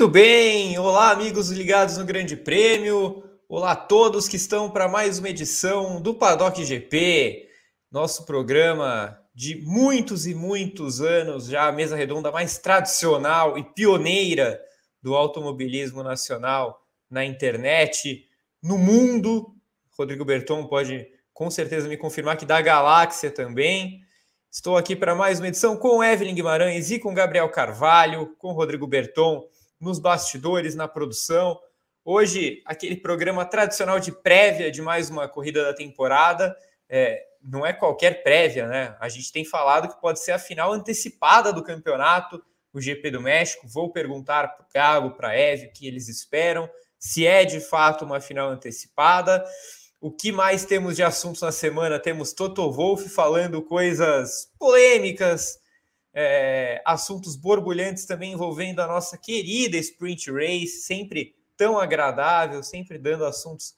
Muito 0.00 0.12
bem, 0.12 0.78
olá 0.78 1.10
amigos 1.10 1.50
ligados 1.50 1.98
no 1.98 2.06
Grande 2.06 2.34
Prêmio, 2.34 3.22
olá 3.46 3.72
a 3.72 3.76
todos 3.76 4.26
que 4.26 4.36
estão 4.36 4.70
para 4.70 4.88
mais 4.88 5.18
uma 5.18 5.28
edição 5.28 6.00
do 6.00 6.14
Paddock 6.14 6.64
GP, 6.64 7.46
nosso 7.92 8.24
programa 8.24 9.20
de 9.34 9.56
muitos 9.56 10.26
e 10.26 10.34
muitos 10.34 11.02
anos, 11.02 11.48
já 11.48 11.68
a 11.68 11.72
mesa 11.72 11.96
redonda 11.96 12.32
mais 12.32 12.56
tradicional 12.56 13.58
e 13.58 13.62
pioneira 13.62 14.58
do 15.02 15.14
automobilismo 15.14 16.02
nacional 16.02 16.82
na 17.10 17.22
internet, 17.22 18.26
no 18.62 18.78
mundo. 18.78 19.54
Rodrigo 19.98 20.24
Berton 20.24 20.66
pode 20.66 21.06
com 21.34 21.50
certeza 21.50 21.86
me 21.86 21.98
confirmar 21.98 22.38
que 22.38 22.46
da 22.46 22.62
galáxia 22.62 23.30
também. 23.30 24.00
Estou 24.50 24.78
aqui 24.78 24.96
para 24.96 25.14
mais 25.14 25.40
uma 25.40 25.48
edição 25.48 25.76
com 25.76 26.02
Evelyn 26.02 26.34
Guimarães 26.34 26.90
e 26.90 26.98
com 26.98 27.12
Gabriel 27.12 27.50
Carvalho, 27.50 28.34
com 28.38 28.52
Rodrigo 28.52 28.86
Berton 28.86 29.46
nos 29.80 29.98
bastidores, 29.98 30.74
na 30.74 30.86
produção. 30.86 31.58
Hoje, 32.04 32.62
aquele 32.64 32.96
programa 32.96 33.44
tradicional 33.44 33.98
de 33.98 34.12
prévia 34.12 34.70
de 34.70 34.82
mais 34.82 35.08
uma 35.08 35.28
corrida 35.28 35.62
da 35.62 35.74
temporada. 35.74 36.56
É, 36.88 37.24
não 37.42 37.64
é 37.64 37.72
qualquer 37.72 38.22
prévia, 38.22 38.66
né? 38.66 38.96
A 39.00 39.08
gente 39.08 39.32
tem 39.32 39.44
falado 39.44 39.88
que 39.88 40.00
pode 40.00 40.20
ser 40.20 40.32
a 40.32 40.38
final 40.38 40.72
antecipada 40.72 41.52
do 41.52 41.62
campeonato, 41.62 42.42
o 42.72 42.80
GP 42.80 43.10
do 43.10 43.20
México. 43.20 43.66
Vou 43.68 43.90
perguntar 43.90 44.48
para 44.48 44.64
o 44.64 44.68
Galo, 44.72 45.16
para 45.16 45.28
a 45.28 45.36
Eve, 45.36 45.66
o 45.66 45.72
que 45.72 45.86
eles 45.86 46.08
esperam, 46.08 46.68
se 46.98 47.26
é 47.26 47.44
de 47.44 47.60
fato 47.60 48.04
uma 48.04 48.20
final 48.20 48.50
antecipada. 48.50 49.44
O 50.00 50.10
que 50.10 50.32
mais 50.32 50.64
temos 50.64 50.96
de 50.96 51.02
assuntos 51.02 51.42
na 51.42 51.52
semana? 51.52 51.98
Temos 51.98 52.32
Toto 52.32 52.70
Wolff 52.72 53.08
falando 53.08 53.62
coisas 53.62 54.50
polêmicas, 54.58 55.59
é, 56.12 56.82
assuntos 56.84 57.36
borbulhantes 57.36 58.04
também 58.04 58.32
envolvendo 58.32 58.80
a 58.80 58.86
nossa 58.86 59.16
querida 59.16 59.76
Sprint 59.76 60.30
Race, 60.30 60.82
sempre 60.82 61.34
tão 61.56 61.78
agradável, 61.78 62.62
sempre 62.62 62.98
dando 62.98 63.24
assuntos 63.24 63.74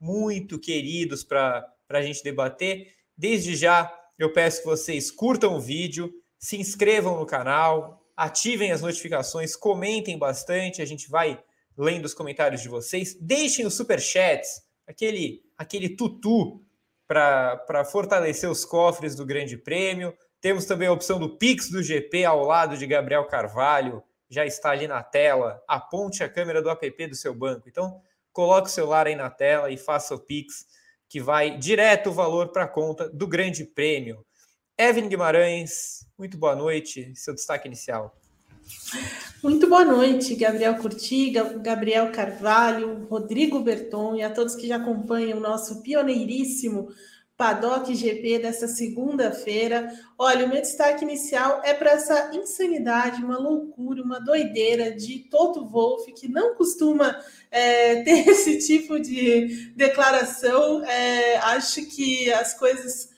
muito 0.00 0.58
queridos 0.58 1.24
para 1.24 1.66
a 1.88 2.02
gente 2.02 2.22
debater. 2.22 2.94
Desde 3.16 3.54
já, 3.56 3.92
eu 4.18 4.32
peço 4.32 4.60
que 4.60 4.66
vocês 4.66 5.10
curtam 5.10 5.56
o 5.56 5.60
vídeo, 5.60 6.12
se 6.38 6.56
inscrevam 6.56 7.18
no 7.18 7.26
canal, 7.26 8.00
ativem 8.16 8.70
as 8.70 8.82
notificações, 8.82 9.56
comentem 9.56 10.18
bastante, 10.18 10.82
a 10.82 10.84
gente 10.84 11.08
vai 11.08 11.42
lendo 11.76 12.04
os 12.04 12.14
comentários 12.14 12.62
de 12.62 12.68
vocês. 12.68 13.16
Deixem 13.20 13.66
os 13.66 13.74
superchats, 13.74 14.62
aquele, 14.86 15.42
aquele 15.58 15.88
tutu 15.88 16.62
para 17.06 17.84
fortalecer 17.84 18.48
os 18.48 18.64
cofres 18.64 19.14
do 19.14 19.26
Grande 19.26 19.56
Prêmio. 19.56 20.16
Temos 20.44 20.66
também 20.66 20.88
a 20.88 20.92
opção 20.92 21.18
do 21.18 21.30
Pix 21.38 21.70
do 21.70 21.82
GP 21.82 22.26
ao 22.26 22.44
lado 22.44 22.76
de 22.76 22.86
Gabriel 22.86 23.24
Carvalho, 23.24 24.02
já 24.28 24.44
está 24.44 24.72
ali 24.72 24.86
na 24.86 25.02
tela. 25.02 25.62
Aponte 25.66 26.22
a 26.22 26.28
câmera 26.28 26.60
do 26.60 26.68
app 26.68 27.06
do 27.06 27.14
seu 27.14 27.34
banco. 27.34 27.66
Então, 27.66 27.98
coloque 28.30 28.68
o 28.68 28.70
celular 28.70 29.06
aí 29.06 29.14
na 29.14 29.30
tela 29.30 29.70
e 29.70 29.78
faça 29.78 30.14
o 30.14 30.18
Pix, 30.18 30.66
que 31.08 31.18
vai 31.18 31.56
direto 31.56 32.10
o 32.10 32.12
valor 32.12 32.48
para 32.48 32.64
a 32.64 32.68
conta 32.68 33.08
do 33.08 33.26
Grande 33.26 33.64
Prêmio. 33.64 34.22
Evelyn 34.76 35.08
Guimarães, 35.08 36.06
muito 36.18 36.36
boa 36.36 36.54
noite. 36.54 37.10
Seu 37.14 37.32
destaque 37.32 37.66
inicial. 37.66 38.14
Muito 39.42 39.66
boa 39.66 39.84
noite, 39.86 40.34
Gabriel 40.34 40.76
Curti, 40.76 41.30
Gabriel 41.62 42.12
Carvalho, 42.12 43.06
Rodrigo 43.06 43.60
Berton 43.60 44.16
e 44.16 44.22
a 44.22 44.28
todos 44.28 44.54
que 44.56 44.68
já 44.68 44.76
acompanham 44.76 45.38
o 45.38 45.40
nosso 45.40 45.80
pioneiríssimo 45.80 46.90
Paddock 47.36 47.92
GP 47.94 48.38
dessa 48.38 48.68
segunda-feira. 48.68 49.92
Olha, 50.16 50.46
o 50.46 50.48
meu 50.48 50.60
destaque 50.60 51.04
inicial 51.04 51.60
é 51.64 51.74
para 51.74 51.92
essa 51.92 52.30
insanidade, 52.34 53.24
uma 53.24 53.38
loucura, 53.38 54.02
uma 54.02 54.20
doideira 54.20 54.92
de 54.92 55.18
Toto 55.30 55.66
Wolff, 55.66 56.12
que 56.12 56.28
não 56.28 56.54
costuma 56.54 57.20
é, 57.50 58.02
ter 58.04 58.28
esse 58.28 58.58
tipo 58.58 59.00
de 59.00 59.72
declaração. 59.74 60.84
É, 60.84 61.36
acho 61.38 61.84
que 61.86 62.32
as 62.32 62.54
coisas. 62.54 63.12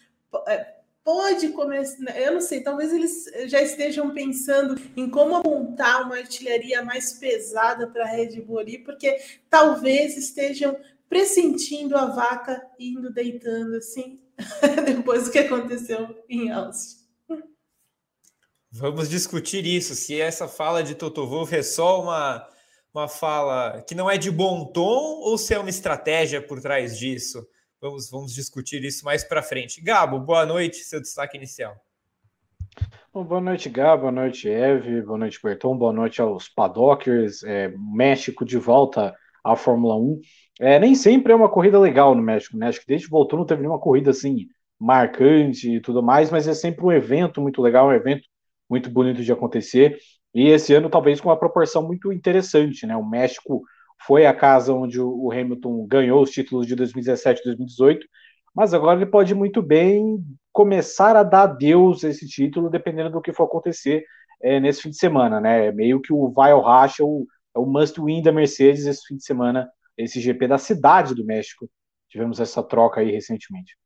É, 0.46 0.76
pode 1.06 1.50
começar, 1.50 2.18
eu 2.18 2.32
não 2.32 2.40
sei, 2.40 2.62
talvez 2.62 2.92
eles 2.92 3.26
já 3.46 3.62
estejam 3.62 4.10
pensando 4.10 4.74
em 4.96 5.08
como 5.08 5.40
montar 5.40 6.02
uma 6.02 6.16
artilharia 6.16 6.82
mais 6.82 7.12
pesada 7.12 7.86
para 7.86 8.02
a 8.02 8.08
Red 8.08 8.40
Bull 8.40 8.58
ali, 8.58 8.78
porque 8.78 9.16
talvez 9.48 10.16
estejam 10.16 10.76
pressentindo 11.08 11.96
a 11.96 12.06
vaca 12.06 12.62
indo 12.78 13.12
deitando 13.12 13.76
assim, 13.76 14.20
depois 14.84 15.24
do 15.24 15.30
que 15.30 15.38
aconteceu 15.38 16.24
em 16.28 16.50
Austin. 16.50 17.06
Vamos 18.70 19.08
discutir 19.08 19.64
isso, 19.64 19.94
se 19.94 20.20
essa 20.20 20.46
fala 20.46 20.82
de 20.82 20.94
Toto 20.94 21.26
Wolff 21.26 21.54
é 21.54 21.62
só 21.62 22.02
uma, 22.02 22.46
uma 22.92 23.08
fala 23.08 23.82
que 23.82 23.94
não 23.94 24.10
é 24.10 24.18
de 24.18 24.30
bom 24.30 24.66
tom 24.66 25.20
ou 25.20 25.38
se 25.38 25.54
é 25.54 25.58
uma 25.58 25.70
estratégia 25.70 26.42
por 26.42 26.60
trás 26.60 26.98
disso. 26.98 27.46
Vamos, 27.80 28.10
vamos 28.10 28.34
discutir 28.34 28.84
isso 28.84 29.04
mais 29.04 29.24
para 29.24 29.42
frente. 29.42 29.80
Gabo, 29.80 30.18
boa 30.18 30.44
noite, 30.44 30.78
seu 30.78 31.00
destaque 31.00 31.36
inicial. 31.36 31.74
Bom, 33.12 33.24
boa 33.24 33.40
noite, 33.40 33.70
Gabo, 33.70 34.02
boa 34.02 34.12
noite, 34.12 34.46
Eve, 34.46 35.00
boa 35.00 35.16
noite, 35.16 35.40
Berton, 35.42 35.74
boa 35.78 35.92
noite 35.92 36.20
aos 36.20 36.48
Paddockers, 36.48 37.42
é, 37.44 37.72
México 37.78 38.44
de 38.44 38.58
volta 38.58 39.14
à 39.52 39.56
Fórmula 39.56 39.96
1. 39.96 40.20
É, 40.60 40.78
nem 40.78 40.94
sempre 40.94 41.32
é 41.32 41.36
uma 41.36 41.48
corrida 41.48 41.78
legal 41.78 42.14
no 42.14 42.22
México, 42.22 42.56
né? 42.56 42.68
Acho 42.68 42.80
que 42.80 42.86
desde 42.86 43.06
que 43.06 43.10
voltou 43.10 43.38
não 43.38 43.46
teve 43.46 43.62
nenhuma 43.62 43.80
corrida 43.80 44.10
assim 44.10 44.46
marcante 44.78 45.76
e 45.76 45.80
tudo 45.80 46.02
mais, 46.02 46.30
mas 46.30 46.46
é 46.46 46.54
sempre 46.54 46.84
um 46.84 46.92
evento 46.92 47.40
muito 47.40 47.62
legal, 47.62 47.88
um 47.88 47.92
evento 47.92 48.22
muito 48.68 48.90
bonito 48.90 49.22
de 49.22 49.32
acontecer. 49.32 49.98
E 50.34 50.48
esse 50.48 50.74
ano 50.74 50.90
talvez 50.90 51.20
com 51.20 51.28
uma 51.28 51.38
proporção 51.38 51.86
muito 51.86 52.12
interessante, 52.12 52.86
né? 52.86 52.96
O 52.96 53.08
México 53.08 53.62
foi 54.06 54.26
a 54.26 54.34
casa 54.34 54.72
onde 54.72 55.00
o 55.00 55.30
Hamilton 55.32 55.86
ganhou 55.86 56.22
os 56.22 56.30
títulos 56.30 56.66
de 56.66 56.74
2017 56.74 57.40
e 57.40 57.44
2018, 57.44 58.06
mas 58.54 58.74
agora 58.74 58.98
ele 59.00 59.10
pode 59.10 59.34
muito 59.34 59.62
bem 59.62 60.18
começar 60.52 61.16
a 61.16 61.22
dar 61.22 61.42
adeus 61.42 62.04
a 62.04 62.08
esse 62.08 62.26
título, 62.26 62.70
dependendo 62.70 63.10
do 63.10 63.20
que 63.20 63.32
for 63.32 63.44
acontecer 63.44 64.04
é, 64.42 64.60
nesse 64.60 64.82
fim 64.82 64.90
de 64.90 64.96
semana, 64.96 65.40
né? 65.40 65.66
É 65.66 65.72
meio 65.72 66.00
que 66.00 66.12
o 66.12 66.30
vai 66.30 66.52
ao 66.52 66.62
racha, 66.62 67.04
o, 67.04 67.26
é 67.56 67.58
o 67.58 67.64
must 67.64 67.98
win 68.00 68.22
da 68.22 68.30
Mercedes 68.30 68.84
esse 68.84 69.06
fim 69.06 69.16
de 69.16 69.24
semana 69.24 69.70
esse 69.96 70.20
GP 70.20 70.46
da 70.46 70.58
cidade 70.58 71.14
do 71.14 71.24
México. 71.24 71.68
Tivemos 72.08 72.38
essa 72.38 72.62
troca 72.62 73.00
aí 73.00 73.10
recentemente. 73.10 73.76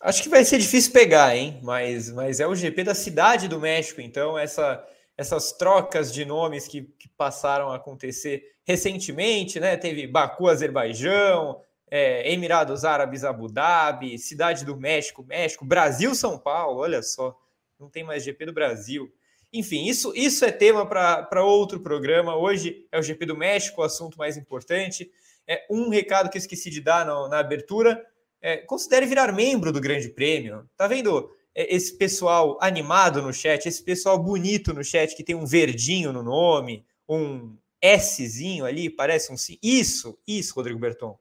Acho 0.00 0.22
que 0.22 0.28
vai 0.28 0.44
ser 0.44 0.58
difícil 0.58 0.92
pegar, 0.92 1.36
hein? 1.36 1.60
Mas, 1.62 2.10
mas 2.10 2.38
é 2.38 2.46
o 2.46 2.54
GP 2.54 2.84
da 2.84 2.94
cidade 2.94 3.48
do 3.48 3.60
México, 3.60 4.00
então 4.00 4.38
essa, 4.38 4.84
essas 5.16 5.52
trocas 5.52 6.12
de 6.12 6.24
nomes 6.24 6.66
que, 6.66 6.82
que 6.98 7.08
passaram 7.08 7.70
a 7.70 7.76
acontecer 7.76 8.42
recentemente, 8.64 9.60
né? 9.60 9.76
Teve 9.76 10.06
Baku, 10.06 10.48
Azerbaijão, 10.48 11.60
é, 11.90 12.32
Emirados 12.32 12.84
Árabes, 12.84 13.24
Abu 13.24 13.48
Dhabi, 13.48 14.18
Cidade 14.18 14.64
do 14.64 14.76
México, 14.76 15.24
México, 15.24 15.64
Brasil, 15.64 16.14
São 16.14 16.38
Paulo, 16.38 16.80
olha 16.80 17.02
só, 17.02 17.36
não 17.78 17.88
tem 17.88 18.02
mais 18.02 18.24
GP 18.24 18.46
do 18.46 18.52
Brasil. 18.52 19.12
Enfim, 19.52 19.86
isso, 19.86 20.12
isso 20.16 20.44
é 20.44 20.50
tema 20.50 20.86
para 20.86 21.44
outro 21.44 21.80
programa. 21.80 22.36
Hoje 22.36 22.86
é 22.90 22.98
o 22.98 23.02
GP 23.02 23.26
do 23.26 23.36
México, 23.36 23.82
o 23.82 23.84
assunto 23.84 24.16
mais 24.16 24.36
importante. 24.36 25.10
É 25.46 25.66
um 25.68 25.90
recado 25.90 26.30
que 26.30 26.38
eu 26.38 26.40
esqueci 26.40 26.70
de 26.70 26.80
dar 26.80 27.04
na, 27.04 27.28
na 27.28 27.38
abertura. 27.38 28.02
É, 28.40 28.56
considere 28.58 29.04
virar 29.04 29.30
membro 29.32 29.70
do 29.70 29.80
Grande 29.80 30.08
Prêmio. 30.08 30.68
Tá 30.74 30.88
vendo 30.88 31.30
é, 31.54 31.74
esse 31.74 31.98
pessoal 31.98 32.56
animado 32.62 33.20
no 33.20 33.32
chat, 33.32 33.66
esse 33.66 33.82
pessoal 33.82 34.18
bonito 34.18 34.72
no 34.72 34.82
chat 34.82 35.14
que 35.14 35.22
tem 35.22 35.34
um 35.34 35.44
verdinho 35.44 36.12
no 36.12 36.22
nome, 36.22 36.86
um 37.06 37.54
Szinho 37.98 38.64
ali, 38.64 38.88
parece 38.88 39.32
um 39.32 39.36
sim. 39.36 39.58
Isso, 39.62 40.18
isso, 40.26 40.54
Rodrigo 40.54 40.78
Berton. 40.78 41.18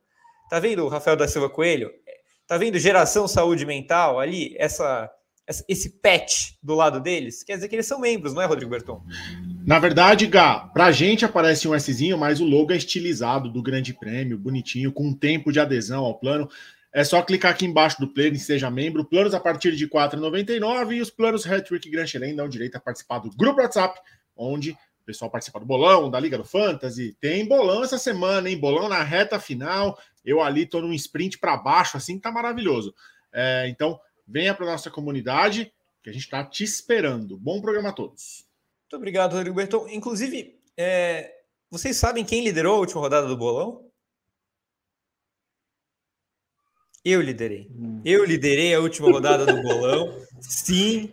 Tá 0.49 0.59
vendo 0.59 0.85
o 0.85 0.87
Rafael 0.87 1.17
da 1.17 1.27
Silva 1.27 1.49
Coelho? 1.49 1.91
Tá 2.47 2.57
vendo 2.57 2.79
geração 2.79 3.27
saúde 3.27 3.65
mental 3.65 4.19
ali? 4.19 4.55
Essa 4.57 5.11
esse 5.67 5.89
patch 6.01 6.53
do 6.61 6.75
lado 6.75 6.99
deles, 6.99 7.43
quer 7.43 7.55
dizer 7.55 7.67
que 7.67 7.75
eles 7.75 7.87
são 7.87 7.99
membros, 7.99 8.33
não 8.33 8.41
é, 8.41 8.45
Rodrigo 8.45 8.71
Berton? 8.71 9.03
Na 9.65 9.79
verdade, 9.79 10.25
Gá, 10.27 10.59
pra 10.73 10.91
gente 10.91 11.23
aparece 11.23 11.67
um 11.67 11.77
Szinho, 11.77 12.17
mas 12.17 12.41
o 12.41 12.45
logo 12.45 12.71
é 12.71 12.77
estilizado 12.77 13.49
do 13.49 13.61
Grande 13.61 13.93
Prêmio, 13.93 14.37
bonitinho, 14.37 14.91
com 14.91 15.13
tempo 15.13 15.51
de 15.51 15.59
adesão 15.59 16.03
ao 16.03 16.15
plano. 16.15 16.49
É 16.93 17.03
só 17.03 17.21
clicar 17.21 17.51
aqui 17.51 17.65
embaixo 17.65 17.99
do 17.99 18.07
plano 18.07 18.35
e 18.35 18.39
seja 18.39 18.69
membro. 18.69 19.05
Planos 19.05 19.33
a 19.33 19.39
partir 19.39 19.75
de 19.75 19.85
R$ 19.85 19.91
4,99 19.91 20.93
e 20.93 21.01
os 21.01 21.09
planos 21.09 21.45
Hattrick 21.45 21.89
Grand 21.89 22.05
Chelem 22.05 22.35
dão 22.35 22.49
direito 22.49 22.75
a 22.75 22.79
participar 22.79 23.19
do 23.19 23.29
grupo 23.29 23.61
WhatsApp, 23.61 23.99
onde 24.35 24.71
o 24.71 25.05
pessoal 25.05 25.31
participa 25.31 25.59
do 25.59 25.65
bolão, 25.65 26.09
da 26.09 26.19
Liga 26.19 26.37
do 26.37 26.43
Fantasy. 26.43 27.15
Tem 27.21 27.47
bolão 27.47 27.83
essa 27.83 27.97
semana, 27.97 28.49
hein? 28.49 28.57
Bolão 28.57 28.89
na 28.89 29.01
reta 29.03 29.39
final. 29.39 29.97
Eu 30.25 30.41
ali 30.41 30.65
tô 30.65 30.81
num 30.81 30.93
sprint 30.93 31.39
para 31.39 31.55
baixo, 31.55 31.97
assim, 31.97 32.19
tá 32.19 32.31
maravilhoso. 32.31 32.93
É, 33.33 33.67
então, 33.69 33.99
Venha 34.31 34.55
para 34.55 34.65
nossa 34.65 34.89
comunidade, 34.89 35.73
que 36.01 36.09
a 36.09 36.13
gente 36.13 36.23
está 36.23 36.41
te 36.43 36.63
esperando. 36.63 37.37
Bom 37.37 37.61
programa 37.61 37.89
a 37.89 37.93
todos. 37.93 38.45
Muito 38.83 38.95
obrigado, 38.95 39.33
Rodrigo 39.33 39.55
Berton. 39.55 39.89
Inclusive, 39.89 40.57
é, 40.77 41.33
vocês 41.69 41.97
sabem 41.97 42.23
quem 42.23 42.43
liderou 42.43 42.75
a 42.75 42.79
última 42.79 43.01
rodada 43.01 43.27
do 43.27 43.35
bolão? 43.35 43.85
Eu 47.03 47.21
liderei. 47.21 47.69
Hum. 47.71 48.01
Eu 48.05 48.23
liderei 48.23 48.73
a 48.73 48.79
última 48.79 49.11
rodada 49.11 49.45
do 49.45 49.61
bolão. 49.61 50.17
Sim. 50.39 51.11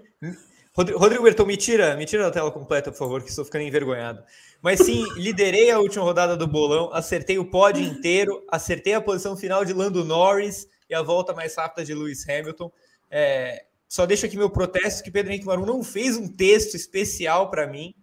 Rodrigo 0.73 1.25
Berton, 1.25 1.45
me 1.45 1.57
tira, 1.57 1.97
me 1.97 2.07
tira 2.07 2.23
da 2.23 2.31
tela 2.31 2.53
completa, 2.53 2.93
por 2.93 2.99
favor, 2.99 3.21
que 3.21 3.31
estou 3.31 3.45
ficando 3.45 3.65
envergonhado. 3.65 4.23
Mas 4.63 4.79
sim, 4.79 5.05
liderei 5.17 5.73
a 5.73 5.81
última 5.81 6.05
rodada 6.05 6.37
do 6.37 6.47
bolão, 6.47 6.93
acertei 6.93 7.37
o 7.37 7.51
pódio 7.51 7.83
inteiro, 7.83 8.45
acertei 8.49 8.95
a 8.95 9.01
posição 9.01 9.37
final 9.37 9.65
de 9.65 9.73
Lando 9.73 10.05
Norris 10.05 10.69
e 10.89 10.95
a 10.95 11.03
volta 11.03 11.35
mais 11.35 11.57
rápida 11.57 11.85
de 11.85 11.93
Lewis 11.95 12.29
Hamilton. 12.29 12.71
É, 13.11 13.65
só 13.89 14.05
deixo 14.05 14.27
aqui 14.27 14.37
meu 14.37 14.51
protesto 14.51 15.03
que 15.03 15.11
Pedro 15.11 15.33
Henrique 15.33 15.47
Maru 15.47 15.65
não 15.65 15.83
fez 15.83 16.17
um 16.17 16.29
texto 16.29 16.75
especial 16.75 17.51
para 17.51 17.67
mim. 17.67 17.95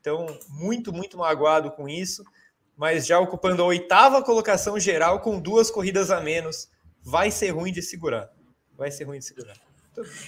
Então, 0.00 0.26
muito, 0.48 0.92
muito 0.92 1.18
magoado 1.18 1.70
com 1.72 1.88
isso. 1.88 2.24
Mas 2.76 3.06
já 3.06 3.18
ocupando 3.18 3.62
a 3.62 3.66
oitava 3.66 4.22
colocação 4.22 4.78
geral 4.78 5.20
com 5.20 5.40
duas 5.40 5.70
corridas 5.70 6.10
a 6.10 6.20
menos, 6.20 6.68
vai 7.02 7.30
ser 7.30 7.50
ruim 7.50 7.72
de 7.72 7.82
segurar. 7.82 8.30
Vai 8.76 8.90
ser 8.90 9.04
ruim 9.04 9.18
de 9.18 9.24
segurar. 9.24 9.54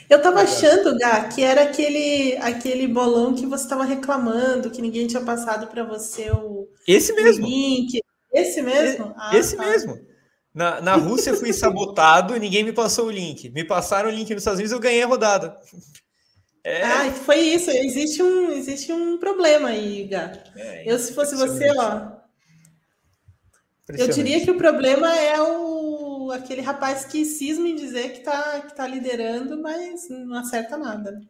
Eu 0.08 0.22
tava 0.22 0.42
achando, 0.42 0.96
Gá, 0.96 1.24
que 1.28 1.42
era 1.42 1.64
aquele, 1.64 2.36
aquele 2.36 2.86
bolão 2.86 3.34
que 3.34 3.44
você 3.46 3.64
estava 3.64 3.84
reclamando, 3.84 4.70
que 4.70 4.80
ninguém 4.80 5.08
tinha 5.08 5.22
passado 5.22 5.66
para 5.66 5.82
você 5.82 6.30
o, 6.30 6.68
Esse 6.86 7.12
mesmo. 7.12 7.44
o 7.44 7.48
link. 7.48 8.00
Esse 8.32 8.62
mesmo? 8.62 9.12
Ah, 9.16 9.36
Esse 9.36 9.56
tá. 9.56 9.66
mesmo. 9.66 9.98
Na, 10.56 10.80
na 10.80 10.94
Rússia 10.96 11.34
fui 11.34 11.52
sabotado 11.52 12.34
e 12.34 12.40
ninguém 12.40 12.64
me 12.64 12.72
passou 12.72 13.08
o 13.08 13.10
link. 13.10 13.50
Me 13.50 13.62
passaram 13.62 14.08
o 14.08 14.12
link 14.12 14.30
nos 14.30 14.40
Estados 14.40 14.58
Unidos 14.58 14.72
eu 14.72 14.80
ganhei 14.80 15.02
a 15.02 15.06
rodada. 15.06 15.60
É... 16.64 16.82
Ah, 16.82 17.12
foi 17.12 17.40
isso. 17.40 17.70
Existe 17.70 18.22
um, 18.22 18.50
existe 18.52 18.90
um 18.90 19.18
problema 19.18 19.68
aí, 19.68 20.04
Gá. 20.04 20.32
É, 20.56 20.90
eu, 20.90 20.98
se 20.98 21.12
fosse 21.12 21.36
você, 21.36 21.70
ó. 21.76 22.10
Eu 23.86 24.08
diria 24.08 24.40
que 24.40 24.50
o 24.50 24.56
problema 24.56 25.14
é 25.14 25.38
o 25.42 26.30
aquele 26.32 26.62
rapaz 26.62 27.04
que 27.04 27.26
cisma 27.26 27.68
em 27.68 27.76
dizer 27.76 28.12
que 28.12 28.18
está 28.18 28.60
que 28.60 28.74
tá 28.74 28.86
liderando, 28.86 29.60
mas 29.60 30.08
não 30.08 30.38
acerta 30.38 30.78
nada. 30.78 31.20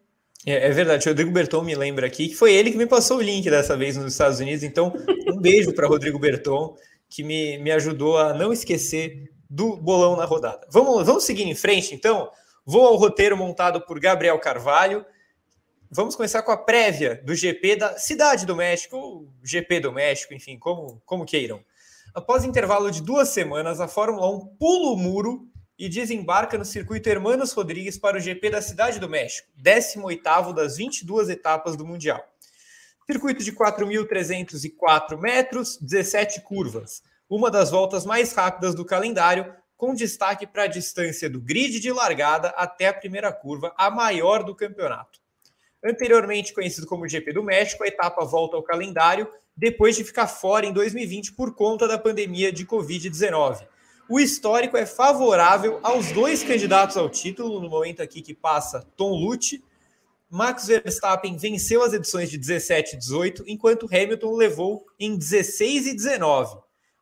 É, 0.47 0.69
é 0.69 0.71
verdade, 0.71 1.05
o 1.05 1.11
Rodrigo 1.11 1.33
Berton 1.33 1.63
me 1.63 1.75
lembra 1.75 2.07
aqui 2.07 2.29
que 2.29 2.37
foi 2.37 2.55
ele 2.55 2.71
que 2.71 2.79
me 2.79 2.87
passou 2.87 3.19
o 3.19 3.23
link 3.23 3.51
dessa 3.51 3.77
vez 3.77 3.97
nos 3.97 4.13
Estados 4.13 4.39
Unidos. 4.39 4.63
Então, 4.63 4.93
um 5.29 5.41
beijo 5.41 5.73
para 5.75 5.89
Rodrigo 5.89 6.19
Berton, 6.19 6.77
que 7.17 7.25
me, 7.25 7.57
me 7.57 7.73
ajudou 7.73 8.19
a 8.19 8.35
não 8.35 8.53
esquecer 8.53 9.33
do 9.49 9.75
bolão 9.75 10.17
na 10.17 10.27
rodada. 10.27 10.67
Vamos, 10.71 11.07
vamos 11.07 11.25
seguir 11.25 11.45
em 11.45 11.55
frente, 11.55 11.95
então. 11.95 12.31
Vou 12.63 12.87
ao 12.87 12.97
roteiro 12.97 13.35
montado 13.35 13.81
por 13.81 13.99
Gabriel 13.99 14.39
Carvalho. 14.39 15.03
Vamos 15.91 16.15
começar 16.15 16.43
com 16.43 16.53
a 16.53 16.59
prévia 16.59 17.23
do 17.25 17.35
GP 17.35 17.77
da 17.77 17.97
Cidade 17.97 18.45
do 18.45 18.55
México, 18.55 18.99
ou 18.99 19.33
GP 19.43 19.81
do 19.81 19.93
México, 19.93 20.35
enfim, 20.35 20.59
como, 20.59 21.01
como 21.07 21.25
queiram. 21.25 21.65
Após 22.15 22.45
intervalo 22.45 22.91
de 22.91 23.01
duas 23.01 23.31
semanas, 23.31 23.81
a 23.81 23.89
Fórmula 23.89 24.29
1 24.37 24.57
pula 24.59 24.91
o 24.91 24.97
muro 24.97 25.49
e 25.79 25.89
desembarca 25.89 26.59
no 26.59 26.67
circuito 26.67 27.09
Hermanos 27.09 27.53
Rodrigues 27.53 27.97
para 27.97 28.19
o 28.19 28.21
GP 28.21 28.51
da 28.51 28.61
Cidade 28.61 29.01
do 29.01 29.09
México, 29.09 29.49
18º 29.59 30.53
das 30.53 30.77
22 30.77 31.31
etapas 31.31 31.77
do 31.77 31.87
Mundial. 31.87 32.23
Circuito 33.09 33.45
de 33.45 33.53
4.304 33.53 35.17
metros, 35.17 35.79
17 35.81 36.41
curvas, 36.41 37.05
uma 37.31 37.49
das 37.53 37.71
voltas 37.71 38.05
mais 38.05 38.33
rápidas 38.33 38.75
do 38.75 38.85
calendário, 38.85 39.55
com 39.77 39.95
destaque 39.95 40.45
para 40.45 40.65
a 40.65 40.67
distância 40.67 41.31
do 41.31 41.41
grid 41.41 41.79
de 41.79 41.93
largada 41.93 42.49
até 42.57 42.89
a 42.89 42.95
primeira 42.95 43.33
curva, 43.33 43.73
a 43.79 43.93
maior 43.93 44.43
do 44.43 44.57
campeonato. 44.57 45.21
Anteriormente 45.85 46.53
conhecido 46.53 46.85
como 46.85 47.07
GP 47.09 47.33
do 47.33 47.45
México, 47.45 47.85
a 47.85 47.87
etapa 47.87 48.25
volta 48.25 48.57
ao 48.57 48.63
calendário 48.65 49.31
depois 49.57 49.95
de 49.95 50.03
ficar 50.03 50.27
fora 50.27 50.67
em 50.67 50.73
2020 50.73 51.33
por 51.35 51.55
conta 51.55 51.87
da 51.87 51.97
pandemia 51.97 52.51
de 52.51 52.67
Covid-19. 52.67 53.65
O 54.09 54.19
histórico 54.19 54.77
é 54.77 54.85
favorável 54.85 55.79
aos 55.85 56.11
dois 56.11 56.43
candidatos 56.43 56.97
ao 56.97 57.09
título, 57.09 57.61
no 57.61 57.71
momento 57.71 58.03
aqui 58.03 58.21
que 58.21 58.35
passa 58.35 58.85
Tom 58.97 59.13
Lute. 59.13 59.63
Max 60.29 60.67
Verstappen 60.67 61.37
venceu 61.37 61.83
as 61.83 61.93
edições 61.93 62.31
de 62.31 62.39
17 62.39 62.97
e 62.97 62.99
18, 62.99 63.45
enquanto 63.47 63.87
Hamilton 63.87 64.35
levou 64.35 64.85
em 64.99 65.17
16 65.17 65.87
e 65.87 65.95
19. 65.95 66.59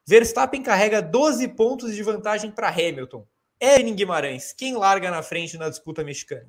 Verstappen 0.07 0.63
carrega 0.63 1.01
12 1.01 1.49
pontos 1.49 1.95
de 1.95 2.03
vantagem 2.03 2.51
para 2.51 2.69
Hamilton. 2.69 3.27
Erin 3.59 3.95
Guimarães, 3.95 4.53
quem 4.53 4.77
larga 4.77 5.11
na 5.11 5.23
frente 5.23 5.57
na 5.57 5.71
disputa 5.71 6.05
mexicana? 6.05 6.47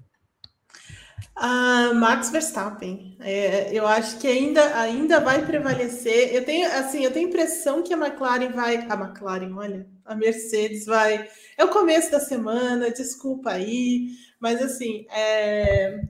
Ah, 1.36 1.94
Max 1.94 2.30
Verstappen. 2.30 3.18
É, 3.20 3.74
eu 3.74 3.88
acho 3.88 4.20
que 4.20 4.28
ainda, 4.28 4.80
ainda 4.80 5.20
vai 5.20 5.46
prevalecer. 5.46 6.34
Eu 6.34 6.46
tenho, 6.46 6.68
assim, 6.74 7.04
eu 7.04 7.12
tenho 7.12 7.28
impressão 7.28 7.84
que 7.84 7.94
a 7.94 7.98
McLaren 7.98 8.52
vai. 8.52 8.78
A 8.78 8.94
McLaren, 8.96 9.54
olha, 9.54 9.88
a 10.06 10.16
Mercedes 10.16 10.86
vai. 10.86 11.28
É 11.58 11.64
o 11.64 11.70
começo 11.70 12.12
da 12.12 12.20
semana, 12.20 12.92
desculpa 12.92 13.52
aí, 13.52 14.10
mas 14.40 14.62
assim, 14.62 15.06
é, 15.10 16.02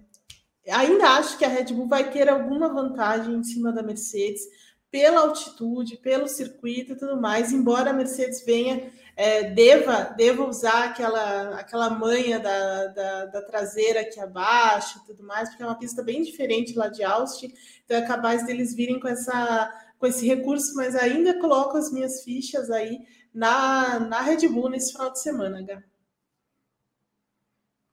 ainda 0.69 1.09
acho 1.09 1.37
que 1.37 1.45
a 1.45 1.49
Red 1.49 1.73
Bull 1.73 1.87
vai 1.87 2.11
ter 2.11 2.29
alguma 2.29 2.67
vantagem 2.67 3.35
em 3.35 3.43
cima 3.43 3.71
da 3.71 3.83
Mercedes 3.83 4.43
pela 4.89 5.21
altitude, 5.21 5.97
pelo 5.97 6.27
circuito 6.27 6.93
e 6.93 6.97
tudo 6.97 7.19
mais, 7.19 7.51
embora 7.51 7.89
a 7.89 7.93
Mercedes 7.93 8.45
venha 8.45 8.91
é, 9.15 9.43
deva, 9.51 10.03
deva 10.17 10.45
usar 10.45 10.85
aquela, 10.85 11.59
aquela 11.59 11.89
manha 11.89 12.39
da, 12.39 12.87
da, 12.87 13.25
da, 13.25 13.41
traseira 13.41 14.01
aqui 14.01 14.19
abaixo 14.19 14.99
e 14.99 15.05
tudo 15.07 15.23
mais, 15.23 15.49
porque 15.49 15.63
é 15.63 15.65
uma 15.65 15.79
pista 15.79 16.03
bem 16.03 16.21
diferente 16.21 16.75
lá 16.75 16.89
de 16.89 17.03
Austin, 17.03 17.53
então 17.83 17.97
é 17.97 18.05
capaz 18.05 18.45
deles 18.45 18.73
virem 18.73 18.99
com, 18.99 19.07
essa, 19.07 19.71
com 19.97 20.05
esse 20.05 20.25
recurso, 20.25 20.75
mas 20.75 20.95
ainda 20.95 21.39
coloco 21.39 21.77
as 21.77 21.91
minhas 21.91 22.23
fichas 22.23 22.69
aí 22.69 22.99
na, 23.33 23.99
na 23.99 24.21
Red 24.21 24.47
Bull 24.49 24.69
nesse 24.69 24.91
final 24.91 25.11
de 25.11 25.21
semana, 25.21 25.61
Gá. 25.61 25.83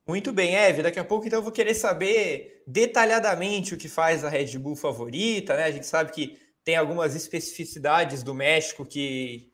Muito 0.06 0.32
bem, 0.32 0.56
Eve. 0.56 0.82
Daqui 0.82 0.98
a 0.98 1.04
pouco, 1.04 1.26
então, 1.26 1.38
eu 1.38 1.42
vou 1.42 1.52
querer 1.52 1.74
saber 1.74 2.51
detalhadamente 2.66 3.74
o 3.74 3.76
que 3.76 3.88
faz 3.88 4.24
a 4.24 4.28
Red 4.28 4.58
Bull 4.58 4.76
favorita, 4.76 5.56
né? 5.56 5.64
A 5.64 5.70
gente 5.70 5.86
sabe 5.86 6.12
que 6.12 6.38
tem 6.64 6.76
algumas 6.76 7.14
especificidades 7.14 8.22
do 8.22 8.34
México 8.34 8.84
que, 8.84 9.50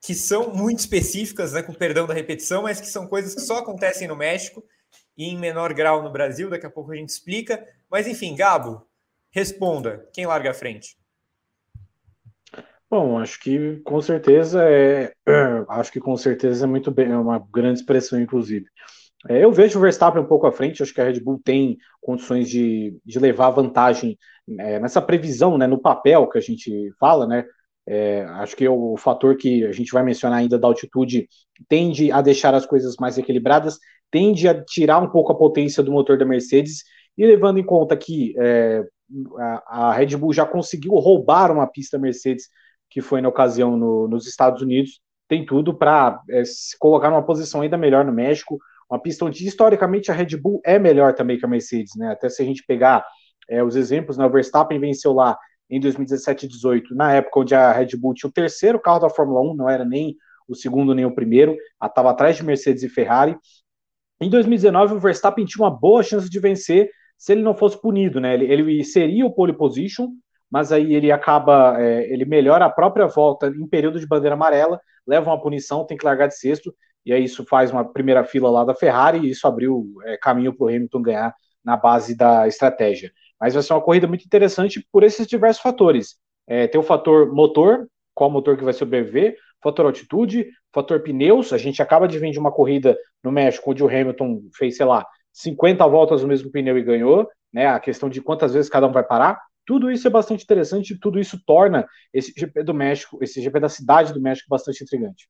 que 0.00 0.14
são 0.14 0.54
muito 0.54 0.80
específicas, 0.80 1.52
né, 1.52 1.62
com 1.62 1.72
perdão 1.72 2.06
da 2.06 2.14
repetição, 2.14 2.62
mas 2.62 2.80
que 2.80 2.86
são 2.86 3.06
coisas 3.06 3.34
que 3.34 3.40
só 3.40 3.58
acontecem 3.58 4.06
no 4.06 4.16
México 4.16 4.64
e 5.16 5.24
em 5.24 5.38
menor 5.38 5.74
grau 5.74 6.02
no 6.02 6.12
Brasil. 6.12 6.48
Daqui 6.48 6.66
a 6.66 6.70
pouco 6.70 6.92
a 6.92 6.96
gente 6.96 7.10
explica. 7.10 7.66
Mas 7.90 8.06
enfim, 8.06 8.34
Gabo, 8.36 8.86
responda. 9.30 10.08
Quem 10.12 10.26
larga 10.26 10.50
a 10.50 10.54
frente? 10.54 10.96
Bom, 12.88 13.18
acho 13.18 13.40
que 13.40 13.80
com 13.84 14.02
certeza 14.02 14.62
é, 14.68 15.14
acho 15.68 15.90
que 15.90 15.98
com 15.98 16.16
certeza 16.16 16.66
é 16.66 16.68
muito 16.68 16.90
bem, 16.90 17.10
é 17.10 17.16
uma 17.16 17.38
grande 17.38 17.80
expressão, 17.80 18.20
inclusive. 18.20 18.66
É, 19.28 19.44
eu 19.44 19.52
vejo 19.52 19.78
o 19.78 19.82
Verstappen 19.82 20.22
um 20.22 20.26
pouco 20.26 20.46
à 20.46 20.52
frente, 20.52 20.82
acho 20.82 20.92
que 20.92 21.00
a 21.00 21.04
Red 21.04 21.20
Bull 21.20 21.40
tem 21.44 21.78
condições 22.00 22.48
de, 22.48 22.96
de 23.04 23.18
levar 23.18 23.50
vantagem 23.50 24.18
é, 24.58 24.80
nessa 24.80 25.00
previsão, 25.00 25.56
né, 25.56 25.66
no 25.66 25.80
papel 25.80 26.28
que 26.28 26.38
a 26.38 26.40
gente 26.40 26.92
fala, 26.98 27.26
né, 27.26 27.44
é, 27.86 28.24
acho 28.24 28.56
que 28.56 28.68
o 28.68 28.96
fator 28.96 29.36
que 29.36 29.64
a 29.64 29.72
gente 29.72 29.92
vai 29.92 30.02
mencionar 30.02 30.38
ainda 30.38 30.58
da 30.58 30.66
altitude 30.68 31.28
tende 31.68 32.10
a 32.10 32.20
deixar 32.20 32.54
as 32.54 32.66
coisas 32.66 32.96
mais 32.96 33.18
equilibradas, 33.18 33.78
tende 34.10 34.48
a 34.48 34.62
tirar 34.62 34.98
um 34.98 35.08
pouco 35.08 35.32
a 35.32 35.38
potência 35.38 35.82
do 35.82 35.92
motor 35.92 36.18
da 36.18 36.24
Mercedes, 36.24 36.84
e 37.16 37.26
levando 37.26 37.58
em 37.58 37.64
conta 37.64 37.96
que 37.96 38.34
é, 38.38 38.84
a, 39.38 39.88
a, 39.88 39.92
Red 39.92 40.16
Bull 40.16 40.32
já 40.32 40.46
conseguiu 40.46 40.92
roubar 40.94 41.50
uma 41.50 41.66
pista 41.66 41.98
Mercedes, 41.98 42.48
que 42.90 43.00
foi 43.00 43.20
na 43.20 43.28
ocasião 43.28 43.76
no, 43.76 44.08
nos 44.08 44.26
Estados 44.26 44.62
Unidos, 44.62 45.00
tem 45.28 45.44
tudo 45.44 45.74
para 45.74 46.20
é, 46.30 46.44
se 46.44 46.76
colocar 46.78 47.10
numa 47.10 47.24
posição 47.24 47.62
ainda 47.62 47.76
melhor 47.76 48.04
no 48.04 48.12
México, 48.12 48.58
uma 48.92 49.00
pista 49.00 49.24
onde 49.24 49.46
historicamente 49.46 50.10
a 50.10 50.14
Red 50.14 50.36
Bull 50.36 50.60
é 50.62 50.78
melhor 50.78 51.14
também 51.14 51.38
que 51.38 51.46
a 51.46 51.48
Mercedes, 51.48 51.94
né? 51.96 52.12
Até 52.12 52.28
se 52.28 52.42
a 52.42 52.44
gente 52.44 52.62
pegar 52.66 53.02
é, 53.48 53.64
os 53.64 53.74
exemplos, 53.74 54.18
né? 54.18 54.26
O 54.26 54.30
Verstappen 54.30 54.78
venceu 54.78 55.14
lá 55.14 55.38
em 55.70 55.80
2017 55.80 56.44
e 56.44 56.48
2018, 56.50 56.94
na 56.94 57.14
época 57.14 57.40
onde 57.40 57.54
a 57.54 57.72
Red 57.72 57.96
Bull 57.96 58.12
tinha 58.12 58.28
o 58.28 58.32
terceiro 58.32 58.78
carro 58.78 58.98
da 58.98 59.08
Fórmula 59.08 59.40
1, 59.40 59.54
não 59.54 59.70
era 59.70 59.82
nem 59.82 60.14
o 60.46 60.54
segundo 60.54 60.94
nem 60.94 61.06
o 61.06 61.14
primeiro, 61.14 61.56
estava 61.82 62.10
atrás 62.10 62.36
de 62.36 62.44
Mercedes 62.44 62.82
e 62.82 62.88
Ferrari. 62.90 63.34
Em 64.20 64.28
2019, 64.28 64.94
o 64.94 65.00
Verstappen 65.00 65.46
tinha 65.46 65.64
uma 65.64 65.70
boa 65.70 66.02
chance 66.02 66.28
de 66.28 66.38
vencer 66.38 66.90
se 67.16 67.32
ele 67.32 67.40
não 67.40 67.54
fosse 67.54 67.80
punido, 67.80 68.20
né? 68.20 68.34
Ele, 68.34 68.44
ele 68.44 68.84
seria 68.84 69.24
o 69.24 69.32
pole 69.32 69.54
position, 69.54 70.08
mas 70.50 70.70
aí 70.70 70.94
ele 70.94 71.10
acaba, 71.10 71.80
é, 71.80 72.12
ele 72.12 72.26
melhora 72.26 72.66
a 72.66 72.70
própria 72.70 73.06
volta 73.06 73.46
em 73.46 73.66
período 73.66 73.98
de 73.98 74.06
bandeira 74.06 74.34
amarela, 74.34 74.78
leva 75.06 75.30
uma 75.30 75.40
punição, 75.40 75.86
tem 75.86 75.96
que 75.96 76.04
largar 76.04 76.26
de 76.26 76.36
sexto, 76.36 76.74
e 77.04 77.12
aí 77.12 77.24
isso 77.24 77.44
faz 77.44 77.70
uma 77.70 77.84
primeira 77.84 78.24
fila 78.24 78.50
lá 78.50 78.64
da 78.64 78.74
Ferrari, 78.74 79.18
e 79.18 79.30
isso 79.30 79.46
abriu 79.46 79.86
é, 80.04 80.16
caminho 80.16 80.54
para 80.54 80.64
o 80.64 80.68
Hamilton 80.68 81.02
ganhar 81.02 81.34
na 81.64 81.76
base 81.76 82.16
da 82.16 82.46
estratégia. 82.46 83.12
Mas 83.40 83.54
vai 83.54 83.62
ser 83.62 83.72
uma 83.72 83.80
corrida 83.80 84.06
muito 84.06 84.24
interessante 84.24 84.86
por 84.92 85.02
esses 85.02 85.26
diversos 85.26 85.62
fatores. 85.62 86.16
É, 86.46 86.66
tem 86.66 86.80
o 86.80 86.84
fator 86.84 87.32
motor, 87.32 87.88
qual 88.14 88.30
motor 88.30 88.56
que 88.56 88.64
vai 88.64 88.72
sobreviver, 88.72 89.36
fator 89.62 89.86
altitude, 89.86 90.46
fator 90.72 91.00
pneus. 91.00 91.52
A 91.52 91.58
gente 91.58 91.80
acaba 91.80 92.08
de 92.08 92.18
vir 92.18 92.30
de 92.30 92.38
uma 92.38 92.52
corrida 92.52 92.96
no 93.22 93.30
México 93.30 93.70
onde 93.70 93.82
o 93.82 93.88
Hamilton 93.88 94.42
fez, 94.54 94.76
sei 94.76 94.86
lá, 94.86 95.06
50 95.32 95.86
voltas 95.86 96.22
no 96.22 96.28
mesmo 96.28 96.50
pneu 96.50 96.76
e 96.76 96.82
ganhou, 96.82 97.28
né? 97.52 97.66
A 97.66 97.80
questão 97.80 98.08
de 98.08 98.20
quantas 98.20 98.52
vezes 98.52 98.70
cada 98.70 98.86
um 98.86 98.92
vai 98.92 99.04
parar. 99.04 99.40
Tudo 99.64 99.90
isso 99.90 100.06
é 100.06 100.10
bastante 100.10 100.42
interessante, 100.42 100.98
tudo 100.98 101.20
isso 101.20 101.40
torna 101.46 101.86
esse 102.12 102.32
GP 102.36 102.64
do 102.64 102.74
México, 102.74 103.18
esse 103.22 103.40
GP 103.40 103.60
da 103.60 103.68
cidade 103.68 104.12
do 104.12 104.20
México 104.20 104.48
bastante 104.50 104.82
intrigante. 104.82 105.28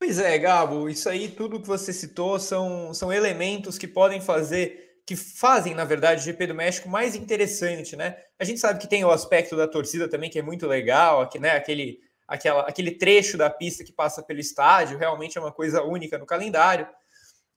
Pois 0.00 0.18
é, 0.18 0.38
Gabo, 0.38 0.88
isso 0.88 1.08
aí, 1.08 1.28
tudo 1.28 1.60
que 1.60 1.66
você 1.66 1.92
citou 1.92 2.38
são, 2.38 2.94
são 2.94 3.12
elementos 3.12 3.76
que 3.76 3.88
podem 3.88 4.20
fazer 4.20 4.88
que 5.04 5.16
fazem, 5.16 5.74
na 5.74 5.86
verdade, 5.86 6.20
o 6.20 6.24
GP 6.24 6.48
do 6.48 6.54
México 6.54 6.86
mais 6.86 7.14
interessante, 7.14 7.96
né? 7.96 8.18
A 8.38 8.44
gente 8.44 8.60
sabe 8.60 8.78
que 8.78 8.86
tem 8.86 9.02
o 9.06 9.10
aspecto 9.10 9.56
da 9.56 9.66
torcida 9.66 10.06
também, 10.06 10.28
que 10.28 10.38
é 10.38 10.42
muito 10.42 10.66
legal, 10.66 11.22
aqui, 11.22 11.38
né? 11.38 11.52
Aquele, 11.52 11.98
aquela, 12.28 12.60
aquele 12.68 12.90
trecho 12.90 13.38
da 13.38 13.48
pista 13.48 13.82
que 13.82 13.90
passa 13.90 14.22
pelo 14.22 14.38
estádio, 14.38 14.98
realmente 14.98 15.38
é 15.38 15.40
uma 15.40 15.50
coisa 15.50 15.82
única 15.82 16.18
no 16.18 16.26
calendário. 16.26 16.86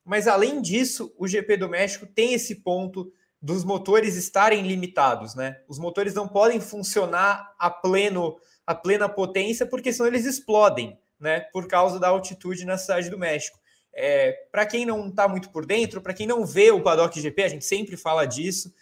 Mas 0.06 0.30
além 0.30 0.62
disso, 0.62 1.14
o 1.18 1.28
GP 1.28 1.58
do 1.58 1.68
México 1.68 2.06
tem 2.06 2.34
esse 2.34 2.56
ponto 2.56 3.12
dos 3.42 3.66
motores 3.66 4.16
estarem 4.16 4.66
limitados, 4.66 5.36
né? 5.36 5.60
Os 5.68 5.78
motores 5.78 6.14
não 6.14 6.30
podem 6.30 6.62
funcionar 6.62 7.54
a 7.60 7.70
pleno 7.70 8.38
a 8.66 8.74
plena 8.74 9.10
potência, 9.10 9.66
porque 9.66 9.92
senão 9.92 10.08
eles 10.08 10.26
explodem, 10.26 10.98
né? 11.22 11.42
Por 11.54 11.68
causa 11.68 12.00
da 12.00 12.10
altitude 12.10 12.66
na 12.66 12.78
cidade 12.78 13.10
do 13.10 13.18
México. 13.18 13.60
É, 13.94 14.32
para 14.52 14.66
quem 14.66 14.86
não 14.86 15.10
está 15.10 15.28
muito 15.28 15.52
por 15.52 15.66
dentro, 15.66 16.02
para 16.02 16.14
quem 16.14 16.26
não 16.26 16.46
vê 16.46 16.72
o 16.72 16.82
Paddock 16.82 17.20
GP, 17.20 17.44
a 17.44 17.50
gente 17.50 17.66
sempre 17.66 17.96
fala 17.96 18.26
disso. 18.26 18.74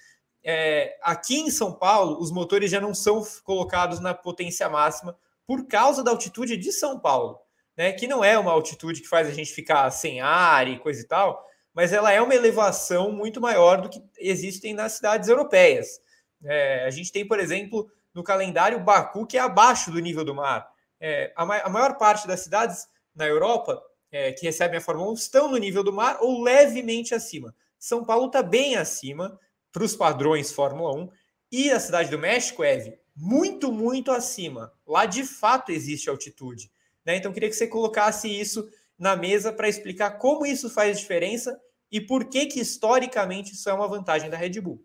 É, 0.44 0.98
aqui 1.02 1.40
em 1.40 1.52
São 1.52 1.74
Paulo, 1.74 2.18
os 2.20 2.32
motores 2.32 2.72
já 2.72 2.80
não 2.80 2.94
são 2.94 3.22
colocados 3.44 4.00
na 4.00 4.14
potência 4.14 4.70
máxima 4.70 5.18
por 5.46 5.68
causa 5.68 6.04
da 6.04 6.12
altitude 6.12 6.56
de 6.56 6.72
São 6.72 7.00
Paulo, 7.00 7.40
né? 7.76 7.92
Que 7.92 8.08
não 8.08 8.24
é 8.24 8.38
uma 8.38 8.52
altitude 8.52 9.02
que 9.02 9.08
faz 9.08 9.28
a 9.28 9.32
gente 9.32 9.52
ficar 9.52 9.90
sem 9.92 10.22
ar 10.22 10.68
e 10.68 10.80
coisa 10.80 11.02
e 11.02 11.08
tal, 11.08 11.44
mas 11.74 11.92
ela 11.92 12.12
é 12.12 12.22
uma 12.22 12.36
elevação 12.36 13.12
muito 13.12 13.42
maior 13.42 13.82
do 13.82 13.90
que 13.90 14.02
existem 14.18 14.74
nas 14.74 14.94
cidades 14.94 15.28
europeias. 15.28 16.00
É, 16.46 16.86
a 16.86 16.90
gente 16.90 17.12
tem, 17.12 17.28
por 17.28 17.40
exemplo, 17.40 17.90
no 18.14 18.24
calendário 18.24 18.80
Baku, 18.80 19.26
que 19.26 19.38
é 19.38 19.42
abaixo 19.42 19.92
do 19.92 20.00
nível 20.00 20.24
do 20.24 20.36
mar. 20.36 20.69
É, 21.00 21.32
a, 21.36 21.46
ma 21.46 21.58
a 21.60 21.70
maior 21.70 21.98
parte 21.98 22.28
das 22.28 22.42
cidades 22.42 22.88
na 23.16 23.26
Europa 23.26 23.82
é, 24.12 24.32
que 24.32 24.46
recebem 24.46 24.78
a 24.78 24.82
Fórmula 24.82 25.12
1 25.12 25.14
estão 25.14 25.50
no 25.50 25.58
nível 25.58 25.84
do 25.84 25.94
mar 25.94 26.18
ou 26.22 26.42
levemente 26.42 27.14
acima. 27.14 27.56
São 27.78 28.04
Paulo 28.04 28.28
está 28.28 28.44
bem 28.44 28.76
acima 28.76 29.40
para 29.72 29.84
os 29.84 29.96
padrões 29.96 30.52
Fórmula 30.52 30.94
1 30.96 31.10
e 31.52 31.72
a 31.72 31.80
cidade 31.80 32.10
do 32.10 32.20
México, 32.20 32.64
Eve, 32.64 33.00
muito, 33.16 33.72
muito 33.72 34.12
acima. 34.12 34.74
Lá 34.86 35.06
de 35.06 35.24
fato 35.24 35.72
existe 35.72 36.10
altitude. 36.10 36.72
Né? 37.06 37.16
Então, 37.16 37.34
queria 37.34 37.50
que 37.50 37.56
você 37.56 37.68
colocasse 37.68 38.28
isso 38.28 38.70
na 38.98 39.16
mesa 39.16 39.52
para 39.52 39.70
explicar 39.70 40.18
como 40.18 40.46
isso 40.46 40.70
faz 40.70 41.00
diferença 41.00 41.60
e 41.92 42.00
por 42.00 42.26
que, 42.26 42.46
que 42.46 42.60
historicamente 42.60 43.54
isso 43.54 43.70
é 43.70 43.74
uma 43.74 43.88
vantagem 43.88 44.30
da 44.30 44.38
Red 44.38 44.62
Bull. 44.62 44.84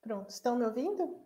Pronto, 0.00 0.30
estão 0.30 0.56
me 0.56 0.64
ouvindo? 0.64 1.20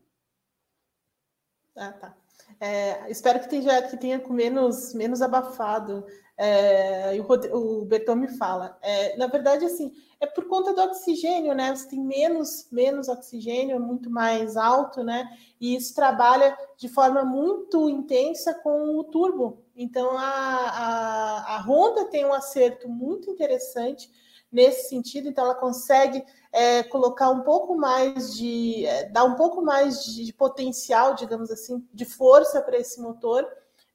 Ah, 1.76 1.92
tá. 1.92 2.16
É, 2.60 3.10
espero 3.10 3.40
que 3.40 3.48
tenha, 3.48 3.82
que 3.82 3.96
tenha 3.96 4.18
com 4.18 4.32
menos, 4.32 4.94
menos 4.94 5.20
abafado. 5.20 6.04
É, 6.36 7.12
o, 7.20 7.80
o 7.80 7.84
Berton 7.84 8.16
me 8.16 8.28
fala. 8.28 8.76
É, 8.82 9.16
na 9.16 9.26
verdade, 9.26 9.64
assim, 9.64 9.92
é 10.20 10.26
por 10.26 10.46
conta 10.46 10.72
do 10.72 10.80
oxigênio, 10.82 11.54
né? 11.54 11.74
Você 11.74 11.88
tem 11.88 12.00
menos, 12.00 12.68
menos 12.72 13.08
oxigênio, 13.08 13.76
é 13.76 13.78
muito 13.78 14.10
mais 14.10 14.56
alto, 14.56 15.04
né? 15.04 15.28
E 15.60 15.76
isso 15.76 15.94
trabalha 15.94 16.56
de 16.76 16.88
forma 16.88 17.24
muito 17.24 17.88
intensa 17.88 18.54
com 18.54 18.96
o 18.96 19.04
turbo. 19.04 19.62
Então, 19.76 20.16
a, 20.16 20.24
a, 20.24 21.56
a 21.56 21.60
Honda 21.62 22.06
tem 22.06 22.24
um 22.24 22.32
acerto 22.32 22.88
muito 22.88 23.30
interessante 23.30 24.10
nesse 24.50 24.88
sentido, 24.88 25.28
então 25.28 25.44
ela 25.44 25.54
consegue 25.56 26.24
é, 26.54 26.84
colocar 26.84 27.30
um 27.30 27.40
pouco 27.40 27.76
mais 27.76 28.36
de, 28.36 28.86
é, 28.86 29.08
dar 29.08 29.24
um 29.24 29.34
pouco 29.34 29.60
mais 29.60 30.04
de, 30.04 30.24
de, 30.24 30.32
potencial, 30.32 31.16
digamos 31.16 31.50
assim, 31.50 31.84
de 31.92 32.04
força 32.04 32.62
para 32.62 32.78
esse 32.78 33.00
motor. 33.00 33.44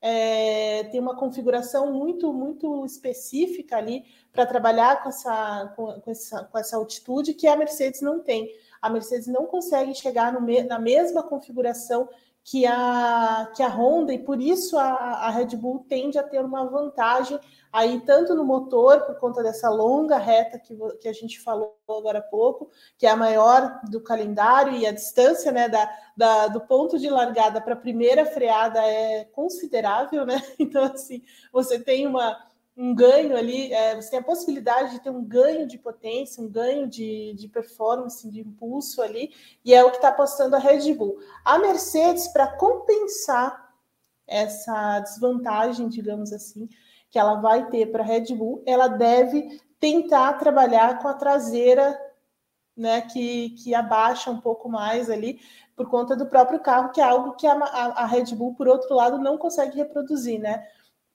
É, 0.01 0.83
tem 0.91 0.99
uma 0.99 1.15
configuração 1.15 1.93
muito, 1.93 2.33
muito 2.33 2.85
específica 2.85 3.77
ali 3.77 4.03
para 4.33 4.45
trabalhar 4.45 5.01
com 5.01 5.07
essa, 5.07 5.73
com, 5.73 6.01
com, 6.01 6.11
essa, 6.11 6.43
com 6.43 6.57
essa 6.57 6.75
altitude 6.75 7.33
que 7.33 7.47
a 7.47 7.55
Mercedes 7.55 8.01
não 8.01 8.19
tem. 8.19 8.53
A 8.81 8.89
Mercedes 8.89 9.27
não 9.27 9.45
consegue 9.45 9.95
chegar 9.95 10.33
no, 10.33 10.41
na 10.67 10.79
mesma 10.79 11.23
configuração 11.23 12.09
que 12.49 12.65
a, 12.65 13.51
que 13.55 13.61
a 13.61 13.67
Honda, 13.67 14.11
e 14.11 14.17
por 14.17 14.41
isso 14.41 14.75
a, 14.75 14.83
a 14.87 15.29
Red 15.29 15.55
Bull 15.55 15.85
tende 15.87 16.17
a 16.17 16.23
ter 16.23 16.43
uma 16.43 16.65
vantagem 16.65 17.39
aí 17.71 18.01
tanto 18.01 18.33
no 18.33 18.43
motor, 18.43 19.01
por 19.01 19.19
conta 19.19 19.43
dessa 19.43 19.69
longa 19.69 20.17
reta 20.17 20.57
que, 20.57 20.75
que 20.99 21.07
a 21.07 21.13
gente 21.13 21.39
falou 21.39 21.77
agora 21.87 22.17
há 22.17 22.23
pouco, 22.23 22.71
que 22.97 23.05
é 23.05 23.11
a 23.11 23.15
maior 23.15 23.79
do 23.91 24.01
calendário, 24.01 24.73
e 24.73 24.87
a 24.87 24.91
distância 24.91 25.51
né, 25.51 25.69
da, 25.69 25.87
da 26.17 26.47
do 26.47 26.61
ponto 26.61 26.97
de 26.97 27.07
largada 27.07 27.61
para 27.61 27.75
a 27.75 27.79
primeira 27.79 28.25
freada 28.25 28.83
é 28.83 29.25
considerável, 29.25 30.25
né? 30.25 30.41
Então, 30.57 30.83
assim, 30.85 31.21
você 31.53 31.79
tem 31.79 32.07
uma, 32.07 32.35
um 32.81 32.95
ganho 32.95 33.35
ali, 33.35 33.73
é, 33.73 33.93
você 33.93 34.11
tem 34.11 34.19
a 34.19 34.23
possibilidade 34.23 34.91
de 34.91 35.01
ter 35.01 35.09
um 35.09 35.21
ganho 35.21 35.67
de 35.67 35.77
potência, 35.77 36.41
um 36.41 36.47
ganho 36.47 36.87
de, 36.87 37.33
de 37.33 37.49
performance, 37.49 38.25
de 38.31 38.39
impulso 38.39 39.01
ali, 39.01 39.33
e 39.65 39.73
é 39.73 39.83
o 39.83 39.89
que 39.89 39.97
está 39.97 40.07
apostando 40.07 40.55
a 40.55 40.59
Red 40.59 40.93
Bull. 40.93 41.19
A 41.43 41.59
Mercedes, 41.59 42.29
para 42.29 42.47
compensar 42.47 43.69
essa 44.25 45.01
desvantagem, 45.01 45.89
digamos 45.89 46.31
assim, 46.31 46.69
que 47.09 47.19
ela 47.19 47.41
vai 47.41 47.69
ter 47.69 47.91
para 47.91 48.01
a 48.01 48.05
Red 48.05 48.33
Bull, 48.33 48.63
ela 48.65 48.87
deve 48.87 49.59
tentar 49.77 50.35
trabalhar 50.35 50.99
com 50.99 51.09
a 51.09 51.13
traseira, 51.13 51.99
né, 52.77 53.01
que, 53.01 53.49
que 53.61 53.75
abaixa 53.75 54.31
um 54.31 54.39
pouco 54.39 54.69
mais 54.69 55.09
ali, 55.09 55.41
por 55.75 55.89
conta 55.89 56.15
do 56.15 56.27
próprio 56.27 56.61
carro, 56.61 56.93
que 56.93 57.01
é 57.01 57.03
algo 57.03 57.33
que 57.33 57.45
a, 57.45 57.55
a, 57.55 58.03
a 58.03 58.05
Red 58.05 58.33
Bull, 58.35 58.55
por 58.55 58.69
outro 58.69 58.95
lado, 58.95 59.17
não 59.17 59.37
consegue 59.37 59.75
reproduzir, 59.75 60.39
né? 60.39 60.65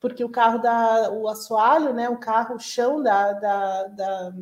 Porque 0.05 0.23
o 0.23 0.29
carro 0.29 0.59
da 0.59 1.11
o 1.11 1.27
assoalho, 1.27 1.95
né, 1.95 2.11
o 2.11 2.19
carro, 2.19 2.57
o 2.57 2.61
chão 2.61 3.03
da, 3.03 3.33
da, 3.33 3.85
da 3.85 4.35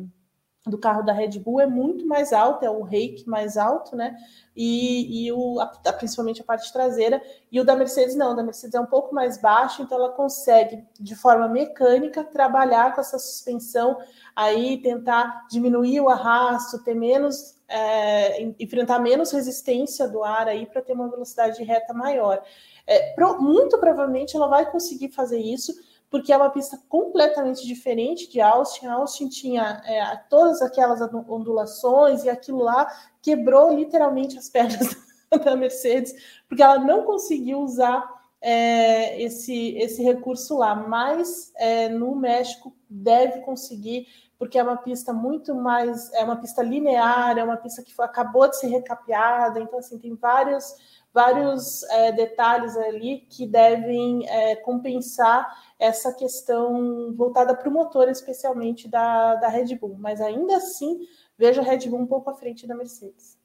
do 0.65 0.77
carro 0.77 1.03
da 1.03 1.13
Red 1.13 1.39
Bull 1.39 1.61
é 1.61 1.65
muito 1.65 2.05
mais 2.05 2.33
alto, 2.33 2.65
é 2.65 2.69
o 2.69 2.83
rake 2.83 3.25
mais 3.25 3.55
alto, 3.55 3.95
né? 3.95 4.13
E, 4.53 5.25
e 5.25 5.31
o, 5.31 5.61
a, 5.61 5.67
principalmente 5.93 6.41
a 6.41 6.43
parte 6.43 6.71
traseira, 6.73 7.21
e 7.49 7.61
o 7.61 7.63
da 7.63 7.77
Mercedes 7.77 8.13
não, 8.13 8.33
o 8.33 8.35
da 8.35 8.43
Mercedes 8.43 8.75
é 8.75 8.79
um 8.81 8.85
pouco 8.85 9.15
mais 9.15 9.37
baixo, 9.37 9.81
então 9.81 9.97
ela 9.97 10.11
consegue, 10.11 10.83
de 10.99 11.15
forma 11.15 11.47
mecânica, 11.47 12.25
trabalhar 12.25 12.93
com 12.93 12.99
essa 12.99 13.17
suspensão, 13.17 13.97
aí 14.35 14.81
tentar 14.81 15.47
diminuir 15.49 16.01
o 16.01 16.09
arrasto, 16.09 16.83
ter 16.83 16.93
menos, 16.93 17.57
é, 17.69 18.41
enfrentar 18.59 18.99
menos 18.99 19.31
resistência 19.31 20.09
do 20.09 20.25
ar 20.25 20.49
aí 20.49 20.65
para 20.65 20.81
ter 20.81 20.91
uma 20.91 21.09
velocidade 21.09 21.55
de 21.55 21.63
reta 21.63 21.93
maior. 21.93 22.43
É, 22.85 23.13
pro, 23.13 23.41
muito 23.41 23.77
provavelmente 23.77 24.35
ela 24.35 24.47
vai 24.47 24.69
conseguir 24.69 25.09
fazer 25.09 25.39
isso 25.39 25.73
porque 26.13 26.31
é 26.31 26.37
uma 26.37 26.51
pista 26.51 26.79
completamente 26.87 27.65
diferente 27.65 28.29
de 28.29 28.39
Austin. 28.39 28.85
Austin 28.85 29.29
tinha 29.29 29.81
é, 29.83 30.15
todas 30.29 30.61
aquelas 30.61 31.01
ondulações 31.01 32.23
e 32.23 32.29
aquilo 32.29 32.59
lá 32.59 32.87
quebrou 33.19 33.73
literalmente 33.73 34.37
as 34.37 34.47
pernas 34.47 34.95
da 35.43 35.55
Mercedes, 35.55 36.13
porque 36.47 36.61
ela 36.61 36.77
não 36.77 37.03
conseguiu 37.03 37.61
usar 37.61 38.07
é, 38.39 39.19
esse, 39.19 39.75
esse 39.77 40.03
recurso 40.03 40.55
lá. 40.55 40.75
Mas 40.75 41.51
é, 41.55 41.89
no 41.89 42.15
México 42.15 42.75
deve 42.87 43.39
conseguir, 43.39 44.05
porque 44.37 44.59
é 44.59 44.63
uma 44.63 44.77
pista 44.77 45.11
muito 45.11 45.55
mais, 45.55 46.13
é 46.13 46.23
uma 46.23 46.35
pista 46.35 46.61
linear, 46.61 47.39
é 47.39 47.43
uma 47.43 47.57
pista 47.57 47.81
que 47.81 47.91
foi, 47.91 48.05
acabou 48.05 48.47
de 48.47 48.59
ser 48.59 48.67
recapeada, 48.67 49.59
então 49.59 49.79
assim 49.79 49.97
tem 49.97 50.13
vários 50.13 50.75
vários 51.13 51.83
é, 51.83 52.11
detalhes 52.11 52.75
ali 52.75 53.19
que 53.29 53.45
devem 53.45 54.27
é, 54.27 54.55
compensar 54.55 55.47
essa 55.77 56.11
questão 56.11 57.13
voltada 57.15 57.55
para 57.55 57.69
o 57.69 57.71
motor, 57.71 58.09
especialmente 58.09 58.87
da, 58.87 59.35
da 59.35 59.47
Red 59.47 59.75
Bull. 59.75 59.95
Mas 59.99 60.19
ainda 60.19 60.57
assim, 60.57 61.07
vejo 61.37 61.61
a 61.61 61.63
Red 61.63 61.87
Bull 61.87 61.99
um 61.99 62.07
pouco 62.07 62.31
à 62.31 62.33
frente 62.33 62.65
da 62.65 62.75
Mercedes. 62.75 63.37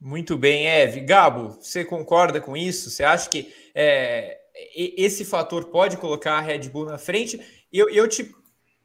Muito 0.00 0.38
bem, 0.38 0.66
Eve. 0.66 1.00
Gabo, 1.00 1.50
você 1.60 1.84
concorda 1.84 2.40
com 2.40 2.56
isso? 2.56 2.88
Você 2.88 3.04
acha 3.04 3.28
que 3.28 3.52
é, 3.74 4.40
esse 4.74 5.24
fator 5.24 5.66
pode 5.66 5.98
colocar 5.98 6.38
a 6.38 6.40
Red 6.40 6.70
Bull 6.70 6.86
na 6.86 6.96
frente? 6.96 7.66
Eu, 7.70 7.90
eu 7.90 8.08
te 8.08 8.34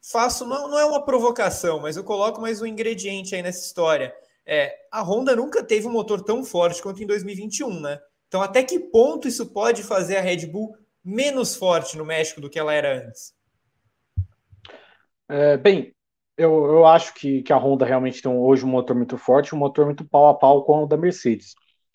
faço, 0.02 0.46
não, 0.46 0.68
não 0.68 0.78
é 0.78 0.84
uma 0.84 1.06
provocação, 1.06 1.80
mas 1.80 1.96
eu 1.96 2.04
coloco 2.04 2.42
mais 2.42 2.62
um 2.62 2.66
ingrediente 2.66 3.34
aí 3.34 3.42
nessa 3.42 3.66
história 3.66 4.14
é, 4.46 4.76
a 4.92 5.02
Honda 5.02 5.36
nunca 5.36 5.64
teve 5.64 5.88
um 5.88 5.92
motor 5.92 6.22
tão 6.24 6.44
forte 6.44 6.82
quanto 6.82 7.02
em 7.02 7.08
2021, 7.08 7.80
né? 7.80 8.00
Então, 8.28 8.42
até 8.42 8.64
que 8.64 8.80
ponto 8.80 9.28
isso 9.28 9.54
pode 9.54 9.84
fazer 9.84 10.18
a 10.18 10.22
Red 10.22 10.48
Bull 10.48 10.76
menos 11.04 11.56
forte 11.56 11.98
no 11.98 12.06
México 12.06 12.42
do 12.42 12.50
que 12.50 12.58
ela 12.58 12.74
era 12.74 13.06
antes? 13.06 13.34
É, 15.30 15.58
bem, 15.58 15.94
eu, 16.38 16.66
eu 16.66 16.86
acho 16.86 17.14
que, 17.14 17.42
que 17.44 17.54
a 17.54 17.58
Honda 17.58 17.86
realmente 17.86 18.22
tem 18.22 18.32
hoje 18.32 18.66
um 18.66 18.70
motor 18.70 18.96
muito 18.96 19.18
forte, 19.18 19.54
um 19.54 19.58
motor 19.58 19.86
muito 19.86 20.04
pau 20.08 20.28
a 20.28 20.34
pau 20.34 20.64
com 20.64 20.84
o 20.84 20.88
da 20.88 20.98
Mercedes. 20.98 21.54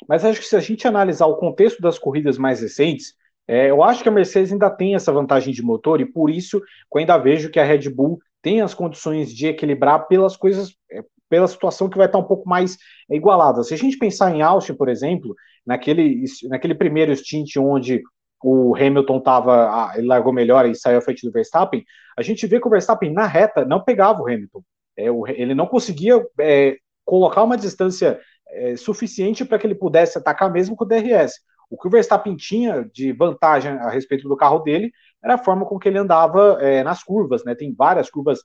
Mas 0.09 0.25
acho 0.25 0.41
que 0.41 0.47
se 0.47 0.57
a 0.57 0.61
gente 0.61 0.87
analisar 0.87 1.27
o 1.27 1.37
contexto 1.37 1.83
das 1.83 1.99
corridas 1.99 2.39
mais 2.39 2.61
recentes, 2.61 3.15
é, 3.47 3.71
eu 3.71 3.83
acho 3.83 4.03
que 4.03 4.09
a 4.09 4.13
Mercedes 4.13 4.53
ainda 4.53 4.71
tem 4.71 4.95
essa 4.95 5.13
vantagem 5.13 5.53
de 5.53 5.63
motor 5.63 6.01
e 6.01 6.07
por 6.07 6.31
isso 6.31 6.59
eu 6.59 7.01
ainda 7.01 7.19
vejo 7.19 7.51
que 7.51 7.59
a 7.59 7.65
Red 7.65 7.89
Bull 7.91 8.19
tem 8.41 8.61
as 8.61 8.75
condições 8.75 9.35
de 9.35 9.49
equilibrar 9.49 10.07
pelas 10.07 10.37
coisas, 10.37 10.77
é, 10.93 11.03
pela 11.29 11.47
situação 11.47 11.89
que 11.89 11.99
vai 11.99 12.07
estar 12.07 12.19
um 12.19 12.25
pouco 12.25 12.49
mais 12.49 12.77
igualada. 13.11 13.63
Se 13.63 13.75
a 13.75 13.77
gente 13.77 13.99
pensar 13.99 14.35
em 14.35 14.43
Austin, 14.43 14.75
por 14.75 14.89
exemplo, 14.89 15.35
naquele, 15.67 16.25
naquele 16.49 16.75
primeiro 16.75 17.15
stint 17.15 17.57
onde 17.57 18.03
o 18.43 18.75
Hamilton 18.77 19.21
tava, 19.21 19.93
ele 19.97 20.07
largou 20.07 20.33
melhor 20.33 20.67
e 20.67 20.75
saiu 20.75 20.99
à 20.99 21.01
frente 21.01 21.27
do 21.27 21.33
Verstappen, 21.33 21.85
a 22.17 22.23
gente 22.23 22.47
vê 22.47 22.61
que 22.61 22.67
o 22.67 22.71
Verstappen 22.71 23.13
na 23.13 23.27
reta 23.27 23.65
não 23.65 23.83
pegava 23.83 24.21
o 24.21 24.27
Hamilton. 24.27 24.63
É, 24.97 25.11
o, 25.11 25.27
ele 25.27 25.55
não 25.55 25.67
conseguia 25.67 26.25
é, 26.41 26.77
colocar 27.05 27.43
uma 27.43 27.57
distância 27.57 28.21
é, 28.49 28.77
suficiente 28.77 29.45
para 29.45 29.59
que 29.59 29.67
ele 29.67 29.75
pudesse 29.75 30.19
atacar 30.19 30.51
mesmo 30.51 30.77
com 30.77 30.85
o 30.85 30.89
DRS. 30.89 31.41
O 31.71 31.77
que 31.77 31.87
o 31.87 31.91
Verstappen 31.91 32.35
tinha 32.37 32.89
de 32.93 33.13
vantagem 33.13 33.73
a 33.73 33.91
respeito 33.91 34.29
do 34.29 34.37
carro 34.37 34.61
dele 34.61 34.91
era 35.23 35.35
a 35.35 35.39
forma 35.39 35.67
com 35.67 35.79
que 35.79 35.89
ele 35.89 35.99
andava 35.99 36.59
é, 36.61 36.83
nas 36.83 37.03
curvas, 37.03 37.45
né? 37.45 37.55
Tem 37.55 37.75
várias 37.75 38.09
curvas 38.11 38.41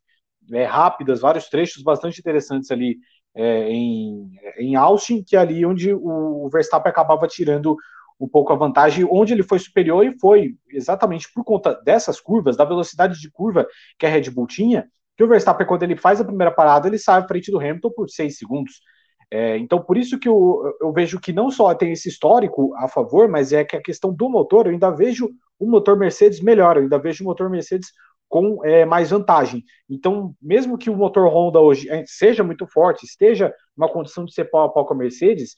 é, 0.51 0.63
rápidas, 0.65 1.21
vários 1.21 1.47
trechos 1.47 1.83
bastante 1.83 2.19
interessantes 2.19 2.69
ali 2.71 2.97
é, 3.35 3.69
em, 3.69 4.31
em 4.57 4.75
Austin, 4.75 5.23
que 5.23 5.35
é 5.35 5.39
ali 5.39 5.65
onde 5.65 5.93
o 5.93 6.49
Verstappen 6.51 6.89
acabava 6.89 7.27
tirando 7.27 7.75
um 8.19 8.27
pouco 8.27 8.53
a 8.53 8.55
vantagem, 8.55 9.07
onde 9.09 9.33
ele 9.33 9.43
foi 9.43 9.59
superior 9.59 10.05
e 10.05 10.17
foi 10.19 10.55
exatamente 10.69 11.27
por 11.33 11.43
conta 11.43 11.73
dessas 11.83 12.19
curvas, 12.19 12.55
da 12.55 12.63
velocidade 12.63 13.19
de 13.19 13.29
curva 13.29 13.67
que 13.97 14.05
a 14.05 14.09
Red 14.09 14.29
Bull 14.29 14.47
tinha, 14.47 14.87
que 15.17 15.23
o 15.23 15.27
Verstappen, 15.27 15.67
quando 15.67 15.83
ele 15.83 15.97
faz 15.97 16.21
a 16.21 16.25
primeira 16.25 16.51
parada, 16.51 16.87
ele 16.87 16.97
sai 16.97 17.19
à 17.19 17.27
frente 17.27 17.51
do 17.51 17.59
Hamilton 17.59 17.91
por 17.91 18.09
seis 18.09 18.37
segundos. 18.37 18.81
É, 19.29 19.57
então, 19.57 19.81
por 19.81 19.97
isso 19.97 20.19
que 20.19 20.29
eu, 20.29 20.61
eu, 20.79 20.93
vejo 20.93 21.19
que 21.19 21.33
não 21.33 21.49
só 21.49 21.73
tem 21.73 21.91
esse 21.91 22.07
histórico 22.07 22.73
a 22.77 22.87
favor, 22.87 23.27
mas 23.27 23.51
é 23.51 23.63
que 23.63 23.75
a 23.75 23.81
questão 23.81 24.13
do 24.13 24.29
motor, 24.29 24.67
eu 24.67 24.71
ainda 24.71 24.91
vejo 24.91 25.29
o 25.59 25.67
motor 25.67 25.97
Mercedes 25.97 26.39
melhor, 26.39 26.77
eu 26.77 26.83
ainda 26.83 26.99
vejo 26.99 27.23
o 27.23 27.27
motor 27.27 27.49
Mercedes 27.49 27.91
com 28.33 28.65
é, 28.65 28.83
mais 28.83 29.11
vantagem. 29.11 29.63
Então, 29.87 30.33
mesmo 30.41 30.75
que 30.75 30.89
o 30.89 30.97
motor 30.97 31.27
Honda 31.31 31.59
hoje 31.59 31.87
é, 31.87 32.03
seja 32.07 32.43
muito 32.43 32.65
forte, 32.65 33.05
esteja 33.05 33.53
numa 33.77 33.87
condição 33.87 34.25
de 34.25 34.33
ser 34.33 34.45
pau 34.45 34.63
a 34.63 34.69
pau 34.73 34.87
com 34.87 34.95
a 34.95 34.97
Mercedes, 34.97 35.55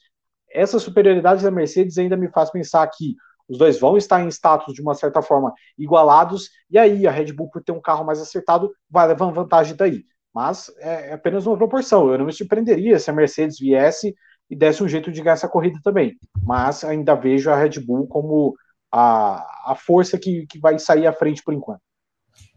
essa 0.52 0.78
superioridade 0.78 1.42
da 1.42 1.50
Mercedes 1.50 1.96
ainda 1.96 2.18
me 2.18 2.28
faz 2.28 2.50
pensar 2.50 2.86
que 2.88 3.14
os 3.48 3.56
dois 3.56 3.80
vão 3.80 3.96
estar 3.96 4.22
em 4.22 4.28
status 4.28 4.74
de 4.74 4.82
uma 4.82 4.92
certa 4.92 5.22
forma 5.22 5.54
igualados, 5.78 6.50
e 6.68 6.76
aí 6.76 7.06
a 7.06 7.10
Red 7.10 7.32
Bull, 7.32 7.48
por 7.48 7.62
ter 7.62 7.72
um 7.72 7.80
carro 7.80 8.04
mais 8.04 8.20
acertado, 8.20 8.70
vai 8.90 9.08
levar 9.08 9.32
vantagem 9.32 9.74
daí. 9.74 10.04
Mas 10.34 10.70
é, 10.78 11.08
é 11.08 11.12
apenas 11.14 11.46
uma 11.46 11.56
proporção. 11.56 12.12
Eu 12.12 12.18
não 12.18 12.26
me 12.26 12.32
surpreenderia 12.34 12.98
se 12.98 13.08
a 13.08 13.14
Mercedes 13.14 13.58
viesse 13.58 14.14
e 14.50 14.54
desse 14.54 14.82
um 14.82 14.88
jeito 14.88 15.10
de 15.10 15.22
ganhar 15.22 15.32
essa 15.32 15.48
corrida 15.48 15.78
também. 15.82 16.14
Mas 16.42 16.84
ainda 16.84 17.14
vejo 17.14 17.48
a 17.48 17.56
Red 17.56 17.80
Bull 17.80 18.06
como 18.06 18.54
a, 18.92 19.72
a 19.72 19.74
força 19.74 20.18
que, 20.18 20.46
que 20.46 20.58
vai 20.58 20.78
sair 20.78 21.06
à 21.06 21.12
frente 21.14 21.42
por 21.42 21.54
enquanto. 21.54 21.80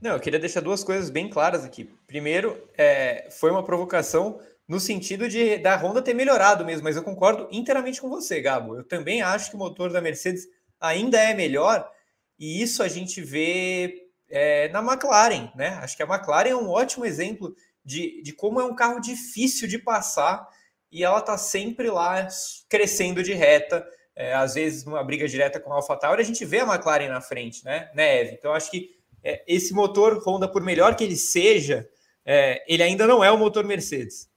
Não, 0.01 0.11
eu 0.11 0.19
queria 0.19 0.39
deixar 0.39 0.61
duas 0.61 0.83
coisas 0.83 1.09
bem 1.09 1.29
claras 1.29 1.65
aqui. 1.65 1.89
Primeiro, 2.07 2.69
é, 2.77 3.27
foi 3.31 3.51
uma 3.51 3.63
provocação 3.63 4.39
no 4.67 4.79
sentido 4.79 5.27
de 5.27 5.57
da 5.57 5.75
Honda 5.75 6.01
ter 6.01 6.13
melhorado 6.13 6.63
mesmo, 6.63 6.83
mas 6.83 6.95
eu 6.95 7.03
concordo 7.03 7.47
inteiramente 7.51 7.99
com 7.99 8.09
você, 8.09 8.39
Gabo. 8.39 8.75
Eu 8.77 8.83
também 8.83 9.21
acho 9.21 9.49
que 9.49 9.55
o 9.55 9.59
motor 9.59 9.91
da 9.91 9.99
Mercedes 9.99 10.47
ainda 10.79 11.19
é 11.19 11.33
melhor, 11.33 11.89
e 12.37 12.61
isso 12.61 12.81
a 12.81 12.87
gente 12.87 13.19
vê 13.21 14.07
é, 14.29 14.69
na 14.69 14.79
McLaren, 14.79 15.51
né? 15.55 15.69
Acho 15.81 15.97
que 15.97 16.03
a 16.03 16.07
McLaren 16.07 16.49
é 16.49 16.55
um 16.55 16.69
ótimo 16.69 17.05
exemplo 17.05 17.53
de, 17.83 18.21
de 18.21 18.31
como 18.31 18.61
é 18.61 18.63
um 18.63 18.75
carro 18.75 19.01
difícil 19.01 19.67
de 19.67 19.77
passar 19.77 20.47
e 20.91 21.03
ela 21.03 21.21
tá 21.21 21.37
sempre 21.37 21.89
lá 21.89 22.27
crescendo 22.69 23.21
de 23.21 23.33
reta. 23.33 23.85
É, 24.15 24.33
às 24.33 24.53
vezes, 24.53 24.85
numa 24.85 25.03
briga 25.03 25.27
direta 25.27 25.59
com 25.59 25.71
a 25.71 25.75
AlphaTauri, 25.75 26.21
a 26.21 26.25
gente 26.25 26.43
vê 26.45 26.59
a 26.59 26.65
McLaren 26.65 27.07
na 27.07 27.21
frente, 27.21 27.63
né, 27.63 27.89
né 27.93 28.21
Eve? 28.21 28.33
Então, 28.33 28.53
acho 28.53 28.69
que 28.69 28.98
é, 29.23 29.43
esse 29.47 29.73
motor 29.73 30.21
Honda, 30.25 30.47
por 30.47 30.61
melhor 30.61 30.95
que 30.95 31.03
ele 31.03 31.15
seja, 31.15 31.87
é, 32.25 32.63
ele 32.67 32.83
ainda 32.83 33.07
não 33.07 33.23
é 33.23 33.31
o 33.31 33.37
motor 33.37 33.65
Mercedes. 33.65 34.29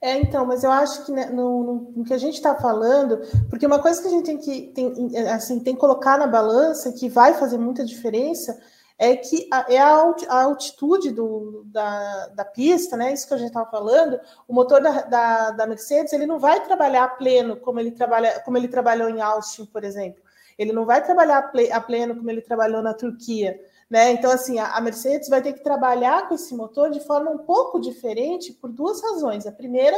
É, 0.00 0.18
então, 0.18 0.44
mas 0.44 0.62
eu 0.62 0.70
acho 0.70 1.06
que 1.06 1.12
né, 1.12 1.26
no, 1.26 1.64
no, 1.64 1.92
no, 1.96 2.04
que 2.04 2.12
a 2.12 2.18
gente 2.18 2.34
está 2.34 2.54
falando, 2.54 3.22
porque 3.48 3.64
uma 3.64 3.78
coisa 3.78 4.02
que 4.02 4.08
a 4.08 4.10
gente 4.10 4.26
tem 4.26 4.36
que 4.36 4.72
tem, 4.74 5.18
assim, 5.28 5.60
tem 5.60 5.74
que 5.74 5.80
colocar 5.80 6.18
na 6.18 6.26
balança, 6.26 6.92
que 6.92 7.08
vai 7.08 7.32
fazer 7.32 7.56
muita 7.56 7.82
diferença, 7.84 8.54
é 8.98 9.16
que 9.16 9.48
a, 9.50 9.64
é 9.68 9.78
a, 9.78 10.14
a 10.28 10.42
altitude 10.42 11.10
do, 11.10 11.64
da, 11.66 12.28
da 12.28 12.44
pista, 12.44 12.96
né? 12.96 13.12
Isso 13.12 13.26
que 13.26 13.34
a 13.34 13.38
gente 13.38 13.48
estava 13.48 13.70
falando, 13.70 14.20
o 14.46 14.54
motor 14.54 14.80
da, 14.82 15.02
da, 15.02 15.50
da, 15.52 15.66
Mercedes 15.66 16.12
ele 16.12 16.26
não 16.26 16.38
vai 16.38 16.62
trabalhar 16.62 17.16
pleno 17.16 17.56
como 17.56 17.80
ele 17.80 17.90
trabalha, 17.90 18.40
como 18.40 18.56
ele 18.56 18.68
trabalhou 18.68 19.08
em 19.08 19.20
Austin, 19.20 19.64
por 19.66 19.84
exemplo. 19.84 20.22
Ele 20.58 20.72
não 20.72 20.84
vai 20.84 21.02
trabalhar 21.02 21.50
a 21.72 21.80
pleno 21.80 22.14
como 22.14 22.30
ele 22.30 22.40
trabalhou 22.40 22.82
na 22.82 22.94
Turquia. 22.94 23.58
Né? 23.94 24.10
Então, 24.10 24.32
assim, 24.32 24.58
a 24.58 24.80
Mercedes 24.80 25.28
vai 25.28 25.40
ter 25.40 25.52
que 25.52 25.62
trabalhar 25.62 26.26
com 26.26 26.34
esse 26.34 26.52
motor 26.52 26.90
de 26.90 26.98
forma 26.98 27.30
um 27.30 27.38
pouco 27.38 27.78
diferente 27.78 28.52
por 28.52 28.68
duas 28.68 29.00
razões. 29.00 29.46
A 29.46 29.52
primeira, 29.52 29.96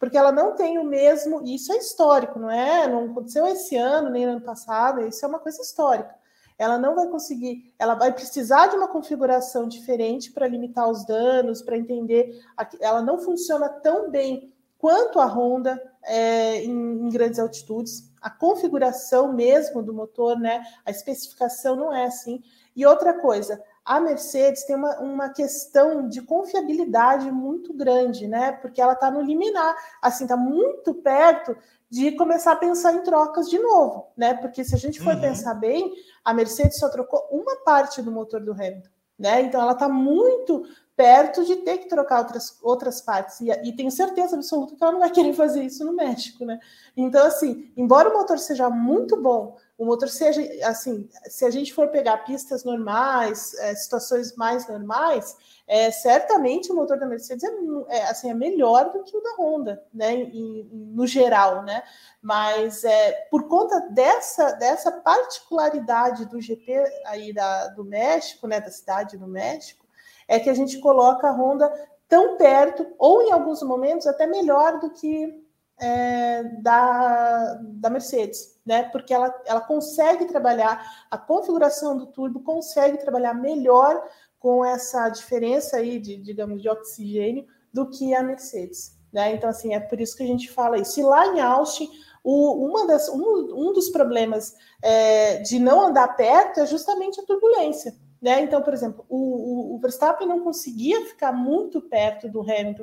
porque 0.00 0.16
ela 0.16 0.32
não 0.32 0.54
tem 0.54 0.78
o 0.78 0.84
mesmo, 0.84 1.42
e 1.44 1.54
isso 1.54 1.70
é 1.70 1.76
histórico, 1.76 2.38
não 2.38 2.50
é? 2.50 2.88
Não 2.88 3.10
aconteceu 3.10 3.46
esse 3.46 3.76
ano, 3.76 4.08
nem 4.08 4.24
no 4.24 4.32
ano 4.32 4.40
passado, 4.40 5.06
isso 5.06 5.22
é 5.22 5.28
uma 5.28 5.38
coisa 5.38 5.60
histórica. 5.60 6.14
Ela 6.56 6.78
não 6.78 6.94
vai 6.94 7.08
conseguir, 7.08 7.74
ela 7.78 7.92
vai 7.92 8.10
precisar 8.10 8.68
de 8.68 8.76
uma 8.76 8.88
configuração 8.88 9.68
diferente 9.68 10.32
para 10.32 10.48
limitar 10.48 10.88
os 10.88 11.04
danos, 11.04 11.60
para 11.60 11.76
entender. 11.76 12.42
Ela 12.80 13.02
não 13.02 13.18
funciona 13.18 13.68
tão 13.68 14.10
bem 14.10 14.50
quanto 14.78 15.20
a 15.20 15.26
Honda 15.26 15.78
é, 16.04 16.64
em, 16.64 16.70
em 16.70 17.08
grandes 17.10 17.38
altitudes. 17.38 18.10
A 18.18 18.30
configuração 18.30 19.30
mesmo 19.30 19.82
do 19.82 19.92
motor, 19.92 20.38
né? 20.38 20.64
A 20.86 20.90
especificação 20.90 21.76
não 21.76 21.94
é 21.94 22.06
assim. 22.06 22.42
E 22.76 22.84
outra 22.84 23.14
coisa, 23.14 23.60
a 23.82 23.98
Mercedes 23.98 24.64
tem 24.64 24.76
uma, 24.76 24.98
uma 24.98 25.28
questão 25.30 26.08
de 26.08 26.20
confiabilidade 26.20 27.30
muito 27.32 27.72
grande, 27.72 28.28
né? 28.28 28.52
Porque 28.52 28.82
ela 28.82 28.92
está 28.92 29.10
no 29.10 29.22
liminar, 29.22 29.74
assim, 30.02 30.24
está 30.24 30.36
muito 30.36 30.92
perto 30.92 31.56
de 31.88 32.12
começar 32.12 32.52
a 32.52 32.56
pensar 32.56 32.92
em 32.92 33.02
trocas 33.02 33.48
de 33.48 33.58
novo, 33.58 34.08
né? 34.16 34.34
Porque 34.34 34.62
se 34.62 34.74
a 34.74 34.78
gente 34.78 35.00
for 35.00 35.14
uhum. 35.14 35.20
pensar 35.20 35.54
bem, 35.54 35.90
a 36.24 36.34
Mercedes 36.34 36.78
só 36.78 36.90
trocou 36.90 37.26
uma 37.30 37.56
parte 37.64 38.02
do 38.02 38.12
motor 38.12 38.40
do 38.40 38.52
Hamilton, 38.52 38.90
né? 39.18 39.40
Então 39.40 39.60
ela 39.60 39.72
está 39.72 39.88
muito 39.88 40.64
perto 40.96 41.44
de 41.44 41.56
ter 41.56 41.78
que 41.78 41.88
trocar 41.88 42.20
outras, 42.20 42.58
outras 42.62 43.00
partes. 43.02 43.40
E, 43.40 43.50
e, 43.50 43.76
tenho 43.76 43.90
certeza 43.90 44.34
absoluta 44.34 44.74
que 44.74 44.82
ela 44.82 44.92
não 44.92 45.00
vai 45.00 45.10
querer 45.10 45.34
fazer 45.34 45.62
isso 45.62 45.84
no 45.84 45.92
México, 45.92 46.44
né? 46.44 46.58
Então, 46.96 47.26
assim, 47.26 47.70
embora 47.76 48.08
o 48.08 48.14
motor 48.14 48.38
seja 48.38 48.70
muito 48.70 49.20
bom, 49.20 49.56
o 49.76 49.84
motor 49.84 50.08
seja, 50.08 50.40
assim, 50.64 51.06
se 51.26 51.44
a 51.44 51.50
gente 51.50 51.74
for 51.74 51.88
pegar 51.88 52.24
pistas 52.24 52.64
normais, 52.64 53.52
é, 53.58 53.74
situações 53.74 54.34
mais 54.34 54.66
normais, 54.66 55.36
é, 55.68 55.90
certamente 55.90 56.72
o 56.72 56.74
motor 56.74 56.98
da 56.98 57.04
Mercedes 57.04 57.44
é, 57.44 57.50
é, 57.88 58.02
assim, 58.04 58.30
é 58.30 58.34
melhor 58.34 58.90
do 58.90 59.02
que 59.04 59.14
o 59.14 59.20
da 59.20 59.34
Honda, 59.38 59.84
né, 59.92 60.30
no 60.72 61.06
geral, 61.06 61.62
né, 61.62 61.82
mas 62.22 62.84
é, 62.84 63.12
por 63.30 63.48
conta 63.48 63.80
dessa, 63.90 64.52
dessa 64.52 64.90
particularidade 64.90 66.24
do 66.24 66.40
GP 66.40 66.72
aí 67.04 67.34
da, 67.34 67.68
do 67.68 67.84
México, 67.84 68.46
né, 68.46 68.60
da 68.60 68.70
cidade 68.70 69.18
do 69.18 69.26
México, 69.26 69.85
é 70.28 70.38
que 70.40 70.50
a 70.50 70.54
gente 70.54 70.78
coloca 70.78 71.28
a 71.28 71.32
Honda 71.32 71.72
tão 72.08 72.36
perto, 72.36 72.86
ou 72.98 73.22
em 73.22 73.32
alguns 73.32 73.62
momentos 73.62 74.06
até 74.06 74.26
melhor 74.26 74.78
do 74.78 74.90
que 74.90 75.44
é, 75.78 76.42
da, 76.60 77.60
da 77.62 77.90
Mercedes, 77.90 78.58
né? 78.64 78.84
Porque 78.84 79.12
ela, 79.12 79.34
ela 79.44 79.60
consegue 79.60 80.24
trabalhar 80.24 81.06
a 81.10 81.18
configuração 81.18 81.96
do 81.96 82.06
turbo, 82.06 82.40
consegue 82.40 82.98
trabalhar 82.98 83.34
melhor 83.34 84.02
com 84.38 84.64
essa 84.64 85.08
diferença 85.08 85.76
aí 85.76 85.98
de, 85.98 86.16
digamos, 86.16 86.62
de 86.62 86.68
oxigênio 86.68 87.46
do 87.72 87.90
que 87.90 88.14
a 88.14 88.22
Mercedes, 88.22 88.96
né? 89.12 89.34
Então, 89.34 89.50
assim, 89.50 89.74
é 89.74 89.80
por 89.80 90.00
isso 90.00 90.16
que 90.16 90.22
a 90.22 90.26
gente 90.26 90.50
fala 90.50 90.78
isso. 90.78 90.98
E 91.00 91.02
lá 91.02 91.26
em 91.26 91.40
Austin, 91.40 91.90
o, 92.24 92.66
uma 92.66 92.86
das, 92.86 93.08
um, 93.08 93.68
um 93.68 93.72
dos 93.72 93.90
problemas 93.90 94.54
é, 94.82 95.38
de 95.38 95.58
não 95.58 95.86
andar 95.86 96.16
perto 96.16 96.60
é 96.60 96.66
justamente 96.66 97.20
a 97.20 97.24
turbulência, 97.24 97.94
né? 98.26 98.40
Então, 98.40 98.60
por 98.60 98.74
exemplo, 98.74 99.06
o, 99.08 99.16
o, 99.16 99.76
o 99.76 99.78
Verstappen 99.78 100.26
não 100.26 100.40
conseguia 100.40 101.06
ficar 101.06 101.30
muito 101.30 101.80
perto 101.80 102.28
do 102.28 102.40
Hamilton 102.40 102.82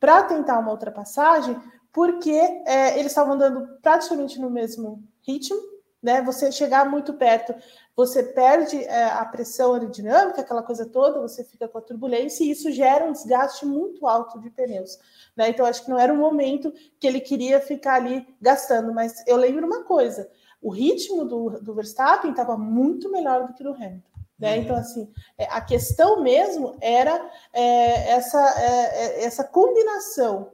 para 0.00 0.22
tentar 0.22 0.58
uma 0.60 0.70
ultrapassagem, 0.70 1.60
porque 1.92 2.30
é, 2.30 2.98
eles 2.98 3.12
estavam 3.12 3.34
andando 3.34 3.68
praticamente 3.82 4.40
no 4.40 4.48
mesmo 4.48 5.06
ritmo, 5.20 5.60
né? 6.02 6.22
Você 6.22 6.50
chegar 6.50 6.88
muito 6.88 7.12
perto, 7.12 7.54
você 7.94 8.22
perde 8.22 8.82
é, 8.82 9.04
a 9.10 9.26
pressão 9.26 9.74
aerodinâmica, 9.74 10.40
aquela 10.40 10.62
coisa 10.62 10.86
toda, 10.86 11.20
você 11.20 11.44
fica 11.44 11.68
com 11.68 11.76
a 11.76 11.82
turbulência 11.82 12.42
e 12.42 12.50
isso 12.50 12.72
gera 12.72 13.04
um 13.04 13.12
desgaste 13.12 13.66
muito 13.66 14.06
alto 14.06 14.40
de 14.40 14.48
pneus. 14.48 14.98
Né? 15.36 15.50
Então, 15.50 15.66
acho 15.66 15.84
que 15.84 15.90
não 15.90 15.98
era 15.98 16.14
o 16.14 16.16
momento 16.16 16.72
que 16.98 17.06
ele 17.06 17.20
queria 17.20 17.60
ficar 17.60 17.96
ali 17.96 18.26
gastando, 18.40 18.90
mas 18.94 19.22
eu 19.26 19.36
lembro 19.36 19.66
uma 19.66 19.84
coisa: 19.84 20.30
o 20.62 20.70
ritmo 20.70 21.26
do, 21.26 21.60
do 21.60 21.74
Verstappen 21.74 22.30
estava 22.30 22.56
muito 22.56 23.12
melhor 23.12 23.46
do 23.46 23.52
que 23.52 23.62
do 23.62 23.74
Hamilton. 23.74 24.11
Né? 24.38 24.56
Uhum. 24.56 24.62
Então, 24.62 24.76
assim, 24.76 25.08
é, 25.38 25.44
a 25.44 25.60
questão 25.60 26.22
mesmo 26.22 26.76
era 26.80 27.30
é, 27.52 28.10
essa, 28.10 28.60
é, 28.60 28.96
é 28.96 29.24
essa 29.24 29.44
combinação 29.44 30.50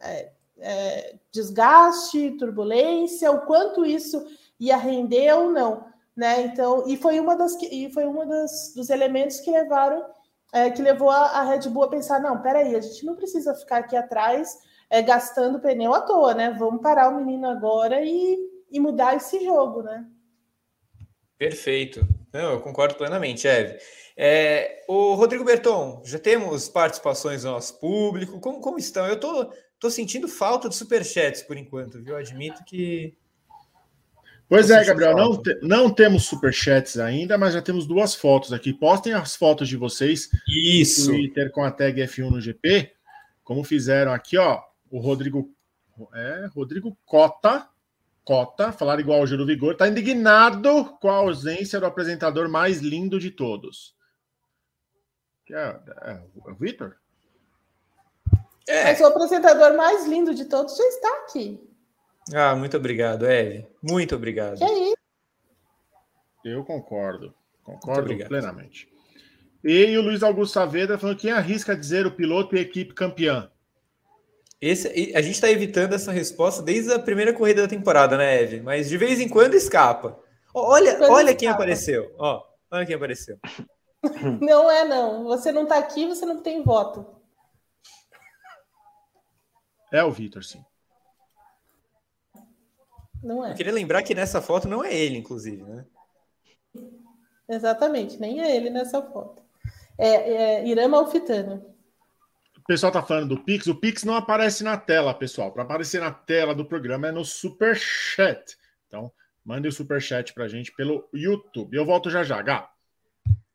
é, 0.00 0.30
é, 0.58 1.16
desgaste, 1.32 2.36
turbulência, 2.38 3.32
o 3.32 3.44
quanto 3.46 3.84
isso 3.84 4.24
ia 4.60 4.76
render 4.76 5.32
ou 5.32 5.50
não, 5.50 5.84
né? 6.16 6.42
Então, 6.42 6.84
e 6.86 6.96
foi 6.96 7.18
uma 7.18 7.36
das 7.36 7.60
e 7.62 7.90
foi 7.92 8.04
uma 8.04 8.24
das, 8.24 8.72
dos 8.76 8.90
elementos 8.90 9.40
que 9.40 9.50
levaram 9.50 10.04
que 10.76 10.82
levou 10.82 11.08
a, 11.08 11.28
a, 11.28 11.44
Red 11.44 11.66
Bull 11.70 11.84
a 11.84 11.88
pensar, 11.88 12.20
não, 12.20 12.42
peraí, 12.42 12.76
a 12.76 12.80
gente 12.80 13.06
não 13.06 13.16
precisa 13.16 13.54
ficar 13.54 13.78
aqui 13.78 13.96
atrás 13.96 14.58
gastando 15.06 15.58
pneu 15.58 15.94
à 15.94 16.02
toa, 16.02 16.34
né? 16.34 16.50
Vamos 16.50 16.82
parar 16.82 17.08
o 17.08 17.16
menino 17.16 17.48
agora 17.48 18.04
e, 18.04 18.38
e 18.70 18.78
mudar 18.78 19.16
esse 19.16 19.42
jogo, 19.42 19.82
né? 19.82 20.06
Perfeito. 21.38 22.06
Não, 22.32 22.52
eu 22.52 22.60
concordo 22.60 22.94
plenamente, 22.94 23.46
Eve. 23.46 23.78
É, 24.16 24.84
o 24.88 25.14
Rodrigo 25.14 25.44
Berton, 25.44 26.02
já 26.04 26.18
temos 26.18 26.68
participações 26.68 27.42
do 27.42 27.50
nosso 27.50 27.78
público. 27.78 28.40
Como, 28.40 28.60
como 28.60 28.78
estão? 28.78 29.06
Eu 29.06 29.18
tô, 29.18 29.52
tô 29.78 29.90
sentindo 29.90 30.28
falta 30.28 30.68
de 30.68 30.74
superchats 30.74 31.42
por 31.42 31.56
enquanto, 31.56 32.02
viu? 32.02 32.16
Admito 32.16 32.64
que. 32.64 33.14
Pois 34.48 34.70
é, 34.70 34.84
Gabriel, 34.84 35.16
não, 35.16 35.42
te, 35.42 35.58
não 35.62 35.90
temos 35.90 36.24
superchats 36.24 36.98
ainda, 36.98 37.38
mas 37.38 37.54
já 37.54 37.62
temos 37.62 37.86
duas 37.86 38.14
fotos 38.14 38.52
aqui. 38.52 38.72
Postem 38.72 39.14
as 39.14 39.34
fotos 39.34 39.66
de 39.66 39.78
vocês 39.78 40.28
Isso. 40.46 41.10
no 41.10 41.16
Twitter 41.16 41.50
com 41.50 41.64
a 41.64 41.70
tag 41.70 42.02
F1 42.02 42.30
no 42.30 42.40
GP, 42.40 42.92
como 43.42 43.64
fizeram 43.64 44.12
aqui, 44.12 44.36
ó. 44.36 44.60
O 44.90 44.98
Rodrigo. 44.98 45.50
É, 46.14 46.46
Rodrigo 46.54 46.96
Cota. 47.04 47.68
Cota, 48.24 48.72
falar 48.72 49.00
igual 49.00 49.20
ao 49.20 49.26
Giro 49.26 49.44
Vigor, 49.44 49.72
está 49.72 49.88
indignado 49.88 50.96
com 51.00 51.10
a 51.10 51.16
ausência 51.16 51.80
do 51.80 51.86
apresentador 51.86 52.48
mais 52.48 52.78
lindo 52.80 53.18
de 53.18 53.30
todos. 53.30 53.96
Que 55.44 55.54
é, 55.54 55.80
é, 56.02 56.22
o 56.34 56.54
Vitor? 56.54 56.96
É. 58.68 58.84
Mas 58.84 59.00
o 59.00 59.06
apresentador 59.06 59.76
mais 59.76 60.06
lindo 60.06 60.34
de 60.34 60.44
todos 60.44 60.76
já 60.76 60.84
está 60.84 61.08
aqui. 61.24 61.60
Ah, 62.32 62.54
muito 62.54 62.76
obrigado, 62.76 63.26
Eve. 63.26 63.66
Muito 63.82 64.14
obrigado. 64.14 64.58
Que 64.58 64.64
é 64.64 64.78
isso? 64.84 64.96
Eu 66.44 66.64
concordo. 66.64 67.34
Concordo 67.62 68.16
plenamente. 68.26 68.88
E 69.64 69.96
o 69.96 70.02
Luiz 70.02 70.22
Augusto 70.22 70.54
Saavedra 70.54 70.98
falando 70.98 71.18
quem 71.18 71.30
arrisca 71.30 71.76
dizer 71.76 72.06
o 72.06 72.10
piloto 72.10 72.56
e 72.56 72.58
a 72.58 72.62
equipe 72.62 72.94
campeã. 72.94 73.51
Esse, 74.62 75.12
a 75.16 75.20
gente 75.20 75.34
está 75.34 75.50
evitando 75.50 75.92
essa 75.92 76.12
resposta 76.12 76.62
desde 76.62 76.92
a 76.92 76.98
primeira 77.00 77.32
corrida 77.32 77.62
da 77.62 77.68
temporada, 77.68 78.16
né, 78.16 78.40
Eve? 78.40 78.60
Mas 78.60 78.88
de 78.88 78.96
vez 78.96 79.18
em 79.18 79.28
quando 79.28 79.54
escapa. 79.54 80.16
Olha, 80.54 80.94
quando 80.94 81.10
olha 81.10 81.24
escapa. 81.24 81.38
quem 81.40 81.48
apareceu. 81.48 82.14
Ó, 82.16 82.44
olha 82.70 82.86
quem 82.86 82.94
apareceu. 82.94 83.40
Não 84.40 84.68
é, 84.68 84.84
não. 84.84 85.22
Você 85.24 85.52
não 85.52 85.62
está 85.62 85.78
aqui, 85.78 86.08
você 86.08 86.26
não 86.26 86.42
tem 86.42 86.60
voto. 86.64 87.06
É 89.92 90.02
o 90.02 90.10
Vitor, 90.10 90.42
sim. 90.42 90.64
Não 93.22 93.46
é. 93.46 93.52
Eu 93.52 93.54
queria 93.54 93.72
lembrar 93.72 94.02
que 94.02 94.12
nessa 94.12 94.42
foto 94.42 94.66
não 94.66 94.84
é 94.84 94.92
ele, 94.92 95.18
inclusive, 95.18 95.62
né? 95.62 95.86
Exatamente, 97.48 98.18
nem 98.18 98.40
é 98.40 98.56
ele 98.56 98.70
nessa 98.70 99.00
foto. 99.00 99.40
É, 99.96 100.08
é 100.08 100.66
Irama 100.66 100.98
Alfitano. 100.98 101.71
O 102.62 102.64
pessoal 102.64 102.92
tá 102.92 103.02
falando 103.02 103.28
do 103.28 103.42
Pix. 103.42 103.66
O 103.66 103.74
Pix 103.74 104.04
não 104.04 104.14
aparece 104.14 104.62
na 104.62 104.76
tela, 104.76 105.12
pessoal. 105.12 105.50
Para 105.50 105.64
aparecer 105.64 106.00
na 106.00 106.12
tela 106.12 106.54
do 106.54 106.64
programa 106.64 107.08
é 107.08 107.12
no 107.12 107.24
Super 107.24 107.76
Chat. 107.76 108.56
Então, 108.86 109.12
mande 109.44 109.66
o 109.66 109.72
Super 109.72 110.00
Chat 110.00 110.32
pra 110.32 110.46
gente 110.46 110.72
pelo 110.72 111.08
YouTube. 111.12 111.76
Eu 111.76 111.84
volto 111.84 112.08
já 112.08 112.22
já, 112.22 112.40
Gá. 112.40 112.70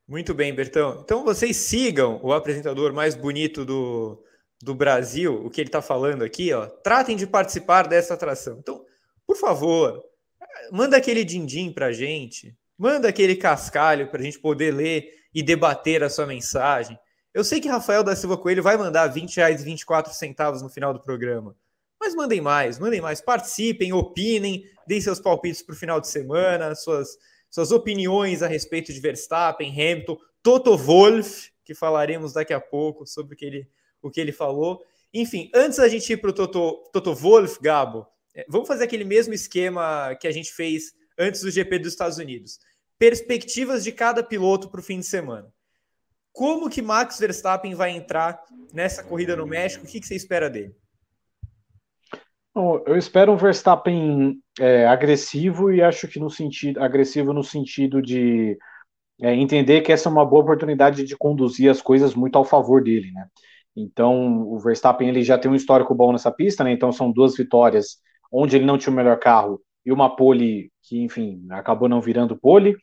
Muito 0.06 0.34
bem, 0.34 0.54
Bertão. 0.54 1.02
Então 1.04 1.24
vocês 1.24 1.56
sigam 1.56 2.20
o 2.22 2.34
apresentador 2.34 2.94
mais 2.94 3.16
bonito 3.16 3.64
do, 3.64 4.22
do 4.62 4.76
Brasil, 4.76 5.46
o 5.46 5.50
que 5.50 5.62
ele 5.62 5.70
está 5.70 5.82
falando 5.82 6.24
aqui, 6.24 6.52
ó. 6.54 6.66
Tratem 6.66 7.16
de 7.16 7.26
participar 7.26 7.88
dessa 7.88 8.14
atração. 8.14 8.58
Então, 8.60 8.86
por 9.26 9.38
favor, 9.38 10.04
manda 10.70 10.98
aquele 10.98 11.24
din-din 11.24 11.72
para 11.72 11.94
gente, 11.94 12.54
manda 12.78 13.08
aquele 13.08 13.38
cascalho 13.38 14.08
para 14.08 14.20
a 14.20 14.24
gente 14.24 14.40
poder 14.40 14.74
ler 14.74 15.10
e 15.34 15.42
debater 15.42 16.04
a 16.04 16.10
sua 16.10 16.26
mensagem. 16.26 17.00
Eu 17.38 17.44
sei 17.44 17.62
que 17.62 17.68
Rafael 17.68 18.04
da 18.04 18.16
Silva 18.16 18.36
Coelho 18.36 18.64
vai 18.64 18.76
mandar 18.78 19.06
20 19.06 19.36
reais 19.36 19.62
e 19.62 19.64
24 19.64 20.12
centavos 20.12 20.64
no 20.64 20.70
final 20.70 20.92
do 20.92 21.00
programa. 21.00 21.56
Mas 22.00 22.16
mandem 22.16 22.42
mais, 22.42 22.80
mandem 22.80 23.00
mais, 23.00 23.22
participem, 23.22 23.94
opinem, 23.94 24.66
deem 24.88 25.00
seus 25.00 25.20
palpites 25.20 25.62
para 25.62 25.74
o 25.74 25.78
final 25.78 26.02
de 26.02 26.08
semana, 26.08 26.74
suas 26.74 27.16
suas 27.48 27.72
opiniões 27.72 28.42
a 28.42 28.48
respeito 28.48 28.92
de 28.92 29.00
Verstappen, 29.00 29.70
Hamilton, 29.70 30.18
Toto 30.42 30.76
Wolff, 30.76 31.52
que 31.64 31.76
falaremos 31.76 32.34
daqui 32.34 32.54
a 32.54 32.60
pouco 32.60 33.06
sobre 33.06 33.36
o 33.36 33.38
que 33.38 33.46
ele, 33.46 33.70
o 34.02 34.10
que 34.10 34.20
ele 34.20 34.32
falou. 34.32 34.82
Enfim, 35.14 35.52
antes 35.54 35.78
da 35.78 35.88
gente 35.88 36.12
ir 36.12 36.18
para 36.18 36.32
o 36.32 36.34
Toto, 36.34 36.90
Toto 36.92 37.14
Wolff, 37.14 37.60
Gabo, 37.62 38.08
é, 38.34 38.48
vamos 38.50 38.68
fazer 38.68 38.86
aquele 38.86 39.04
mesmo 39.04 39.36
esquema 39.36 40.18
que 40.20 40.28
a 40.28 40.32
gente 40.32 40.52
fez 40.52 40.92
antes 41.16 41.42
do 41.42 41.52
GP 41.52 41.78
dos 41.78 41.94
Estados 41.94 42.18
Unidos. 42.18 42.58
Perspectivas 42.98 43.84
de 43.84 43.92
cada 43.92 44.24
piloto 44.24 44.72
para 44.72 44.80
o 44.80 44.84
fim 44.84 45.00
de 45.00 45.06
semana. 45.06 45.54
Como 46.38 46.70
que 46.70 46.84
Max 46.84 47.18
Verstappen 47.18 47.74
vai 47.74 47.90
entrar 47.90 48.40
nessa 48.72 49.04
corrida 49.04 49.36
no 49.36 49.48
México? 49.48 49.86
O 49.86 49.88
que, 49.88 50.00
que 50.00 50.06
você 50.06 50.14
espera 50.14 50.48
dele? 50.48 50.72
Eu 52.86 52.96
espero 52.96 53.32
um 53.32 53.38
Verstappen 53.38 54.40
é, 54.60 54.86
agressivo 54.86 55.72
e 55.72 55.82
acho 55.82 56.08
que 56.08 56.20
no 56.20 56.30
sentido 56.30 56.80
agressivo 56.80 57.34
no 57.34 57.44
sentido 57.44 58.04
de 58.04 58.56
é, 59.20 59.34
entender 59.34 59.82
que 59.82 59.92
essa 59.92 60.10
é 60.10 60.12
uma 60.12 60.24
boa 60.24 60.44
oportunidade 60.44 61.04
de 61.04 61.18
conduzir 61.18 61.72
as 61.72 61.82
coisas 61.82 62.14
muito 62.14 62.38
ao 62.38 62.46
favor 62.46 62.84
dele, 62.84 63.12
né? 63.12 63.26
Então 63.76 64.44
o 64.44 64.60
Verstappen 64.60 65.10
ele 65.10 65.24
já 65.24 65.40
tem 65.40 65.50
um 65.50 65.56
histórico 65.56 65.96
bom 65.96 66.12
nessa 66.12 66.32
pista, 66.32 66.64
né? 66.64 66.72
Então 66.72 66.92
são 66.92 67.12
duas 67.12 67.36
vitórias 67.36 67.98
onde 68.32 68.56
ele 68.56 68.66
não 68.66 68.78
tinha 68.78 68.94
o 68.94 68.96
melhor 68.96 69.18
carro 69.18 69.60
e 69.84 69.92
uma 69.92 70.16
pole 70.16 70.72
que, 70.84 71.02
enfim, 71.02 71.44
acabou 71.50 71.90
não 71.90 72.00
virando 72.00 72.38
pole. 72.38 72.78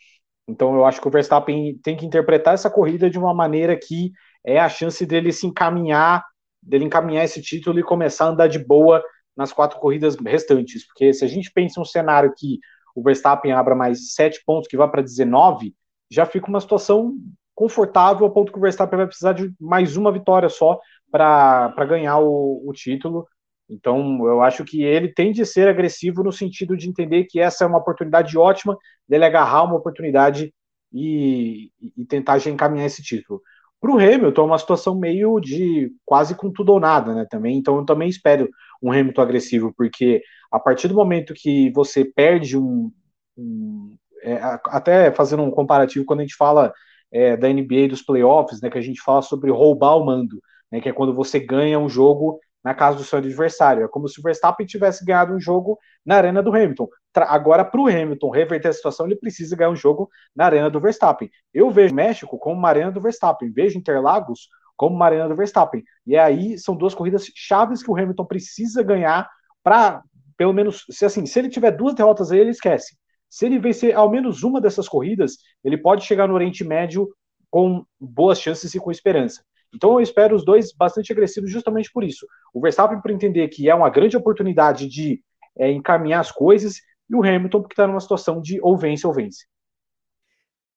Então 0.46 0.74
eu 0.74 0.84
acho 0.84 1.00
que 1.00 1.08
o 1.08 1.10
Verstappen 1.10 1.78
tem 1.82 1.96
que 1.96 2.04
interpretar 2.04 2.54
essa 2.54 2.70
corrida 2.70 3.08
de 3.08 3.18
uma 3.18 3.32
maneira 3.34 3.76
que 3.76 4.12
é 4.44 4.58
a 4.60 4.68
chance 4.68 5.04
dele 5.06 5.32
se 5.32 5.46
encaminhar, 5.46 6.24
dele 6.62 6.84
encaminhar 6.84 7.24
esse 7.24 7.40
título 7.40 7.78
e 7.78 7.82
começar 7.82 8.26
a 8.26 8.28
andar 8.28 8.48
de 8.48 8.58
boa 8.58 9.02
nas 9.36 9.52
quatro 9.52 9.78
corridas 9.80 10.16
restantes, 10.16 10.86
porque 10.86 11.12
se 11.12 11.24
a 11.24 11.28
gente 11.28 11.50
pensa 11.52 11.80
um 11.80 11.84
cenário 11.84 12.32
que 12.36 12.58
o 12.94 13.02
Verstappen 13.02 13.52
abra 13.52 13.74
mais 13.74 14.12
sete 14.12 14.42
pontos, 14.46 14.68
que 14.68 14.76
vá 14.76 14.86
para 14.86 15.02
19, 15.02 15.74
já 16.10 16.24
fica 16.24 16.46
uma 16.48 16.60
situação 16.60 17.16
confortável, 17.54 18.26
a 18.26 18.30
ponto 18.30 18.52
que 18.52 18.58
o 18.58 18.60
Verstappen 18.60 18.96
vai 18.96 19.06
precisar 19.06 19.32
de 19.32 19.52
mais 19.60 19.96
uma 19.96 20.12
vitória 20.12 20.48
só 20.48 20.78
para 21.10 21.84
ganhar 21.86 22.18
o, 22.18 22.62
o 22.66 22.72
título. 22.72 23.26
Então, 23.68 24.26
eu 24.26 24.42
acho 24.42 24.64
que 24.64 24.82
ele 24.82 25.12
tem 25.12 25.32
de 25.32 25.44
ser 25.46 25.68
agressivo 25.68 26.22
no 26.22 26.32
sentido 26.32 26.76
de 26.76 26.88
entender 26.88 27.24
que 27.24 27.40
essa 27.40 27.64
é 27.64 27.66
uma 27.66 27.78
oportunidade 27.78 28.36
ótima 28.36 28.76
dele 29.08 29.24
agarrar 29.24 29.64
uma 29.64 29.76
oportunidade 29.76 30.52
e, 30.92 31.70
e 31.96 32.04
tentar 32.06 32.38
já 32.38 32.50
encaminhar 32.50 32.86
esse 32.86 33.02
título. 33.02 33.40
Para 33.80 33.90
o 33.92 33.98
Hamilton, 33.98 34.42
é 34.42 34.44
uma 34.46 34.58
situação 34.58 34.98
meio 34.98 35.38
de 35.40 35.92
quase 36.04 36.34
com 36.34 36.50
tudo 36.50 36.72
ou 36.72 36.80
nada, 36.80 37.14
né? 37.14 37.26
Também, 37.28 37.58
então 37.58 37.76
eu 37.76 37.84
também 37.84 38.08
espero 38.08 38.48
um 38.82 38.90
Hamilton 38.92 39.20
agressivo, 39.22 39.74
porque 39.76 40.22
a 40.50 40.58
partir 40.58 40.88
do 40.88 40.94
momento 40.94 41.34
que 41.34 41.70
você 41.72 42.04
perde 42.04 42.56
um. 42.56 42.90
um 43.36 43.96
é, 44.22 44.40
até 44.68 45.12
fazendo 45.12 45.42
um 45.42 45.50
comparativo, 45.50 46.04
quando 46.06 46.20
a 46.20 46.22
gente 46.22 46.36
fala 46.36 46.72
é, 47.12 47.36
da 47.36 47.48
NBA 47.48 47.88
dos 47.88 48.00
playoffs, 48.02 48.60
né, 48.62 48.70
que 48.70 48.78
a 48.78 48.80
gente 48.80 49.00
fala 49.02 49.20
sobre 49.20 49.50
roubar 49.50 49.96
o 49.96 50.06
mando, 50.06 50.40
né, 50.72 50.80
que 50.80 50.88
é 50.88 50.92
quando 50.92 51.14
você 51.14 51.38
ganha 51.38 51.78
um 51.78 51.88
jogo 51.88 52.40
na 52.64 52.74
casa 52.74 52.96
do 52.96 53.04
seu 53.04 53.18
adversário. 53.18 53.84
É 53.84 53.88
como 53.88 54.08
se 54.08 54.18
o 54.18 54.22
Verstappen 54.22 54.66
tivesse 54.66 55.04
ganhado 55.04 55.34
um 55.34 55.40
jogo 55.40 55.78
na 56.04 56.16
arena 56.16 56.42
do 56.42 56.50
Hamilton. 56.50 56.88
Agora, 57.14 57.64
para 57.64 57.80
o 57.80 57.86
Hamilton 57.86 58.30
reverter 58.30 58.68
a 58.68 58.72
situação, 58.72 59.06
ele 59.06 59.16
precisa 59.16 59.54
ganhar 59.54 59.70
um 59.70 59.76
jogo 59.76 60.08
na 60.34 60.46
arena 60.46 60.70
do 60.70 60.80
Verstappen. 60.80 61.30
Eu 61.52 61.70
vejo 61.70 61.94
México 61.94 62.38
como 62.38 62.56
uma 62.56 62.68
arena 62.68 62.90
do 62.90 63.00
Verstappen, 63.00 63.52
vejo 63.52 63.78
Interlagos 63.78 64.48
como 64.76 64.96
uma 64.96 65.04
arena 65.04 65.28
do 65.28 65.36
Verstappen. 65.36 65.84
E 66.06 66.16
aí 66.16 66.58
são 66.58 66.74
duas 66.74 66.94
corridas 66.94 67.30
chaves 67.34 67.82
que 67.82 67.90
o 67.90 67.96
Hamilton 67.96 68.24
precisa 68.24 68.82
ganhar 68.82 69.28
para, 69.62 70.02
pelo 70.36 70.52
menos, 70.52 70.84
se 70.90 71.04
assim, 71.04 71.26
se 71.26 71.38
ele 71.38 71.48
tiver 71.48 71.70
duas 71.70 71.94
derrotas 71.94 72.32
aí, 72.32 72.40
ele 72.40 72.50
esquece. 72.50 72.96
Se 73.28 73.46
ele 73.46 73.58
vencer 73.58 73.94
ao 73.94 74.10
menos 74.10 74.42
uma 74.42 74.60
dessas 74.60 74.88
corridas, 74.88 75.36
ele 75.62 75.76
pode 75.76 76.04
chegar 76.04 76.26
no 76.26 76.34
Oriente 76.34 76.64
Médio 76.64 77.08
com 77.50 77.84
boas 78.00 78.40
chances 78.40 78.74
e 78.74 78.80
com 78.80 78.90
esperança. 78.90 79.44
Então 79.74 79.94
eu 79.94 80.00
espero 80.00 80.36
os 80.36 80.44
dois 80.44 80.72
bastante 80.72 81.12
agressivos 81.12 81.50
justamente 81.50 81.90
por 81.92 82.04
isso. 82.04 82.26
O 82.52 82.60
Verstappen 82.60 83.00
por 83.00 83.10
entender 83.10 83.48
que 83.48 83.68
é 83.68 83.74
uma 83.74 83.90
grande 83.90 84.16
oportunidade 84.16 84.88
de 84.88 85.22
é, 85.58 85.70
encaminhar 85.70 86.20
as 86.20 86.32
coisas 86.32 86.76
e 87.08 87.14
o 87.14 87.22
Hamilton 87.22 87.60
porque 87.60 87.74
está 87.74 87.86
numa 87.86 88.00
situação 88.00 88.40
de 88.40 88.60
ou 88.62 88.76
vence 88.76 89.06
ou 89.06 89.12
vence. 89.12 89.46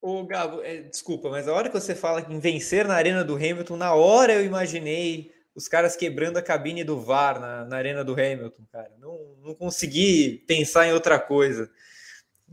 Ô, 0.01 0.23
Gabo, 0.25 0.61
é, 0.61 0.81
desculpa, 0.83 1.29
mas 1.29 1.47
a 1.47 1.53
hora 1.53 1.69
que 1.69 1.79
você 1.79 1.95
fala 1.95 2.21
em 2.29 2.39
vencer 2.39 2.87
na 2.87 2.93
arena 2.93 3.23
do 3.23 3.35
Hamilton, 3.35 3.77
na 3.77 3.93
hora 3.93 4.33
eu 4.33 4.45
imaginei 4.45 5.31
os 5.55 5.67
caras 5.67 5.95
quebrando 5.95 6.37
a 6.37 6.41
cabine 6.41 6.83
do 6.83 7.01
VAR 7.01 7.39
na, 7.39 7.65
na 7.65 7.77
arena 7.77 8.03
do 8.03 8.13
Hamilton, 8.13 8.63
cara. 8.71 8.91
Não, 8.99 9.17
não 9.41 9.55
consegui 9.55 10.43
pensar 10.47 10.85
em 10.85 10.93
outra 10.93 11.19
coisa. 11.19 11.69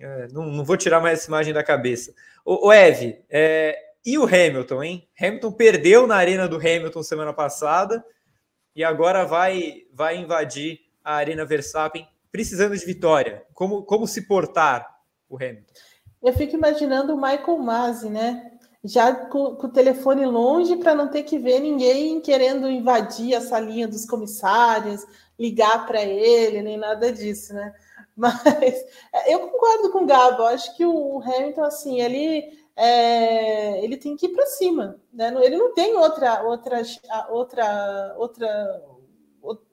É, 0.01 0.29
não, 0.33 0.47
não, 0.47 0.65
vou 0.65 0.77
tirar 0.77 1.01
mais 1.01 1.19
essa 1.21 1.29
imagem 1.29 1.53
da 1.53 1.63
cabeça. 1.63 2.15
Ô, 2.45 2.73
Eve, 2.73 3.23
é, 3.29 3.79
e 4.05 4.19
o 4.19 4.25
Hamilton, 4.25 4.83
hein? 4.83 5.09
Hamilton 5.21 5.53
perdeu 5.53 6.07
na 6.07 6.17
arena 6.17 6.47
do 6.47 6.57
Hamilton 6.57 7.03
semana 7.03 7.33
passada 7.33 8.05
e 8.77 8.85
agora 8.85 9.25
vai, 9.25 9.83
vai 9.93 10.17
invadir 10.17 10.81
a 11.03 11.15
arena 11.15 11.45
Verstappen 11.45 12.07
precisando 12.31 12.77
de 12.77 12.85
vitória. 12.85 13.45
Como, 13.55 13.83
como 13.85 14.07
se 14.07 14.27
portar 14.27 14.87
o 15.29 15.37
Hamilton? 15.37 15.73
Eu 16.23 16.33
fico 16.33 16.57
imaginando 16.57 17.15
o 17.15 17.17
Michael 17.21 17.59
Masi, 17.59 18.11
né? 18.11 18.51
Já 18.83 19.15
com, 19.15 19.57
com 19.57 19.67
o 19.67 19.73
telefone 19.73 20.27
longe 20.27 20.77
para 20.77 20.95
não 20.95 21.09
ter 21.09 21.23
que 21.23 21.39
ver 21.39 21.61
ninguém 21.61 22.21
querendo 22.21 22.69
invadir 22.69 23.35
a 23.35 23.41
salinha 23.41 23.87
dos 23.87 24.05
comissários, 24.05 25.07
ligar 25.39 25.87
para 25.87 26.03
ele, 26.03 26.63
nem 26.63 26.77
nada 26.77 27.13
disso, 27.13 27.55
né? 27.55 27.73
Mas 28.17 28.85
eu 29.27 29.41
concordo 29.41 29.91
com 29.91 30.05
o 30.05 30.07
Gabo, 30.07 30.45
acho 30.45 30.77
que 30.77 30.85
o 30.85 31.21
Hamilton, 31.23 31.65
assim, 31.65 32.01
ele, 32.01 32.64
é, 32.77 33.85
ele 33.85 33.97
tem 33.97 34.17
que 34.17 34.27
ir 34.27 34.31
para 34.31 34.47
cima, 34.47 35.01
né? 35.13 35.33
Ele 35.45 35.57
não 35.57 35.73
tem 35.75 35.97
outra, 35.97 36.43
outra, 36.43 36.83
outra, 37.29 38.15
outra, 38.19 38.83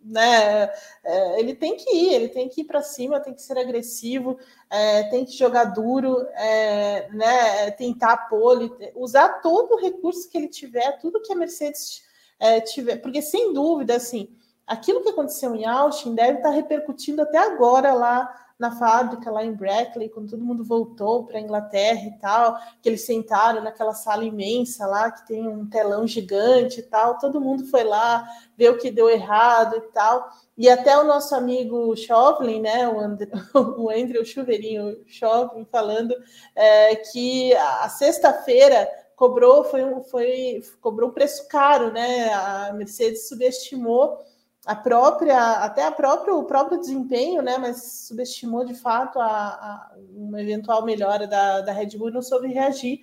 né? 0.03 0.69
É, 1.03 1.39
ele 1.39 1.55
tem 1.55 1.75
que 1.77 1.89
ir, 1.95 2.13
ele 2.13 2.29
tem 2.29 2.47
que 2.47 2.61
ir 2.61 2.65
para 2.65 2.81
cima, 2.81 3.19
tem 3.19 3.33
que 3.33 3.41
ser 3.41 3.57
agressivo, 3.57 4.37
é, 4.69 5.03
tem 5.03 5.25
que 5.25 5.31
jogar 5.31 5.65
duro, 5.65 6.21
é, 6.33 7.09
né? 7.11 7.71
Tentar 7.71 8.29
pole, 8.29 8.71
usar 8.95 9.41
todo 9.41 9.73
o 9.73 9.81
recurso 9.81 10.29
que 10.29 10.37
ele 10.37 10.47
tiver, 10.47 10.99
tudo 10.99 11.21
que 11.21 11.33
a 11.33 11.35
Mercedes 11.35 12.03
é, 12.39 12.61
tiver, 12.61 12.97
porque 12.97 13.21
sem 13.21 13.51
dúvida, 13.51 13.95
assim, 13.95 14.29
aquilo 14.67 15.01
que 15.01 15.09
aconteceu 15.09 15.55
em 15.55 15.65
Austin 15.65 16.13
deve 16.13 16.37
estar 16.37 16.51
repercutindo 16.51 17.21
até 17.23 17.39
agora 17.39 17.93
lá 17.93 18.50
na 18.61 18.71
fábrica, 18.77 19.31
lá 19.31 19.43
em 19.43 19.53
Brackley, 19.53 20.07
quando 20.07 20.29
todo 20.29 20.45
mundo 20.45 20.63
voltou 20.63 21.25
para 21.25 21.39
a 21.39 21.41
Inglaterra 21.41 22.03
e 22.05 22.19
tal, 22.19 22.55
que 22.79 22.87
eles 22.87 23.03
sentaram 23.03 23.63
naquela 23.63 23.95
sala 23.95 24.23
imensa 24.23 24.85
lá, 24.85 25.09
que 25.09 25.25
tem 25.25 25.47
um 25.47 25.67
telão 25.67 26.05
gigante 26.05 26.79
e 26.79 26.83
tal, 26.83 27.17
todo 27.17 27.41
mundo 27.41 27.65
foi 27.65 27.83
lá 27.83 28.23
ver 28.55 28.69
o 28.69 28.77
que 28.77 28.91
deu 28.91 29.09
errado 29.09 29.77
e 29.77 29.81
tal. 29.91 30.29
E 30.55 30.69
até 30.69 30.95
o 30.95 31.03
nosso 31.03 31.33
amigo 31.33 31.95
Chauvelin, 31.97 32.61
né, 32.61 32.87
o, 32.87 32.99
André, 32.99 33.31
o 33.77 33.89
Andrew 33.89 34.23
Chuveirinho 34.23 35.03
Chauvelin, 35.07 35.65
falando 35.65 36.15
é, 36.55 36.95
que 36.97 37.55
a 37.55 37.89
sexta-feira 37.89 38.87
cobrou 39.15 39.63
foi, 39.63 39.81
foi 40.11 40.63
cobrou 40.79 41.09
um 41.09 41.13
preço 41.13 41.47
caro, 41.47 41.91
né? 41.91 42.31
A 42.33 42.73
Mercedes 42.73 43.27
subestimou 43.27 44.19
a 44.65 44.75
própria, 44.75 45.63
até 45.63 45.85
a 45.85 45.91
própria, 45.91 46.35
o 46.35 46.43
próprio 46.43 46.79
desempenho, 46.79 47.41
né? 47.41 47.57
Mas 47.57 48.05
subestimou 48.07 48.63
de 48.63 48.75
fato 48.75 49.19
a, 49.19 49.27
a 49.27 49.91
uma 50.15 50.41
eventual 50.41 50.85
melhora 50.85 51.27
da, 51.27 51.61
da 51.61 51.71
Red 51.71 51.97
Bull 51.97 52.09
e 52.09 52.13
não 52.13 52.21
soube 52.21 52.47
reagir 52.47 53.01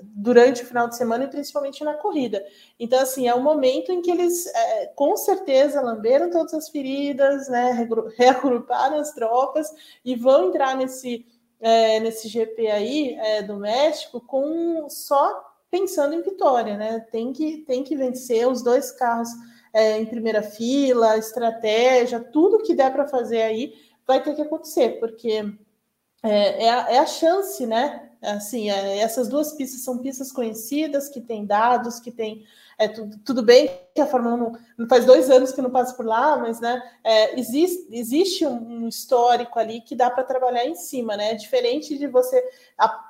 durante 0.00 0.62
o 0.62 0.66
final 0.66 0.88
de 0.88 0.96
semana 0.96 1.24
e 1.24 1.28
principalmente 1.28 1.84
na 1.84 1.94
corrida. 1.94 2.44
Então, 2.78 3.00
assim, 3.00 3.28
é 3.28 3.34
o 3.34 3.42
momento 3.42 3.92
em 3.92 4.00
que 4.00 4.10
eles 4.10 4.46
é, 4.46 4.86
com 4.94 5.16
certeza 5.16 5.80
lamberam 5.80 6.30
todas 6.30 6.54
as 6.54 6.68
feridas, 6.68 7.48
né? 7.48 7.88
Reagruparam 8.16 8.98
as 8.98 9.12
tropas 9.12 9.72
e 10.04 10.14
vão 10.14 10.48
entrar 10.48 10.76
nesse, 10.76 11.26
é, 11.60 11.98
nesse 12.00 12.28
GP 12.28 12.68
aí 12.68 13.14
é, 13.14 13.42
do 13.42 13.56
México 13.56 14.20
com 14.20 14.88
só 14.88 15.52
pensando 15.70 16.14
em 16.14 16.22
vitória, 16.22 16.76
né? 16.76 17.00
Tem 17.10 17.32
que, 17.32 17.58
tem 17.58 17.82
que 17.82 17.96
vencer 17.96 18.46
os 18.46 18.62
dois 18.62 18.92
carros 18.92 19.30
é, 19.72 19.98
em 19.98 20.06
primeira 20.06 20.42
fila, 20.42 21.16
estratégia, 21.16 22.20
tudo 22.20 22.62
que 22.62 22.74
der 22.74 22.92
para 22.92 23.08
fazer 23.08 23.42
aí 23.42 23.74
vai 24.06 24.22
ter 24.22 24.34
que 24.34 24.42
acontecer, 24.42 24.98
porque 25.00 25.44
é, 26.22 26.64
é, 26.64 26.70
a, 26.70 26.90
é 26.92 26.98
a 26.98 27.06
chance, 27.06 27.66
né? 27.66 28.10
Assim, 28.20 28.70
é, 28.70 28.98
essas 28.98 29.28
duas 29.28 29.52
pistas 29.52 29.80
são 29.82 29.98
pistas 29.98 30.30
conhecidas, 30.30 31.08
que 31.08 31.20
têm 31.20 31.44
dados, 31.44 31.98
que 31.98 32.10
têm 32.10 32.44
é, 32.82 32.88
tudo, 32.88 33.18
tudo, 33.18 33.42
bem 33.42 33.70
que 33.94 34.00
a 34.00 34.06
Fórmula 34.06 34.58
1 34.78 34.88
faz 34.88 35.04
dois 35.04 35.30
anos 35.30 35.52
que 35.52 35.62
não 35.62 35.70
passa 35.70 35.94
por 35.94 36.04
lá, 36.04 36.36
mas 36.36 36.60
né, 36.60 36.82
é, 37.04 37.38
existe, 37.38 37.86
existe 37.92 38.46
um, 38.46 38.84
um, 38.84 38.88
histórico 38.88 39.58
ali 39.58 39.80
que 39.80 39.94
dá 39.94 40.10
para 40.10 40.24
trabalhar 40.24 40.66
em 40.66 40.74
cima, 40.74 41.16
né? 41.16 41.30
É 41.30 41.34
diferente 41.34 41.96
de 41.96 42.06
você 42.08 42.42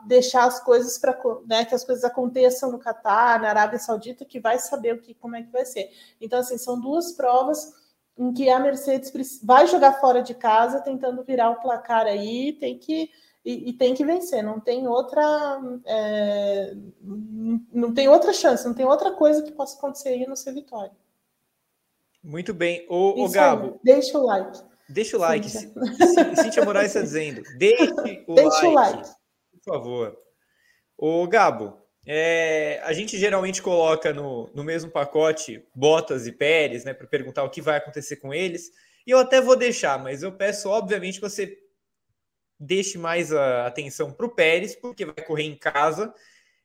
deixar 0.07 0.45
as 0.45 0.63
coisas 0.63 0.99
para 0.99 1.19
né, 1.47 1.65
que 1.65 1.75
as 1.75 1.85
coisas 1.85 2.05
aconteçam 2.05 2.71
no 2.71 2.79
Catar, 2.79 3.41
na 3.41 3.49
Arábia 3.49 3.79
Saudita, 3.79 4.25
que 4.25 4.39
vai 4.39 4.59
saber 4.59 4.95
o 4.95 5.01
que, 5.01 5.15
como 5.15 5.37
é 5.37 5.43
que 5.43 5.51
vai 5.51 5.65
ser. 5.65 5.91
Então, 6.21 6.41
assim, 6.41 6.59
são 6.59 6.79
duas 6.79 7.13
provas 7.13 7.73
em 8.19 8.33
que 8.35 8.51
a 8.51 8.59
Mercedes 8.59 9.41
vai 9.43 9.67
jogar 9.67 10.01
fora 10.01 10.23
de 10.23 10.35
casa, 10.35 10.83
tentando 10.83 11.23
virar 11.23 11.51
o 11.51 11.61
placar 11.61 12.07
aí, 12.07 12.53
tem 12.53 12.79
que 12.79 13.11
e, 13.45 13.71
e, 13.71 13.73
tem 13.73 13.95
que 13.95 14.05
vencer, 14.05 14.43
não 14.43 14.61
tem 14.61 14.87
outra 14.87 15.61
é, 15.85 16.75
não 17.73 17.93
tem 17.93 18.09
outra 18.09 18.33
chance, 18.33 18.65
não 18.65 18.75
tem 18.75 18.87
outra 18.87 19.13
coisa 19.13 19.43
que 19.43 19.51
possa 19.51 19.77
acontecer 19.77 20.11
aí 20.11 20.27
não 20.27 20.37
ser 20.37 20.53
vitória. 20.53 20.93
Muito 22.23 22.55
bem. 22.55 22.87
O, 22.89 23.25
o 23.25 23.29
Gabo. 23.29 23.67
Aí, 23.67 23.81
deixa 23.83 24.17
o 24.17 24.25
like. 24.25 24.63
Deixa 24.89 25.17
o 25.17 25.21
like. 25.21 25.49
Cíntia, 25.49 26.65
Moraes 26.65 26.89
está 26.89 27.01
dizendo. 27.03 27.43
Deixe 27.59 28.25
o 28.29 28.35
deixa 28.35 28.51
like. 28.51 28.67
o 28.67 28.73
like. 28.73 29.09
Por 29.53 29.75
favor. 29.75 30.19
O 30.97 31.27
Gabo, 31.27 31.83
é, 32.07 32.81
a 32.85 32.93
gente 32.93 33.19
geralmente 33.19 33.61
coloca 33.61 34.13
no, 34.13 34.49
no 34.55 34.63
mesmo 34.63 34.91
pacote 34.91 35.65
Bottas 35.75 36.27
e 36.27 36.33
Pérez, 36.33 36.85
né, 36.85 36.95
para 36.95 37.07
perguntar 37.07 37.43
o 37.43 37.51
que 37.51 37.61
vai 37.61 37.79
acontecer 37.79 38.17
com 38.17 38.33
eles. 38.33 38.71
E 39.05 39.11
eu 39.11 39.19
até 39.19 39.41
vou 39.41 39.57
deixar, 39.57 40.01
mas 40.01 40.23
eu 40.23 40.33
peço, 40.33 40.69
obviamente, 40.69 41.21
que 41.21 41.29
você 41.29 41.59
deixe 42.62 42.96
mais 42.96 43.33
a 43.33 43.66
atenção 43.66 44.12
para 44.12 44.25
o 44.25 44.31
Pérez, 44.31 44.77
porque 44.77 45.05
vai 45.05 45.25
correr 45.25 45.44
em 45.44 45.57
casa. 45.57 46.14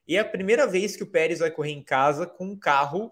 E 0.07 0.15
é 0.15 0.19
a 0.19 0.25
primeira 0.25 0.67
vez 0.67 0.95
que 0.95 1.03
o 1.03 1.07
Pérez 1.07 1.39
vai 1.39 1.49
correr 1.49 1.71
em 1.71 1.81
casa 1.81 2.27
com 2.27 2.45
um 2.45 2.55
carro 2.55 3.11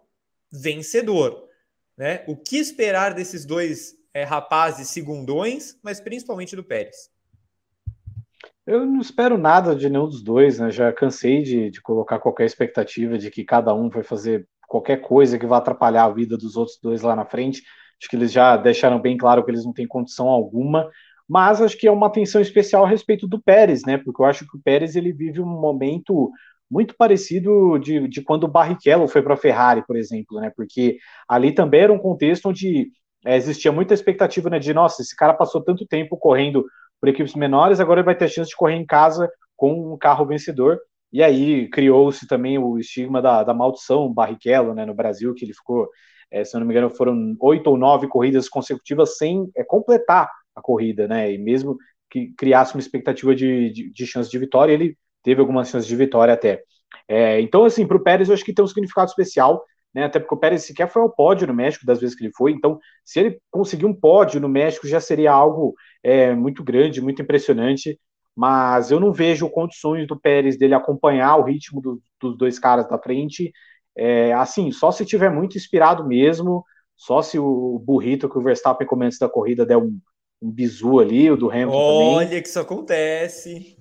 vencedor. 0.52 1.50
Né? 1.98 2.24
O 2.28 2.38
que 2.38 2.58
esperar 2.58 3.14
desses 3.14 3.44
dois 3.44 3.96
é, 4.14 4.24
rapazes 4.24 4.90
segundões, 4.90 5.78
mas 5.82 6.00
principalmente 6.00 6.56
do 6.56 6.64
Pérez? 6.64 7.10
Eu 8.68 8.86
não 8.86 9.02
espero 9.02 9.38
nada 9.38 9.76
de 9.76 9.90
nenhum 9.90 10.08
dos 10.08 10.24
dois, 10.24 10.60
né? 10.60 10.72
Já 10.72 10.92
cansei 10.92 11.44
de, 11.44 11.70
de 11.70 11.82
colocar 11.82 12.20
qualquer 12.20 12.46
expectativa 12.46 13.18
de 13.18 13.30
que 13.30 13.44
cada 13.44 13.74
um 13.74 13.90
vai 13.90 14.04
fazer 14.04 14.48
qualquer 14.68 15.02
coisa 15.02 15.38
que 15.38 15.46
vá 15.46 15.58
atrapalhar 15.58 16.06
a 16.06 16.14
vida 16.14 16.36
dos 16.36 16.56
outros 16.56 16.80
dois 16.82 17.02
lá 17.02 17.16
na 17.16 17.26
frente. 17.26 17.62
Acho 18.02 18.10
que 18.10 18.16
eles 18.16 18.32
já 18.32 18.58
deixaram 18.58 19.00
bem 19.00 19.18
claro 19.18 19.44
que 19.44 19.52
eles 19.52 19.64
não 19.64 19.72
têm 19.72 19.88
condição 19.88 20.28
alguma 20.28 20.90
mas 21.28 21.62
acho 21.62 21.78
que 21.78 21.88
é 21.88 21.92
uma 21.92 22.08
atenção 22.08 22.42
especial 22.42 22.86
a 22.86 22.90
respeito 22.90 23.28
do 23.28 23.42
Pérez, 23.42 23.84
né? 23.86 23.98
Porque 23.98 24.22
eu 24.22 24.26
acho 24.26 24.46
que 24.48 24.58
o 24.58 24.62
Pérez 24.62 24.96
ele 24.96 25.12
vive 25.12 25.42
um 25.42 25.46
momento 25.46 26.32
muito 26.70 26.96
parecido 26.98 27.78
de, 27.78 28.08
de 28.08 28.22
quando 28.22 28.46
o 28.46 28.48
Barrichello 28.50 29.08
foi 29.08 29.22
para 29.22 29.34
a 29.34 29.38
Ferrari, 29.38 29.84
por 29.86 29.96
exemplo, 29.96 30.40
né? 30.40 30.52
Porque 30.56 30.98
ali 31.28 31.52
também 31.52 31.82
era 31.82 31.94
um 31.94 31.98
contexto 31.98 32.50
onde 32.50 32.92
é, 33.26 33.36
existia 33.36 33.72
muita 33.72 33.94
expectativa 33.94 34.50
né, 34.50 34.60
de, 34.60 34.74
nossa, 34.74 35.02
esse 35.02 35.16
cara 35.16 35.34
passou 35.34 35.64
tanto 35.64 35.86
tempo 35.86 36.18
correndo 36.18 36.66
por 37.00 37.10
equipes 37.10 37.36
menores, 37.36 37.80
agora 37.80 38.00
ele 38.00 38.06
vai 38.06 38.16
ter 38.16 38.26
a 38.26 38.28
chance 38.28 38.50
de 38.50 38.56
correr 38.56 38.76
em 38.76 38.86
casa 38.86 39.30
com 39.56 39.94
um 39.94 39.98
carro 39.98 40.26
vencedor. 40.26 40.80
E 41.12 41.24
aí 41.24 41.70
criou-se 41.70 42.28
também 42.28 42.58
o 42.58 42.78
estigma 42.78 43.22
da, 43.22 43.44
da 43.44 43.54
maldição 43.54 44.14
Barrichello, 44.14 44.74
né, 44.74 44.86
no 44.86 44.94
Brasil, 44.94 45.34
que 45.34 45.46
ele 45.46 45.54
ficou, 45.54 45.88
é, 46.32 46.44
se 46.44 46.56
eu 46.56 46.60
não 46.60 46.68
me 46.68 46.74
engano, 46.74 46.90
foram 46.90 47.36
oito 47.40 47.68
ou 47.68 47.78
nove 47.78 48.08
corridas 48.08 48.50
consecutivas 48.50 49.18
sem 49.18 49.50
é, 49.56 49.64
completar 49.64 50.30
a 50.56 50.62
corrida, 50.62 51.08
né? 51.08 51.32
E 51.32 51.38
mesmo 51.38 51.78
que 52.10 52.34
criasse 52.38 52.74
uma 52.76 52.80
expectativa 52.80 53.36
de, 53.36 53.72
de, 53.72 53.92
de 53.92 54.08
chance 54.08 54.30
de 54.30 54.40
vitória, 54.40 54.74
ele 54.74 54.98
teve 55.24 55.42
algumas 55.42 55.70
chances 55.70 55.88
de 55.88 55.96
vitória 55.96 56.34
até. 56.34 56.64
É, 57.08 57.42
então, 57.42 57.66
assim, 57.66 57.86
para 57.86 57.98
o 57.98 58.04
Pérez, 58.04 58.30
eu 58.30 58.36
acho 58.36 58.46
que 58.46 58.54
tem 58.54 58.64
um 58.64 58.68
significado 58.68 59.10
especial, 59.10 59.64
né? 59.94 60.06
Até 60.06 60.20
porque 60.20 60.36
o 60.36 60.38
Pérez 60.38 60.64
sequer 60.64 60.90
foi 60.90 61.02
ao 61.02 61.10
pódio 61.10 61.48
no 61.48 61.54
México 61.54 61.86
das 61.86 62.00
vezes 62.00 62.16
que 62.16 62.24
ele 62.24 62.34
foi. 62.36 62.52
Então, 62.52 62.80
se 63.04 63.20
ele 63.20 63.40
conseguir 63.52 63.86
um 63.86 63.94
pódio 63.94 64.40
no 64.40 64.50
México, 64.50 64.88
já 64.88 65.00
seria 65.00 65.32
algo 65.32 65.74
é, 66.04 66.34
muito 66.34 66.64
grande, 66.64 67.02
muito 67.02 67.22
impressionante. 67.22 68.00
Mas 68.36 68.92
eu 68.92 69.00
não 69.00 69.14
vejo 69.14 69.50
condições 69.50 70.06
do 70.08 70.20
Pérez 70.20 70.58
dele 70.58 70.74
acompanhar 70.74 71.38
o 71.38 71.44
ritmo 71.44 71.82
do, 71.82 72.02
dos 72.20 72.38
dois 72.38 72.60
caras 72.60 72.88
da 72.90 72.98
frente. 72.98 73.52
É, 73.96 74.34
assim, 74.34 74.72
só 74.72 74.92
se 74.92 75.06
tiver 75.06 75.30
muito 75.30 75.58
inspirado 75.58 76.06
mesmo, 76.06 76.64
só 76.98 77.22
se 77.22 77.40
o 77.40 77.80
burrito 77.80 78.30
que 78.30 78.38
o 78.38 78.42
Verstappen 78.42 78.86
começa 78.86 79.26
da 79.26 79.32
corrida 79.32 79.66
der 79.66 79.78
um, 79.78 79.98
um 80.46 80.52
bizu 80.52 81.00
ali, 81.00 81.32
o 81.32 81.38
do 81.38 81.50
Hamilton 81.50 81.74
Olha 81.74 82.26
também. 82.26 82.42
que 82.42 82.48
isso 82.48 82.60
acontece. 82.60 83.78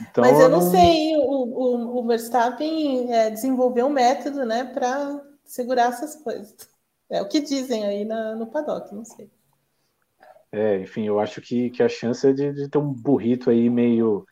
Então, 0.00 0.24
Mas 0.24 0.40
eu 0.40 0.48
não, 0.48 0.62
sei, 0.62 1.16
o, 1.16 1.20
o, 1.20 1.98
o 1.98 2.06
Verstappen 2.06 3.12
é, 3.12 3.30
desenvolveu 3.30 3.86
um 3.86 3.90
método, 3.90 4.44
né, 4.44 4.64
para 4.64 5.20
segurar 5.44 5.90
essas 5.90 6.16
coisas. 6.16 6.56
É 7.10 7.20
o 7.20 7.28
que 7.28 7.40
dizem 7.40 7.84
aí 7.84 8.04
na, 8.04 8.34
no 8.34 8.46
paddock, 8.46 8.94
não 8.94 9.04
sei. 9.04 9.30
É, 10.50 10.80
enfim, 10.80 11.06
eu 11.06 11.20
acho 11.20 11.40
que, 11.40 11.70
que 11.70 11.82
a 11.82 11.88
chance 11.88 12.26
é 12.26 12.32
de, 12.32 12.52
de 12.52 12.68
ter 12.68 12.78
um 12.78 12.92
burrito 12.92 13.50
aí 13.50 13.68
meio 13.68 14.26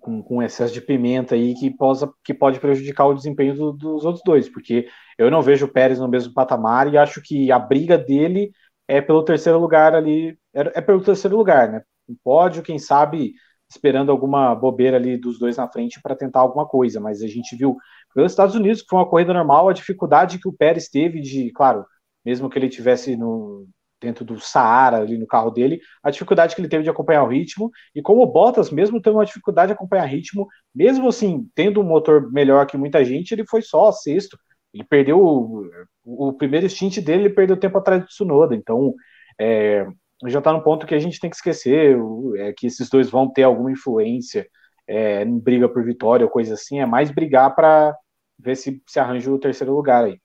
com, 0.00 0.22
com, 0.22 0.42
excesso 0.42 0.72
de 0.72 0.80
pimenta 0.80 1.34
aí 1.34 1.54
que, 1.54 1.70
possa, 1.70 2.10
que 2.22 2.32
pode 2.32 2.58
prejudicar 2.58 3.06
o 3.06 3.14
desempenho 3.14 3.54
do, 3.54 3.72
dos 3.72 4.04
outros 4.04 4.22
dois, 4.24 4.48
porque 4.48 4.88
eu 5.18 5.30
não 5.30 5.42
vejo 5.42 5.66
o 5.66 5.72
Pérez 5.72 5.98
no 5.98 6.08
mesmo 6.08 6.32
patamar 6.32 6.92
e 6.92 6.96
acho 6.96 7.20
que 7.22 7.50
a 7.52 7.58
briga 7.58 7.98
dele 7.98 8.50
é 8.88 9.00
pelo 9.00 9.24
terceiro 9.24 9.58
lugar 9.58 9.94
ali, 9.94 10.38
é, 10.54 10.78
é 10.78 10.80
pelo 10.80 11.02
terceiro 11.02 11.36
lugar, 11.36 11.70
né? 11.70 11.82
Um 12.08 12.16
pódio, 12.22 12.62
quem 12.62 12.78
sabe, 12.78 13.34
esperando 13.68 14.10
alguma 14.10 14.54
bobeira 14.54 14.96
ali 14.96 15.16
dos 15.16 15.38
dois 15.38 15.56
na 15.56 15.68
frente 15.68 16.00
para 16.00 16.16
tentar 16.16 16.40
alguma 16.40 16.66
coisa, 16.66 17.00
mas 17.00 17.22
a 17.22 17.26
gente 17.26 17.56
viu 17.56 17.76
pelos 18.14 18.32
Estados 18.32 18.54
Unidos, 18.54 18.82
que 18.82 18.88
foi 18.88 18.98
uma 18.98 19.08
corrida 19.08 19.32
normal, 19.32 19.68
a 19.68 19.72
dificuldade 19.72 20.38
que 20.38 20.48
o 20.48 20.52
Pérez 20.52 20.88
teve 20.88 21.20
de, 21.20 21.50
claro, 21.52 21.84
mesmo 22.24 22.48
que 22.48 22.58
ele 22.58 22.68
tivesse 22.68 23.16
no 23.16 23.66
dentro 24.00 24.22
do 24.22 24.38
Saara 24.38 24.98
ali 24.98 25.16
no 25.16 25.26
carro 25.26 25.50
dele, 25.50 25.80
a 26.02 26.10
dificuldade 26.10 26.54
que 26.54 26.60
ele 26.60 26.68
teve 26.68 26.82
de 26.82 26.90
acompanhar 26.90 27.22
o 27.24 27.28
ritmo, 27.28 27.70
e 27.94 28.02
como 28.02 28.22
o 28.22 28.26
Bottas, 28.26 28.70
mesmo 28.70 29.00
tendo 29.00 29.16
uma 29.16 29.24
dificuldade 29.24 29.68
de 29.68 29.72
acompanhar 29.72 30.04
ritmo, 30.04 30.46
mesmo 30.74 31.08
assim, 31.08 31.48
tendo 31.54 31.80
um 31.80 31.84
motor 31.84 32.30
melhor 32.30 32.66
que 32.66 32.76
muita 32.76 33.02
gente, 33.02 33.32
ele 33.32 33.46
foi 33.46 33.62
só 33.62 33.90
sexto, 33.92 34.38
ele 34.74 34.84
perdeu 34.84 35.18
o, 35.24 35.70
o 36.04 36.32
primeiro 36.34 36.68
stint 36.68 36.98
dele, 36.98 37.22
ele 37.22 37.34
perdeu 37.34 37.56
tempo 37.56 37.78
atrás 37.78 38.02
do 38.02 38.08
Tsunoda. 38.08 38.54
Então, 38.54 38.92
é, 39.40 39.86
já 40.32 40.38
está 40.38 40.52
no 40.52 40.62
ponto 40.62 40.86
que 40.86 40.94
a 40.94 40.98
gente 40.98 41.20
tem 41.20 41.30
que 41.30 41.36
esquecer 41.36 41.98
é, 42.36 42.52
que 42.52 42.66
esses 42.66 42.88
dois 42.88 43.10
vão 43.10 43.30
ter 43.30 43.42
alguma 43.42 43.70
influência 43.70 44.48
é, 44.86 45.22
em 45.22 45.38
briga 45.38 45.68
por 45.68 45.84
vitória 45.84 46.24
ou 46.24 46.30
coisa 46.30 46.54
assim, 46.54 46.80
é 46.80 46.86
mais 46.86 47.10
brigar 47.10 47.54
para 47.54 47.96
ver 48.38 48.56
se 48.56 48.82
se 48.86 48.98
arranja 48.98 49.30
o 49.30 49.38
terceiro 49.38 49.74
lugar 49.74 50.04
aí. 50.04 50.18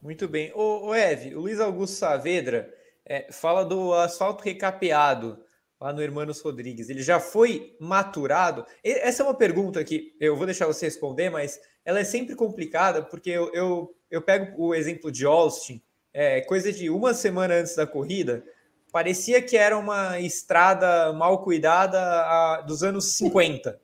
Muito 0.00 0.28
bem. 0.28 0.52
O, 0.54 0.88
o 0.88 0.94
Eve, 0.94 1.34
o 1.34 1.40
Luiz 1.40 1.60
Augusto 1.60 1.96
Saavedra 1.96 2.72
é, 3.04 3.32
fala 3.32 3.64
do 3.64 3.92
asfalto 3.94 4.44
recapeado 4.44 5.38
lá 5.80 5.92
no 5.92 6.02
Hermanos 6.02 6.40
Rodrigues. 6.40 6.88
Ele 6.88 7.02
já 7.02 7.18
foi 7.18 7.76
maturado? 7.80 8.64
Essa 8.82 9.22
é 9.22 9.26
uma 9.26 9.34
pergunta 9.34 9.82
que 9.84 10.14
eu 10.20 10.36
vou 10.36 10.46
deixar 10.46 10.66
você 10.66 10.86
responder, 10.86 11.30
mas 11.30 11.60
ela 11.84 12.00
é 12.00 12.04
sempre 12.04 12.34
complicada, 12.34 13.02
porque 13.02 13.30
eu, 13.30 13.52
eu, 13.52 13.94
eu 14.10 14.22
pego 14.22 14.66
o 14.66 14.74
exemplo 14.74 15.10
de 15.10 15.24
Austin, 15.24 15.82
é, 16.12 16.40
coisa 16.42 16.72
de 16.72 16.90
uma 16.90 17.14
semana 17.14 17.54
antes 17.54 17.74
da 17.74 17.86
corrida, 17.86 18.44
parecia 18.92 19.42
que 19.42 19.56
era 19.56 19.76
uma 19.76 20.18
estrada 20.20 21.12
mal 21.12 21.42
cuidada 21.42 21.98
a, 22.00 22.60
dos 22.66 22.82
anos 22.82 23.16
50, 23.16 23.80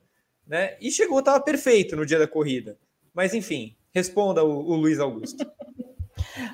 né? 0.46 0.76
E 0.80 0.90
chegou, 0.90 1.18
estava 1.18 1.40
perfeito 1.40 1.96
no 1.96 2.06
dia 2.06 2.18
da 2.18 2.26
corrida. 2.26 2.78
Mas 3.12 3.34
enfim, 3.34 3.76
responda 3.92 4.44
o, 4.44 4.50
o 4.50 4.74
Luiz 4.74 4.98
Augusto. 4.98 5.44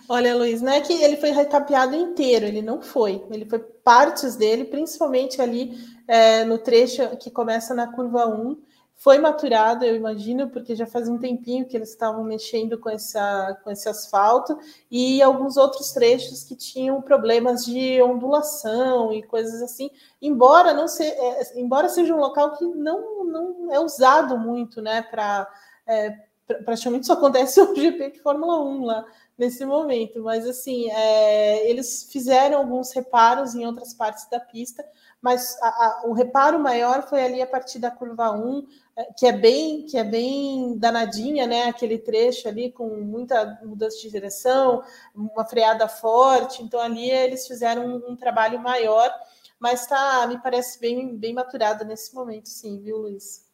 Olha, 0.08 0.34
Luiz, 0.34 0.60
não 0.60 0.72
é 0.72 0.80
que 0.80 0.92
ele 0.92 1.16
foi 1.16 1.30
recapeado 1.30 1.94
inteiro, 1.94 2.44
ele 2.44 2.60
não 2.60 2.82
foi. 2.82 3.24
Ele 3.30 3.44
foi 3.44 3.58
partes 3.58 4.36
dele, 4.36 4.64
principalmente 4.64 5.40
ali 5.40 5.72
é, 6.06 6.44
no 6.44 6.58
trecho 6.58 7.16
que 7.16 7.30
começa 7.30 7.74
na 7.74 7.86
curva 7.92 8.26
1. 8.26 8.56
Foi 9.02 9.16
maturado, 9.16 9.82
eu 9.82 9.96
imagino, 9.96 10.50
porque 10.50 10.76
já 10.76 10.84
faz 10.84 11.08
um 11.08 11.16
tempinho 11.16 11.64
que 11.64 11.74
eles 11.74 11.88
estavam 11.88 12.22
mexendo 12.22 12.78
com, 12.78 12.90
essa, 12.90 13.58
com 13.64 13.70
esse 13.70 13.88
asfalto, 13.88 14.58
e 14.90 15.22
alguns 15.22 15.56
outros 15.56 15.90
trechos 15.90 16.44
que 16.44 16.54
tinham 16.54 17.00
problemas 17.00 17.64
de 17.64 18.02
ondulação 18.02 19.10
e 19.10 19.22
coisas 19.22 19.62
assim, 19.62 19.90
embora 20.20 20.74
não 20.74 20.86
se, 20.86 21.02
é, 21.02 21.58
embora 21.58 21.88
seja 21.88 22.14
um 22.14 22.20
local 22.20 22.58
que 22.58 22.66
não, 22.66 23.24
não 23.24 23.72
é 23.72 23.80
usado 23.80 24.36
muito, 24.36 24.82
né? 24.82 25.00
Para 25.00 25.50
é, 25.86 26.14
praticamente 26.62 27.06
só 27.06 27.14
acontece 27.14 27.58
o 27.62 27.74
GP 27.74 28.10
de 28.10 28.20
Fórmula 28.20 28.62
1 28.62 28.84
lá 28.84 29.06
nesse 29.40 29.64
momento, 29.64 30.22
mas 30.22 30.46
assim, 30.46 30.90
é, 30.90 31.70
eles 31.70 32.06
fizeram 32.12 32.58
alguns 32.58 32.92
reparos 32.92 33.54
em 33.54 33.64
outras 33.64 33.94
partes 33.94 34.28
da 34.28 34.38
pista, 34.38 34.86
mas 35.22 35.56
a, 35.62 35.68
a, 35.68 36.02
o 36.04 36.12
reparo 36.12 36.60
maior 36.60 37.08
foi 37.08 37.22
ali 37.24 37.40
a 37.40 37.46
partir 37.46 37.78
da 37.78 37.90
curva 37.90 38.30
1, 38.32 38.66
é, 38.96 39.04
que 39.14 39.26
é 39.26 39.32
bem 39.32 39.86
que 39.86 39.96
é 39.96 40.04
bem 40.04 40.76
danadinha, 40.76 41.46
né? 41.46 41.64
Aquele 41.64 41.96
trecho 41.96 42.48
ali 42.48 42.70
com 42.70 42.86
muita 42.88 43.58
mudança 43.64 43.98
de 43.98 44.10
direção, 44.10 44.82
uma 45.14 45.46
freada 45.46 45.88
forte, 45.88 46.62
então 46.62 46.78
ali 46.78 47.10
eles 47.10 47.46
fizeram 47.46 47.86
um, 47.86 48.12
um 48.12 48.16
trabalho 48.16 48.60
maior, 48.60 49.10
mas 49.58 49.86
tá, 49.86 50.26
me 50.26 50.38
parece 50.42 50.78
bem, 50.78 51.16
bem 51.16 51.32
maturado 51.32 51.82
nesse 51.82 52.14
momento, 52.14 52.50
sim, 52.50 52.78
viu, 52.78 52.98
Luiz? 52.98 53.49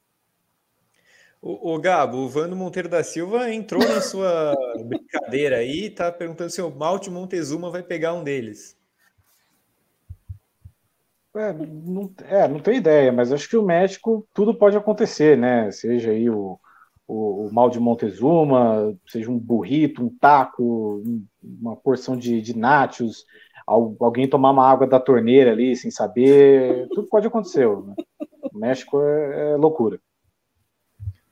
O, 1.47 1.75
o 1.75 1.79
Gabo, 1.79 2.17
o 2.17 2.29
Vando 2.29 2.57
Monteiro 2.57 2.89
da 2.89 3.05
Silva 3.05 3.53
entrou 3.53 3.81
na 3.81 4.01
sua 4.01 4.53
brincadeira 4.85 5.59
aí 5.59 5.85
e 5.85 5.91
tá 5.91 6.11
perguntando 6.11 6.51
se 6.51 6.61
o 6.61 6.75
Malte 6.75 7.09
Montezuma 7.09 7.71
vai 7.71 7.85
pegar 7.85 8.15
um 8.15 8.25
deles. 8.25 8.77
É 11.37 11.53
não, 11.53 12.13
é, 12.25 12.49
não 12.49 12.59
tenho 12.59 12.79
ideia, 12.79 13.13
mas 13.13 13.33
acho 13.33 13.49
que 13.49 13.57
o 13.57 13.65
México 13.65 14.27
tudo 14.35 14.53
pode 14.53 14.77
acontecer, 14.77 15.39
né? 15.39 15.71
Seja 15.71 16.11
aí 16.11 16.29
o, 16.29 16.59
o, 17.07 17.47
o 17.47 17.55
mal 17.55 17.71
de 17.71 17.79
Montezuma, 17.79 18.99
seja 19.07 19.31
um 19.31 19.39
burrito, 19.39 20.05
um 20.05 20.11
taco, 20.19 21.01
uma 21.45 21.77
porção 21.77 22.17
de, 22.17 22.43
de 22.43 22.59
nachos, 22.59 23.25
alguém 23.65 24.29
tomar 24.29 24.51
uma 24.51 24.69
água 24.69 24.87
da 24.89 24.99
torneira 24.99 25.53
ali 25.53 25.77
sem 25.77 25.93
saber, 25.93 26.89
tudo 26.89 27.07
pode 27.09 27.29
acontecer. 27.29 27.69
Né? 27.69 27.95
O 28.53 28.59
México 28.59 29.01
é, 29.01 29.53
é 29.53 29.57
loucura. 29.57 30.01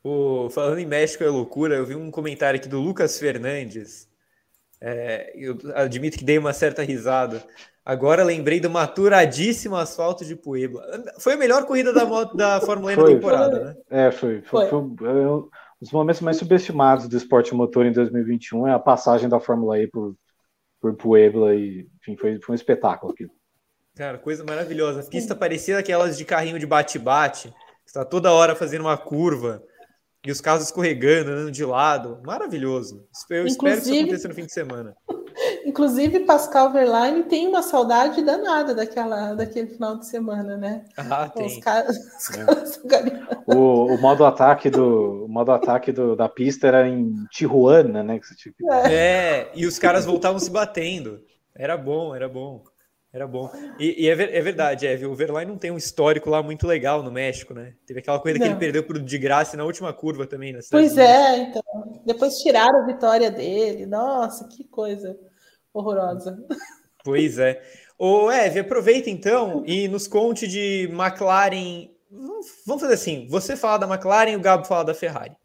O, 0.04 0.50
falando 0.50 0.78
em 0.78 0.86
México 0.86 1.24
é 1.24 1.28
loucura, 1.28 1.76
eu 1.76 1.86
vi 1.86 1.94
um 1.94 2.10
comentário 2.10 2.60
aqui 2.60 2.68
do 2.68 2.78
Lucas 2.78 3.18
Fernandes. 3.18 4.06
É, 4.78 5.32
eu 5.34 5.56
admito 5.74 6.18
que 6.18 6.24
dei 6.24 6.36
uma 6.36 6.52
certa 6.52 6.82
risada. 6.82 7.42
Agora 7.82 8.22
lembrei 8.22 8.60
do 8.60 8.68
maturadíssimo 8.68 9.76
asfalto 9.76 10.22
de 10.22 10.36
Puebla. 10.36 10.84
Foi 11.18 11.32
a 11.32 11.36
melhor 11.38 11.64
corrida 11.64 11.90
da, 11.90 12.04
moto, 12.04 12.36
da 12.36 12.60
Fórmula 12.62 12.92
1 12.92 12.96
na 12.96 13.04
temporada, 13.06 13.64
né? 13.64 13.76
É, 13.88 14.10
foi. 14.10 14.42
Foi, 14.42 14.68
foi. 14.68 14.68
foi 14.68 14.78
um 14.78 15.48
dos 15.80 15.90
momentos 15.90 16.20
mais 16.20 16.36
subestimados 16.36 17.08
do 17.08 17.16
esporte 17.16 17.54
motor 17.54 17.86
em 17.86 17.92
2021 17.92 18.68
é 18.68 18.72
a 18.72 18.78
passagem 18.78 19.28
da 19.28 19.40
Fórmula 19.40 19.78
E 19.78 19.86
por, 19.86 20.14
por 20.80 20.94
Puebla 20.96 21.54
e, 21.54 21.88
enfim, 22.00 22.16
foi, 22.16 22.38
foi 22.40 22.52
um 22.52 22.56
espetáculo 22.56 23.12
aquilo. 23.12 23.30
Cara, 23.94 24.18
coisa 24.18 24.44
maravilhosa. 24.44 25.00
A 25.00 25.04
pista 25.04 25.34
parecia 25.34 25.78
aquelas 25.78 26.18
de 26.18 26.24
carrinho 26.24 26.58
de 26.58 26.66
bate-bate, 26.66 27.54
está 27.86 28.04
toda 28.04 28.32
hora 28.32 28.54
fazendo 28.54 28.82
uma 28.82 28.98
curva. 28.98 29.62
E 30.26 30.30
os 30.30 30.40
carros 30.40 30.64
escorregando, 30.64 31.30
andando 31.30 31.50
de 31.50 31.64
lado. 31.64 32.18
Maravilhoso. 32.24 33.06
Eu 33.28 33.46
Inclusive, 33.46 33.48
espero 33.48 33.82
que 33.82 33.90
isso 33.90 34.00
aconteça 34.00 34.28
no 34.28 34.34
fim 34.34 34.46
de 34.46 34.52
semana. 34.52 34.96
Inclusive, 35.66 36.20
Pascal 36.20 36.72
Verlaine 36.72 37.24
tem 37.24 37.48
uma 37.48 37.62
saudade 37.62 38.22
danada 38.22 38.74
daquela, 38.74 39.34
daquele 39.34 39.68
final 39.68 39.98
de 39.98 40.06
semana, 40.06 40.56
né? 40.56 40.84
Ah, 40.96 41.28
tem. 41.28 41.46
Os 41.46 41.58
caras, 41.62 41.96
os 41.96 42.36
é. 42.36 43.54
o, 43.54 43.86
o 43.94 44.00
modo 44.00 44.24
ataque, 44.24 44.70
do, 44.70 45.24
o 45.24 45.28
modo 45.28 45.52
ataque 45.52 45.92
do, 45.92 46.14
da 46.14 46.28
pista 46.28 46.68
era 46.68 46.88
em 46.88 47.14
Tijuana, 47.30 48.02
né? 48.02 48.18
Que 48.18 48.26
você 48.26 48.34
tinha... 48.34 48.54
é. 48.86 48.94
é, 48.94 49.52
e 49.54 49.66
os 49.66 49.78
caras 49.78 50.04
voltavam 50.04 50.38
se 50.38 50.50
batendo. 50.50 51.20
Era 51.54 51.76
bom, 51.76 52.14
era 52.14 52.28
bom. 52.28 52.64
Era 53.14 53.28
bom. 53.28 53.48
E, 53.78 54.04
e 54.04 54.08
é, 54.08 54.14
ver, 54.16 54.34
é, 54.34 54.40
verdade, 54.40 54.88
é, 54.88 55.06
o 55.06 55.14
Verlaine 55.14 55.48
não 55.48 55.56
tem 55.56 55.70
um 55.70 55.76
histórico 55.76 56.28
lá 56.28 56.42
muito 56.42 56.66
legal 56.66 57.00
no 57.00 57.12
México, 57.12 57.54
né? 57.54 57.74
Teve 57.86 58.00
aquela 58.00 58.18
coisa 58.18 58.36
não. 58.36 58.44
que 58.44 58.52
ele 58.52 58.58
perdeu 58.58 58.82
por 58.82 58.98
de 58.98 59.18
graça 59.18 59.56
na 59.56 59.62
última 59.64 59.92
curva 59.92 60.26
também. 60.26 60.52
Né? 60.52 60.58
Pois 60.68 60.98
é, 60.98 61.36
então. 61.36 61.62
Depois 62.04 62.38
tiraram 62.38 62.82
a 62.82 62.86
vitória 62.86 63.30
dele. 63.30 63.86
Nossa, 63.86 64.48
que 64.48 64.64
coisa 64.64 65.16
horrorosa. 65.72 66.36
Pois 67.04 67.38
é. 67.38 67.62
Ô, 67.96 68.32
Eve, 68.32 68.58
aproveita 68.58 69.08
então 69.08 69.62
e 69.64 69.86
nos 69.86 70.08
conte 70.08 70.48
de 70.48 70.88
McLaren. 70.90 71.90
Vamos 72.66 72.82
fazer 72.82 72.94
assim: 72.94 73.28
você 73.30 73.54
fala 73.54 73.78
da 73.78 73.86
McLaren 73.86 74.32
e 74.32 74.36
o 74.36 74.40
Gabo 74.40 74.64
fala 74.64 74.86
da 74.86 74.94
Ferrari. 74.94 75.36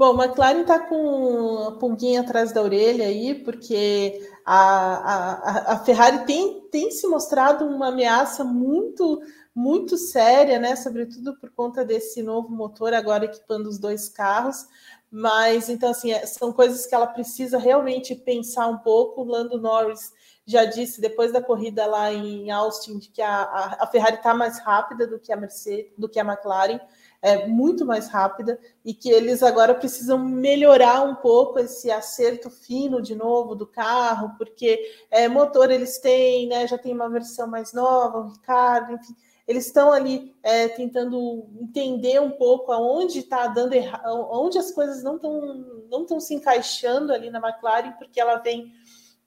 Bom, 0.00 0.14
McLaren 0.14 0.62
está 0.62 0.78
com 0.78 1.58
a 1.68 1.72
pulguinha 1.72 2.22
atrás 2.22 2.52
da 2.52 2.62
orelha 2.62 3.04
aí, 3.04 3.34
porque 3.34 4.26
a, 4.46 4.54
a, 4.54 5.72
a 5.74 5.78
Ferrari 5.80 6.24
tem, 6.24 6.62
tem 6.70 6.90
se 6.90 7.06
mostrado 7.06 7.66
uma 7.66 7.88
ameaça 7.88 8.42
muito 8.42 9.20
muito 9.54 9.98
séria, 9.98 10.58
né? 10.58 10.74
Sobretudo 10.74 11.38
por 11.38 11.50
conta 11.50 11.84
desse 11.84 12.22
novo 12.22 12.48
motor 12.48 12.94
agora 12.94 13.26
equipando 13.26 13.68
os 13.68 13.78
dois 13.78 14.08
carros. 14.08 14.66
Mas 15.10 15.68
então 15.68 15.90
assim 15.90 16.12
é, 16.12 16.24
são 16.24 16.50
coisas 16.50 16.86
que 16.86 16.94
ela 16.94 17.06
precisa 17.06 17.58
realmente 17.58 18.14
pensar 18.14 18.68
um 18.68 18.78
pouco. 18.78 19.20
O 19.20 19.24
Lando 19.26 19.60
Norris 19.60 20.14
já 20.46 20.64
disse 20.64 20.98
depois 20.98 21.30
da 21.30 21.42
corrida 21.42 21.84
lá 21.84 22.10
em 22.10 22.50
Austin 22.50 23.00
que 23.00 23.20
a, 23.20 23.42
a, 23.42 23.84
a 23.84 23.86
Ferrari 23.86 24.16
está 24.16 24.32
mais 24.32 24.60
rápida 24.60 25.06
do 25.06 25.18
que 25.18 25.30
a 25.30 25.36
Mercedes, 25.36 25.92
do 25.98 26.08
que 26.08 26.18
a 26.18 26.24
McLaren 26.24 26.80
é, 27.22 27.46
muito 27.46 27.84
mais 27.84 28.08
rápida 28.08 28.58
e 28.84 28.94
que 28.94 29.10
eles 29.10 29.42
agora 29.42 29.74
precisam 29.74 30.18
melhorar 30.18 31.02
um 31.02 31.14
pouco 31.16 31.58
esse 31.58 31.90
acerto 31.90 32.50
fino 32.50 33.02
de 33.02 33.14
novo 33.14 33.54
do 33.54 33.66
carro, 33.66 34.34
porque 34.38 34.80
é, 35.10 35.28
motor 35.28 35.70
eles 35.70 35.98
têm, 35.98 36.48
né, 36.48 36.66
já 36.66 36.78
tem 36.78 36.94
uma 36.94 37.08
versão 37.10 37.46
mais 37.46 37.72
nova, 37.72 38.20
o 38.20 38.28
Ricardo, 38.32 38.94
enfim, 38.94 39.14
eles 39.46 39.66
estão 39.66 39.92
ali 39.92 40.34
é, 40.42 40.68
tentando 40.68 41.46
entender 41.60 42.20
um 42.20 42.30
pouco 42.30 42.72
aonde 42.72 43.18
está 43.18 43.48
dando 43.48 43.72
errado, 43.72 44.28
onde 44.30 44.58
as 44.58 44.70
coisas 44.70 45.02
não 45.02 45.16
estão 45.16 45.80
não 45.90 46.02
estão 46.02 46.20
se 46.20 46.32
encaixando 46.34 47.12
ali 47.12 47.30
na 47.30 47.40
McLaren, 47.40 47.92
porque 47.98 48.20
ela 48.20 48.36
vem 48.36 48.72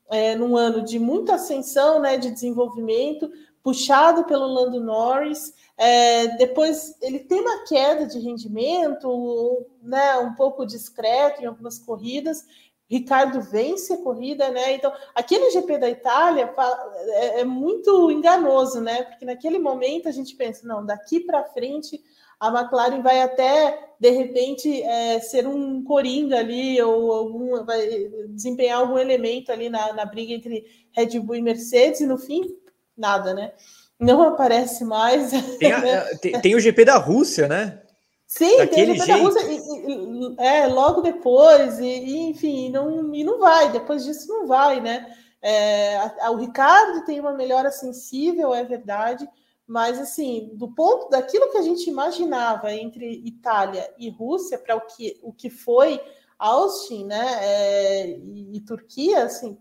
é, 0.09 0.33
num 0.35 0.55
ano 0.55 0.81
de 0.81 0.97
muita 0.97 1.35
ascensão, 1.35 1.99
né, 1.99 2.17
de 2.17 2.31
desenvolvimento, 2.31 3.29
puxado 3.61 4.23
pelo 4.23 4.47
Lando 4.47 4.79
Norris. 4.79 5.53
É, 5.77 6.27
depois 6.37 6.95
ele 7.01 7.19
tem 7.19 7.41
uma 7.41 7.65
queda 7.65 8.05
de 8.05 8.19
rendimento, 8.19 9.65
né, 9.81 10.17
um 10.17 10.33
pouco 10.35 10.65
discreto 10.65 11.41
em 11.41 11.45
algumas 11.45 11.79
corridas. 11.79 12.45
Ricardo 12.87 13.41
vence 13.41 13.93
a 13.93 14.03
corrida, 14.03 14.49
né? 14.51 14.73
Então, 14.73 14.93
aquele 15.15 15.49
GP 15.49 15.79
da 15.79 15.89
Itália 15.89 16.53
é, 17.07 17.39
é 17.39 17.43
muito 17.43 18.11
enganoso, 18.11 18.81
né? 18.81 19.03
Porque 19.03 19.25
naquele 19.25 19.57
momento 19.57 20.07
a 20.07 20.11
gente 20.11 20.35
pensa, 20.35 20.67
não, 20.67 20.85
daqui 20.85 21.19
para 21.21 21.43
frente 21.45 21.99
a 22.39 22.49
McLaren 22.49 23.01
vai 23.01 23.21
até 23.21 23.93
de 23.97 24.09
repente 24.09 24.83
é, 24.83 25.19
ser 25.21 25.47
um 25.47 25.81
coringa 25.83 26.39
ali 26.39 26.79
ou 26.81 27.13
algum 27.13 27.63
vai 27.63 27.87
desempenhar 28.29 28.79
algum 28.79 28.97
elemento 28.97 29.49
ali 29.49 29.69
na, 29.69 29.93
na 29.93 30.05
briga 30.05 30.33
entre 30.33 30.65
Red 30.91 31.19
Bull 31.21 31.37
e 31.37 31.41
Mercedes 31.41 32.01
e 32.01 32.05
no 32.05 32.17
fim 32.17 32.41
nada, 32.97 33.33
né? 33.33 33.53
Não 34.03 34.21
aparece 34.21 34.83
mais. 34.83 35.31
Tem, 35.57 35.71
a, 35.71 35.87
é, 35.87 36.17
tem, 36.17 36.41
tem, 36.41 36.55
o 36.55 36.59
GP 36.59 36.85
da 36.85 36.97
Rússia, 36.97 37.47
né? 37.47 37.81
Sim, 38.27 38.57
Daquele 38.57 38.93
tem 38.93 38.93
o 38.93 38.95
GP 38.95 39.05
jeito. 39.05 39.19
da 39.19 39.23
Rússia, 39.23 39.51
e, 39.51 39.57
e, 39.57 40.35
é, 40.39 40.67
logo 40.67 41.01
depois, 41.01 41.79
e, 41.79 41.85
e, 41.85 42.17
enfim, 42.29 42.71
não, 42.71 43.13
e 43.13 43.23
não 43.23 43.39
vai, 43.39 43.71
depois 43.71 44.03
disso 44.03 44.27
não 44.27 44.47
vai, 44.47 44.81
né? 44.81 45.15
É, 45.41 45.97
a, 45.97 46.15
a, 46.21 46.31
o 46.31 46.37
Ricardo 46.37 47.05
tem 47.05 47.19
uma 47.19 47.33
melhora 47.33 47.69
sensível, 47.69 48.53
é 48.53 48.63
verdade, 48.63 49.27
mas 49.67 49.99
assim, 49.99 50.51
do 50.53 50.73
ponto 50.73 51.09
daquilo 51.09 51.51
que 51.51 51.57
a 51.57 51.61
gente 51.61 51.89
imaginava 51.89 52.73
entre 52.73 53.21
Itália 53.25 53.93
e 53.97 54.09
Rússia 54.09 54.57
para 54.57 54.75
o 54.75 54.81
que, 54.81 55.19
o 55.21 55.33
que 55.33 55.49
foi 55.49 56.01
Austin, 56.39 57.05
né, 57.05 57.39
é, 57.41 58.09
e, 58.17 58.57
e, 58.57 58.61
Turquia, 58.61 59.25
assim, 59.25 59.57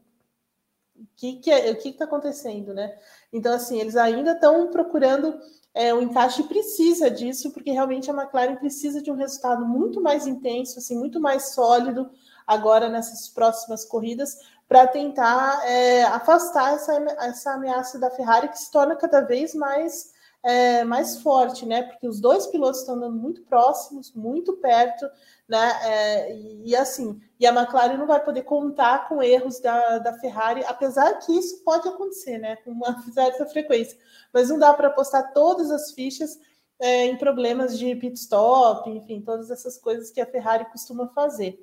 o 0.96 1.06
que 1.16 1.36
que 1.36 1.50
é, 1.50 1.70
o 1.70 1.76
que 1.76 1.90
está 1.90 2.04
acontecendo, 2.04 2.72
né? 2.72 2.96
Então 3.32 3.54
assim, 3.54 3.80
eles 3.80 3.96
ainda 3.96 4.32
estão 4.32 4.68
procurando 4.68 5.38
é, 5.74 5.94
o 5.94 6.02
encaixe 6.02 6.42
precisa 6.44 7.10
disso, 7.10 7.50
porque 7.50 7.70
realmente 7.70 8.10
a 8.10 8.14
McLaren 8.14 8.56
precisa 8.56 9.00
de 9.00 9.10
um 9.10 9.16
resultado 9.16 9.64
muito 9.64 10.00
mais 10.02 10.26
intenso, 10.26 10.78
assim, 10.78 10.98
muito 10.98 11.18
mais 11.18 11.54
sólido 11.54 12.10
agora 12.46 12.88
nessas 12.88 13.28
próximas 13.28 13.84
corridas, 13.84 14.36
para 14.68 14.86
tentar 14.86 15.62
é, 15.66 16.02
afastar 16.04 16.74
essa, 16.74 16.92
essa 17.20 17.52
ameaça 17.52 17.98
da 17.98 18.10
Ferrari, 18.10 18.48
que 18.48 18.58
se 18.58 18.70
torna 18.70 18.96
cada 18.96 19.20
vez 19.20 19.54
mais, 19.54 20.12
é, 20.42 20.84
mais 20.84 21.22
forte, 21.22 21.64
né? 21.64 21.82
Porque 21.82 22.06
os 22.06 22.20
dois 22.20 22.46
pilotos 22.46 22.80
estão 22.80 22.96
andando 22.96 23.16
muito 23.16 23.42
próximos, 23.42 24.12
muito 24.14 24.54
perto, 24.54 25.06
né? 25.52 25.80
É, 25.84 26.36
e, 26.64 26.74
assim, 26.74 27.20
e 27.38 27.46
a 27.46 27.52
McLaren 27.52 27.98
não 27.98 28.06
vai 28.06 28.24
poder 28.24 28.42
contar 28.42 29.06
com 29.06 29.22
erros 29.22 29.60
da, 29.60 29.98
da 29.98 30.14
Ferrari, 30.14 30.64
apesar 30.64 31.18
que 31.18 31.30
isso 31.30 31.62
pode 31.62 31.86
acontecer, 31.86 32.38
né? 32.38 32.56
Com 32.56 32.70
uma 32.70 33.02
certa 33.12 33.44
frequência, 33.44 33.98
mas 34.32 34.48
não 34.48 34.58
dá 34.58 34.72
para 34.72 34.88
apostar 34.88 35.34
todas 35.34 35.70
as 35.70 35.90
fichas 35.90 36.40
é, 36.80 37.04
em 37.04 37.18
problemas 37.18 37.78
de 37.78 37.94
pit 37.96 38.18
stop, 38.18 38.88
enfim, 38.88 39.20
todas 39.20 39.50
essas 39.50 39.76
coisas 39.76 40.10
que 40.10 40.22
a 40.22 40.26
Ferrari 40.26 40.64
costuma 40.72 41.08
fazer. 41.08 41.62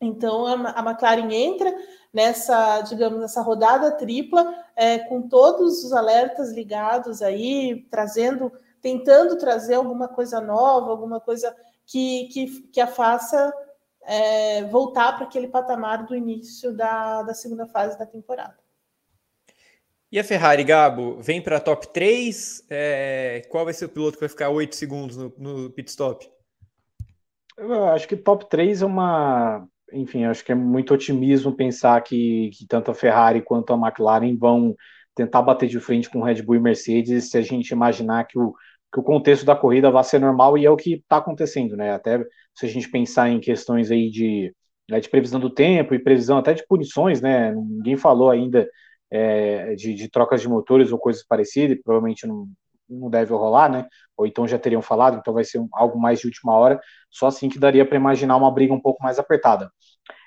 Então 0.00 0.46
a, 0.46 0.70
a 0.70 0.88
McLaren 0.88 1.28
entra 1.32 1.76
nessa, 2.12 2.80
digamos, 2.82 3.18
nessa 3.18 3.42
rodada 3.42 3.90
tripla, 3.90 4.54
é, 4.76 5.00
com 5.00 5.28
todos 5.28 5.82
os 5.82 5.92
alertas 5.92 6.52
ligados 6.52 7.22
aí, 7.22 7.88
trazendo, 7.90 8.52
tentando 8.80 9.36
trazer 9.36 9.74
alguma 9.74 10.06
coisa 10.06 10.40
nova, 10.40 10.92
alguma 10.92 11.18
coisa 11.18 11.52
que, 11.86 12.28
que, 12.32 12.62
que 12.72 12.80
a 12.80 12.86
faça 12.86 13.52
é, 14.02 14.64
voltar 14.64 15.12
para 15.16 15.26
aquele 15.26 15.48
patamar 15.48 16.06
do 16.06 16.14
início 16.14 16.72
da, 16.72 17.22
da 17.22 17.34
segunda 17.34 17.66
fase 17.66 17.98
da 17.98 18.06
temporada. 18.06 18.56
E 20.10 20.18
a 20.18 20.24
Ferrari, 20.24 20.62
Gabo, 20.62 21.20
vem 21.20 21.42
para 21.42 21.56
a 21.56 21.60
top 21.60 21.92
3? 21.92 22.64
É, 22.70 23.42
qual 23.48 23.64
vai 23.64 23.74
ser 23.74 23.86
o 23.86 23.88
piloto 23.88 24.16
que 24.16 24.20
vai 24.20 24.28
ficar 24.28 24.50
8 24.50 24.74
segundos 24.74 25.16
no, 25.16 25.34
no 25.36 25.70
pit 25.70 25.90
stop? 25.90 26.30
Eu 27.58 27.86
acho 27.86 28.06
que 28.06 28.16
top 28.16 28.48
3 28.48 28.82
é 28.82 28.86
uma. 28.86 29.66
Enfim, 29.92 30.24
acho 30.24 30.44
que 30.44 30.52
é 30.52 30.54
muito 30.54 30.94
otimismo 30.94 31.56
pensar 31.56 32.00
que, 32.02 32.50
que 32.50 32.66
tanto 32.66 32.90
a 32.90 32.94
Ferrari 32.94 33.42
quanto 33.42 33.72
a 33.72 33.76
McLaren 33.76 34.36
vão 34.36 34.76
tentar 35.14 35.42
bater 35.42 35.68
de 35.68 35.80
frente 35.80 36.10
com 36.10 36.22
Red 36.22 36.42
Bull 36.42 36.56
e 36.56 36.60
Mercedes 36.60 37.30
se 37.30 37.38
a 37.38 37.42
gente 37.42 37.70
imaginar 37.70 38.26
que 38.26 38.38
o, 38.38 38.54
que 38.92 39.00
o 39.00 39.02
contexto 39.02 39.44
da 39.44 39.56
corrida 39.56 39.90
vai 39.90 40.04
ser 40.04 40.20
normal 40.20 40.56
e 40.56 40.64
é 40.66 40.70
o 40.70 40.76
que 40.76 40.94
está 40.94 41.18
acontecendo, 41.18 41.76
né? 41.76 41.92
Até 41.92 42.18
se 42.54 42.66
a 42.66 42.68
gente 42.68 42.90
pensar 42.90 43.28
em 43.28 43.40
questões 43.40 43.90
aí 43.90 44.10
de, 44.10 44.54
né, 44.88 45.00
de 45.00 45.08
previsão 45.08 45.40
do 45.40 45.50
tempo 45.50 45.94
e 45.94 45.98
previsão 45.98 46.38
até 46.38 46.54
de 46.54 46.66
punições, 46.66 47.20
né? 47.20 47.52
Ninguém 47.54 47.96
falou 47.96 48.30
ainda 48.30 48.68
é, 49.10 49.74
de, 49.74 49.94
de, 49.94 50.08
trocas 50.10 50.40
de 50.40 50.48
motores 50.48 50.92
ou 50.92 50.98
coisas 50.98 51.24
parecidas, 51.24 51.78
provavelmente 51.82 52.26
não, 52.26 52.48
não 52.88 53.10
deve 53.10 53.32
rolar, 53.32 53.70
né? 53.70 53.86
Ou 54.16 54.26
então 54.26 54.46
já 54.46 54.58
teriam 54.58 54.82
falado, 54.82 55.18
então 55.18 55.34
vai 55.34 55.44
ser 55.44 55.58
um, 55.58 55.68
algo 55.72 55.98
mais 55.98 56.20
de 56.20 56.26
última 56.26 56.54
hora, 56.54 56.80
só 57.10 57.26
assim 57.26 57.48
que 57.48 57.58
daria 57.58 57.84
para 57.84 57.96
imaginar 57.96 58.36
uma 58.36 58.50
briga 58.50 58.72
um 58.72 58.80
pouco 58.80 59.02
mais 59.02 59.18
apertada. 59.18 59.70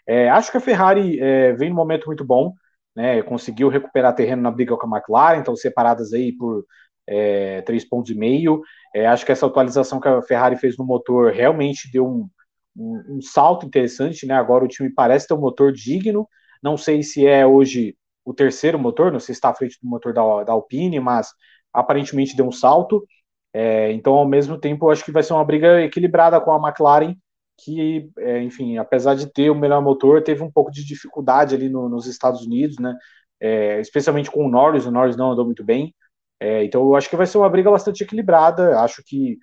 É, 0.07 0.30
acho 0.30 0.51
que 0.51 0.57
a 0.57 0.62
Ferrari 0.62 1.20
é, 1.20 1.53
vem 1.53 1.70
num 1.70 1.76
momento 1.76 2.07
muito 2.07 2.26
bom, 2.26 2.53
né? 2.95 3.22
Conseguiu 3.24 3.70
recuperar 3.70 4.16
terreno 4.16 4.41
na 4.41 4.51
briga 4.51 4.76
com 4.78 4.93
a 4.93 4.97
McLaren, 4.97 5.39
estão 5.39 5.55
separadas 5.55 6.14
aí 6.14 6.34
por 6.36 6.66
é, 7.10 7.62
três 7.64 7.84
pontos 7.84 8.16
meio. 8.16 8.62
É, 8.93 9.07
acho 9.07 9.26
que 9.26 9.32
essa 9.32 9.47
atualização 9.47 9.99
que 9.99 10.07
a 10.07 10.22
Ferrari 10.22 10.55
fez 10.55 10.78
no 10.78 10.86
motor 10.86 11.32
realmente 11.32 11.91
deu 11.91 12.07
um, 12.07 12.30
um, 12.78 13.18
um, 13.18 13.22
salto 13.22 13.66
interessante, 13.66 14.28
né? 14.28 14.36
Agora 14.36 14.64
o 14.64 14.68
time 14.68 14.89
parece 14.91 15.28
ter 15.28 15.34
um 15.34 15.39
motor 15.39 15.72
digno. 15.72 16.28
Não 16.62 16.78
sei 16.78 17.01
se 17.01 17.26
é 17.26 17.45
hoje 17.45 17.97
o 18.24 18.34
terceiro 18.34 18.78
motor, 18.78 19.12
não 19.12 19.20
sei 19.20 19.34
se 19.34 19.39
está 19.39 19.49
à 19.49 19.55
frente 19.55 19.78
do 19.82 19.89
motor 19.89 20.14
da, 20.14 20.43
da 20.43 20.53
Alpine, 20.53 20.99
mas 20.99 21.30
aparentemente 21.74 22.36
deu 22.36 22.47
um 22.47 22.51
salto. 22.51 23.03
É, 23.51 23.91
então, 23.91 24.14
ao 24.14 24.28
mesmo 24.28 24.60
tempo, 24.60 24.89
acho 24.91 25.03
que 25.03 25.12
vai 25.12 25.24
ser 25.24 25.34
uma 25.34 25.43
briga 25.43 25.82
equilibrada 25.82 26.39
com 26.39 26.51
a 26.51 26.70
McLaren, 26.70 27.16
que, 27.57 28.10
é, 28.20 28.41
enfim, 28.43 28.78
apesar 28.78 29.16
de 29.16 29.32
ter 29.32 29.49
o 29.49 29.55
melhor 29.55 29.82
motor, 29.82 30.22
teve 30.24 30.43
um 30.43 30.51
pouco 30.51 30.72
de 30.72 30.86
dificuldade 30.86 31.55
ali 31.55 31.70
no, 31.70 31.89
nos 31.89 32.05
Estados 32.05 32.45
Unidos, 32.45 32.78
né? 32.78 32.95
É, 33.41 33.80
especialmente 33.80 34.30
com 34.30 34.45
o 34.45 34.49
Norris, 34.49 34.86
o 34.86 34.91
Norris 34.91 35.18
não 35.18 35.32
andou 35.32 35.45
muito 35.45 35.64
bem. 35.64 35.93
É, 36.40 36.64
então 36.64 36.82
eu 36.82 36.96
acho 36.96 37.10
que 37.10 37.16
vai 37.16 37.26
ser 37.26 37.38
uma 37.38 37.50
briga 37.50 37.70
bastante 37.70 38.04
equilibrada. 38.04 38.80
Acho 38.80 39.04
que 39.06 39.38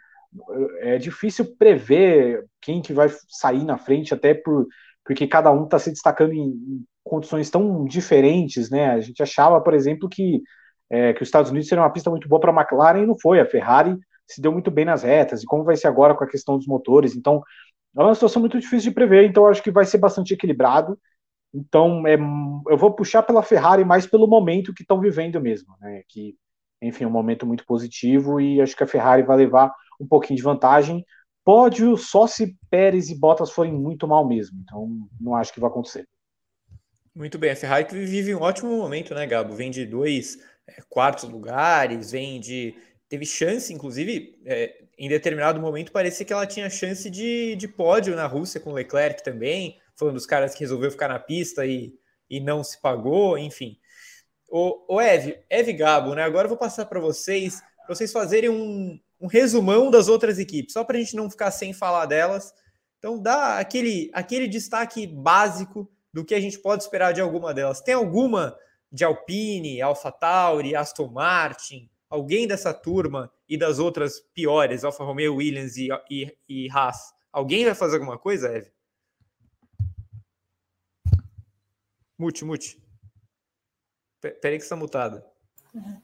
é 0.80 0.98
difícil 0.98 1.56
prever 1.56 2.44
quem 2.60 2.82
que 2.82 2.92
vai 2.92 3.08
sair 3.28 3.64
na 3.64 3.78
frente, 3.78 4.14
até 4.14 4.34
por, 4.34 4.66
porque 5.04 5.26
cada 5.26 5.50
um 5.52 5.64
está 5.64 5.78
se 5.78 5.90
destacando 5.90 6.32
em, 6.32 6.48
em, 6.48 6.84
condições 7.04 7.48
tão 7.48 7.84
diferentes, 7.84 8.68
né? 8.68 8.90
A 8.90 9.00
gente 9.00 9.22
achava, 9.22 9.60
por 9.60 9.74
exemplo, 9.74 10.08
que, 10.08 10.42
é, 10.90 11.12
que 11.12 11.22
os 11.22 11.28
Estados 11.28 11.50
Unidos 11.50 11.68
seria 11.68 11.82
uma 11.82 11.92
pista 11.92 12.10
muito 12.10 12.28
boa 12.28 12.40
para 12.40 12.50
a 12.50 12.54
McLaren 12.54 13.02
e 13.02 13.06
não 13.06 13.18
foi. 13.18 13.40
A 13.40 13.46
Ferrari 13.46 13.96
se 14.26 14.40
deu 14.40 14.52
muito 14.52 14.70
bem 14.70 14.84
nas 14.84 15.04
retas. 15.04 15.42
E 15.42 15.46
como 15.46 15.64
vai 15.64 15.76
ser 15.76 15.86
agora 15.86 16.14
com 16.14 16.24
a 16.24 16.28
questão 16.28 16.56
dos 16.56 16.66
motores? 16.66 17.14
Então 17.14 17.42
é 17.96 18.02
uma 18.02 18.14
situação 18.14 18.40
muito 18.40 18.58
difícil 18.58 18.90
de 18.90 18.94
prever. 18.94 19.24
Então 19.24 19.46
acho 19.46 19.62
que 19.62 19.70
vai 19.70 19.84
ser 19.84 19.98
bastante 19.98 20.34
equilibrado. 20.34 20.98
Então 21.54 22.06
é, 22.06 22.14
eu 22.14 22.76
vou 22.76 22.92
puxar 22.92 23.22
pela 23.22 23.42
Ferrari 23.42 23.84
mais 23.84 24.06
pelo 24.06 24.26
momento 24.26 24.74
que 24.74 24.82
estão 24.82 25.00
vivendo 25.00 25.40
mesmo, 25.40 25.76
né? 25.80 26.02
Que 26.08 26.34
enfim, 26.86 27.04
um 27.04 27.10
momento 27.10 27.46
muito 27.46 27.64
positivo 27.66 28.40
e 28.40 28.60
acho 28.60 28.76
que 28.76 28.84
a 28.84 28.86
Ferrari 28.86 29.22
vai 29.22 29.36
levar 29.36 29.72
um 30.00 30.06
pouquinho 30.06 30.36
de 30.36 30.42
vantagem. 30.42 31.04
Pódio 31.44 31.96
só 31.96 32.26
se 32.26 32.56
Pérez 32.70 33.08
e 33.08 33.14
Bottas 33.14 33.50
forem 33.50 33.72
muito 33.72 34.08
mal 34.08 34.26
mesmo, 34.26 34.58
então 34.62 34.88
não 35.20 35.34
acho 35.34 35.52
que 35.52 35.60
vai 35.60 35.70
acontecer. 35.70 36.06
Muito 37.14 37.38
bem, 37.38 37.50
a 37.50 37.56
Ferrari 37.56 37.84
que 37.86 37.94
vive 37.94 38.34
um 38.34 38.42
ótimo 38.42 38.76
momento, 38.76 39.14
né, 39.14 39.26
Gabo? 39.26 39.54
Vem 39.54 39.70
de 39.70 39.86
dois 39.86 40.38
é, 40.66 40.82
quartos 40.88 41.24
lugares, 41.28 42.10
vem 42.10 42.40
de. 42.40 42.74
Teve 43.08 43.24
chance, 43.24 43.72
inclusive, 43.72 44.36
é, 44.44 44.82
em 44.98 45.08
determinado 45.08 45.60
momento 45.60 45.92
parecia 45.92 46.26
que 46.26 46.32
ela 46.32 46.46
tinha 46.46 46.68
chance 46.68 47.08
de, 47.08 47.54
de 47.54 47.68
pódio 47.68 48.16
na 48.16 48.26
Rússia 48.26 48.60
com 48.60 48.72
Leclerc 48.72 49.22
também. 49.22 49.78
Foi 49.94 50.10
um 50.10 50.14
dos 50.14 50.26
caras 50.26 50.54
que 50.54 50.60
resolveu 50.60 50.90
ficar 50.90 51.08
na 51.08 51.18
pista 51.18 51.64
e, 51.64 51.94
e 52.28 52.40
não 52.40 52.64
se 52.64 52.80
pagou, 52.80 53.38
enfim. 53.38 53.78
O, 54.48 54.96
o 54.96 55.00
Ev, 55.00 55.38
Ev 55.50 55.72
Gabo, 55.72 56.14
né? 56.14 56.22
Agora 56.22 56.46
eu 56.46 56.50
vou 56.50 56.58
passar 56.58 56.86
para 56.86 57.00
vocês, 57.00 57.60
para 57.84 57.94
vocês 57.94 58.12
fazerem 58.12 58.48
um, 58.48 58.98
um 59.20 59.26
resumão 59.26 59.90
das 59.90 60.08
outras 60.08 60.38
equipes, 60.38 60.72
só 60.72 60.84
para 60.84 60.96
a 60.96 61.00
gente 61.00 61.16
não 61.16 61.30
ficar 61.30 61.50
sem 61.50 61.72
falar 61.72 62.06
delas. 62.06 62.54
Então, 62.98 63.20
dá 63.20 63.58
aquele, 63.58 64.10
aquele 64.12 64.48
destaque 64.48 65.06
básico 65.06 65.90
do 66.12 66.24
que 66.24 66.34
a 66.34 66.40
gente 66.40 66.58
pode 66.58 66.82
esperar 66.82 67.12
de 67.12 67.20
alguma 67.20 67.52
delas. 67.52 67.80
Tem 67.80 67.94
alguma 67.94 68.56
de 68.90 69.04
Alpine, 69.04 69.82
AlphaTauri, 69.82 70.74
Aston 70.74 71.08
Martin, 71.08 71.90
alguém 72.08 72.46
dessa 72.46 72.72
turma 72.72 73.30
e 73.48 73.58
das 73.58 73.78
outras 73.78 74.20
piores, 74.34 74.84
Alfa 74.84 75.04
Romeo, 75.04 75.36
Williams 75.36 75.76
e, 75.76 75.88
e, 76.10 76.36
e 76.48 76.70
Haas? 76.70 77.12
Alguém 77.32 77.64
vai 77.64 77.74
fazer 77.74 77.96
alguma 77.96 78.18
coisa, 78.18 78.48
Eve? 78.48 78.72
Mute, 82.18 82.44
mute. 82.46 82.85
Peraí 84.30 84.58
que 84.58 84.64
está 84.64 84.76
mutada. 84.76 85.24
Uhum. 85.74 86.00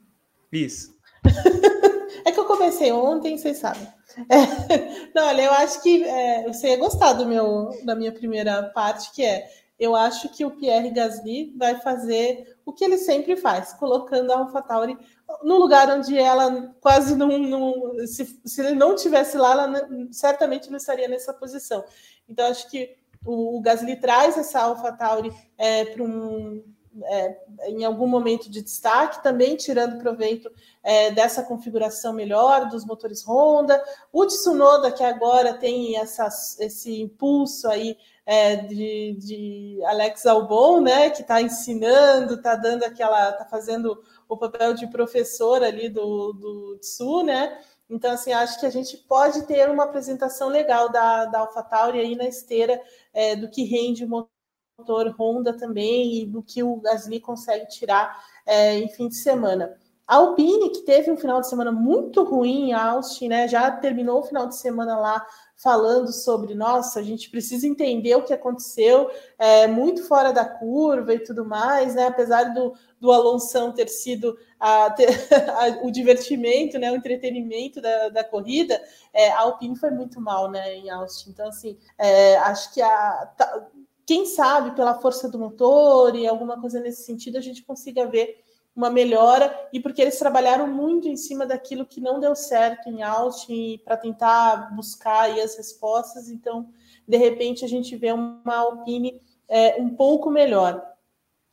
Isso. 0.51 0.95
é 2.25 2.31
que 2.31 2.39
eu 2.39 2.45
comecei 2.45 2.91
ontem, 2.91 3.37
vocês 3.37 3.57
sabem. 3.57 3.87
É, 4.29 5.09
não, 5.15 5.27
olha, 5.27 5.41
eu 5.43 5.51
acho 5.53 5.81
que 5.81 6.03
é, 6.03 6.43
você 6.43 6.69
ia 6.69 6.77
gostar 6.77 7.13
do 7.13 7.25
meu, 7.25 7.69
da 7.83 7.95
minha 7.95 8.11
primeira 8.11 8.63
parte, 8.69 9.11
que 9.11 9.25
é 9.25 9.49
eu 9.79 9.95
acho 9.95 10.29
que 10.29 10.45
o 10.45 10.51
Pierre 10.51 10.91
Gasly 10.91 11.53
vai 11.57 11.79
fazer 11.81 12.55
o 12.65 12.71
que 12.71 12.85
ele 12.85 12.97
sempre 12.97 13.35
faz, 13.35 13.73
colocando 13.73 14.31
a 14.31 14.37
AlphaTauri 14.37 14.97
no 15.43 15.57
lugar 15.57 15.89
onde 15.89 16.17
ela 16.17 16.73
quase 16.79 17.15
não. 17.15 17.37
não 17.37 18.07
se, 18.07 18.39
se 18.45 18.61
ele 18.61 18.75
não 18.75 18.95
tivesse 18.95 19.35
lá, 19.37 19.51
ela 19.51 19.89
certamente 20.11 20.69
não 20.69 20.77
estaria 20.77 21.07
nessa 21.07 21.33
posição. 21.33 21.83
Então, 22.29 22.47
acho 22.47 22.69
que 22.69 22.95
o, 23.25 23.57
o 23.57 23.61
Gasly 23.61 23.95
traz 23.97 24.37
essa 24.37 24.61
AlphaTauri 24.61 25.31
é, 25.57 25.85
para 25.85 26.03
um 26.03 26.63
é, 27.05 27.37
em 27.67 27.83
algum 27.83 28.07
momento 28.07 28.49
de 28.49 28.61
destaque, 28.61 29.23
também 29.23 29.55
tirando 29.55 29.97
proveito 29.97 30.51
é, 30.83 31.11
dessa 31.11 31.43
configuração 31.43 32.13
melhor 32.13 32.69
dos 32.69 32.85
motores 32.85 33.23
Honda. 33.25 33.83
O 34.11 34.25
Tsunoda, 34.25 34.91
que 34.91 35.03
agora 35.03 35.53
tem 35.53 35.97
essa, 35.97 36.27
esse 36.59 37.01
impulso 37.01 37.67
aí 37.67 37.97
é, 38.25 38.55
de, 38.55 39.17
de, 39.19 39.79
Alex 39.85 40.25
Albon, 40.25 40.81
né, 40.81 41.09
que 41.09 41.21
está 41.21 41.41
ensinando, 41.41 42.35
está 42.35 42.55
dando 42.55 42.83
aquela, 42.83 43.29
está 43.29 43.45
fazendo 43.45 44.01
o 44.29 44.37
papel 44.37 44.73
de 44.73 44.87
professor 44.87 45.63
ali 45.63 45.89
do, 45.89 46.33
do 46.33 46.77
Tsu, 46.79 47.23
né? 47.23 47.59
Então, 47.89 48.11
assim, 48.11 48.31
acho 48.31 48.59
que 48.59 48.65
a 48.65 48.71
gente 48.71 48.97
pode 48.97 49.45
ter 49.45 49.69
uma 49.69 49.83
apresentação 49.83 50.47
legal 50.47 50.89
da, 50.89 51.25
da 51.25 51.39
AlphaTauri 51.39 51.99
aí 51.99 52.15
na 52.15 52.25
esteira 52.25 52.81
é, 53.13 53.35
do 53.35 53.49
que 53.49 53.63
rende 53.63 54.05
o 54.05 54.09
motor 54.09 54.29
motor 54.77 55.13
Honda 55.19 55.55
também 55.55 56.21
e 56.21 56.25
do 56.25 56.41
que 56.41 56.63
o 56.63 56.77
Gasly 56.77 57.19
consegue 57.19 57.67
tirar 57.67 58.23
é, 58.45 58.77
em 58.77 58.89
fim 58.89 59.07
de 59.07 59.15
semana. 59.15 59.77
A 60.05 60.15
Alpine, 60.15 60.69
que 60.71 60.81
teve 60.81 61.09
um 61.09 61.17
final 61.17 61.39
de 61.39 61.47
semana 61.47 61.71
muito 61.71 62.23
ruim 62.23 62.69
em 62.69 62.73
Austin, 62.73 63.29
né? 63.29 63.47
Já 63.47 63.71
terminou 63.71 64.19
o 64.19 64.23
final 64.23 64.47
de 64.47 64.57
semana 64.57 64.97
lá 64.97 65.25
falando 65.55 66.11
sobre, 66.11 66.53
nossa, 66.53 66.99
a 66.99 67.03
gente 67.03 67.29
precisa 67.29 67.65
entender 67.65 68.13
o 68.15 68.23
que 68.23 68.33
aconteceu, 68.33 69.09
é, 69.39 69.65
muito 69.65 70.05
fora 70.05 70.33
da 70.33 70.43
curva 70.43 71.13
e 71.13 71.19
tudo 71.19 71.45
mais, 71.45 71.95
né? 71.95 72.07
Apesar 72.07 72.53
do, 72.53 72.73
do 72.99 73.13
Alonso 73.13 73.71
ter 73.71 73.87
sido 73.87 74.37
a, 74.59 74.89
ter, 74.89 75.07
a, 75.55 75.85
o 75.85 75.91
divertimento, 75.91 76.77
né? 76.77 76.91
O 76.91 76.95
entretenimento 76.95 77.79
da, 77.79 78.09
da 78.09 78.23
corrida, 78.25 78.81
é, 79.13 79.29
a 79.29 79.39
Alpine 79.41 79.77
foi 79.77 79.91
muito 79.91 80.19
mal, 80.19 80.51
né? 80.51 80.75
Em 80.75 80.89
Austin. 80.89 81.29
Então, 81.29 81.47
assim, 81.47 81.77
é, 81.97 82.35
acho 82.39 82.73
que 82.73 82.81
a. 82.81 83.33
Tá, 83.37 83.67
quem 84.05 84.25
sabe 84.25 84.75
pela 84.75 84.99
força 84.99 85.29
do 85.29 85.39
motor 85.39 86.15
e 86.15 86.27
alguma 86.27 86.59
coisa 86.59 86.79
nesse 86.79 87.03
sentido, 87.03 87.37
a 87.37 87.41
gente 87.41 87.63
consiga 87.63 88.05
ver 88.05 88.43
uma 88.75 88.89
melhora 88.89 89.69
e 89.71 89.79
porque 89.79 90.01
eles 90.01 90.17
trabalharam 90.17 90.67
muito 90.67 91.07
em 91.07 91.15
cima 91.15 91.45
daquilo 91.45 91.85
que 91.85 92.01
não 92.01 92.19
deu 92.19 92.35
certo 92.35 92.89
em 92.89 93.03
Austin 93.03 93.79
para 93.85 93.97
tentar 93.97 94.75
buscar 94.75 95.29
as 95.29 95.55
respostas. 95.55 96.29
Então, 96.29 96.67
de 97.07 97.17
repente, 97.17 97.63
a 97.63 97.67
gente 97.67 97.95
vê 97.95 98.11
uma 98.11 98.55
Alpine 98.55 99.21
é, 99.47 99.79
um 99.79 99.89
pouco 99.89 100.31
melhor 100.31 100.83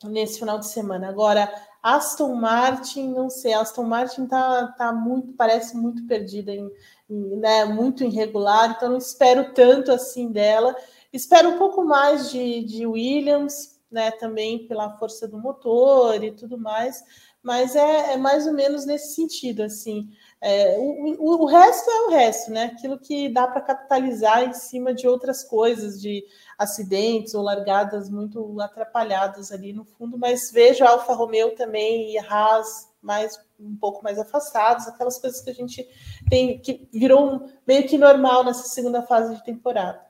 nesse 0.04 0.38
final 0.38 0.58
de 0.58 0.66
semana. 0.66 1.08
Agora, 1.08 1.52
Aston 1.82 2.34
Martin, 2.34 3.08
não 3.08 3.28
sei, 3.28 3.52
Aston 3.52 3.84
Martin 3.84 4.26
tá, 4.26 4.68
tá 4.78 4.92
muito, 4.92 5.32
parece 5.32 5.76
muito 5.76 6.06
perdida, 6.06 6.52
em, 6.52 6.70
em, 7.08 7.36
né, 7.36 7.64
muito 7.64 8.04
irregular, 8.04 8.74
então 8.76 8.90
não 8.90 8.98
espero 8.98 9.52
tanto 9.52 9.92
assim 9.92 10.30
dela. 10.30 10.74
Espero 11.12 11.50
um 11.50 11.58
pouco 11.58 11.84
mais 11.84 12.30
de, 12.30 12.64
de 12.64 12.86
Williams, 12.86 13.80
né, 13.90 14.10
também 14.12 14.66
pela 14.66 14.96
força 14.96 15.26
do 15.26 15.38
motor 15.38 16.22
e 16.22 16.30
tudo 16.30 16.56
mais, 16.56 17.02
mas 17.42 17.74
é, 17.74 18.12
é 18.12 18.16
mais 18.16 18.46
ou 18.46 18.52
menos 18.52 18.86
nesse 18.86 19.14
sentido, 19.14 19.62
assim. 19.62 20.08
É, 20.40 20.76
o, 20.78 21.42
o, 21.42 21.46
resto 21.46 21.90
é 21.90 22.02
o 22.02 22.10
resto, 22.10 22.50
né? 22.50 22.64
Aquilo 22.64 22.98
que 22.98 23.28
dá 23.28 23.46
para 23.46 23.62
capitalizar 23.62 24.44
em 24.44 24.52
cima 24.52 24.94
de 24.94 25.08
outras 25.08 25.42
coisas, 25.42 26.00
de 26.00 26.24
acidentes 26.58 27.34
ou 27.34 27.42
largadas 27.42 28.08
muito 28.10 28.60
atrapalhadas 28.60 29.50
ali 29.50 29.72
no 29.72 29.84
fundo, 29.84 30.18
mas 30.18 30.50
vejo 30.52 30.84
a 30.84 30.90
Alfa 30.90 31.14
Romeo 31.14 31.54
também 31.56 32.12
e 32.12 32.18
a 32.18 32.24
Haas 32.24 32.88
mais 33.02 33.40
um 33.58 33.74
pouco 33.76 34.04
mais 34.04 34.18
afastados, 34.18 34.86
aquelas 34.86 35.18
coisas 35.18 35.40
que 35.40 35.50
a 35.50 35.54
gente 35.54 35.88
tem 36.28 36.58
que 36.58 36.86
virou 36.92 37.48
meio 37.66 37.88
que 37.88 37.96
normal 37.96 38.44
nessa 38.44 38.68
segunda 38.68 39.02
fase 39.02 39.34
de 39.34 39.44
temporada. 39.44 40.09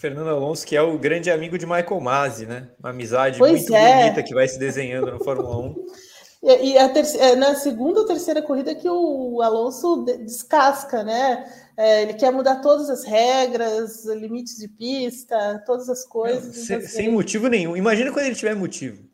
Fernando 0.00 0.30
Alonso, 0.30 0.66
que 0.66 0.74
é 0.74 0.80
o 0.80 0.98
grande 0.98 1.30
amigo 1.30 1.58
de 1.58 1.66
Michael 1.66 2.00
Masi, 2.00 2.46
né? 2.46 2.68
Uma 2.78 2.88
amizade 2.88 3.38
pois 3.38 3.52
muito 3.52 3.74
é. 3.74 4.04
bonita 4.04 4.22
que 4.22 4.32
vai 4.32 4.48
se 4.48 4.58
desenhando 4.58 5.12
no 5.12 5.22
Fórmula 5.22 5.58
1. 5.58 5.74
E, 6.42 6.78
a 6.78 6.88
terceira, 6.88 7.26
é, 7.26 7.36
na 7.36 7.54
segunda 7.54 8.00
ou 8.00 8.06
terceira 8.06 8.40
corrida 8.40 8.74
que 8.74 8.88
o 8.88 9.42
Alonso 9.42 10.06
descasca, 10.24 11.04
né? 11.04 11.44
É, 11.76 12.00
ele 12.00 12.14
quer 12.14 12.32
mudar 12.32 12.62
todas 12.62 12.88
as 12.88 13.04
regras, 13.04 14.06
limites 14.06 14.56
de 14.56 14.66
pista, 14.66 15.62
todas 15.66 15.90
as 15.90 16.02
coisas. 16.06 16.46
Não, 16.46 16.54
sem, 16.54 16.76
então, 16.76 16.88
sem 16.88 17.06
assim, 17.06 17.14
motivo 17.14 17.46
nenhum. 17.48 17.76
Imagina 17.76 18.10
quando 18.10 18.24
ele 18.24 18.34
tiver 18.34 18.56
motivo. 18.56 19.04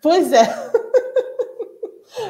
Pois 0.00 0.32
é. 0.32 0.44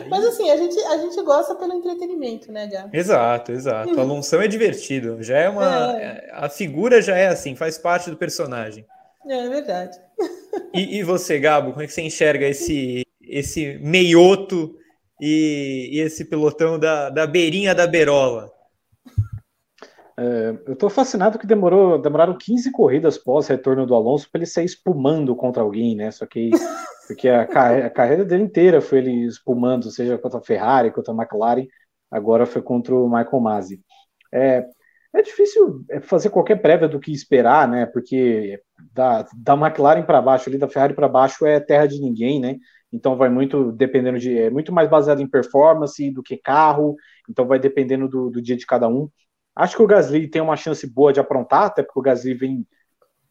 Mas 0.08 0.24
assim, 0.24 0.50
a 0.50 0.56
gente, 0.56 0.78
a 0.78 0.98
gente 0.98 1.20
gosta 1.22 1.54
pelo 1.54 1.74
entretenimento, 1.74 2.50
né, 2.52 2.66
Gá? 2.66 2.88
Exato, 2.92 3.52
exato. 3.52 3.98
A 3.98 4.02
Alonso 4.02 4.36
é 4.36 4.48
divertido. 4.48 5.22
Já 5.22 5.38
é 5.38 5.48
uma. 5.48 6.00
É. 6.00 6.30
A 6.32 6.48
figura 6.48 7.00
já 7.02 7.16
é 7.16 7.28
assim, 7.28 7.54
faz 7.54 7.78
parte 7.78 8.10
do 8.10 8.16
personagem. 8.16 8.84
É, 9.26 9.46
é 9.46 9.48
verdade. 9.48 9.98
E, 10.72 10.98
e, 10.98 11.02
você, 11.02 11.38
Gabo, 11.38 11.72
como 11.72 11.82
é 11.82 11.86
que 11.86 11.92
você 11.92 12.02
enxerga 12.02 12.46
esse, 12.46 13.04
esse 13.20 13.78
meioto 13.82 14.76
e, 15.20 15.90
e 15.92 16.00
esse 16.00 16.24
pelotão 16.24 16.78
da, 16.78 17.10
da 17.10 17.26
beirinha 17.26 17.74
da 17.74 17.86
berola? 17.86 18.52
É, 20.18 20.58
eu 20.66 20.72
estou 20.72 20.88
fascinado 20.88 21.38
que 21.38 21.46
demorou, 21.46 22.00
demoraram 22.00 22.36
15 22.36 22.72
corridas 22.72 23.18
pós 23.18 23.48
retorno 23.48 23.86
do 23.86 23.94
Alonso 23.94 24.28
para 24.30 24.38
ele 24.38 24.46
sair 24.46 24.64
espumando 24.64 25.36
contra 25.36 25.62
alguém, 25.62 25.94
né? 25.94 26.10
Só 26.10 26.24
que 26.26 26.50
porque 27.06 27.28
a, 27.28 27.42
a, 27.42 27.90
carreira 27.90 28.24
dele 28.24 28.44
inteira 28.44 28.80
foi 28.80 28.98
ele 28.98 29.26
espumando, 29.26 29.90
seja 29.90 30.16
contra 30.18 30.38
a 30.38 30.42
Ferrari, 30.42 30.90
contra 30.90 31.12
a 31.12 31.16
McLaren, 31.16 31.66
agora 32.10 32.46
foi 32.46 32.62
contra 32.62 32.94
o 32.94 33.08
Michael 33.08 33.40
Masi. 33.40 33.80
É, 34.32 34.66
é 35.14 35.22
difícil 35.22 35.84
fazer 36.02 36.30
qualquer 36.30 36.60
prévia 36.60 36.88
do 36.88 37.00
que 37.00 37.12
esperar, 37.12 37.68
né? 37.68 37.86
Porque 37.86 38.60
da, 38.92 39.26
da 39.36 39.54
McLaren 39.54 40.02
para 40.02 40.22
baixo, 40.22 40.48
ali 40.48 40.58
da 40.58 40.68
Ferrari 40.68 40.94
para 40.94 41.08
baixo 41.08 41.46
é 41.46 41.60
terra 41.60 41.86
de 41.86 42.00
ninguém, 42.00 42.40
né? 42.40 42.56
Então 42.92 43.16
vai 43.16 43.28
muito 43.28 43.72
dependendo 43.72 44.18
de. 44.18 44.38
É 44.38 44.50
muito 44.50 44.72
mais 44.72 44.88
baseado 44.88 45.20
em 45.20 45.28
performance 45.28 46.10
do 46.10 46.22
que 46.22 46.36
carro, 46.36 46.96
então 47.28 47.46
vai 47.46 47.58
dependendo 47.58 48.08
do, 48.08 48.30
do 48.30 48.42
dia 48.42 48.56
de 48.56 48.66
cada 48.66 48.88
um. 48.88 49.08
Acho 49.56 49.76
que 49.76 49.82
o 49.82 49.86
Gasly 49.86 50.28
tem 50.28 50.42
uma 50.42 50.56
chance 50.56 50.86
boa 50.86 51.12
de 51.12 51.20
aprontar, 51.20 51.64
até 51.64 51.82
porque 51.82 51.98
o 51.98 52.02
Gasly 52.02 52.34
vem 52.34 52.66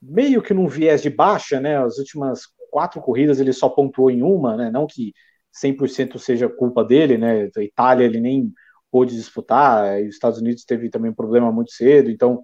meio 0.01 0.41
que 0.41 0.53
num 0.53 0.67
viés 0.67 1.01
de 1.01 1.09
baixa, 1.09 1.59
né? 1.59 1.77
As 1.77 1.97
últimas 1.97 2.43
quatro 2.71 3.01
corridas 3.01 3.39
ele 3.39 3.53
só 3.53 3.69
pontuou 3.69 4.11
em 4.11 4.23
uma, 4.23 4.55
né? 4.57 4.71
Não 4.71 4.87
que 4.87 5.13
100% 5.51 6.19
seja 6.19 6.49
culpa 6.49 6.83
dele, 6.83 7.17
né? 7.17 7.49
A 7.55 7.63
Itália 7.63 8.05
ele 8.05 8.19
nem 8.19 8.53
pôde 8.91 9.15
disputar, 9.15 9.99
os 10.01 10.09
Estados 10.09 10.39
Unidos 10.39 10.63
teve 10.65 10.89
também 10.89 11.11
um 11.11 11.15
problema 11.15 11.51
muito 11.51 11.71
cedo, 11.71 12.09
então 12.09 12.41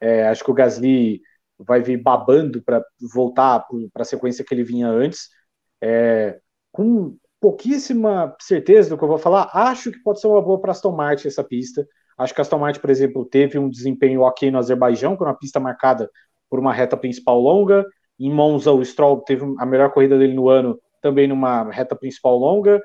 é, 0.00 0.26
acho 0.28 0.44
que 0.44 0.50
o 0.50 0.54
Gasly 0.54 1.20
vai 1.58 1.82
vir 1.82 1.98
babando 2.02 2.62
para 2.62 2.82
voltar 3.14 3.66
para 3.92 4.02
a 4.02 4.04
sequência 4.04 4.44
que 4.44 4.54
ele 4.54 4.64
vinha 4.64 4.88
antes. 4.88 5.28
É, 5.82 6.40
com 6.72 7.16
pouquíssima 7.40 8.34
certeza 8.40 8.90
do 8.90 8.98
que 8.98 9.04
eu 9.04 9.08
vou 9.08 9.18
falar, 9.18 9.50
acho 9.54 9.90
que 9.90 10.02
pode 10.02 10.20
ser 10.20 10.26
uma 10.26 10.42
boa 10.42 10.60
para 10.60 10.72
Aston 10.72 10.92
Martin 10.92 11.28
essa 11.28 11.44
pista. 11.44 11.86
Acho 12.20 12.34
que 12.34 12.40
a 12.40 12.42
Aston 12.42 12.58
Martin, 12.58 12.80
por 12.80 12.90
exemplo, 12.90 13.24
teve 13.24 13.58
um 13.58 13.70
desempenho 13.70 14.20
ok 14.20 14.50
no 14.50 14.58
Azerbaijão, 14.58 15.16
é 15.18 15.24
uma 15.24 15.34
pista 15.38 15.58
marcada 15.58 16.10
por 16.50 16.58
uma 16.58 16.72
reta 16.72 16.96
principal 16.96 17.40
longa. 17.40 17.86
Em 18.18 18.30
Monza, 18.30 18.70
o 18.72 18.84
Stroll 18.84 19.22
teve 19.22 19.42
a 19.58 19.64
melhor 19.64 19.90
corrida 19.90 20.18
dele 20.18 20.34
no 20.34 20.50
ano, 20.50 20.78
também 21.00 21.26
numa 21.26 21.70
reta 21.70 21.96
principal 21.96 22.36
longa. 22.36 22.82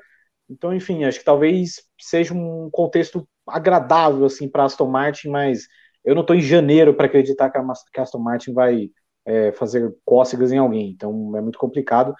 Então, 0.48 0.74
enfim, 0.74 1.04
acho 1.04 1.18
que 1.18 1.24
talvez 1.24 1.82
seja 2.00 2.32
um 2.32 2.70
contexto 2.72 3.28
agradável 3.46 4.24
assim 4.24 4.48
para 4.48 4.64
Aston 4.64 4.86
Martin, 4.88 5.28
mas 5.28 5.66
eu 6.02 6.14
não 6.14 6.22
estou 6.22 6.34
em 6.34 6.40
janeiro 6.40 6.94
para 6.94 7.06
acreditar 7.06 7.50
que 7.50 7.58
a 7.58 8.02
Aston 8.02 8.18
Martin 8.18 8.54
vai 8.54 8.88
é, 9.26 9.52
fazer 9.52 9.94
cócegas 10.04 10.50
em 10.50 10.58
alguém. 10.58 10.90
Então, 10.92 11.36
é 11.36 11.42
muito 11.42 11.58
complicado. 11.58 12.14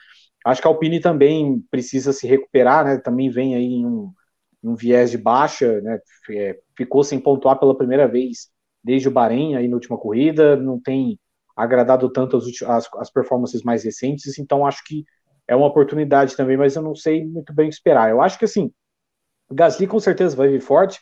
Acho 0.45 0.61
que 0.61 0.69
a 0.69 0.71
Alpine 0.71 1.01
também 1.01 1.61
precisa 1.71 2.13
se 2.13 2.27
recuperar, 2.27 2.85
né? 2.85 2.99
Também 2.99 3.31
vem 3.31 3.55
aí 3.55 3.87
um 3.87 4.13
um 4.63 4.75
viés 4.75 5.11
de 5.11 5.19
baixa, 5.19 5.81
né? 5.81 5.99
É, 6.31 6.59
ficou 6.77 7.03
sem 7.03 7.19
pontuar 7.19 7.59
pela 7.59 7.77
primeira 7.77 8.07
vez 8.07 8.49
desde 8.83 9.09
o 9.09 9.11
Bahrein 9.11 9.57
aí 9.57 9.67
na 9.69 9.75
última 9.75 9.99
corrida, 9.99 10.57
não 10.57 10.81
tem 10.81 11.19
agradado 11.57 12.09
tanto 12.11 12.37
as, 12.37 12.45
as, 12.63 12.89
as 12.99 13.11
performances 13.11 13.63
mais 13.63 13.83
recentes, 13.83 14.39
então 14.39 14.67
acho 14.67 14.85
que 14.85 15.05
é 15.49 15.57
uma 15.57 15.67
oportunidade 15.67 16.37
também, 16.37 16.57
mas 16.57 16.77
eu 16.77 16.83
não 16.83 16.95
sei 16.95 17.25
muito 17.25 17.55
bem 17.55 17.67
o 17.67 17.69
que 17.71 17.75
esperar. 17.75 18.11
Eu 18.11 18.21
acho 18.21 18.39
que 18.39 18.45
assim, 18.45 18.73
Gasly 19.51 19.87
com 19.87 20.01
certeza 20.01 20.37
vai 20.37 20.49
vir 20.49 20.61
forte. 20.61 21.01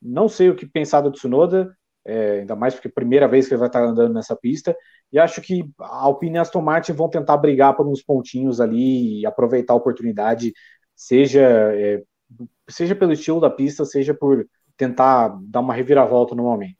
Não 0.00 0.28
sei 0.28 0.50
o 0.50 0.54
que 0.54 0.66
pensar 0.66 1.00
do 1.00 1.10
Tsunoda, 1.10 1.74
é, 2.04 2.40
ainda 2.40 2.54
mais 2.54 2.74
porque 2.74 2.88
é 2.88 2.90
a 2.90 2.94
primeira 2.94 3.26
vez 3.26 3.48
que 3.48 3.54
ele 3.54 3.58
vai 3.58 3.68
estar 3.68 3.82
andando 3.82 4.14
nessa 4.14 4.36
pista. 4.36 4.76
E 5.12 5.18
acho 5.18 5.40
que 5.40 5.68
a 5.80 6.04
Alpine 6.04 6.36
e 6.36 6.38
a 6.38 6.42
Aston 6.42 6.60
Martin 6.60 6.92
vão 6.92 7.08
tentar 7.08 7.36
brigar 7.38 7.74
por 7.74 7.86
uns 7.88 8.02
pontinhos 8.02 8.60
ali 8.60 9.20
e 9.20 9.26
aproveitar 9.26 9.72
a 9.72 9.76
oportunidade, 9.76 10.52
seja 10.94 11.40
é, 11.42 12.02
seja 12.68 12.94
pelo 12.94 13.12
estilo 13.12 13.40
da 13.40 13.50
pista, 13.50 13.84
seja 13.84 14.14
por 14.14 14.46
tentar 14.76 15.36
dar 15.42 15.60
uma 15.60 15.74
reviravolta 15.74 16.34
no 16.34 16.42
momento. 16.42 16.76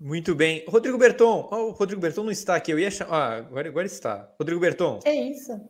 Muito 0.00 0.34
bem. 0.34 0.64
Rodrigo 0.68 0.96
Berton. 0.96 1.48
Oh, 1.50 1.56
o 1.56 1.70
Rodrigo 1.72 2.00
Berton 2.00 2.22
não 2.22 2.30
está 2.30 2.54
aqui. 2.54 2.70
Eu 2.70 2.78
ia 2.78 2.90
chamar. 2.90 3.12
Ah, 3.12 3.36
agora, 3.38 3.68
agora 3.68 3.86
está. 3.86 4.30
Rodrigo 4.38 4.60
Berton. 4.60 5.00
É 5.04 5.12
isso. 5.12 5.60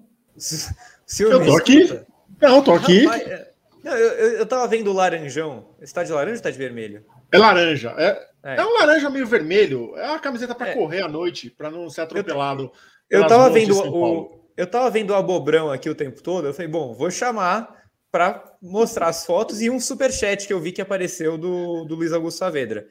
Senhor 1.07 1.33
eu 1.33 1.45
tô 1.45 1.57
aqui. 1.57 2.01
Não, 2.41 2.63
tô 2.63 2.73
aqui. 2.73 3.05
Rapaz, 3.07 3.27
é, 3.27 3.51
não, 3.83 3.97
eu, 3.97 4.09
eu, 4.09 4.31
eu 4.39 4.47
tava 4.47 4.67
vendo 4.69 4.91
o 4.91 4.93
laranjão. 4.93 5.71
Está 5.81 6.05
de 6.05 6.13
laranja 6.13 6.33
ou 6.33 6.37
está 6.37 6.51
de 6.51 6.59
vermelho? 6.59 7.05
É 7.33 7.39
laranja. 7.39 7.95
É, 7.97 8.29
é. 8.43 8.57
é 8.57 8.67
um 8.67 8.75
laranja 8.75 9.09
meio 9.09 9.27
vermelho. 9.27 9.97
É 9.97 10.11
uma 10.11 10.19
camiseta 10.19 10.55
para 10.55 10.69
é. 10.69 10.75
correr 10.75 11.01
à 11.01 11.09
noite, 11.09 11.49
para 11.49 11.71
não 11.71 11.89
ser 11.89 12.03
atropelado. 12.03 12.71
Eu, 13.09 13.23
eu 13.23 13.27
tava 13.27 13.49
vendo 13.49 13.75
o, 13.79 14.39
eu 14.59 14.67
tava 14.67 14.91
vendo 14.91 15.11
o 15.11 15.15
Abobrão 15.15 15.71
aqui 15.71 15.89
o 15.89 15.95
tempo 15.95 16.21
todo, 16.21 16.49
eu 16.49 16.53
falei, 16.53 16.67
bom, 16.67 16.93
vou 16.93 17.11
chamar 17.13 17.78
para 18.11 18.57
mostrar 18.61 19.09
as 19.09 19.27
fotos 19.27 19.61
e 19.61 19.69
um 19.69 19.79
super 19.79 20.13
chat 20.13 20.47
que 20.47 20.53
eu 20.53 20.61
vi 20.61 20.73
que 20.73 20.81
apareceu 20.81 21.37
do, 21.37 21.85
do 21.85 21.95
Luiz 21.95 22.13
Augusto 22.13 22.39
Saavedra. 22.39 22.89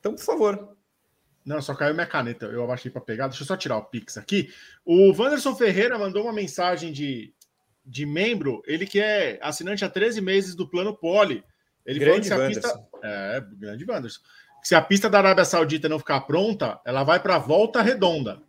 Então, 0.00 0.14
por 0.14 0.24
favor. 0.24 0.76
Não, 1.44 1.62
só 1.62 1.74
caiu 1.74 1.94
minha 1.94 2.06
caneta, 2.06 2.46
eu 2.46 2.62
abaixei 2.62 2.90
para 2.90 3.00
pegar. 3.00 3.28
Deixa 3.28 3.42
eu 3.42 3.46
só 3.46 3.56
tirar 3.56 3.78
o 3.78 3.84
Pix 3.84 4.18
aqui. 4.18 4.52
O 4.84 5.12
Wanderson 5.12 5.54
Ferreira 5.54 5.98
mandou 5.98 6.24
uma 6.24 6.32
mensagem 6.32 6.92
de, 6.92 7.32
de 7.86 8.04
membro, 8.04 8.62
ele 8.66 8.86
que 8.86 9.00
é 9.00 9.38
assinante 9.40 9.84
há 9.84 9.88
13 9.88 10.20
meses 10.20 10.54
do 10.54 10.68
Plano 10.68 10.94
Poli. 10.94 11.42
Ele 11.86 11.98
grande 11.98 12.28
falou 12.28 12.48
que 12.48 12.54
se 12.54 12.60
a 12.60 12.62
pista. 12.62 12.88
É, 13.02 13.42
grande 13.56 13.84
Wanderson. 13.88 14.20
Se 14.62 14.74
a 14.74 14.82
pista 14.82 15.08
da 15.08 15.18
Arábia 15.18 15.44
Saudita 15.44 15.88
não 15.88 15.98
ficar 15.98 16.20
pronta, 16.22 16.80
ela 16.84 17.02
vai 17.02 17.18
para 17.20 17.36
a 17.36 17.38
volta 17.38 17.80
redonda. 17.80 18.42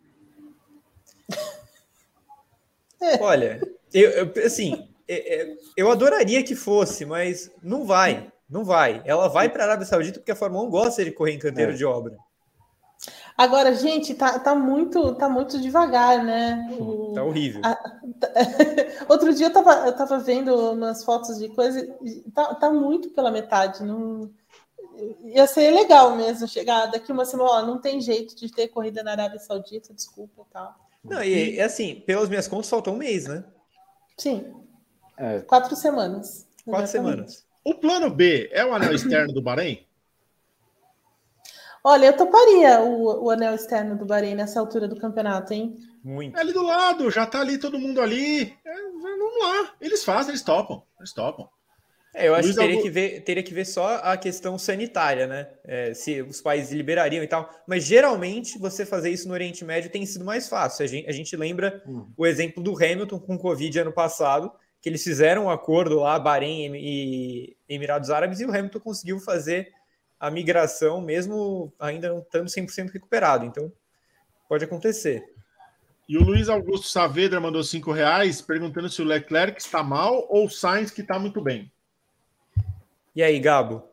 Olha, 3.20 3.60
eu, 3.94 4.10
eu 4.10 4.32
assim, 4.44 4.74
é, 4.74 4.76
é, 4.76 4.89
eu 5.76 5.90
adoraria 5.90 6.42
que 6.42 6.54
fosse, 6.54 7.04
mas 7.04 7.50
não 7.62 7.84
vai, 7.84 8.30
não 8.48 8.64
vai. 8.64 9.02
Ela 9.04 9.28
vai 9.28 9.48
para 9.48 9.64
a 9.64 9.66
Arábia 9.66 9.86
Saudita 9.86 10.18
porque 10.18 10.32
a 10.32 10.36
Fórmula 10.36 10.64
1 10.64 10.70
gosta 10.70 11.04
de 11.04 11.12
correr 11.12 11.32
em 11.32 11.38
canteiro 11.38 11.72
é. 11.72 11.74
de 11.74 11.84
obra. 11.84 12.16
Agora, 13.36 13.74
gente, 13.74 14.14
tá, 14.14 14.38
tá, 14.38 14.54
muito, 14.54 15.14
tá 15.14 15.28
muito 15.28 15.58
devagar, 15.58 16.22
né? 16.22 16.68
O, 16.78 17.12
tá 17.14 17.24
horrível. 17.24 17.62
A, 17.64 17.74
tá, 17.74 18.28
outro 19.08 19.32
dia 19.34 19.46
eu 19.46 19.52
tava, 19.52 19.86
eu 19.86 19.96
tava 19.96 20.18
vendo 20.18 20.54
umas 20.72 21.02
fotos 21.02 21.38
de 21.38 21.48
coisa, 21.48 21.86
tá, 22.34 22.54
tá 22.54 22.70
muito 22.70 23.08
pela 23.10 23.30
metade. 23.30 23.82
Não, 23.82 24.30
ia 25.24 25.46
ser 25.46 25.70
legal 25.70 26.14
mesmo 26.16 26.46
chegar 26.46 26.86
daqui 26.86 27.10
uma 27.10 27.24
semana, 27.24 27.50
ó, 27.50 27.62
não 27.62 27.80
tem 27.80 28.00
jeito 28.00 28.36
de 28.36 28.52
ter 28.52 28.68
corrida 28.68 29.02
na 29.02 29.12
Arábia 29.12 29.38
Saudita, 29.38 29.94
desculpa 29.94 30.42
e 30.46 30.52
tal. 30.52 30.74
Não, 31.02 31.22
e, 31.22 31.54
e 31.54 31.60
assim, 31.60 32.02
pelas 32.06 32.28
minhas 32.28 32.46
contas, 32.46 32.68
falta 32.68 32.90
um 32.90 32.96
mês, 32.96 33.26
né? 33.26 33.42
Sim. 34.18 34.52
É. 35.20 35.40
Quatro 35.40 35.76
semanas. 35.76 36.46
Quatro 36.64 36.86
semanas. 36.86 37.44
O 37.62 37.74
plano 37.74 38.08
B 38.08 38.48
é 38.52 38.64
o 38.64 38.72
anel 38.72 38.94
externo 38.94 39.34
do 39.34 39.42
Bahrein? 39.42 39.86
Olha, 41.84 42.06
eu 42.06 42.16
toparia 42.16 42.80
o, 42.80 43.24
o 43.24 43.30
anel 43.30 43.54
externo 43.54 43.96
do 43.96 44.06
Bahrein 44.06 44.34
nessa 44.34 44.58
altura 44.58 44.88
do 44.88 44.96
campeonato, 44.96 45.52
hein? 45.52 45.78
Muito. 46.02 46.36
É 46.36 46.40
ali 46.40 46.52
do 46.52 46.62
lado, 46.62 47.10
já 47.10 47.26
tá 47.26 47.40
ali 47.40 47.58
todo 47.58 47.78
mundo 47.78 48.00
ali. 48.00 48.54
É, 48.64 48.74
vamos 48.74 49.38
lá. 49.42 49.74
Eles 49.78 50.02
fazem, 50.02 50.30
eles 50.30 50.42
topam. 50.42 50.82
Eles 50.98 51.12
topam. 51.12 51.48
É, 52.14 52.26
eu 52.26 52.34
acho 52.34 52.48
Luiz 52.48 52.56
que 52.56 52.62
teria, 52.62 52.82
que 52.82 52.90
ver, 52.90 53.20
teria 53.20 53.42
que 53.42 53.54
ver 53.54 53.64
só 53.64 53.96
a 54.02 54.16
questão 54.16 54.58
sanitária, 54.58 55.26
né? 55.26 55.48
É, 55.64 55.94
se 55.94 56.20
os 56.22 56.40
países 56.40 56.72
liberariam 56.72 57.22
e 57.22 57.28
tal. 57.28 57.48
Mas 57.66 57.84
geralmente 57.84 58.58
você 58.58 58.84
fazer 58.84 59.10
isso 59.10 59.28
no 59.28 59.34
Oriente 59.34 59.64
Médio 59.64 59.90
tem 59.90 60.04
sido 60.04 60.24
mais 60.24 60.48
fácil. 60.48 60.84
A 60.84 60.88
gente, 60.88 61.08
a 61.08 61.12
gente 61.12 61.36
lembra 61.36 61.82
hum. 61.86 62.06
o 62.16 62.26
exemplo 62.26 62.62
do 62.62 62.74
Hamilton 62.74 63.20
com 63.20 63.38
Covid 63.38 63.78
ano 63.78 63.92
passado, 63.92 64.50
que 64.80 64.88
eles 64.88 65.04
fizeram 65.04 65.44
um 65.44 65.50
acordo 65.50 66.00
lá, 66.00 66.18
Bahrein 66.18 66.72
e 66.74 67.56
Emirados 67.68 68.10
Árabes, 68.10 68.40
e 68.40 68.46
o 68.46 68.50
Hamilton 68.50 68.80
conseguiu 68.80 69.20
fazer 69.20 69.72
a 70.18 70.30
migração, 70.30 71.00
mesmo 71.00 71.72
ainda 71.78 72.08
não 72.08 72.20
estando 72.20 72.48
100% 72.48 72.90
recuperado. 72.90 73.44
Então, 73.44 73.72
pode 74.48 74.64
acontecer. 74.64 75.24
E 76.08 76.18
o 76.18 76.24
Luiz 76.24 76.48
Augusto 76.48 76.88
Saavedra 76.88 77.40
mandou 77.40 77.62
cinco 77.62 77.92
reais 77.92 78.40
perguntando 78.40 78.88
se 78.88 79.00
o 79.00 79.04
Leclerc 79.04 79.60
está 79.60 79.82
mal 79.82 80.26
ou 80.28 80.46
o 80.46 80.50
Sainz 80.50 80.90
que 80.90 81.02
está 81.02 81.18
muito 81.18 81.40
bem. 81.40 81.70
E 83.14 83.22
aí, 83.22 83.38
Gabo? 83.38 83.84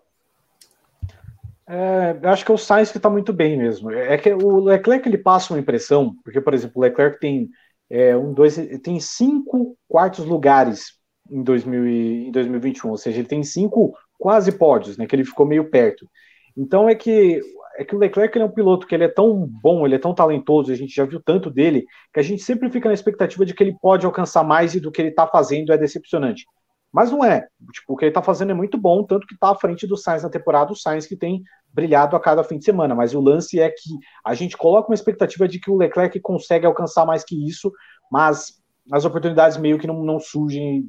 É, 1.68 2.18
acho 2.24 2.44
que 2.44 2.52
é 2.52 2.56
o 2.56 2.58
Sainz 2.58 2.90
que 2.92 2.98
está 2.98 3.10
muito 3.10 3.32
bem 3.32 3.58
mesmo. 3.58 3.92
É 3.92 4.18
que 4.18 4.34
o 4.34 4.60
Leclerc 4.62 5.08
ele 5.08 5.18
passa 5.18 5.54
uma 5.54 5.60
impressão, 5.60 6.16
porque, 6.24 6.42
por 6.42 6.54
exemplo, 6.54 6.82
o 6.82 6.82
Leclerc 6.82 7.20
tem 7.20 7.52
é, 7.90 8.16
um, 8.16 8.34
dois, 8.34 8.56
tem 8.84 9.00
cinco 9.00 9.78
quartos 9.88 10.26
lugares 10.26 10.94
em, 11.30 11.44
2000 11.44 11.88
em 11.88 12.32
2021, 12.32 12.90
ou 12.90 12.98
seja, 12.98 13.20
ele 13.20 13.28
tem 13.28 13.44
cinco 13.44 13.96
quase 14.18 14.52
pódios, 14.52 14.98
né? 14.98 15.06
Que 15.06 15.16
ele 15.16 15.26
ficou 15.26 15.46
meio 15.46 15.70
perto. 15.70 16.08
Então 16.56 16.90
é 16.90 16.96
que 16.96 17.42
é 17.78 17.86
que 17.86 17.96
o 17.96 18.00
Leclerc 18.00 18.36
ele 18.36 18.44
é 18.44 18.48
um 18.48 18.52
piloto 18.52 18.88
que 18.88 18.96
ele 18.96 19.04
é 19.04 19.08
tão 19.08 19.48
bom, 19.62 19.86
ele 19.86 19.94
é 19.94 20.00
tão 20.00 20.14
talentoso, 20.14 20.72
a 20.72 20.76
gente 20.76 20.96
já 20.96 21.06
viu 21.06 21.22
tanto 21.24 21.52
dele, 21.52 21.86
que 22.12 22.20
a 22.20 22.24
gente 22.24 22.42
sempre 22.42 22.72
fica 22.72 22.90
na 22.90 22.94
expectativa 22.94 23.46
de 23.46 23.54
que 23.54 23.64
ele 23.64 23.78
pode 23.80 24.04
alcançar 24.04 24.44
mais 24.44 24.74
e 24.74 24.80
do 24.80 24.92
que 24.92 25.00
ele 25.00 25.10
está 25.10 25.28
fazendo 25.28 25.72
é 25.72 25.78
decepcionante. 25.78 26.48
Mas 26.92 27.12
não 27.12 27.24
é. 27.24 27.48
Tipo, 27.72 27.94
o 27.94 27.96
que 27.96 28.06
ele 28.06 28.10
está 28.10 28.24
fazendo 28.24 28.50
é 28.50 28.56
muito 28.56 28.80
bom, 28.80 29.04
tanto 29.04 29.28
que 29.28 29.36
está 29.36 29.52
à 29.52 29.56
frente 29.56 29.86
do 29.86 29.96
Sainz 29.96 30.24
na 30.24 30.30
temporada, 30.30 30.72
o 30.72 30.76
Sainz 30.76 31.06
que 31.06 31.16
tem 31.16 31.44
brilhado 31.74 32.16
a 32.16 32.20
cada 32.20 32.44
fim 32.44 32.58
de 32.58 32.66
semana. 32.66 32.96
Mas 32.96 33.14
o 33.14 33.22
lance 33.22 33.60
é 33.60 33.70
que 33.70 33.90
a 34.26 34.34
gente 34.34 34.58
coloca 34.58 34.90
uma 34.90 34.96
expectativa 34.96 35.48
de 35.48 35.60
que 35.60 35.70
o 35.70 35.78
Leclerc 35.78 36.20
consegue 36.20 36.66
alcançar 36.66 37.06
mais 37.06 37.24
que 37.24 37.48
isso, 37.48 37.72
mas 38.12 38.54
as 38.92 39.06
oportunidades 39.06 39.58
meio 39.58 39.78
que 39.78 39.88
não, 39.88 40.04
não 40.04 40.20
surgem 40.20 40.86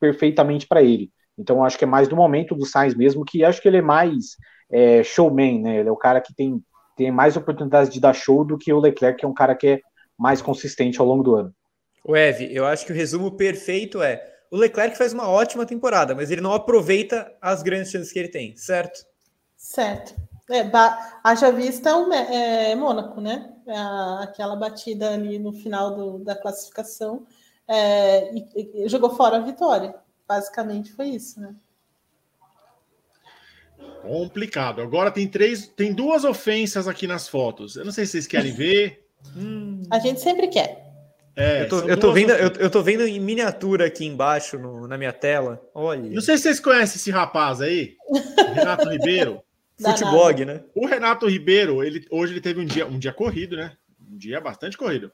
perfeitamente 0.00 0.66
para 0.66 0.82
ele. 0.82 1.10
Então 1.38 1.64
acho 1.64 1.78
que 1.78 1.84
é 1.84 1.86
mais 1.86 2.08
do 2.08 2.16
momento 2.16 2.54
do 2.54 2.66
Sainz 2.66 2.94
mesmo, 2.94 3.24
que 3.24 3.44
acho 3.44 3.60
que 3.60 3.68
ele 3.68 3.78
é 3.78 3.82
mais 3.82 4.36
é, 4.70 5.02
showman, 5.02 5.60
né? 5.60 5.80
Ele 5.80 5.88
é 5.88 5.92
o 5.92 5.96
cara 5.96 6.20
que 6.20 6.34
tem, 6.34 6.62
tem 6.96 7.10
mais 7.10 7.36
oportunidades 7.36 7.92
de 7.92 8.00
dar 8.00 8.12
show 8.12 8.44
do 8.44 8.58
que 8.58 8.72
o 8.72 8.80
Leclerc, 8.80 9.18
que 9.18 9.24
é 9.24 9.28
um 9.28 9.34
cara 9.34 9.54
que 9.54 9.66
é 9.66 9.80
mais 10.18 10.42
consistente 10.42 11.00
ao 11.00 11.06
longo 11.06 11.22
do 11.22 11.34
ano. 11.34 11.54
O 12.04 12.16
Ev, 12.16 12.40
eu 12.50 12.66
acho 12.66 12.84
que 12.84 12.92
o 12.92 12.94
resumo 12.94 13.30
perfeito 13.36 14.02
é 14.02 14.32
o 14.52 14.56
Leclerc 14.56 14.98
faz 14.98 15.14
uma 15.14 15.30
ótima 15.30 15.64
temporada, 15.64 16.14
mas 16.14 16.30
ele 16.30 16.42
não 16.42 16.52
aproveita 16.52 17.32
as 17.40 17.62
grandes 17.62 17.90
chances 17.90 18.12
que 18.12 18.18
ele 18.18 18.28
tem, 18.28 18.54
certo? 18.54 19.00
Certo. 19.62 20.20
É, 20.50 20.68
haja 21.22 21.52
vista 21.52 21.96
o 21.96 22.12
é, 22.12 22.74
Mônaco, 22.74 23.20
né? 23.20 23.54
É 23.64 24.24
aquela 24.24 24.56
batida 24.56 25.14
ali 25.14 25.38
no 25.38 25.52
final 25.52 25.94
do, 25.94 26.18
da 26.18 26.34
classificação 26.34 27.24
é, 27.68 28.34
e, 28.34 28.84
e 28.84 28.88
jogou 28.88 29.14
fora 29.14 29.36
a 29.36 29.40
vitória. 29.40 29.94
Basicamente 30.26 30.92
foi 30.92 31.10
isso, 31.10 31.40
né? 31.40 31.54
Complicado. 34.02 34.82
Agora 34.82 35.12
tem 35.12 35.28
três, 35.28 35.68
tem 35.68 35.94
duas 35.94 36.24
ofensas 36.24 36.88
aqui 36.88 37.06
nas 37.06 37.28
fotos. 37.28 37.76
Eu 37.76 37.84
não 37.84 37.92
sei 37.92 38.04
se 38.04 38.12
vocês 38.12 38.26
querem 38.26 38.52
ver. 38.52 39.06
hum. 39.36 39.84
A 39.90 40.00
gente 40.00 40.20
sempre 40.20 40.48
quer. 40.48 40.90
É, 41.36 41.62
eu, 41.62 41.68
tô, 41.68 41.80
eu, 41.80 41.98
tô 41.98 42.12
vendo, 42.12 42.30
eu, 42.32 42.52
eu, 42.58 42.70
tô 42.70 42.82
vendo 42.82 43.06
em 43.06 43.18
miniatura 43.18 43.86
aqui 43.86 44.04
embaixo 44.04 44.58
no, 44.58 44.88
na 44.88 44.98
minha 44.98 45.12
tela. 45.12 45.62
Olha. 45.72 46.10
Não 46.10 46.20
sei 46.20 46.36
se 46.36 46.42
vocês 46.42 46.60
conhecem 46.60 46.96
esse 46.96 47.10
rapaz 47.10 47.60
aí, 47.62 47.96
Renato 48.54 48.88
Ribeiro. 48.90 49.41
Futeblog, 49.82 50.44
né? 50.44 50.64
O 50.74 50.86
Renato 50.86 51.26
Ribeiro, 51.28 51.82
ele, 51.82 52.06
hoje 52.10 52.32
ele 52.32 52.40
teve 52.40 52.60
um 52.60 52.64
dia, 52.64 52.86
um 52.86 52.98
dia 52.98 53.12
corrido, 53.12 53.56
né? 53.56 53.76
Um 54.10 54.16
dia 54.16 54.40
bastante 54.40 54.76
corrido. 54.76 55.12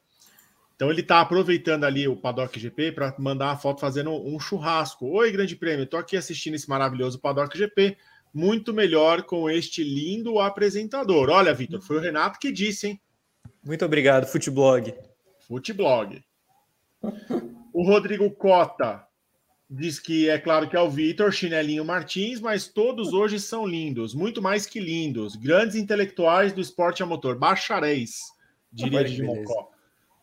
Então 0.76 0.90
ele 0.90 1.00
está 1.00 1.20
aproveitando 1.20 1.82
ali 1.82 2.06
o 2.06 2.16
Paddock 2.16 2.58
GP 2.58 2.92
para 2.92 3.12
mandar 3.18 3.46
uma 3.46 3.56
foto 3.56 3.80
fazendo 3.80 4.12
um 4.12 4.38
churrasco. 4.38 5.06
Oi, 5.08 5.32
Grande 5.32 5.56
Prêmio, 5.56 5.82
estou 5.82 5.98
aqui 5.98 6.16
assistindo 6.16 6.54
esse 6.54 6.68
maravilhoso 6.68 7.18
Paddock 7.18 7.58
GP, 7.58 7.96
muito 8.32 8.72
melhor 8.72 9.22
com 9.22 9.50
este 9.50 9.82
lindo 9.82 10.38
apresentador. 10.38 11.30
Olha, 11.30 11.52
Vitor, 11.52 11.80
foi 11.80 11.96
o 11.96 12.00
Renato 12.00 12.38
que 12.38 12.52
disse, 12.52 12.86
hein? 12.86 13.00
Muito 13.64 13.84
obrigado, 13.84 14.26
Futeblog. 14.26 14.94
Futeblog. 15.48 16.22
O 17.72 17.82
Rodrigo 17.84 18.30
Cota 18.30 19.07
diz 19.70 19.98
que 20.00 20.28
é 20.28 20.38
claro 20.38 20.68
que 20.68 20.76
é 20.76 20.80
o 20.80 20.88
Vitor, 20.88 21.30
Chinelinho 21.30 21.84
Martins, 21.84 22.40
mas 22.40 22.66
todos 22.66 23.12
hoje 23.12 23.38
são 23.38 23.66
lindos, 23.66 24.14
muito 24.14 24.40
mais 24.40 24.66
que 24.66 24.80
lindos, 24.80 25.36
grandes 25.36 25.76
intelectuais 25.76 26.52
do 26.52 26.60
esporte 26.60 27.02
a 27.02 27.06
motor, 27.06 27.36
bacharéis, 27.36 28.32
diria 28.72 29.04
de 29.04 29.22
Mocó. 29.22 29.70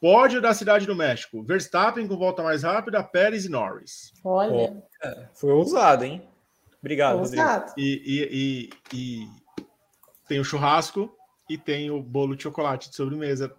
Pódio 0.02 0.42
da 0.42 0.54
Cidade 0.54 0.86
do 0.86 0.96
México. 0.96 1.42
Verstappen 1.42 2.08
com 2.08 2.18
volta 2.18 2.44
mais 2.44 2.64
rápida, 2.64 3.04
Pérez 3.04 3.46
e 3.46 3.50
Norris. 3.50 4.14
Olha. 4.24 4.84
É, 5.02 5.28
foi 5.34 5.52
ousado, 5.52 6.04
hein? 6.04 6.22
Obrigado, 6.80 7.20
ousado. 7.20 7.74
E, 7.78 8.02
e, 8.06 8.70
e, 8.94 9.26
e, 9.26 9.62
tem 10.28 10.40
o 10.40 10.44
churrasco 10.44 11.12
e 11.50 11.58
tem 11.58 11.90
o 11.90 12.02
bolo 12.02 12.36
de 12.36 12.44
chocolate 12.44 12.90
de 12.90 12.96
sobremesa. 12.96 13.56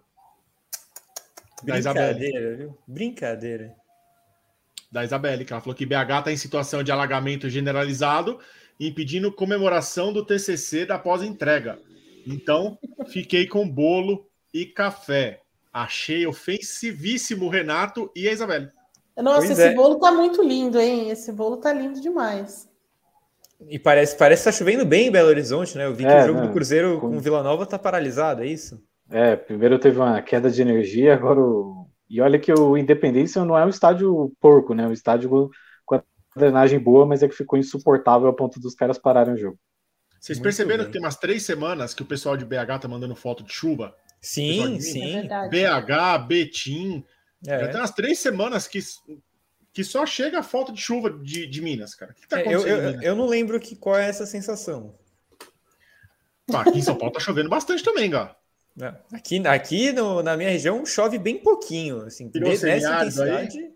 Brincadeira, 1.63 2.55
viu? 2.55 2.77
Brincadeira. 2.87 3.75
Da 4.89 5.03
Isabelle, 5.03 5.43
que 5.43 5.51
ela 5.51 5.61
falou 5.61 5.75
que 5.75 5.85
BH 5.85 6.19
está 6.19 6.31
em 6.31 6.37
situação 6.37 6.81
de 6.81 6.91
alagamento 6.91 7.49
generalizado, 7.49 8.39
impedindo 8.79 9.31
comemoração 9.31 10.13
do 10.13 10.25
TCC 10.25 10.85
da 10.85 10.97
pós-entrega. 10.97 11.79
Então, 12.25 12.77
fiquei 13.07 13.47
com 13.47 13.67
bolo 13.67 14.27
e 14.53 14.65
café. 14.65 15.41
Achei 15.73 16.25
ofensivíssimo 16.25 17.45
o 17.45 17.49
Renato 17.49 18.11
e 18.15 18.27
a 18.27 18.31
Isabelle. 18.31 18.69
Nossa, 19.17 19.47
pois 19.47 19.51
esse 19.51 19.63
é. 19.63 19.73
bolo 19.73 19.99
tá 19.99 20.11
muito 20.11 20.41
lindo, 20.43 20.79
hein? 20.79 21.09
Esse 21.09 21.31
bolo 21.31 21.57
tá 21.57 21.73
lindo 21.73 21.99
demais. 21.99 22.69
E 23.67 23.79
parece, 23.79 24.15
parece 24.15 24.43
que 24.43 24.49
tá 24.49 24.51
chovendo 24.51 24.85
bem 24.85 25.07
em 25.07 25.11
Belo 25.11 25.29
Horizonte, 25.29 25.77
né? 25.77 25.85
Eu 25.85 25.93
vi 25.93 26.05
que 26.05 26.11
é, 26.11 26.23
o 26.23 26.27
jogo 26.27 26.39
não, 26.39 26.47
do 26.47 26.53
Cruzeiro 26.53 26.99
com 26.99 27.07
o 27.07 27.19
Vila 27.19 27.41
Nova 27.41 27.65
tá 27.65 27.79
paralisado, 27.79 28.43
é 28.43 28.47
isso? 28.47 28.79
É, 29.09 29.35
primeiro 29.35 29.79
teve 29.79 29.97
uma 29.97 30.21
queda 30.21 30.51
de 30.51 30.61
energia, 30.61 31.13
agora 31.13 31.39
o... 31.39 31.87
E 32.09 32.21
olha 32.21 32.39
que 32.39 32.53
o 32.53 32.77
Independência 32.77 33.43
não 33.43 33.57
é 33.57 33.65
um 33.65 33.69
estádio 33.69 34.31
porco, 34.39 34.73
né? 34.73 34.83
É 34.83 34.87
um 34.87 34.93
estádio 34.93 35.51
com 35.85 35.95
a 35.95 36.03
drenagem 36.35 36.79
boa, 36.79 37.05
mas 37.05 37.21
é 37.21 37.27
que 37.27 37.35
ficou 37.35 37.59
insuportável 37.59 38.27
a 38.27 38.33
ponto 38.33 38.59
dos 38.59 38.73
caras 38.73 38.97
pararem 38.97 39.33
o 39.33 39.37
jogo. 39.37 39.59
Vocês 40.19 40.37
Muito 40.37 40.43
perceberam 40.43 40.83
bem. 40.83 40.87
que 40.87 40.91
tem 40.93 41.01
umas 41.01 41.17
três 41.17 41.43
semanas 41.43 41.93
que 41.93 42.01
o 42.01 42.05
pessoal 42.05 42.37
de 42.37 42.45
BH 42.45 42.79
tá 42.81 42.87
mandando 42.87 43.15
foto 43.15 43.43
de 43.43 43.53
chuva? 43.53 43.95
Sim, 44.21 44.79
sim. 44.79 45.27
É 45.29 45.49
BH, 45.49 46.25
Betim. 46.27 47.03
É. 47.45 47.59
Já 47.59 47.67
tem 47.67 47.81
umas 47.81 47.91
três 47.91 48.19
semanas 48.19 48.67
que, 48.67 48.79
que 49.73 49.83
só 49.83 50.05
chega 50.05 50.39
a 50.39 50.43
foto 50.43 50.71
de 50.71 50.81
chuva 50.81 51.11
de, 51.11 51.45
de 51.45 51.61
Minas, 51.61 51.93
cara. 51.93 52.13
O 52.13 52.15
que 52.15 52.27
tá 52.27 52.39
acontecendo? 52.39 52.67
Eu, 52.67 52.91
eu, 52.93 53.01
eu, 53.01 53.15
não 53.15 53.27
lembro 53.27 53.59
que, 53.59 53.75
qual 53.75 53.95
é 53.95 54.07
essa 54.07 54.25
sensação. 54.25 54.95
Ah, 56.53 56.61
aqui 56.61 56.79
em 56.79 56.81
São 56.81 56.95
Paulo 56.95 57.13
tá 57.13 57.19
chovendo 57.19 57.49
bastante 57.49 57.83
também, 57.83 58.09
Gá. 58.09 58.35
Aqui, 59.11 59.47
aqui 59.47 59.91
no, 59.91 60.21
na 60.21 60.37
minha 60.37 60.49
região 60.49 60.85
chove 60.85 61.17
bem 61.17 61.37
pouquinho. 61.39 62.05
Assim, 62.05 62.29
nessa 62.35 62.69
intensidade. 62.69 63.59
Aí? 63.59 63.71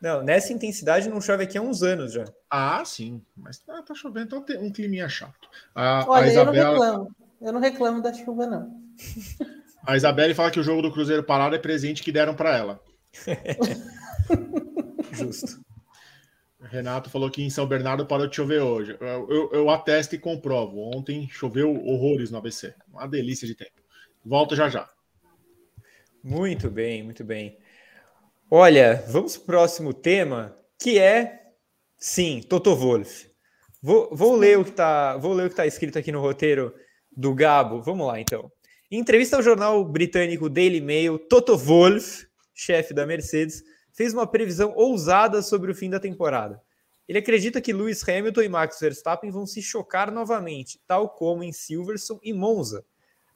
Não, 0.00 0.22
nessa 0.22 0.52
intensidade 0.52 1.08
não 1.08 1.20
chove 1.20 1.44
aqui 1.44 1.58
há 1.58 1.62
uns 1.62 1.82
anos 1.82 2.12
já. 2.12 2.24
Ah, 2.50 2.82
sim. 2.84 3.22
Mas 3.36 3.58
tá, 3.58 3.82
tá 3.82 3.94
chovendo, 3.94 4.26
então 4.26 4.42
tem 4.42 4.58
um 4.58 4.72
climinha 4.72 5.08
chato. 5.08 5.48
A, 5.74 6.04
Olha, 6.08 6.24
a 6.24 6.28
Isabela... 6.28 6.56
eu 6.56 6.64
não 6.64 6.72
reclamo. 6.72 7.16
Eu 7.40 7.52
não 7.52 7.60
reclamo 7.60 8.02
da 8.02 8.12
chuva, 8.12 8.46
não. 8.46 8.80
A 9.86 9.96
Isabelle 9.96 10.34
fala 10.34 10.50
que 10.50 10.60
o 10.60 10.62
jogo 10.62 10.82
do 10.82 10.92
Cruzeiro 10.92 11.22
parado 11.22 11.54
é 11.54 11.58
presente 11.58 12.02
que 12.02 12.12
deram 12.12 12.34
para 12.34 12.54
ela. 12.54 12.80
Justo. 15.10 15.64
Renato 16.60 17.08
falou 17.08 17.30
que 17.30 17.42
em 17.42 17.48
São 17.48 17.66
Bernardo 17.66 18.06
parou 18.06 18.26
de 18.26 18.36
chover 18.36 18.60
hoje. 18.60 18.96
Eu, 19.00 19.30
eu, 19.30 19.50
eu, 19.52 19.70
atesto 19.70 20.14
e 20.14 20.18
comprovo. 20.18 20.78
Ontem 20.94 21.26
choveu 21.30 21.74
horrores 21.84 22.30
no 22.30 22.36
ABC. 22.36 22.74
Uma 22.92 23.08
delícia 23.08 23.46
de 23.46 23.54
tempo. 23.54 23.79
Volto 24.24 24.54
já 24.54 24.68
já. 24.68 24.88
Muito 26.22 26.70
bem, 26.70 27.02
muito 27.02 27.24
bem. 27.24 27.58
Olha, 28.50 29.02
vamos 29.08 29.36
para 29.36 29.42
o 29.42 29.46
próximo 29.46 29.94
tema, 29.94 30.56
que 30.78 30.98
é, 30.98 31.52
sim, 31.96 32.42
Toto 32.42 32.74
Wolff. 32.76 33.30
Vou, 33.82 34.14
vou 34.14 34.36
ler 34.36 34.58
o 34.58 34.64
que 34.64 34.70
está 34.70 35.18
está 35.46 35.66
escrito 35.66 35.98
aqui 35.98 36.12
no 36.12 36.20
roteiro 36.20 36.74
do 37.10 37.34
Gabo. 37.34 37.80
Vamos 37.80 38.06
lá, 38.06 38.20
então. 38.20 38.52
Em 38.90 38.98
entrevista 38.98 39.36
ao 39.36 39.42
jornal 39.42 39.82
britânico 39.84 40.50
Daily 40.50 40.80
Mail, 40.80 41.18
Toto 41.18 41.56
Wolff, 41.56 42.26
chefe 42.52 42.92
da 42.92 43.06
Mercedes, 43.06 43.62
fez 43.94 44.12
uma 44.12 44.26
previsão 44.26 44.74
ousada 44.76 45.40
sobre 45.42 45.70
o 45.70 45.74
fim 45.74 45.88
da 45.88 46.00
temporada. 46.00 46.60
Ele 47.08 47.18
acredita 47.18 47.60
que 47.60 47.72
Lewis 47.72 48.06
Hamilton 48.06 48.42
e 48.42 48.48
Max 48.48 48.78
Verstappen 48.78 49.30
vão 49.30 49.46
se 49.46 49.62
chocar 49.62 50.12
novamente, 50.12 50.80
tal 50.86 51.08
como 51.08 51.42
em 51.42 51.52
Silverstone 51.52 52.20
e 52.22 52.32
Monza. 52.32 52.84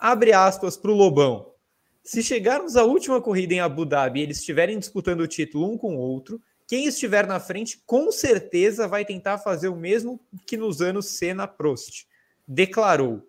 Abre 0.04 0.34
aspas 0.34 0.76
para 0.76 0.90
o 0.90 0.94
Lobão. 0.94 1.54
Se 2.02 2.22
chegarmos 2.22 2.76
à 2.76 2.84
última 2.84 3.22
corrida 3.22 3.54
em 3.54 3.60
Abu 3.60 3.86
Dhabi 3.86 4.20
e 4.20 4.22
eles 4.24 4.36
estiverem 4.36 4.78
disputando 4.78 5.22
o 5.22 5.26
título 5.26 5.72
um 5.72 5.78
com 5.78 5.96
o 5.96 5.98
outro, 5.98 6.42
quem 6.68 6.84
estiver 6.84 7.26
na 7.26 7.40
frente 7.40 7.82
com 7.86 8.12
certeza 8.12 8.86
vai 8.86 9.02
tentar 9.06 9.38
fazer 9.38 9.68
o 9.68 9.76
mesmo 9.76 10.20
que 10.46 10.58
nos 10.58 10.82
anos 10.82 11.06
Senna 11.06 11.48
Prost. 11.48 12.04
Declarou. 12.46 13.26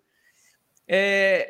É, 0.85 1.49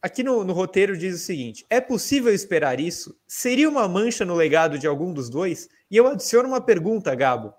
aqui 0.00 0.22
no, 0.22 0.44
no, 0.44 0.52
roteiro 0.52 0.96
diz 0.96 1.16
o 1.16 1.18
seguinte: 1.18 1.66
é 1.68 1.80
possível 1.80 2.32
esperar 2.32 2.78
isso? 2.78 3.18
Seria 3.26 3.68
uma 3.68 3.88
mancha 3.88 4.24
no 4.24 4.36
legado 4.36 4.78
de 4.78 4.86
algum 4.86 5.12
dos 5.12 5.28
dois? 5.28 5.68
E 5.90 5.96
eu 5.96 6.06
adiciono 6.06 6.48
uma 6.48 6.60
pergunta, 6.60 7.12
Gabo. 7.16 7.52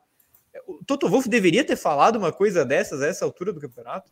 O 0.66 0.80
Toto 0.86 1.10
Wolff 1.10 1.28
deveria 1.28 1.66
ter 1.66 1.76
falado 1.76 2.16
uma 2.16 2.32
coisa 2.32 2.64
dessas 2.64 3.02
a 3.02 3.08
essa 3.08 3.26
altura 3.26 3.52
do 3.52 3.60
campeonato? 3.60 4.10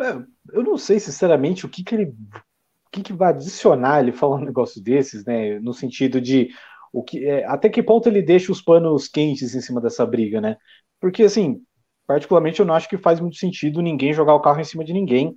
É, 0.00 0.24
eu 0.52 0.62
não 0.62 0.76
sei, 0.78 0.98
sinceramente, 0.98 1.66
o 1.66 1.68
que, 1.68 1.84
que 1.84 1.94
ele. 1.94 2.06
O 2.06 2.90
que, 2.90 3.02
que 3.02 3.12
vai 3.12 3.30
adicionar 3.30 4.00
ele 4.00 4.10
falando 4.10 4.42
um 4.42 4.46
negócio 4.46 4.82
desses, 4.82 5.24
né? 5.24 5.60
No 5.60 5.72
sentido 5.72 6.20
de 6.20 6.50
o 6.92 7.02
que, 7.02 7.24
é, 7.24 7.44
até 7.46 7.68
que 7.68 7.82
ponto 7.82 8.08
ele 8.08 8.20
deixa 8.22 8.50
os 8.50 8.60
panos 8.60 9.06
quentes 9.06 9.54
em 9.54 9.60
cima 9.60 9.80
dessa 9.80 10.04
briga, 10.04 10.40
né? 10.40 10.56
Porque, 11.00 11.22
assim, 11.22 11.62
particularmente 12.06 12.60
eu 12.60 12.66
não 12.66 12.74
acho 12.74 12.88
que 12.88 12.98
faz 12.98 13.20
muito 13.20 13.36
sentido 13.36 13.80
ninguém 13.80 14.12
jogar 14.12 14.34
o 14.34 14.40
carro 14.40 14.60
em 14.60 14.64
cima 14.64 14.84
de 14.84 14.92
ninguém. 14.92 15.36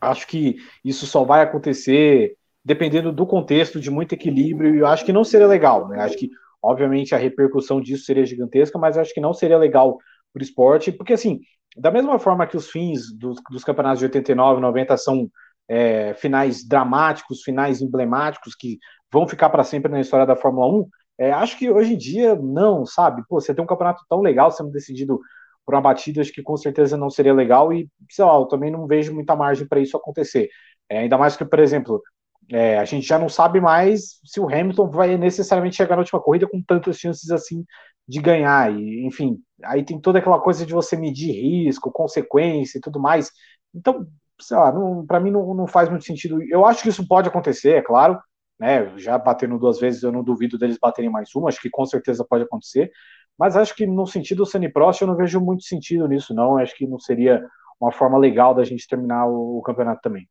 Acho 0.00 0.26
que 0.26 0.56
isso 0.82 1.06
só 1.06 1.24
vai 1.24 1.42
acontecer 1.42 2.34
dependendo 2.64 3.12
do 3.12 3.26
contexto, 3.26 3.80
de 3.80 3.90
muito 3.90 4.14
equilíbrio, 4.14 4.74
e 4.74 4.78
eu 4.78 4.86
acho 4.86 5.04
que 5.04 5.12
não 5.12 5.24
seria 5.24 5.46
legal, 5.46 5.88
né? 5.88 6.00
Acho 6.00 6.16
que, 6.16 6.30
obviamente, 6.62 7.14
a 7.14 7.18
repercussão 7.18 7.80
disso 7.80 8.04
seria 8.04 8.24
gigantesca, 8.26 8.78
mas 8.78 8.98
acho 8.98 9.14
que 9.14 9.20
não 9.20 9.32
seria 9.32 9.58
legal 9.58 9.98
para 10.32 10.40
o 10.40 10.42
esporte, 10.42 10.92
porque, 10.92 11.14
assim, 11.14 11.40
da 11.76 11.90
mesma 11.90 12.18
forma 12.18 12.46
que 12.46 12.56
os 12.56 12.70
fins 12.70 13.12
dos, 13.16 13.38
dos 13.50 13.64
campeonatos 13.64 14.00
de 14.00 14.06
89, 14.06 14.60
90 14.60 14.96
são 14.96 15.30
é, 15.68 16.14
finais 16.14 16.66
dramáticos, 16.66 17.42
finais 17.42 17.80
emblemáticos, 17.80 18.54
que 18.54 18.78
vão 19.12 19.28
ficar 19.28 19.50
para 19.50 19.64
sempre 19.64 19.90
na 19.90 20.00
história 20.00 20.26
da 20.26 20.36
Fórmula 20.36 20.66
1, 20.66 20.88
é, 21.18 21.32
acho 21.32 21.58
que 21.58 21.70
hoje 21.70 21.94
em 21.94 21.98
dia 21.98 22.34
não, 22.34 22.86
sabe? 22.86 23.22
Pô, 23.28 23.40
você 23.40 23.54
tem 23.54 23.62
um 23.62 23.66
campeonato 23.66 24.02
tão 24.08 24.20
legal 24.20 24.50
sendo 24.50 24.70
decidido 24.70 25.20
por 25.64 25.74
uma 25.74 25.80
batida, 25.80 26.20
acho 26.20 26.32
que 26.32 26.42
com 26.42 26.56
certeza 26.56 26.96
não 26.96 27.10
seria 27.10 27.34
legal 27.34 27.72
e, 27.72 27.88
sei 28.10 28.24
lá, 28.24 28.34
eu 28.34 28.46
também 28.46 28.70
não 28.70 28.86
vejo 28.86 29.14
muita 29.14 29.36
margem 29.36 29.68
para 29.68 29.80
isso 29.80 29.96
acontecer. 29.96 30.48
É, 30.88 31.00
ainda 31.00 31.18
mais 31.18 31.36
que, 31.36 31.44
por 31.44 31.58
exemplo, 31.60 32.02
é, 32.50 32.78
a 32.78 32.84
gente 32.84 33.06
já 33.06 33.18
não 33.18 33.28
sabe 33.28 33.60
mais 33.60 34.18
se 34.24 34.40
o 34.40 34.48
Hamilton 34.48 34.90
vai 34.90 35.16
necessariamente 35.16 35.76
chegar 35.76 35.94
na 35.94 36.02
última 36.02 36.20
corrida 36.20 36.48
com 36.48 36.60
tantas 36.62 36.98
chances 36.98 37.30
assim 37.30 37.64
de 38.08 38.20
ganhar. 38.20 38.72
E, 38.72 39.06
enfim, 39.06 39.40
aí 39.64 39.84
tem 39.84 40.00
toda 40.00 40.18
aquela 40.18 40.40
coisa 40.40 40.66
de 40.66 40.72
você 40.72 40.96
medir 40.96 41.32
risco, 41.32 41.92
consequência 41.92 42.78
e 42.78 42.80
tudo 42.80 43.00
mais. 43.00 43.30
Então, 43.74 44.06
sei 44.40 44.56
lá, 44.56 44.72
para 45.06 45.20
mim 45.20 45.30
não, 45.30 45.54
não 45.54 45.66
faz 45.66 45.88
muito 45.88 46.04
sentido. 46.04 46.42
Eu 46.42 46.64
acho 46.64 46.82
que 46.82 46.88
isso 46.88 47.06
pode 47.06 47.28
acontecer, 47.28 47.76
é 47.76 47.82
claro, 47.82 48.20
né? 48.58 48.92
Já 48.98 49.18
batendo 49.18 49.58
duas 49.58 49.78
vezes, 49.78 50.02
eu 50.02 50.12
não 50.12 50.24
duvido 50.24 50.58
deles 50.58 50.78
baterem 50.80 51.10
mais 51.10 51.34
uma, 51.34 51.48
acho 51.48 51.60
que 51.60 51.70
com 51.70 51.86
certeza 51.86 52.24
pode 52.28 52.44
acontecer. 52.44 52.90
Mas 53.38 53.56
acho 53.56 53.74
que 53.74 53.86
no 53.86 54.06
sentido 54.06 54.44
Sunny 54.44 54.70
Prost, 54.70 55.00
eu 55.00 55.08
não 55.08 55.16
vejo 55.16 55.40
muito 55.40 55.64
sentido 55.64 56.06
nisso, 56.06 56.34
não. 56.34 56.58
Acho 56.58 56.76
que 56.76 56.86
não 56.86 56.98
seria 56.98 57.42
uma 57.80 57.90
forma 57.90 58.18
legal 58.18 58.54
da 58.54 58.64
gente 58.64 58.86
terminar 58.86 59.26
o, 59.26 59.58
o 59.58 59.62
campeonato 59.62 60.02
também. 60.02 60.28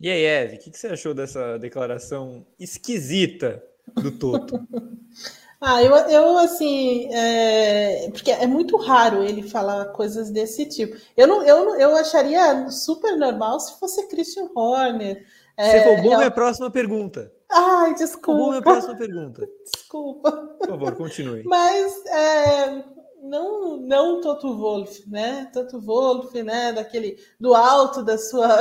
E 0.00 0.08
aí, 0.08 0.22
Eve, 0.22 0.56
o 0.56 0.58
que, 0.60 0.70
que, 0.70 0.78
você 0.78 0.86
achou 0.86 1.12
dessa 1.12 1.58
declaração 1.58 2.46
esquisita 2.58 3.62
do 4.00 4.10
Toto? 4.12 4.54
ah, 5.60 5.82
eu, 5.82 5.94
eu 5.94 6.38
assim, 6.38 7.12
é, 7.12 8.08
porque 8.10 8.30
é 8.30 8.46
muito 8.46 8.76
raro 8.78 9.22
ele 9.22 9.42
falar 9.42 9.86
coisas 9.86 10.30
desse 10.30 10.64
tipo. 10.66 10.96
Eu, 11.14 11.26
não, 11.26 11.42
eu, 11.42 11.76
eu 11.76 11.96
acharia 11.96 12.70
super 12.70 13.14
normal 13.16 13.60
se 13.60 13.78
fosse 13.78 14.08
Christian 14.08 14.48
Horner. 14.54 15.22
Você 15.58 15.76
é, 15.76 15.94
roubou 15.94 16.16
minha 16.16 16.30
próxima 16.30 16.70
pergunta. 16.70 17.30
Ai, 17.50 17.94
desculpa. 17.94 18.32
Roubou 18.32 18.48
minha 18.50 18.62
próxima 18.62 18.96
pergunta. 18.96 19.46
Desculpa. 19.70 20.32
Por 20.58 20.68
favor, 20.68 20.94
continue. 20.94 21.42
Mas 21.44 22.06
é, 22.06 22.84
não, 23.22 23.76
não 23.76 24.20
Toto 24.20 24.56
Wolff, 24.56 25.04
né? 25.10 25.50
Toto 25.52 25.80
Wolff, 25.80 26.42
né? 26.42 26.72
Daquele 26.72 27.18
do 27.38 27.54
alto 27.54 28.02
da 28.02 28.16
sua 28.16 28.56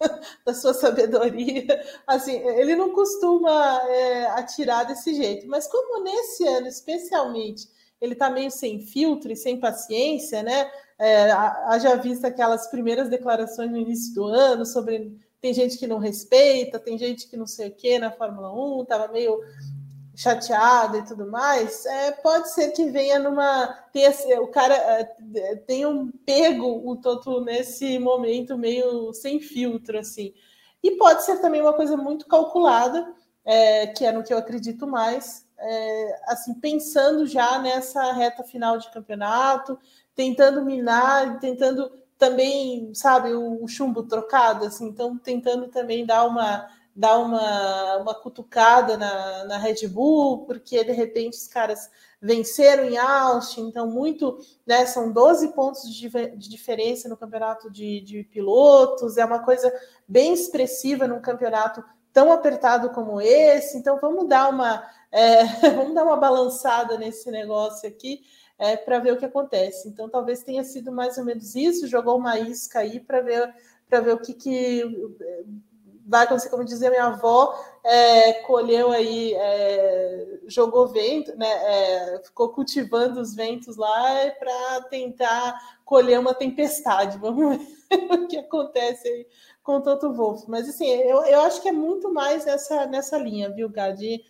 da 0.44 0.54
sua 0.54 0.74
sabedoria, 0.74 1.66
assim, 2.06 2.36
ele 2.36 2.76
não 2.76 2.92
costuma 2.92 3.80
é, 3.88 4.26
atirar 4.26 4.84
desse 4.84 5.14
jeito. 5.14 5.46
Mas 5.48 5.66
como 5.66 6.02
nesse 6.02 6.46
ano, 6.46 6.66
especialmente, 6.66 7.68
ele 8.00 8.12
está 8.12 8.30
meio 8.30 8.50
sem 8.50 8.80
filtro 8.80 9.32
e 9.32 9.36
sem 9.36 9.58
paciência, 9.58 10.42
né? 10.42 10.70
É, 10.98 11.30
haja 11.30 11.96
vista 11.96 12.28
aquelas 12.28 12.68
primeiras 12.68 13.08
declarações 13.08 13.70
no 13.70 13.76
início 13.76 14.14
do 14.14 14.24
ano 14.24 14.64
sobre 14.64 15.14
tem 15.40 15.52
gente 15.52 15.78
que 15.78 15.86
não 15.86 15.98
respeita, 15.98 16.78
tem 16.78 16.98
gente 16.98 17.28
que 17.28 17.36
não 17.36 17.46
sei 17.46 17.68
o 17.68 17.74
que 17.74 17.98
na 17.98 18.10
Fórmula 18.10 18.52
1, 18.52 18.82
estava 18.82 19.12
meio 19.12 19.38
chateado 20.16 20.96
e 20.96 21.04
tudo 21.04 21.30
mais, 21.30 21.84
é, 21.84 22.10
pode 22.10 22.50
ser 22.50 22.70
que 22.70 22.86
venha 22.90 23.18
numa. 23.18 23.66
Tenha, 23.92 24.10
o 24.40 24.48
cara 24.48 24.74
é, 24.74 25.04
tenha 25.66 25.88
um 25.90 26.10
pego 26.24 26.90
o 26.90 26.96
Toto 26.96 27.42
nesse 27.42 27.98
momento 27.98 28.56
meio 28.56 29.12
sem 29.12 29.38
filtro, 29.38 29.98
assim. 29.98 30.32
E 30.82 30.92
pode 30.92 31.22
ser 31.22 31.36
também 31.40 31.60
uma 31.60 31.74
coisa 31.74 31.98
muito 31.98 32.26
calculada, 32.26 33.06
é, 33.44 33.88
que 33.88 34.06
é 34.06 34.12
no 34.12 34.24
que 34.24 34.32
eu 34.32 34.38
acredito 34.38 34.86
mais, 34.86 35.46
é, 35.58 36.20
assim, 36.28 36.54
pensando 36.54 37.26
já 37.26 37.58
nessa 37.58 38.12
reta 38.12 38.42
final 38.42 38.78
de 38.78 38.90
campeonato, 38.90 39.78
tentando 40.14 40.64
minar, 40.64 41.38
tentando 41.40 41.92
também, 42.18 42.94
sabe, 42.94 43.34
o, 43.34 43.68
chumbo 43.68 44.02
trocado, 44.02 44.64
assim, 44.64 44.86
então 44.86 45.18
tentando 45.18 45.68
também 45.68 46.06
dar 46.06 46.26
uma 46.26 46.66
dar 46.96 47.18
uma, 47.18 47.96
uma 47.98 48.14
cutucada 48.14 48.96
na, 48.96 49.44
na 49.44 49.58
Red 49.58 49.86
Bull, 49.86 50.46
porque 50.46 50.82
de 50.82 50.92
repente 50.92 51.36
os 51.36 51.46
caras 51.46 51.90
venceram 52.20 52.84
em 52.84 52.96
Austin, 52.96 53.68
então 53.68 53.86
muito, 53.86 54.38
né, 54.66 54.86
são 54.86 55.12
12 55.12 55.48
pontos 55.48 55.94
de, 55.94 56.08
de 56.08 56.48
diferença 56.48 57.06
no 57.06 57.16
campeonato 57.16 57.70
de, 57.70 58.00
de 58.00 58.24
pilotos, 58.24 59.18
é 59.18 59.24
uma 59.24 59.44
coisa 59.44 59.70
bem 60.08 60.32
expressiva 60.32 61.06
num 61.06 61.20
campeonato 61.20 61.84
tão 62.14 62.32
apertado 62.32 62.88
como 62.90 63.20
esse, 63.20 63.76
então 63.76 64.00
vamos 64.00 64.26
dar 64.26 64.48
uma 64.48 64.82
é, 65.12 65.44
vamos 65.76 65.94
dar 65.94 66.04
uma 66.04 66.16
balançada 66.16 66.96
nesse 66.96 67.30
negócio 67.30 67.86
aqui 67.86 68.22
é, 68.58 68.76
para 68.76 68.98
ver 68.98 69.12
o 69.12 69.16
que 69.16 69.24
acontece. 69.24 69.88
Então, 69.88 70.08
talvez 70.08 70.42
tenha 70.42 70.64
sido 70.64 70.90
mais 70.90 71.18
ou 71.18 71.24
menos 71.24 71.54
isso, 71.54 71.86
jogou 71.86 72.18
uma 72.18 72.38
isca 72.38 72.80
aí 72.80 73.00
para 73.00 73.20
ver, 73.20 73.54
para 73.88 74.00
ver 74.00 74.14
o 74.14 74.18
que, 74.18 74.34
que 74.34 74.82
vai 76.06 76.24
acontecer, 76.24 76.48
como 76.50 76.64
dizia 76.64 76.90
minha 76.90 77.06
avó, 77.06 77.58
é, 77.82 78.34
colheu 78.44 78.92
aí, 78.92 79.34
é, 79.34 80.38
jogou 80.46 80.86
vento, 80.86 81.36
né, 81.36 81.48
é, 81.48 82.20
ficou 82.24 82.50
cultivando 82.50 83.20
os 83.20 83.34
ventos 83.34 83.76
lá 83.76 84.30
para 84.38 84.82
tentar 84.88 85.78
colher 85.84 86.18
uma 86.20 86.34
tempestade. 86.34 87.18
Vamos 87.18 87.58
ver 87.58 88.12
o 88.12 88.26
que 88.28 88.38
acontece 88.38 89.08
aí 89.08 89.26
com 89.62 89.76
o 89.76 89.82
Toto 89.82 90.12
Wolff. 90.12 90.44
Mas 90.48 90.68
assim, 90.68 90.86
eu, 90.86 91.24
eu 91.24 91.40
acho 91.40 91.60
que 91.60 91.68
é 91.68 91.72
muito 91.72 92.12
mais 92.12 92.44
nessa, 92.44 92.86
nessa 92.86 93.18
linha, 93.18 93.50
viu, 93.50 93.68
Gadi? 93.68 94.22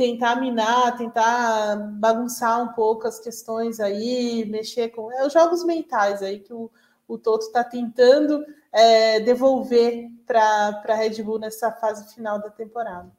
tentar 0.00 0.36
minar, 0.36 0.96
tentar 0.96 1.76
bagunçar 1.76 2.62
um 2.62 2.68
pouco 2.72 3.06
as 3.06 3.18
questões 3.18 3.78
aí, 3.80 4.46
mexer 4.46 4.88
com 4.88 5.12
é, 5.12 5.26
os 5.26 5.32
jogos 5.34 5.62
mentais 5.62 6.22
aí 6.22 6.38
que 6.38 6.54
o, 6.54 6.70
o 7.06 7.18
Toto 7.18 7.44
está 7.44 7.62
tentando 7.62 8.42
é, 8.72 9.20
devolver 9.20 10.08
para 10.30 10.94
a 10.94 10.94
Red 10.94 11.22
Bull 11.22 11.40
nessa 11.40 11.72
fase 11.72 12.14
final 12.14 12.40
da 12.40 12.50
temporada. 12.50 13.10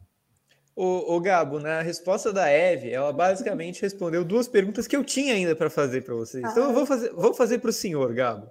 O, 0.74 1.16
o, 1.16 1.20
Gabo, 1.20 1.60
na 1.60 1.82
resposta 1.82 2.32
da 2.32 2.50
Eve, 2.50 2.90
ela 2.92 3.12
basicamente 3.12 3.82
respondeu 3.82 4.24
duas 4.24 4.48
perguntas 4.48 4.88
que 4.88 4.96
eu 4.96 5.04
tinha 5.04 5.34
ainda 5.34 5.54
para 5.54 5.70
fazer 5.70 6.04
para 6.06 6.16
vocês. 6.16 6.50
Então 6.50 6.70
eu 6.70 6.74
vou 6.74 6.86
fazer, 6.86 7.12
vou 7.12 7.34
fazer 7.34 7.60
para 7.60 7.70
o 7.70 7.74
senhor, 7.74 8.14
Gabo. 8.14 8.50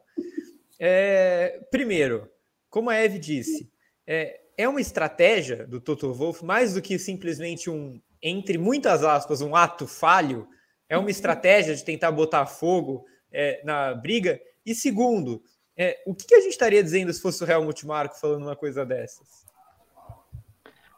É, 0.78 1.66
primeiro, 1.70 2.30
como 2.68 2.90
a 2.90 2.96
Eve 2.96 3.18
disse, 3.18 3.70
é, 4.06 4.38
é 4.58 4.68
uma 4.68 4.80
estratégia 4.80 5.66
do 5.66 5.80
Toto 5.80 6.12
Wolff 6.12 6.44
mais 6.44 6.74
do 6.74 6.82
que 6.82 6.98
simplesmente 6.98 7.70
um 7.70 7.98
entre 8.22 8.58
muitas 8.58 9.02
aspas, 9.02 9.40
um 9.40 9.56
ato 9.56 9.86
falho? 9.86 10.46
É 10.88 10.98
uma 10.98 11.10
estratégia 11.10 11.74
de 11.74 11.84
tentar 11.84 12.12
botar 12.12 12.44
fogo 12.44 13.04
é, 13.32 13.62
na 13.64 13.94
briga? 13.94 14.38
E 14.66 14.74
segundo, 14.74 15.42
é, 15.76 16.02
o 16.06 16.14
que, 16.14 16.34
a 16.34 16.40
gente 16.40 16.52
estaria 16.52 16.82
dizendo 16.82 17.12
se 17.12 17.20
fosse 17.20 17.42
o 17.42 17.50
Helmut 17.50 17.86
Marko 17.86 18.18
falando 18.18 18.42
uma 18.42 18.56
coisa 18.56 18.84
dessas? 18.84 19.48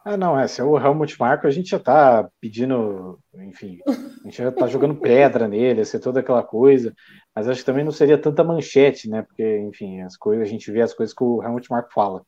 Ah, 0.04 0.16
não, 0.16 0.38
é, 0.38 0.48
se 0.48 0.60
é 0.60 0.64
o 0.64 0.76
Helmut 0.76 1.18
Marko, 1.18 1.46
a 1.46 1.50
gente 1.50 1.70
já 1.70 1.78
tá 1.78 2.28
pedindo, 2.40 3.20
enfim, 3.34 3.78
a 3.86 4.24
gente 4.24 4.38
já 4.38 4.50
tá 4.50 4.66
jogando 4.66 4.96
pedra 4.96 5.46
nele, 5.46 5.84
ser 5.84 6.00
toda 6.00 6.18
aquela 6.18 6.42
coisa, 6.42 6.92
mas 7.34 7.48
acho 7.48 7.60
que 7.60 7.66
também 7.66 7.84
não 7.84 7.92
seria 7.92 8.18
tanta 8.18 8.42
manchete, 8.42 9.08
né, 9.08 9.22
porque, 9.22 9.58
enfim, 9.58 10.00
as 10.00 10.16
coisas, 10.16 10.46
a 10.46 10.50
gente 10.50 10.72
vê 10.72 10.82
as 10.82 10.92
coisas 10.92 11.14
que 11.14 11.22
o 11.22 11.40
Helmut 11.40 11.70
Marko 11.70 11.92
fala. 11.92 12.24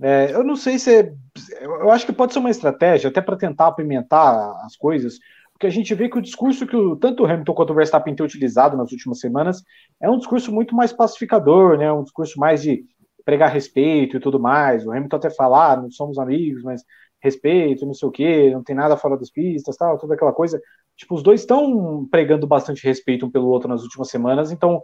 É, 0.00 0.32
eu 0.32 0.44
não 0.44 0.56
sei 0.56 0.78
se 0.78 1.00
é, 1.00 1.12
eu 1.60 1.90
acho 1.90 2.06
que 2.06 2.12
pode 2.12 2.32
ser 2.32 2.38
uma 2.38 2.50
estratégia 2.50 3.10
até 3.10 3.20
para 3.20 3.36
tentar 3.36 3.66
apimentar 3.66 4.52
as 4.64 4.76
coisas, 4.76 5.18
porque 5.60 5.66
a 5.66 5.70
gente 5.70 5.94
vê 5.94 6.08
que 6.08 6.16
o 6.16 6.22
discurso 6.22 6.66
que 6.66 6.74
o, 6.74 6.96
tanto 6.96 7.22
o 7.22 7.26
Hamilton 7.26 7.52
quanto 7.52 7.70
o 7.70 7.76
Verstappen 7.76 8.14
têm 8.14 8.24
utilizado 8.24 8.78
nas 8.78 8.90
últimas 8.92 9.20
semanas 9.20 9.62
é 10.00 10.08
um 10.08 10.16
discurso 10.16 10.50
muito 10.50 10.74
mais 10.74 10.90
pacificador, 10.90 11.76
né, 11.76 11.92
um 11.92 12.02
discurso 12.02 12.40
mais 12.40 12.62
de 12.62 12.82
pregar 13.26 13.52
respeito 13.52 14.16
e 14.16 14.20
tudo 14.20 14.40
mais. 14.40 14.86
O 14.86 14.90
Hamilton 14.90 15.16
até 15.16 15.28
fala, 15.28 15.72
ah, 15.72 15.76
não 15.76 15.90
somos 15.90 16.18
amigos, 16.18 16.62
mas 16.62 16.82
respeito, 17.22 17.84
não 17.84 17.92
sei 17.92 18.08
o 18.08 18.10
quê, 18.10 18.50
não 18.50 18.64
tem 18.64 18.74
nada 18.74 18.96
fora 18.96 19.18
das 19.18 19.30
pistas, 19.30 19.76
tal, 19.76 19.98
toda 19.98 20.14
aquela 20.14 20.32
coisa. 20.32 20.58
Tipo, 20.96 21.14
os 21.14 21.22
dois 21.22 21.40
estão 21.40 22.08
pregando 22.10 22.46
bastante 22.46 22.82
respeito 22.82 23.26
um 23.26 23.30
pelo 23.30 23.48
outro 23.48 23.68
nas 23.68 23.82
últimas 23.82 24.08
semanas, 24.08 24.50
então 24.50 24.80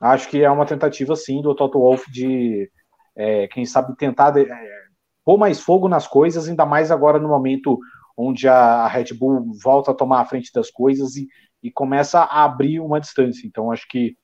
acho 0.00 0.28
que 0.28 0.42
é 0.42 0.50
uma 0.50 0.66
tentativa, 0.66 1.14
sim, 1.14 1.40
do 1.40 1.54
Toto 1.54 1.78
Wolff 1.78 2.10
de, 2.10 2.68
é, 3.14 3.46
quem 3.46 3.64
sabe, 3.64 3.96
tentar 3.96 4.36
é, 4.36 4.44
pôr 5.24 5.38
mais 5.38 5.60
fogo 5.60 5.88
nas 5.88 6.08
coisas, 6.08 6.48
ainda 6.48 6.66
mais 6.66 6.90
agora 6.90 7.20
no 7.20 7.28
momento 7.28 7.78
onde 8.16 8.48
a 8.48 8.86
Red 8.88 9.14
Bull 9.14 9.52
volta 9.62 9.90
a 9.90 9.94
tomar 9.94 10.20
a 10.20 10.24
frente 10.24 10.50
das 10.52 10.70
coisas 10.70 11.16
e, 11.16 11.28
e 11.62 11.70
começa 11.70 12.20
a 12.20 12.44
abrir 12.44 12.80
uma 12.80 13.00
distância. 13.00 13.46
Então, 13.46 13.70
acho 13.70 13.86
que 13.88 14.16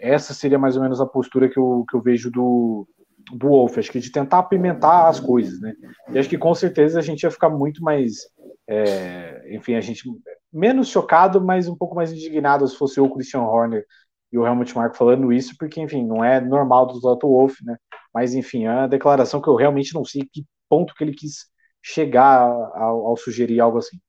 essa 0.00 0.32
seria 0.32 0.58
mais 0.58 0.76
ou 0.76 0.82
menos 0.82 1.00
a 1.00 1.06
postura 1.06 1.48
que 1.48 1.58
eu, 1.58 1.84
que 1.88 1.96
eu 1.96 2.00
vejo 2.00 2.30
do, 2.30 2.88
do 3.32 3.48
Wolf, 3.48 3.76
acho 3.76 3.90
que 3.90 4.00
de 4.00 4.10
tentar 4.10 4.38
apimentar 4.38 5.08
as 5.08 5.20
coisas, 5.20 5.60
né? 5.60 5.74
E 6.10 6.18
acho 6.18 6.28
que 6.28 6.38
com 6.38 6.54
certeza 6.54 6.98
a 6.98 7.02
gente 7.02 7.24
ia 7.24 7.30
ficar 7.30 7.50
muito 7.50 7.82
mais, 7.82 8.20
é, 8.66 9.54
enfim, 9.54 9.74
a 9.74 9.80
gente 9.80 10.08
menos 10.52 10.88
chocado, 10.88 11.44
mas 11.44 11.68
um 11.68 11.76
pouco 11.76 11.94
mais 11.94 12.12
indignado 12.12 12.66
se 12.66 12.76
fosse 12.76 13.00
o 13.00 13.10
Christian 13.10 13.42
Horner 13.42 13.84
e 14.32 14.38
o 14.38 14.46
Helmut 14.46 14.74
Marko 14.74 14.96
falando 14.96 15.32
isso, 15.32 15.54
porque, 15.58 15.80
enfim, 15.80 16.04
não 16.04 16.24
é 16.24 16.40
normal 16.40 16.86
do 16.86 17.00
Toto 17.00 17.28
Wolff, 17.28 17.62
né? 17.64 17.76
Mas, 18.14 18.34
enfim, 18.34 18.64
é 18.64 18.70
uma 18.70 18.88
declaração 18.88 19.40
que 19.40 19.48
eu 19.48 19.56
realmente 19.56 19.94
não 19.94 20.04
sei 20.04 20.22
que 20.32 20.44
ponto 20.68 20.94
que 20.94 21.04
ele 21.04 21.12
quis 21.12 21.46
chegar 21.86 22.40
ao, 22.74 23.06
ao 23.06 23.16
sugerir 23.16 23.60
algo 23.60 23.78
assim. 23.78 24.00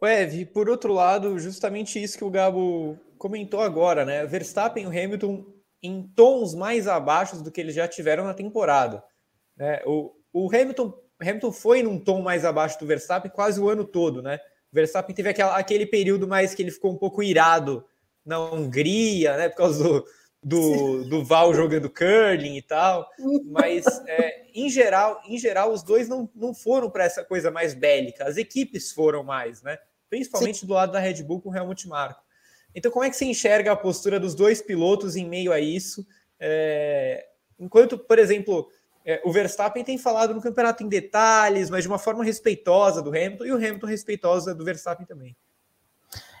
Ev, 0.00 0.46
por 0.52 0.68
outro 0.68 0.92
lado, 0.92 1.36
justamente 1.36 2.00
isso 2.00 2.16
que 2.16 2.22
o 2.22 2.30
Gabo 2.30 2.96
comentou 3.18 3.60
agora, 3.60 4.04
né? 4.04 4.24
Verstappen 4.24 4.84
e 4.84 4.86
o 4.86 4.90
Hamilton 4.90 5.44
em 5.82 6.06
tons 6.14 6.54
mais 6.54 6.86
abaixo 6.86 7.42
do 7.42 7.50
que 7.50 7.60
eles 7.60 7.74
já 7.74 7.88
tiveram 7.88 8.24
na 8.24 8.34
temporada. 8.34 9.02
Né? 9.56 9.82
O, 9.84 10.12
o 10.32 10.48
Hamilton, 10.48 10.94
Hamilton 11.20 11.50
foi 11.50 11.82
num 11.82 11.98
tom 11.98 12.22
mais 12.22 12.44
abaixo 12.44 12.78
do 12.78 12.86
Verstappen 12.86 13.30
quase 13.30 13.60
o 13.60 13.68
ano 13.68 13.84
todo, 13.84 14.22
né? 14.22 14.38
O 14.70 14.76
Verstappen 14.76 15.14
teve 15.14 15.30
aquela, 15.30 15.56
aquele 15.56 15.86
período 15.86 16.28
mais 16.28 16.54
que 16.54 16.62
ele 16.62 16.70
ficou 16.70 16.92
um 16.92 16.98
pouco 16.98 17.20
irado 17.20 17.84
na 18.24 18.38
Hungria, 18.38 19.36
né? 19.36 19.48
Por 19.48 19.56
causa 19.56 19.82
do, 19.82 20.04
do, 20.46 21.02
do 21.02 21.24
Val 21.24 21.52
jogando 21.52 21.90
curling 21.90 22.56
e 22.56 22.62
tal. 22.62 23.10
Mas 23.46 23.84
é, 24.06 24.46
em 24.54 24.70
geral, 24.70 25.20
em 25.26 25.36
geral, 25.36 25.72
os 25.72 25.82
dois 25.82 26.08
não, 26.08 26.30
não 26.36 26.54
foram 26.54 26.88
para 26.88 27.02
essa 27.02 27.24
coisa 27.24 27.50
mais 27.50 27.74
bélica. 27.74 28.24
As 28.24 28.36
equipes 28.36 28.92
foram 28.92 29.24
mais, 29.24 29.60
né? 29.60 29.76
Principalmente 30.08 30.58
Sim. 30.60 30.66
do 30.68 30.74
lado 30.74 30.92
da 30.92 31.00
Red 31.00 31.24
Bull 31.24 31.40
com 31.40 31.50
o 31.50 31.56
Helmut 31.56 31.88
Marko. 31.88 32.22
Então, 32.72 32.92
como 32.92 33.04
é 33.04 33.10
que 33.10 33.16
você 33.16 33.24
enxerga 33.24 33.72
a 33.72 33.76
postura 33.76 34.20
dos 34.20 34.36
dois 34.36 34.62
pilotos 34.62 35.16
em 35.16 35.28
meio 35.28 35.52
a 35.52 35.58
isso? 35.58 36.06
É, 36.38 37.26
enquanto, 37.58 37.98
por 37.98 38.16
exemplo, 38.16 38.68
é, 39.04 39.20
o 39.24 39.32
Verstappen 39.32 39.82
tem 39.82 39.98
falado 39.98 40.32
no 40.32 40.40
campeonato 40.40 40.84
em 40.84 40.88
detalhes, 40.88 41.70
mas 41.70 41.82
de 41.82 41.88
uma 41.88 41.98
forma 41.98 42.22
respeitosa 42.22 43.02
do 43.02 43.10
Hamilton, 43.10 43.46
e 43.46 43.52
o 43.52 43.56
Hamilton 43.56 43.86
respeitosa 43.86 44.54
do 44.54 44.64
Verstappen 44.64 45.06
também. 45.06 45.36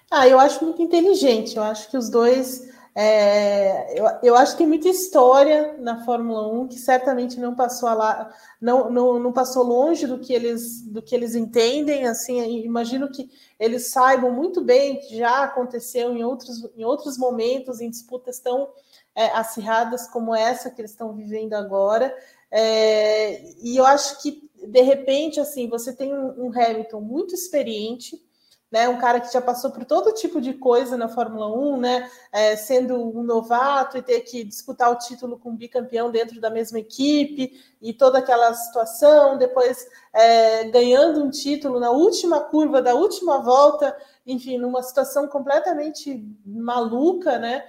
Ah, 0.08 0.28
eu 0.28 0.38
acho 0.38 0.64
muito 0.64 0.80
inteligente. 0.80 1.56
Eu 1.56 1.64
acho 1.64 1.90
que 1.90 1.96
os 1.96 2.08
dois 2.08 2.75
é, 2.98 4.00
eu, 4.00 4.06
eu 4.22 4.36
acho 4.36 4.52
que 4.52 4.58
tem 4.58 4.66
muita 4.66 4.88
história 4.88 5.76
na 5.78 6.02
Fórmula 6.02 6.48
1 6.48 6.68
que 6.68 6.78
certamente 6.78 7.38
não 7.38 7.54
passou 7.54 7.90
lá, 7.92 8.34
não, 8.58 8.90
não, 8.90 9.18
não 9.18 9.32
passou 9.34 9.64
longe 9.64 10.06
do 10.06 10.18
que 10.18 10.32
eles 10.32 10.80
do 10.80 11.02
que 11.02 11.14
eles 11.14 11.34
entendem. 11.34 12.06
Assim, 12.06 12.40
imagino 12.64 13.10
que 13.10 13.28
eles 13.60 13.88
saibam 13.88 14.32
muito 14.32 14.64
bem 14.64 14.98
que 14.98 15.14
já 15.14 15.42
aconteceu 15.44 16.16
em 16.16 16.24
outros, 16.24 16.64
em 16.74 16.84
outros 16.86 17.18
momentos, 17.18 17.82
em 17.82 17.90
disputas 17.90 18.38
tão 18.38 18.70
é, 19.14 19.26
acirradas 19.26 20.08
como 20.08 20.34
essa 20.34 20.70
que 20.70 20.80
eles 20.80 20.92
estão 20.92 21.12
vivendo 21.12 21.52
agora. 21.52 22.16
É, 22.50 23.42
e 23.62 23.76
eu 23.76 23.84
acho 23.84 24.22
que 24.22 24.48
de 24.66 24.80
repente 24.80 25.38
assim 25.38 25.68
você 25.68 25.94
tem 25.94 26.14
um, 26.14 26.46
um 26.46 26.50
Hamilton 26.50 27.02
muito 27.02 27.34
experiente 27.34 28.25
né? 28.70 28.88
Um 28.88 28.98
cara 28.98 29.20
que 29.20 29.32
já 29.32 29.40
passou 29.40 29.70
por 29.70 29.84
todo 29.84 30.12
tipo 30.12 30.40
de 30.40 30.52
coisa 30.54 30.96
na 30.96 31.08
Fórmula 31.08 31.48
1, 31.48 31.76
né? 31.78 32.10
É, 32.32 32.56
sendo 32.56 32.96
um 32.96 33.22
novato 33.22 33.96
e 33.96 34.02
ter 34.02 34.20
que 34.20 34.44
disputar 34.44 34.90
o 34.90 34.98
título 34.98 35.38
com 35.38 35.50
um 35.50 35.56
bicampeão 35.56 36.10
dentro 36.10 36.40
da 36.40 36.50
mesma 36.50 36.78
equipe 36.78 37.52
e 37.80 37.92
toda 37.92 38.18
aquela 38.18 38.52
situação, 38.54 39.38
depois 39.38 39.86
é, 40.12 40.64
ganhando 40.64 41.22
um 41.22 41.30
título 41.30 41.78
na 41.78 41.90
última 41.90 42.40
curva 42.40 42.82
da 42.82 42.94
última 42.94 43.38
volta, 43.38 43.96
enfim, 44.26 44.58
numa 44.58 44.82
situação 44.82 45.28
completamente 45.28 46.24
maluca, 46.44 47.38
né? 47.38 47.64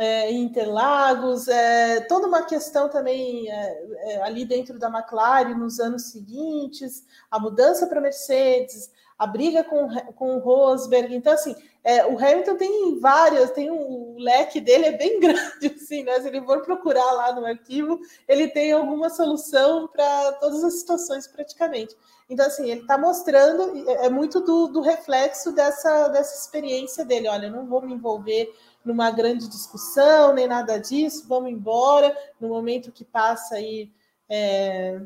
É, 0.00 0.30
Interlagos, 0.30 1.48
é, 1.48 2.00
toda 2.02 2.28
uma 2.28 2.42
questão 2.44 2.88
também 2.88 3.50
é, 3.50 3.86
é 4.02 4.22
ali 4.22 4.44
dentro 4.44 4.78
da 4.78 4.88
McLaren 4.88 5.56
nos 5.56 5.80
anos 5.80 6.12
seguintes, 6.12 7.04
a 7.28 7.36
mudança 7.40 7.84
para 7.88 8.00
Mercedes, 8.00 8.92
a 9.18 9.26
briga 9.26 9.64
com, 9.64 9.88
com 10.12 10.36
o 10.36 10.38
Rosberg. 10.38 11.14
Então, 11.14 11.32
assim, 11.32 11.56
é, 11.82 12.06
o 12.06 12.16
Hamilton 12.16 12.56
tem 12.56 13.00
várias, 13.00 13.50
tem 13.50 13.70
um, 13.70 14.14
o 14.14 14.18
leque 14.18 14.60
dele 14.60 14.86
é 14.86 14.92
bem 14.92 15.18
grande, 15.20 15.66
assim, 15.66 16.04
né? 16.04 16.20
Se 16.20 16.28
ele 16.28 16.40
for 16.42 16.62
procurar 16.62 17.12
lá 17.12 17.32
no 17.32 17.44
arquivo, 17.44 17.98
ele 18.28 18.46
tem 18.48 18.72
alguma 18.72 19.10
solução 19.10 19.88
para 19.88 20.32
todas 20.34 20.62
as 20.62 20.74
situações 20.74 21.26
praticamente. 21.26 21.96
Então, 22.30 22.46
assim, 22.46 22.70
ele 22.70 22.82
está 22.82 22.96
mostrando, 22.96 23.90
é, 23.90 24.06
é 24.06 24.08
muito 24.10 24.40
do, 24.40 24.68
do, 24.68 24.80
reflexo 24.80 25.50
dessa, 25.50 26.08
dessa 26.08 26.40
experiência 26.40 27.04
dele. 27.04 27.28
Olha, 27.28 27.46
eu 27.46 27.52
não 27.52 27.66
vou 27.66 27.82
me 27.82 27.94
envolver 27.94 28.54
numa 28.84 29.10
grande 29.10 29.48
discussão, 29.48 30.32
nem 30.32 30.46
nada 30.46 30.78
disso, 30.78 31.26
vamos 31.26 31.50
embora. 31.50 32.16
No 32.40 32.48
momento 32.48 32.92
que 32.92 33.04
passa 33.04 33.56
aí. 33.56 33.90
É, 34.30 35.00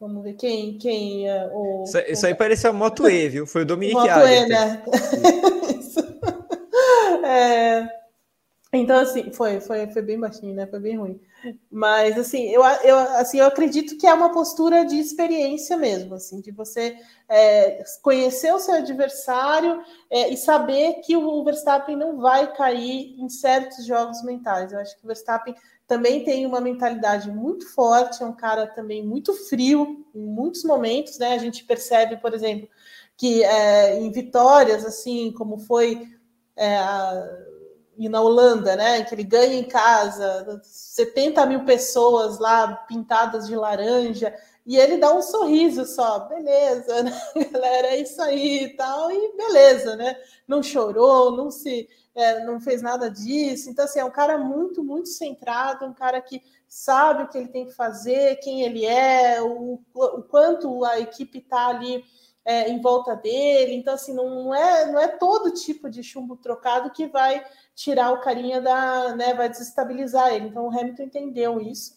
Vamos 0.00 0.22
ver 0.22 0.34
quem. 0.34 0.78
quem 0.78 1.28
é, 1.28 1.50
o, 1.52 1.82
isso, 1.84 1.98
isso 1.98 2.26
aí 2.26 2.34
parecia 2.34 2.70
a 2.70 2.72
Moto 2.72 3.08
E, 3.08 3.28
viu? 3.28 3.46
Foi 3.46 3.62
o 3.62 3.66
Dominique 3.66 3.98
Moto 3.98 4.08
E, 4.08 4.46
né? 4.46 4.82
é, 7.26 7.88
então, 8.72 8.98
assim, 8.98 9.32
foi, 9.32 9.60
foi, 9.60 9.86
foi 9.88 10.02
bem 10.02 10.18
baixinho, 10.18 10.54
né? 10.54 10.66
Foi 10.66 10.78
bem 10.78 10.98
ruim. 10.98 11.20
Mas, 11.70 12.18
assim, 12.18 12.48
eu, 12.48 12.62
eu, 12.82 12.98
assim, 12.98 13.38
eu 13.38 13.46
acredito 13.46 13.96
que 13.96 14.06
é 14.06 14.12
uma 14.12 14.30
postura 14.30 14.84
de 14.84 14.96
experiência 14.96 15.76
mesmo, 15.76 16.14
assim, 16.14 16.40
de 16.40 16.50
você 16.50 16.96
é, 17.28 17.82
conhecer 18.02 18.52
o 18.52 18.58
seu 18.58 18.74
adversário 18.74 19.82
é, 20.10 20.28
e 20.28 20.36
saber 20.36 21.00
que 21.04 21.16
o 21.16 21.44
Verstappen 21.44 21.96
não 21.96 22.18
vai 22.18 22.52
cair 22.52 23.14
em 23.18 23.28
certos 23.28 23.86
jogos 23.86 24.22
mentais. 24.22 24.72
Eu 24.72 24.80
acho 24.80 24.96
que 24.98 25.04
o 25.04 25.06
Verstappen 25.06 25.54
também 25.86 26.22
tem 26.22 26.44
uma 26.44 26.60
mentalidade 26.60 27.30
muito 27.30 27.66
forte, 27.72 28.22
é 28.22 28.26
um 28.26 28.36
cara 28.36 28.66
também 28.66 29.02
muito 29.02 29.32
frio 29.32 30.04
em 30.14 30.26
muitos 30.26 30.62
momentos, 30.62 31.18
né? 31.18 31.32
A 31.32 31.38
gente 31.38 31.64
percebe, 31.64 32.18
por 32.18 32.34
exemplo, 32.34 32.68
que 33.16 33.42
é, 33.42 33.98
em 33.98 34.12
vitórias, 34.12 34.84
assim, 34.84 35.32
como 35.32 35.58
foi 35.58 36.06
é, 36.54 36.76
a, 36.76 37.28
e 37.98 38.08
na 38.08 38.20
Holanda, 38.20 38.76
né? 38.76 39.02
Que 39.02 39.14
ele 39.14 39.24
ganha 39.24 39.54
em 39.54 39.64
casa, 39.64 40.62
70 40.62 41.44
mil 41.46 41.64
pessoas 41.64 42.38
lá 42.38 42.68
pintadas 42.88 43.48
de 43.48 43.56
laranja, 43.56 44.32
e 44.64 44.76
ele 44.76 44.98
dá 44.98 45.12
um 45.12 45.22
sorriso 45.22 45.84
só, 45.84 46.20
beleza, 46.20 47.02
né, 47.02 47.12
galera? 47.50 47.88
É 47.88 48.00
isso 48.00 48.20
aí 48.22 48.64
e 48.64 48.68
tal, 48.76 49.10
e 49.10 49.36
beleza, 49.36 49.96
né? 49.96 50.16
Não 50.46 50.62
chorou, 50.62 51.36
não 51.36 51.50
se 51.50 51.88
é, 52.14 52.44
não 52.44 52.60
fez 52.60 52.82
nada 52.82 53.10
disso. 53.10 53.70
Então, 53.70 53.84
assim, 53.84 53.98
é 53.98 54.04
um 54.04 54.10
cara 54.10 54.36
muito, 54.36 54.82
muito 54.84 55.08
centrado, 55.08 55.86
um 55.86 55.94
cara 55.94 56.20
que 56.20 56.42
sabe 56.68 57.22
o 57.22 57.28
que 57.28 57.38
ele 57.38 57.48
tem 57.48 57.66
que 57.66 57.72
fazer, 57.72 58.40
quem 58.40 58.62
ele 58.62 58.84
é, 58.84 59.40
o, 59.40 59.80
o 59.94 60.22
quanto 60.22 60.84
a 60.84 61.00
equipe 61.00 61.38
está 61.38 61.68
ali 61.68 62.04
é, 62.44 62.68
em 62.70 62.80
volta 62.80 63.14
dele. 63.14 63.74
Então, 63.74 63.94
assim, 63.94 64.12
não 64.12 64.54
é, 64.54 64.90
não 64.90 64.98
é 64.98 65.08
todo 65.08 65.54
tipo 65.54 65.88
de 65.88 66.02
chumbo 66.02 66.36
trocado 66.36 66.90
que 66.90 67.06
vai 67.06 67.44
tirar 67.78 68.10
o 68.12 68.20
carinha 68.20 68.60
da, 68.60 69.14
né, 69.14 69.34
vai 69.34 69.48
desestabilizar 69.48 70.34
ele. 70.34 70.48
Então, 70.48 70.66
o 70.66 70.70
Hamilton 70.70 71.04
entendeu 71.04 71.60
isso. 71.60 71.96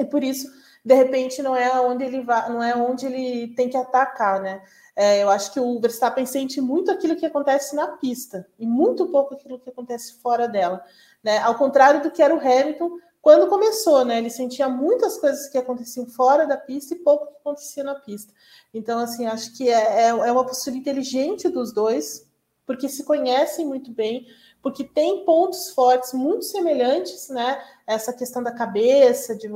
E 0.00 0.04
por 0.04 0.24
isso 0.24 0.50
de 0.84 0.94
repente 0.94 1.42
não 1.42 1.56
é 1.56 1.80
onde 1.80 2.04
ele 2.04 2.22
vai, 2.22 2.48
não 2.48 2.62
é 2.62 2.76
onde 2.76 3.06
ele 3.06 3.54
tem 3.54 3.68
que 3.68 3.76
atacar, 3.76 4.40
né? 4.40 4.62
É, 4.94 5.22
eu 5.22 5.28
acho 5.28 5.52
que 5.52 5.58
o 5.58 5.80
Verstappen 5.80 6.24
sente 6.24 6.60
muito 6.60 6.90
aquilo 6.92 7.16
que 7.16 7.26
acontece 7.26 7.74
na 7.74 7.96
pista 7.96 8.46
e 8.56 8.66
muito 8.66 9.06
pouco 9.08 9.34
aquilo 9.34 9.58
que 9.58 9.68
acontece 9.68 10.14
fora 10.22 10.46
dela, 10.46 10.84
né? 11.24 11.38
Ao 11.38 11.56
contrário 11.56 12.02
do 12.02 12.10
que 12.10 12.22
era 12.22 12.34
o 12.34 12.38
Hamilton 12.38 12.98
quando 13.20 13.48
começou, 13.48 14.04
né? 14.04 14.18
Ele 14.18 14.30
sentia 14.30 14.68
muitas 14.68 15.18
coisas 15.18 15.48
que 15.48 15.58
aconteciam 15.58 16.06
fora 16.06 16.46
da 16.46 16.56
pista 16.56 16.94
e 16.94 16.98
pouco 16.98 17.26
que 17.26 17.38
acontecia 17.40 17.82
na 17.82 17.96
pista. 17.96 18.32
Então, 18.72 19.00
assim, 19.00 19.26
acho 19.26 19.56
que 19.56 19.68
é, 19.68 20.04
é, 20.04 20.08
é 20.08 20.32
uma 20.32 20.46
postura 20.46 20.76
inteligente 20.76 21.48
dos 21.48 21.72
dois, 21.72 22.28
porque 22.64 22.88
se 22.88 23.04
conhecem 23.04 23.66
muito 23.66 23.90
bem, 23.90 24.26
porque 24.66 24.82
tem 24.82 25.24
pontos 25.24 25.70
fortes 25.70 26.12
muito 26.12 26.44
semelhantes, 26.44 27.28
né? 27.28 27.62
Essa 27.86 28.12
questão 28.12 28.42
da 28.42 28.50
cabeça, 28.50 29.36
de, 29.36 29.48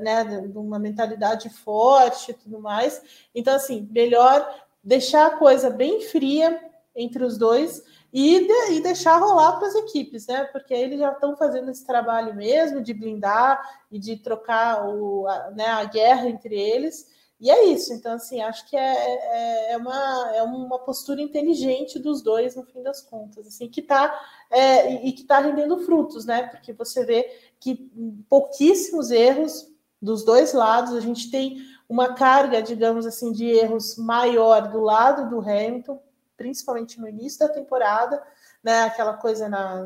né, 0.00 0.24
de 0.24 0.58
uma 0.58 0.76
mentalidade 0.76 1.48
forte 1.48 2.32
e 2.32 2.34
tudo 2.34 2.58
mais. 2.58 3.00
Então, 3.32 3.54
assim, 3.54 3.88
melhor 3.92 4.44
deixar 4.82 5.28
a 5.28 5.36
coisa 5.36 5.70
bem 5.70 6.00
fria 6.00 6.60
entre 6.96 7.22
os 7.22 7.38
dois 7.38 7.80
e, 8.12 8.40
de, 8.40 8.72
e 8.72 8.80
deixar 8.80 9.18
rolar 9.18 9.52
para 9.52 9.68
as 9.68 9.76
equipes, 9.76 10.26
né? 10.26 10.42
Porque 10.46 10.74
eles 10.74 10.98
já 10.98 11.12
estão 11.12 11.36
fazendo 11.36 11.70
esse 11.70 11.86
trabalho 11.86 12.34
mesmo 12.34 12.82
de 12.82 12.92
blindar 12.92 13.62
e 13.88 14.00
de 14.00 14.16
trocar 14.16 14.84
o, 14.88 15.28
a, 15.28 15.52
né, 15.52 15.68
a 15.68 15.84
guerra 15.84 16.28
entre 16.28 16.58
eles. 16.58 17.06
E 17.38 17.50
é 17.50 17.66
isso, 17.66 17.92
então 17.92 18.14
assim, 18.14 18.40
acho 18.40 18.66
que 18.68 18.74
é, 18.74 18.80
é, 18.80 19.72
é, 19.72 19.76
uma, 19.76 20.32
é 20.34 20.42
uma 20.42 20.78
postura 20.78 21.20
inteligente 21.20 21.98
dos 21.98 22.22
dois, 22.22 22.56
no 22.56 22.64
fim 22.64 22.82
das 22.82 23.02
contas, 23.02 23.46
assim, 23.46 23.68
que 23.68 23.80
está 23.80 24.18
é, 24.50 25.06
e 25.06 25.12
que 25.12 25.20
está 25.20 25.38
rendendo 25.40 25.78
frutos, 25.80 26.24
né? 26.24 26.44
Porque 26.44 26.72
você 26.72 27.04
vê 27.04 27.30
que 27.60 27.90
pouquíssimos 28.28 29.10
erros 29.10 29.70
dos 30.00 30.24
dois 30.24 30.54
lados, 30.54 30.94
a 30.94 31.00
gente 31.00 31.30
tem 31.30 31.58
uma 31.86 32.14
carga, 32.14 32.62
digamos 32.62 33.04
assim, 33.04 33.32
de 33.32 33.44
erros 33.44 33.96
maior 33.96 34.70
do 34.70 34.80
lado 34.80 35.28
do 35.28 35.40
Hamilton, 35.40 36.02
principalmente 36.38 36.98
no 36.98 37.08
início 37.08 37.40
da 37.40 37.48
temporada, 37.48 38.22
né? 38.66 38.82
Aquela 38.82 39.12
coisa 39.12 39.48
na 39.48 39.80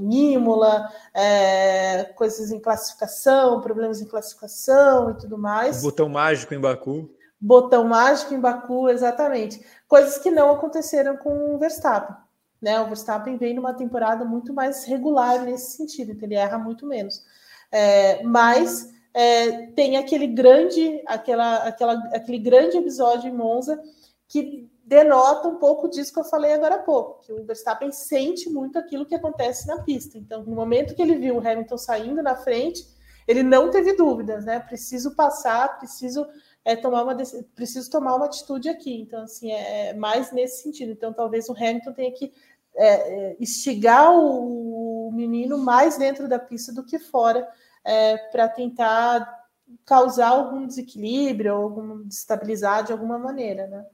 Imola, 0.00 0.88
é, 1.12 2.04
coisas 2.14 2.52
em 2.52 2.60
classificação, 2.60 3.60
problemas 3.60 4.00
em 4.00 4.06
classificação 4.06 5.10
e 5.10 5.14
tudo 5.14 5.36
mais. 5.36 5.80
O 5.80 5.82
botão 5.82 6.08
mágico 6.08 6.54
em 6.54 6.60
Baku. 6.60 7.10
Botão 7.40 7.82
mágico 7.82 8.32
em 8.32 8.38
Baku, 8.38 8.88
exatamente. 8.88 9.60
Coisas 9.88 10.18
que 10.18 10.30
não 10.30 10.52
aconteceram 10.52 11.16
com 11.16 11.56
o 11.56 11.58
Verstappen. 11.58 12.14
Né? 12.60 12.80
O 12.80 12.86
Verstappen 12.86 13.36
vem 13.36 13.54
numa 13.54 13.74
temporada 13.74 14.24
muito 14.24 14.54
mais 14.54 14.84
regular 14.84 15.42
nesse 15.42 15.76
sentido, 15.76 16.12
então 16.12 16.28
ele 16.28 16.36
erra 16.36 16.58
muito 16.58 16.86
menos. 16.86 17.24
É, 17.72 18.22
mas 18.22 18.88
é, 19.12 19.66
tem 19.72 19.96
aquele 19.96 20.28
grande, 20.28 21.02
aquela, 21.08 21.56
aquela, 21.56 21.94
aquele 22.14 22.38
grande 22.38 22.76
episódio 22.76 23.28
em 23.28 23.34
Monza 23.34 23.82
que 24.28 24.70
denota 24.92 25.48
um 25.48 25.56
pouco 25.56 25.88
disso 25.88 26.12
que 26.12 26.20
eu 26.20 26.24
falei 26.24 26.52
agora 26.52 26.74
há 26.74 26.78
pouco, 26.78 27.22
que 27.22 27.32
o 27.32 27.42
Verstappen 27.44 27.90
sente 27.90 28.50
muito 28.50 28.78
aquilo 28.78 29.06
que 29.06 29.14
acontece 29.14 29.66
na 29.66 29.82
pista. 29.82 30.18
Então, 30.18 30.44
no 30.44 30.54
momento 30.54 30.94
que 30.94 31.00
ele 31.00 31.16
viu 31.16 31.36
o 31.36 31.38
Hamilton 31.38 31.78
saindo 31.78 32.22
na 32.22 32.36
frente, 32.36 32.86
ele 33.26 33.42
não 33.42 33.70
teve 33.70 33.94
dúvidas, 33.94 34.44
né? 34.44 34.60
Preciso 34.60 35.16
passar, 35.16 35.78
preciso 35.78 36.26
é, 36.62 36.76
tomar 36.76 37.04
uma 37.04 37.16
preciso 37.54 37.90
tomar 37.90 38.16
uma 38.16 38.26
atitude 38.26 38.68
aqui. 38.68 39.00
Então, 39.00 39.22
assim, 39.22 39.50
é, 39.50 39.88
é 39.88 39.94
mais 39.94 40.30
nesse 40.30 40.62
sentido. 40.62 40.92
Então, 40.92 41.10
talvez 41.10 41.48
o 41.48 41.56
Hamilton 41.56 41.92
tenha 41.94 42.12
que 42.12 42.30
é, 42.74 42.86
é 43.30 43.36
instigar 43.40 44.14
o 44.14 45.10
menino 45.14 45.56
mais 45.56 45.96
dentro 45.96 46.28
da 46.28 46.38
pista 46.38 46.70
do 46.70 46.84
que 46.84 46.98
fora, 46.98 47.48
é, 47.82 48.18
para 48.30 48.46
tentar 48.46 49.40
causar 49.86 50.28
algum 50.28 50.66
desequilíbrio, 50.66 51.54
algum 51.54 52.02
destabilizar 52.02 52.84
de 52.84 52.92
alguma 52.92 53.18
maneira, 53.18 53.66
né? 53.66 53.86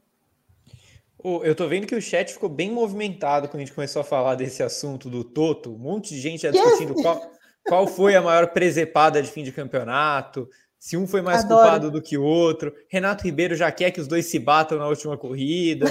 Eu 1.23 1.53
tô 1.53 1.67
vendo 1.67 1.85
que 1.85 1.95
o 1.95 2.01
chat 2.01 2.31
ficou 2.31 2.47
bem 2.47 2.71
movimentado 2.71 3.47
quando 3.47 3.61
a 3.61 3.65
gente 3.65 3.73
começou 3.73 4.01
a 4.01 4.05
falar 4.05 4.35
desse 4.35 4.63
assunto 4.63 5.09
do 5.09 5.23
Toto. 5.23 5.73
Um 5.73 5.77
monte 5.77 6.13
de 6.13 6.21
gente 6.21 6.43
já 6.43 6.51
discutindo 6.51 6.93
qual, 6.93 7.31
qual 7.67 7.87
foi 7.87 8.15
a 8.15 8.21
maior 8.21 8.47
presepada 8.47 9.21
de 9.21 9.29
fim 9.29 9.43
de 9.43 9.51
campeonato, 9.51 10.49
se 10.79 10.95
um 10.95 11.05
foi 11.05 11.21
mais 11.21 11.43
Adoro. 11.43 11.61
culpado 11.61 11.91
do 11.91 12.01
que 12.01 12.17
o 12.17 12.23
outro. 12.23 12.73
Renato 12.87 13.25
Ribeiro 13.25 13.53
já 13.53 13.69
quer 13.69 13.91
que 13.91 13.99
os 13.99 14.07
dois 14.07 14.27
se 14.27 14.39
batam 14.39 14.77
na 14.77 14.87
última 14.87 15.17
corrida. 15.17 15.87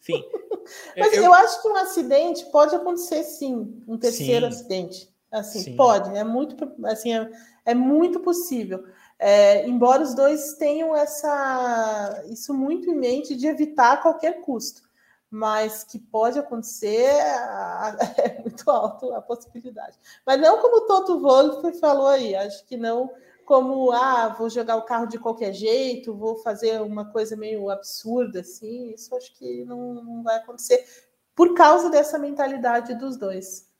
Enfim. 0.00 0.24
Mas 0.98 1.12
eu... 1.12 1.24
eu... 1.24 1.34
acho 1.34 1.62
que 1.62 1.68
um 1.68 1.76
acidente 1.76 2.44
pode 2.46 2.74
acontecer 2.74 3.22
sim, 3.22 3.82
um 3.86 3.96
terceiro 3.96 4.46
sim. 4.46 4.52
acidente. 4.52 5.16
Assim, 5.30 5.60
sim. 5.60 5.76
pode, 5.76 6.16
é 6.16 6.24
muito, 6.24 6.56
assim, 6.84 7.12
é, 7.14 7.30
é 7.64 7.74
muito 7.74 8.20
possível. 8.20 8.84
É, 9.18 9.66
embora 9.66 10.02
os 10.02 10.14
dois 10.14 10.54
tenham 10.54 10.94
essa, 10.94 12.22
isso 12.28 12.52
muito 12.52 12.90
em 12.90 12.94
mente 12.94 13.34
de 13.34 13.46
evitar 13.46 13.92
a 13.92 13.96
qualquer 13.96 14.42
custo, 14.42 14.82
mas 15.30 15.82
que 15.82 15.98
pode 15.98 16.38
acontecer 16.38 17.06
é 18.18 18.40
muito 18.42 18.70
alto 18.70 19.14
a 19.14 19.22
possibilidade. 19.22 19.98
Mas 20.24 20.40
não 20.40 20.60
como 20.60 20.78
o 20.78 20.86
Toto 20.86 21.18
Wolff 21.20 21.78
falou 21.78 22.08
aí, 22.08 22.34
acho 22.34 22.64
que 22.66 22.76
não 22.76 23.10
como 23.46 23.92
ah, 23.92 24.34
vou 24.36 24.50
jogar 24.50 24.76
o 24.76 24.82
carro 24.82 25.06
de 25.06 25.20
qualquer 25.20 25.52
jeito, 25.52 26.12
vou 26.12 26.36
fazer 26.38 26.82
uma 26.82 27.04
coisa 27.12 27.36
meio 27.36 27.70
absurda 27.70 28.40
assim, 28.40 28.90
isso 28.90 29.14
acho 29.14 29.32
que 29.34 29.64
não, 29.64 29.94
não 29.94 30.22
vai 30.24 30.36
acontecer 30.36 30.84
por 31.34 31.54
causa 31.54 31.88
dessa 31.88 32.18
mentalidade 32.18 32.94
dos 32.96 33.16
dois. 33.16 33.70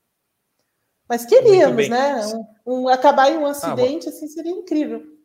Mas 1.08 1.24
queríamos, 1.24 1.88
né? 1.88 2.20
Um, 2.64 2.82
um, 2.82 2.88
acabar 2.88 3.30
em 3.30 3.38
um 3.38 3.46
ah, 3.46 3.50
acidente 3.50 4.06
ah, 4.06 4.10
assim 4.10 4.28
seria 4.28 4.52
incrível 4.52 5.15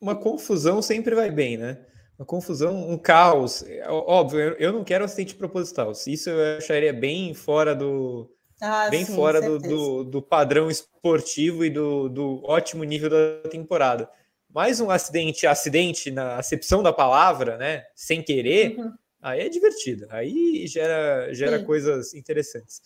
uma 0.00 0.16
confusão 0.16 0.80
sempre 0.80 1.14
vai 1.14 1.30
bem, 1.30 1.56
né? 1.56 1.78
Uma 2.18 2.26
confusão, 2.26 2.88
um 2.90 2.98
caos. 2.98 3.64
Óbvio, 3.86 4.56
eu 4.58 4.72
não 4.72 4.84
quero 4.84 5.04
acidente 5.04 5.34
proposital. 5.34 5.92
Isso 6.06 6.30
eu 6.30 6.58
acharia 6.58 6.92
bem 6.92 7.34
fora 7.34 7.74
do. 7.74 8.30
Ah, 8.60 8.90
bem 8.90 9.06
sim, 9.06 9.14
fora 9.14 9.40
do, 9.40 9.58
do, 9.58 10.04
do, 10.04 10.20
padrão 10.22 10.70
esportivo 10.70 11.64
e 11.64 11.70
do, 11.70 12.10
do 12.10 12.42
ótimo 12.44 12.84
nível 12.84 13.08
da 13.08 13.48
temporada. 13.48 14.10
Mais 14.52 14.80
um 14.80 14.90
acidente, 14.90 15.46
acidente 15.46 16.10
na 16.10 16.36
acepção 16.36 16.82
da 16.82 16.92
palavra, 16.92 17.56
né? 17.56 17.84
Sem 17.94 18.22
querer, 18.22 18.76
uhum. 18.76 18.92
aí 19.22 19.40
é 19.40 19.48
divertido. 19.48 20.06
Aí 20.10 20.66
gera, 20.66 21.32
gera 21.32 21.62
coisas 21.62 22.12
interessantes. 22.12 22.82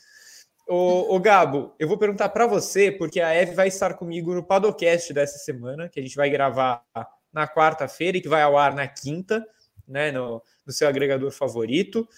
O, 0.67 1.15
o, 1.15 1.21
Gabo, 1.21 1.75
eu 1.79 1.87
vou 1.87 1.99
perguntar 1.99 2.31
para 2.31 2.47
você, 2.47 2.91
porque 2.91 3.21
a 3.21 3.35
Eve 3.35 3.55
vai 3.55 3.69
estar 3.69 3.95
comigo 3.95 4.35
no 4.35 4.43
Padocast 4.43 5.13
dessa 5.13 5.39
semana, 5.39 5.89
que 5.91 6.01
a 6.01 6.03
gente 6.03 6.17
vai 6.17 6.31
gravar 6.31 6.83
na 7.31 7.47
quarta-feira 7.47 8.17
e 8.17 8.21
que 8.21 8.29
vai 8.29 8.43
ao 8.43 8.57
ar 8.57 8.75
na 8.75 8.89
quinta, 8.89 9.47
né, 9.87 10.11
no, 10.11 10.43
no 10.65 10.73
seu 10.73 10.89
agregador 10.89 11.31
favorito, 11.31 12.09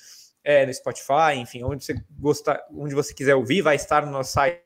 é, 0.45 0.65
no 0.65 0.73
Spotify, 0.73 1.35
enfim, 1.35 1.65
onde 1.65 1.85
você 1.85 1.95
gostar, 2.11 2.65
onde 2.71 2.95
você 2.95 3.13
quiser 3.13 3.35
ouvir, 3.35 3.63
vai 3.63 3.75
estar 3.75 4.07
no 4.07 4.13
nosso 4.13 4.33
site 4.33 4.63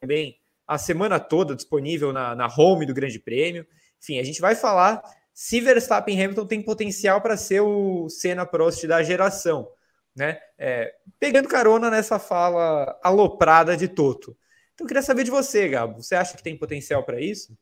também 0.00 0.38
a 0.66 0.78
semana 0.78 1.20
toda 1.20 1.54
disponível 1.54 2.10
na, 2.10 2.34
na 2.34 2.46
home 2.46 2.86
do 2.86 2.94
Grande 2.94 3.18
Prêmio. 3.18 3.66
Enfim, 4.02 4.18
a 4.18 4.22
gente 4.22 4.40
vai 4.40 4.54
falar 4.54 5.02
se 5.34 5.60
Verstappen 5.60 6.18
e 6.18 6.22
Hamilton 6.22 6.46
tem 6.46 6.62
potencial 6.62 7.20
para 7.20 7.36
ser 7.36 7.60
o 7.60 8.08
Senna 8.08 8.46
Prost 8.46 8.86
da 8.86 9.02
geração 9.02 9.68
né? 10.14 10.38
É, 10.58 10.94
pegando 11.18 11.48
carona 11.48 11.90
nessa 11.90 12.18
fala 12.18 12.98
aloprada 13.02 13.76
de 13.76 13.88
Toto. 13.88 14.36
Então, 14.74 14.84
eu 14.84 14.88
queria 14.88 15.02
saber 15.02 15.24
de 15.24 15.30
você, 15.30 15.68
Gabo. 15.68 16.02
Você 16.02 16.14
acha 16.14 16.36
que 16.36 16.42
tem 16.42 16.56
potencial 16.56 17.02
para 17.04 17.20
isso? 17.20 17.56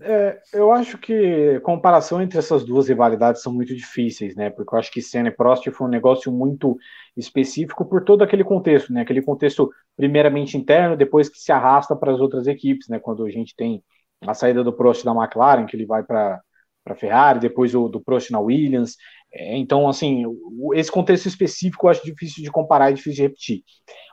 É, 0.00 0.40
eu 0.52 0.72
acho 0.72 0.98
que 0.98 1.60
comparação 1.60 2.20
entre 2.20 2.38
essas 2.38 2.64
duas 2.64 2.88
rivalidades 2.88 3.42
são 3.42 3.52
muito 3.52 3.74
difíceis, 3.74 4.34
né? 4.34 4.50
Porque 4.50 4.74
eu 4.74 4.78
acho 4.78 4.90
que 4.90 5.00
Senna 5.00 5.28
e 5.28 5.30
Prost 5.30 5.70
foi 5.70 5.86
um 5.86 5.90
negócio 5.90 6.32
muito 6.32 6.76
específico 7.16 7.84
por 7.84 8.04
todo 8.04 8.22
aquele 8.22 8.44
contexto, 8.44 8.92
né? 8.92 9.02
Aquele 9.02 9.22
contexto 9.22 9.70
primeiramente 9.96 10.56
interno, 10.58 10.96
depois 10.96 11.28
que 11.28 11.38
se 11.38 11.52
arrasta 11.52 11.94
para 11.94 12.12
as 12.12 12.20
outras 12.20 12.46
equipes, 12.46 12.88
né? 12.88 12.98
Quando 12.98 13.24
a 13.24 13.30
gente 13.30 13.54
tem 13.56 13.82
a 14.20 14.34
saída 14.34 14.64
do 14.64 14.72
Prost 14.72 15.04
da 15.04 15.12
McLaren, 15.12 15.66
que 15.66 15.76
ele 15.76 15.86
vai 15.86 16.02
para 16.02 16.40
para 16.84 16.94
Ferrari, 16.94 17.40
depois 17.40 17.74
o 17.74 17.88
do 17.88 18.00
Prost 18.00 18.30
na 18.30 18.38
Williams. 18.38 18.96
É, 19.34 19.56
então, 19.56 19.88
assim, 19.88 20.24
esse 20.74 20.90
contexto 20.90 21.26
específico 21.26 21.86
eu 21.86 21.90
acho 21.90 22.04
difícil 22.04 22.42
de 22.42 22.50
comparar 22.50 22.90
e 22.90 22.94
difícil 22.94 23.16
de 23.16 23.22
repetir. 23.22 23.62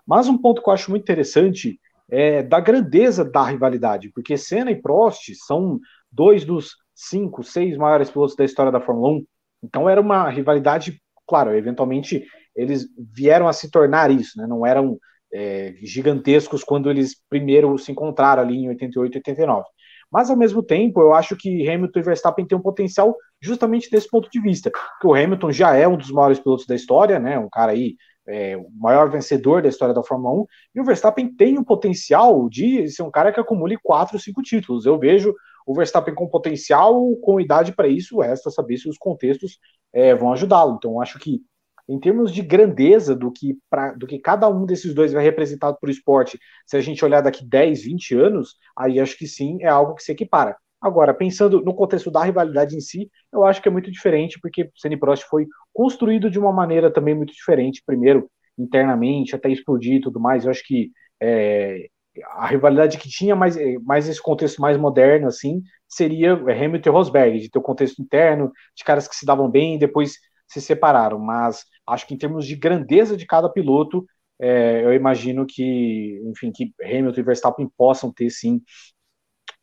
Mas 0.05 0.27
um 0.27 0.37
ponto 0.37 0.61
que 0.61 0.69
eu 0.69 0.73
acho 0.73 0.89
muito 0.89 1.03
interessante 1.03 1.79
é 2.09 2.41
da 2.41 2.59
grandeza 2.59 3.23
da 3.23 3.43
rivalidade, 3.43 4.11
porque 4.13 4.35
Senna 4.35 4.71
e 4.71 4.81
Prost 4.81 5.31
são 5.45 5.79
dois 6.11 6.43
dos 6.43 6.75
cinco, 6.93 7.43
seis 7.43 7.77
maiores 7.77 8.09
pilotos 8.09 8.35
da 8.35 8.43
história 8.43 8.71
da 8.71 8.81
Fórmula 8.81 9.13
1. 9.19 9.25
Então 9.63 9.87
era 9.87 10.01
uma 10.01 10.29
rivalidade, 10.29 10.99
claro, 11.27 11.55
eventualmente 11.55 12.25
eles 12.55 12.87
vieram 12.97 13.47
a 13.47 13.53
se 13.53 13.69
tornar 13.71 14.11
isso, 14.11 14.37
né? 14.37 14.45
Não 14.45 14.65
eram 14.65 14.99
é, 15.33 15.75
gigantescos 15.81 16.63
quando 16.63 16.89
eles 16.89 17.15
primeiro 17.29 17.77
se 17.77 17.91
encontraram 17.91 18.41
ali 18.41 18.57
em 18.57 18.69
88 18.69 19.15
e 19.15 19.17
89. 19.19 19.63
Mas, 20.11 20.29
ao 20.29 20.35
mesmo 20.35 20.61
tempo, 20.61 20.99
eu 21.01 21.13
acho 21.13 21.35
que 21.37 21.69
Hamilton 21.69 21.99
e 21.99 22.03
Verstappen 22.03 22.45
têm 22.45 22.57
um 22.57 22.61
potencial 22.61 23.15
justamente 23.41 23.89
desse 23.89 24.09
ponto 24.09 24.29
de 24.29 24.41
vista. 24.41 24.69
Porque 24.69 25.07
o 25.07 25.15
Hamilton 25.15 25.51
já 25.51 25.75
é 25.75 25.87
um 25.87 25.97
dos 25.97 26.11
maiores 26.11 26.39
pilotos 26.39 26.65
da 26.65 26.75
história, 26.75 27.19
né? 27.19 27.39
Um 27.39 27.49
cara 27.49 27.71
aí, 27.71 27.95
é, 28.27 28.57
o 28.57 28.69
maior 28.71 29.09
vencedor 29.09 29.61
da 29.61 29.69
história 29.69 29.95
da 29.95 30.03
Fórmula 30.03 30.41
1. 30.41 30.45
E 30.75 30.81
o 30.81 30.83
Verstappen 30.83 31.33
tem 31.33 31.57
o 31.57 31.65
potencial 31.65 32.49
de 32.49 32.89
ser 32.89 33.03
um 33.03 33.11
cara 33.11 33.31
que 33.31 33.39
acumule 33.39 33.77
quatro, 33.81 34.19
cinco 34.19 34.41
títulos. 34.41 34.85
Eu 34.85 34.99
vejo 34.99 35.33
o 35.65 35.73
Verstappen 35.73 36.13
com 36.13 36.27
potencial, 36.27 37.15
com 37.17 37.39
idade 37.39 37.71
para 37.73 37.87
isso, 37.87 38.19
resta 38.19 38.49
saber 38.49 38.77
se 38.77 38.89
os 38.89 38.97
contextos 38.97 39.59
é, 39.93 40.13
vão 40.13 40.33
ajudá-lo. 40.33 40.75
Então, 40.75 40.99
acho 41.01 41.19
que 41.19 41.41
em 41.87 41.99
termos 41.99 42.31
de 42.33 42.41
grandeza 42.41 43.15
do 43.15 43.31
que, 43.31 43.57
pra, 43.69 43.93
do 43.93 44.07
que 44.07 44.19
cada 44.19 44.47
um 44.49 44.65
desses 44.65 44.93
dois 44.93 45.13
vai 45.13 45.23
representado 45.23 45.77
para 45.79 45.87
o 45.87 45.91
esporte, 45.91 46.39
se 46.65 46.77
a 46.77 46.81
gente 46.81 47.03
olhar 47.03 47.21
daqui 47.21 47.45
10, 47.45 47.83
20 47.83 48.15
anos, 48.15 48.55
aí 48.77 48.99
acho 48.99 49.17
que 49.17 49.27
sim, 49.27 49.57
é 49.61 49.67
algo 49.67 49.95
que 49.95 50.03
se 50.03 50.11
equipara. 50.11 50.55
Agora, 50.81 51.13
pensando 51.13 51.61
no 51.61 51.75
contexto 51.75 52.09
da 52.09 52.23
rivalidade 52.23 52.75
em 52.75 52.81
si, 52.81 53.09
eu 53.31 53.45
acho 53.45 53.61
que 53.61 53.67
é 53.67 53.71
muito 53.71 53.91
diferente, 53.91 54.39
porque 54.41 54.63
o 54.63 54.71
Senna 54.75 54.97
Prost 54.97 55.25
foi 55.29 55.45
construído 55.71 56.29
de 56.29 56.39
uma 56.39 56.51
maneira 56.51 56.91
também 56.91 57.13
muito 57.13 57.33
diferente. 57.33 57.83
Primeiro, 57.85 58.29
internamente, 58.57 59.35
até 59.35 59.49
explodir 59.49 59.95
e 59.95 60.01
tudo 60.01 60.19
mais. 60.19 60.43
Eu 60.43 60.51
acho 60.51 60.65
que 60.65 60.91
é, 61.21 61.87
a 62.31 62.47
rivalidade 62.47 62.97
que 62.97 63.07
tinha 63.07 63.35
mais, 63.35 63.55
mais 63.83 64.07
esse 64.07 64.21
contexto 64.21 64.61
mais 64.61 64.77
moderno, 64.77 65.27
assim, 65.27 65.61
seria 65.87 66.33
Hamilton 66.33 66.89
e 66.89 66.91
Rosberg, 66.91 67.39
de 67.39 67.49
ter 67.49 67.59
o 67.59 67.61
contexto 67.61 68.01
interno, 68.01 68.51
de 68.75 68.83
caras 68.83 69.07
que 69.07 69.15
se 69.15 69.25
davam 69.25 69.49
bem 69.49 69.77
depois 69.77 70.15
se 70.51 70.61
separaram. 70.61 71.17
Mas 71.19 71.63
acho 71.87 72.05
que 72.07 72.13
em 72.13 72.17
termos 72.17 72.45
de 72.45 72.55
grandeza 72.55 73.15
de 73.15 73.25
cada 73.25 73.49
piloto, 73.49 74.05
é, 74.39 74.83
eu 74.83 74.93
imagino 74.93 75.45
que, 75.47 76.21
enfim, 76.25 76.51
que 76.51 76.73
Hamilton 76.83 77.19
e 77.19 77.23
Verstappen 77.23 77.71
possam 77.77 78.11
ter 78.11 78.29
sim 78.29 78.61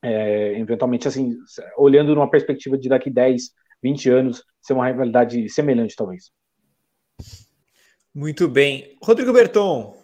é, 0.03 0.59
eventualmente, 0.59 1.09
assim, 1.09 1.37
olhando 1.77 2.15
numa 2.15 2.31
perspectiva 2.31 2.79
de 2.79 2.89
daqui 2.89 3.11
10, 3.11 3.51
20 3.83 4.11
anos, 4.11 4.45
ser 4.61 4.73
uma 4.73 4.87
rivalidade 4.87 5.49
semelhante, 5.49 5.97
talvez. 5.97 6.31
Muito 8.15 8.49
bem. 8.49 8.97
Rodrigo 9.03 9.33
Berton, 9.33 9.97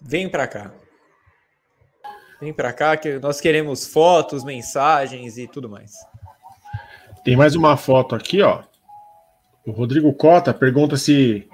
vem 0.00 0.28
para 0.28 0.46
cá. 0.46 0.74
Vem 2.40 2.52
para 2.52 2.72
cá 2.72 2.96
que 2.96 3.18
nós 3.18 3.40
queremos 3.40 3.86
fotos, 3.86 4.44
mensagens 4.44 5.38
e 5.38 5.46
tudo 5.48 5.68
mais. 5.68 5.92
Tem 7.24 7.36
mais 7.36 7.56
uma 7.56 7.76
foto 7.76 8.14
aqui, 8.14 8.42
ó. 8.42 8.62
O 9.68 9.70
Rodrigo 9.70 10.10
Cota 10.14 10.54
pergunta 10.54 10.96
se 10.96 11.46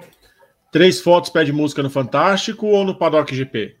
três 0.71 1.01
fotos 1.01 1.29
pede 1.29 1.51
música 1.51 1.83
no 1.83 1.89
Fantástico 1.89 2.65
ou 2.65 2.85
no 2.85 2.97
Paddock 2.97 3.35
GP. 3.35 3.75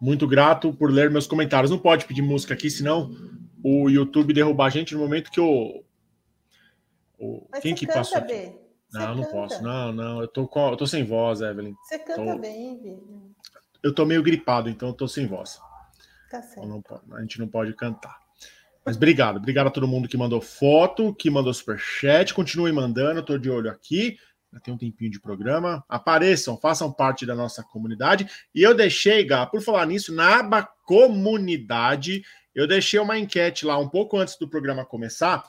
Muito 0.00 0.26
grato 0.26 0.72
por 0.72 0.90
ler 0.90 1.10
meus 1.10 1.26
comentários. 1.26 1.70
Não 1.70 1.78
pode 1.78 2.06
pedir 2.06 2.22
música 2.22 2.54
aqui, 2.54 2.70
senão 2.70 3.14
o 3.62 3.90
YouTube 3.90 4.32
derrubar 4.32 4.68
a 4.68 4.70
gente 4.70 4.94
no 4.94 5.00
momento 5.00 5.30
que 5.30 5.38
o. 5.38 5.84
o 7.18 7.46
quem 7.60 7.74
que 7.74 7.86
passou? 7.86 8.16
Aqui? 8.16 8.54
Não, 8.90 9.16
não 9.16 9.24
posso. 9.24 9.62
Não, 9.62 9.92
não. 9.92 10.22
Eu 10.22 10.28
tô, 10.28 10.48
com, 10.48 10.70
eu 10.70 10.76
tô 10.78 10.86
sem 10.86 11.04
voz, 11.04 11.42
Evelyn. 11.42 11.74
Você 11.84 11.98
canta 11.98 12.24
tô... 12.24 12.38
bem, 12.38 12.80
Vitor. 12.80 13.20
Eu 13.82 13.94
tô 13.94 14.06
meio 14.06 14.22
gripado, 14.22 14.70
então 14.70 14.88
eu 14.88 14.94
tô 14.94 15.06
sem 15.06 15.26
voz. 15.26 15.60
Tá 16.30 16.40
certo. 16.40 16.66
Não, 16.66 16.82
a 17.18 17.20
gente 17.20 17.38
não 17.38 17.48
pode 17.48 17.74
cantar. 17.74 18.23
Mas 18.84 18.96
obrigado, 18.96 19.38
obrigado 19.38 19.68
a 19.68 19.70
todo 19.70 19.88
mundo 19.88 20.08
que 20.08 20.16
mandou 20.16 20.40
foto, 20.40 21.14
que 21.14 21.30
mandou 21.30 21.54
superchat. 21.54 22.34
Continue 22.34 22.70
mandando, 22.70 23.22
tô 23.22 23.38
de 23.38 23.48
olho 23.48 23.70
aqui. 23.70 24.18
Já 24.52 24.60
tem 24.60 24.74
um 24.74 24.78
tempinho 24.78 25.10
de 25.10 25.18
programa. 25.18 25.82
Apareçam, 25.88 26.56
façam 26.56 26.92
parte 26.92 27.24
da 27.24 27.34
nossa 27.34 27.62
comunidade. 27.62 28.28
E 28.54 28.62
eu 28.62 28.74
deixei, 28.74 29.24
Gá, 29.24 29.46
por 29.46 29.62
falar 29.62 29.86
nisso, 29.86 30.14
na 30.14 30.40
aba 30.40 30.62
comunidade, 30.84 32.22
eu 32.54 32.66
deixei 32.66 33.00
uma 33.00 33.18
enquete 33.18 33.64
lá 33.64 33.78
um 33.78 33.88
pouco 33.88 34.18
antes 34.18 34.36
do 34.36 34.46
programa 34.46 34.84
começar, 34.84 35.44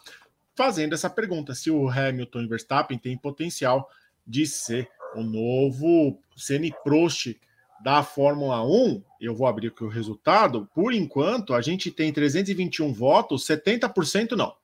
fazendo 0.55 0.93
essa 0.93 1.09
pergunta: 1.09 1.53
se 1.53 1.69
o 1.69 1.89
Hamilton 1.89 2.41
e 2.41 2.47
Verstappen 2.47 2.97
tem 2.97 3.17
potencial 3.17 3.89
de 4.25 4.47
ser 4.47 4.89
o 5.13 5.21
novo 5.21 6.19
Senna 6.35 6.73
Prost 6.83 7.35
da 7.81 8.03
Fórmula 8.03 8.63
1. 8.63 9.03
Eu 9.19 9.35
vou 9.35 9.47
abrir 9.47 9.67
aqui 9.67 9.83
o 9.83 9.89
resultado. 9.89 10.69
Por 10.73 10.93
enquanto, 10.93 11.53
a 11.53 11.61
gente 11.61 11.91
tem 11.91 12.11
321 12.11 12.93
votos, 12.93 13.45
70% 13.45 14.31
não. 14.31 14.55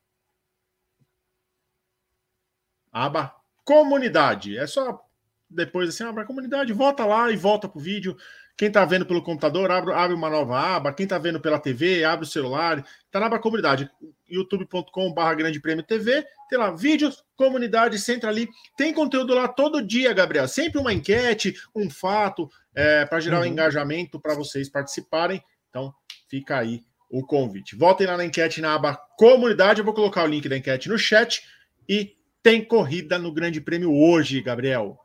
Aba 2.92 3.36
comunidade. 3.64 4.58
É 4.58 4.68
só 4.68 5.06
depois 5.52 5.90
assim, 5.90 6.04
abre 6.04 6.24
a 6.24 6.26
comunidade, 6.26 6.72
volta 6.72 7.06
lá 7.06 7.30
e 7.30 7.36
volta 7.36 7.68
pro 7.68 7.80
vídeo. 7.80 8.18
Quem 8.56 8.68
está 8.68 8.86
vendo 8.86 9.06
pelo 9.06 9.24
computador, 9.24 9.72
abre, 9.72 9.94
abre 9.94 10.16
uma 10.16 10.30
nova 10.30 10.60
aba. 10.60 10.94
Quem 10.94 11.04
está 11.06 11.18
vendo 11.18 11.40
pela 11.40 11.60
TV, 11.60 12.04
abre 12.04 12.26
o 12.26 12.30
celular. 12.30 12.86
Está 13.06 13.20
na 13.20 13.26
aba 13.26 13.40
comunidade, 13.40 13.90
youtube.com.br 14.30 15.36
Grande 15.36 15.60
Prêmio 15.60 15.84
TV. 15.84 16.26
Tem 16.50 16.60
lá 16.60 16.72
vídeos, 16.72 17.24
comunidade, 17.36 17.98
centra 17.98 18.30
ali. 18.30 18.48
Tem 18.78 18.94
conteúdo 18.94 19.34
lá 19.34 19.48
todo 19.48 19.82
dia, 19.82 20.14
Gabriel. 20.14 20.48
Sempre 20.48 20.80
uma 20.80 20.94
enquete, 20.94 21.56
um 21.76 21.90
fato, 21.90 22.50
é, 22.76 23.06
para 23.06 23.20
gerar 23.20 23.38
uhum. 23.38 23.44
um 23.44 23.48
engajamento 23.48 24.20
para 24.20 24.36
vocês 24.36 24.70
participarem. 24.70 25.44
Então, 25.70 25.94
fica 26.30 26.58
aí 26.58 26.84
o 27.10 27.26
convite. 27.26 27.76
Voltem 27.76 28.08
lá 28.08 28.18
na 28.18 28.26
enquete 28.26 28.62
na 28.62 28.74
aba 28.74 28.96
comunidade. 29.18 29.80
Eu 29.80 29.86
vou 29.86 29.94
colocar 29.94 30.24
o 30.24 30.28
link 30.28 30.48
da 30.48 30.58
enquete 30.58 30.90
no 30.90 30.98
chat. 30.98 31.44
E 31.88 32.16
tem 32.42 32.64
corrida 32.64 33.20
no 33.20 33.34
Grande 33.34 33.60
Prêmio 33.60 33.94
hoje, 33.94 34.42
Gabriel. 34.42 34.98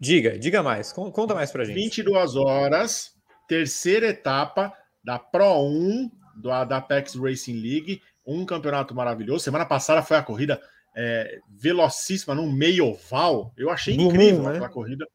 Diga, 0.00 0.38
diga 0.38 0.62
mais. 0.62 0.92
Conta 0.92 1.34
mais 1.34 1.50
pra 1.50 1.64
gente. 1.64 1.74
22 1.74 2.36
horas, 2.36 3.14
terceira 3.48 4.08
etapa 4.08 4.72
da 5.04 5.18
Pro 5.18 5.62
1 5.64 6.10
do, 6.36 6.64
da 6.64 6.76
Apex 6.78 7.14
Racing 7.14 7.60
League. 7.60 8.00
Um 8.26 8.46
campeonato 8.46 8.94
maravilhoso. 8.94 9.44
Semana 9.44 9.66
passada 9.66 10.02
foi 10.02 10.16
a 10.16 10.22
corrida 10.22 10.60
é, 10.96 11.40
velocíssima 11.48 12.34
num 12.34 12.50
meio 12.50 12.86
oval. 12.86 13.52
Eu 13.56 13.70
achei 13.70 13.96
Blue 13.96 14.08
incrível 14.08 14.42
Moon, 14.42 14.48
né? 14.48 14.50
aquela 14.50 14.68
corrida. 14.68 15.06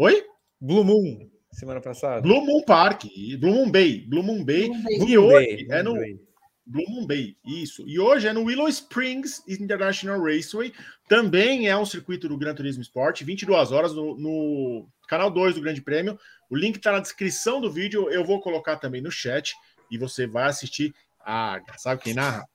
Oi? 0.00 0.24
Blue 0.60 0.84
Moon, 0.84 1.28
semana 1.50 1.80
passada. 1.80 2.20
Blue 2.20 2.40
Moon 2.40 2.62
Park, 2.64 3.02
Blue 3.40 3.52
Moon 3.52 3.68
Bay. 3.68 4.06
Blue 4.06 4.22
Moon 4.22 4.44
Bay. 4.44 4.68
Blue 4.68 4.82
Bay. 4.84 5.08
E 5.08 5.18
hoje 5.18 5.64
Blue 5.64 5.74
é 5.74 5.82
no. 5.82 5.94
Bay. 5.94 6.20
Blue 6.64 6.88
Moon 6.88 7.04
Bay, 7.04 7.36
isso. 7.44 7.82
E 7.84 7.98
hoje 7.98 8.28
é 8.28 8.32
no 8.32 8.44
Willow 8.44 8.68
Springs 8.68 9.42
International 9.48 10.22
Raceway. 10.22 10.72
Também 11.08 11.66
é 11.66 11.76
um 11.76 11.84
circuito 11.84 12.28
do 12.28 12.38
Gran 12.38 12.54
Turismo 12.54 12.80
Sport, 12.80 13.24
22 13.24 13.72
horas 13.72 13.92
no, 13.92 14.16
no 14.16 14.88
canal 15.08 15.32
2 15.32 15.56
do 15.56 15.62
Grande 15.62 15.82
Prêmio. 15.82 16.16
O 16.48 16.54
link 16.54 16.76
está 16.76 16.92
na 16.92 17.00
descrição 17.00 17.60
do 17.60 17.68
vídeo, 17.68 18.08
eu 18.08 18.24
vou 18.24 18.40
colocar 18.40 18.76
também 18.76 19.00
no 19.00 19.10
chat 19.10 19.52
e 19.90 19.98
você 19.98 20.28
vai 20.28 20.44
assistir. 20.44 20.94
Ah, 21.18 21.60
sabe 21.76 22.02
quem 22.02 22.14
narra? 22.14 22.48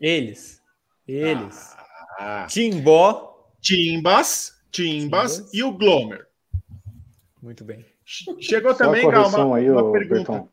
Eles. 0.00 0.62
Eles. 1.06 1.76
Ah, 2.18 2.46
Timbó. 2.48 3.52
Timbas, 3.60 4.56
Timbas, 4.70 5.38
Timbas 5.40 5.52
e 5.52 5.62
o 5.62 5.72
Glomer. 5.72 6.26
Muito 7.46 7.64
bem. 7.64 7.86
Chegou 8.04 8.74
também, 8.74 9.06
uma, 9.06 9.56
aí, 9.56 9.70
uma 9.70 9.92
pergunta. 9.92 10.32
Berton. 10.32 10.48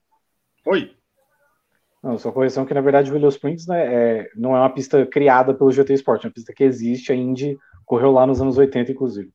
Oi. 0.63 0.95
Não, 2.03 2.19
só 2.19 2.31
correção 2.31 2.67
que 2.67 2.73
na 2.75 2.81
verdade 2.81 3.09
o 3.09 3.15
Willow 3.15 3.29
Springs 3.29 3.65
né, 3.65 4.19
é, 4.19 4.29
não 4.35 4.55
é 4.55 4.59
uma 4.59 4.69
pista 4.69 5.03
criada 5.03 5.55
pelo 5.55 5.71
GT 5.71 5.91
Sport, 5.95 6.23
é 6.23 6.27
uma 6.27 6.33
pista 6.33 6.53
que 6.53 6.63
existe, 6.63 7.11
a 7.11 7.15
Indy 7.15 7.57
correu 7.83 8.11
lá 8.11 8.27
nos 8.27 8.39
anos 8.39 8.59
80, 8.59 8.91
inclusive. 8.91 9.33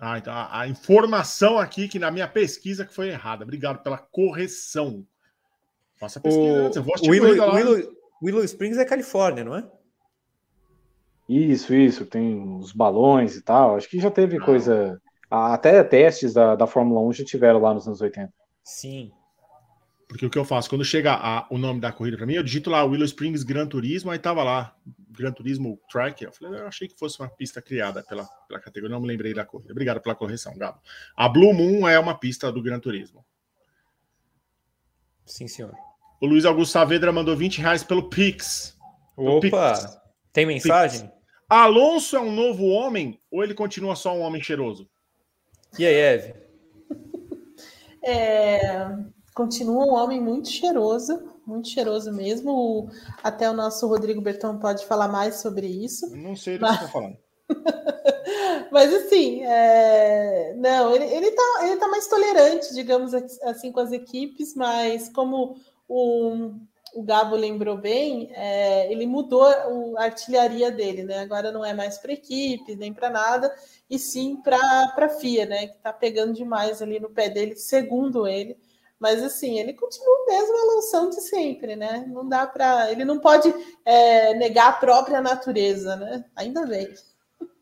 Ah, 0.00 0.18
então 0.18 0.32
a, 0.32 0.62
a, 0.62 0.66
informação 0.66 1.56
aqui 1.56 1.86
que 1.86 2.00
na 2.00 2.10
minha 2.10 2.26
pesquisa 2.26 2.84
que 2.84 2.92
foi 2.92 3.10
errada. 3.10 3.44
Obrigado 3.44 3.80
pela 3.80 3.98
correção. 3.98 5.06
Faça 6.00 6.18
a 6.18 6.22
pesquisa 6.22 6.52
o, 6.52 6.66
antes. 6.66 6.76
Eu 6.78 6.82
vou 6.82 6.94
Willow, 7.06 7.54
Willow, 7.54 7.92
Willow 8.20 8.44
Springs 8.44 8.76
é 8.76 8.84
Califórnia, 8.84 9.44
não 9.44 9.54
é? 9.54 9.64
Isso, 11.28 11.72
isso. 11.72 12.04
Tem 12.06 12.58
os 12.58 12.72
balões 12.72 13.36
e 13.36 13.42
tal. 13.42 13.76
Acho 13.76 13.88
que 13.88 14.00
já 14.00 14.10
teve 14.10 14.38
ah. 14.38 14.44
coisa. 14.44 15.00
Até 15.30 15.82
testes 15.84 16.32
da, 16.32 16.56
da 16.56 16.66
Fórmula 16.66 17.00
1 17.02 17.12
já 17.14 17.24
tiveram 17.24 17.60
lá 17.60 17.74
nos 17.74 17.86
anos 17.86 18.00
80. 18.00 18.32
Sim. 18.64 19.12
Porque 20.08 20.24
o 20.24 20.30
que 20.30 20.38
eu 20.38 20.44
faço? 20.44 20.70
Quando 20.70 20.84
chega 20.84 21.12
a, 21.12 21.46
o 21.50 21.58
nome 21.58 21.80
da 21.80 21.92
corrida 21.92 22.16
para 22.16 22.24
mim, 22.24 22.32
eu 22.32 22.42
digito 22.42 22.70
lá 22.70 22.82
Willow 22.82 23.04
Springs 23.04 23.42
Gran 23.42 23.66
Turismo, 23.66 24.10
aí 24.10 24.18
tava 24.18 24.42
lá, 24.42 24.74
Gran 25.10 25.32
Turismo 25.32 25.78
Track. 25.90 26.24
Eu 26.24 26.32
falei, 26.32 26.60
eu 26.60 26.66
achei 26.66 26.88
que 26.88 26.98
fosse 26.98 27.20
uma 27.20 27.28
pista 27.28 27.60
criada 27.60 28.02
pela, 28.02 28.24
pela 28.48 28.58
categoria, 28.58 28.94
não 28.94 29.02
me 29.02 29.06
lembrei 29.06 29.34
da 29.34 29.44
corrida. 29.44 29.70
Obrigado 29.70 30.00
pela 30.00 30.14
correção, 30.14 30.56
Gabo. 30.56 30.80
A 31.14 31.28
Blue 31.28 31.52
Moon 31.52 31.86
é 31.86 31.98
uma 31.98 32.18
pista 32.18 32.50
do 32.50 32.62
Gran 32.62 32.80
Turismo. 32.80 33.22
Sim, 35.26 35.46
senhor. 35.46 35.74
O 36.22 36.26
Luiz 36.26 36.46
Augusto 36.46 36.72
Saavedra 36.72 37.12
mandou 37.12 37.36
20 37.36 37.60
reais 37.60 37.84
pelo 37.84 38.08
Pix. 38.08 38.78
Opa! 39.14 39.40
Pix. 39.40 39.98
Tem 40.32 40.46
mensagem? 40.46 41.02
Pix. 41.02 41.18
Alonso 41.48 42.16
é 42.16 42.20
um 42.20 42.34
novo 42.34 42.66
homem 42.66 43.20
ou 43.30 43.44
ele 43.44 43.54
continua 43.54 43.94
só 43.94 44.16
um 44.16 44.20
homem 44.20 44.42
cheiroso? 44.42 44.88
E 45.76 45.84
aí, 45.86 45.94
Eve? 45.94 46.34
É, 48.04 48.88
continua 49.34 49.84
um 49.84 49.92
homem 49.92 50.20
muito 50.20 50.48
cheiroso, 50.48 51.20
muito 51.46 51.68
cheiroso 51.68 52.12
mesmo. 52.12 52.88
até 53.22 53.50
o 53.50 53.54
nosso 53.54 53.86
Rodrigo 53.86 54.20
Bertão 54.20 54.58
pode 54.58 54.86
falar 54.86 55.08
mais 55.08 55.36
sobre 55.36 55.66
isso. 55.66 56.14
não 56.16 56.36
sei 56.36 56.58
do 56.58 56.62
mas... 56.62 56.78
que 56.78 56.84
está 56.84 56.92
falando. 56.92 57.16
mas 58.70 58.94
assim, 58.94 59.42
é... 59.44 60.54
não, 60.56 60.94
ele, 60.94 61.04
ele, 61.04 61.30
tá, 61.32 61.60
ele 61.62 61.76
tá 61.76 61.88
mais 61.88 62.06
tolerante, 62.06 62.74
digamos 62.74 63.12
assim, 63.42 63.72
com 63.72 63.80
as 63.80 63.92
equipes, 63.92 64.54
mas 64.54 65.08
como 65.08 65.56
o, 65.88 66.52
o 66.98 67.02
Gabo 67.04 67.36
lembrou 67.36 67.76
bem, 67.76 68.28
é, 68.34 68.90
ele 68.90 69.06
mudou 69.06 69.44
a 69.96 70.02
artilharia 70.02 70.68
dele, 70.68 71.04
né? 71.04 71.20
Agora 71.20 71.52
não 71.52 71.64
é 71.64 71.72
mais 71.72 71.96
para 71.96 72.12
equipes, 72.12 72.76
nem 72.76 72.92
para 72.92 73.08
nada, 73.08 73.54
e 73.88 74.00
sim 74.00 74.36
para 74.42 74.58
a 74.58 75.08
FIA, 75.08 75.46
né? 75.46 75.68
Que 75.68 75.76
está 75.76 75.92
pegando 75.92 76.32
demais 76.32 76.82
ali 76.82 76.98
no 76.98 77.08
pé 77.08 77.28
dele, 77.30 77.54
segundo 77.54 78.26
ele 78.26 78.56
Mas 78.98 79.22
assim, 79.22 79.60
ele 79.60 79.74
continua 79.74 80.26
mesmo 80.26 80.58
a 80.58 80.74
loção 80.74 81.08
de 81.08 81.20
sempre, 81.20 81.76
né? 81.76 82.04
Não 82.08 82.28
dá 82.28 82.48
para. 82.48 82.90
Ele 82.90 83.04
não 83.04 83.20
pode 83.20 83.54
é, 83.84 84.34
negar 84.34 84.70
a 84.70 84.72
própria 84.72 85.20
natureza, 85.20 85.94
né? 85.94 86.24
Ainda 86.34 86.66
bem. 86.66 86.88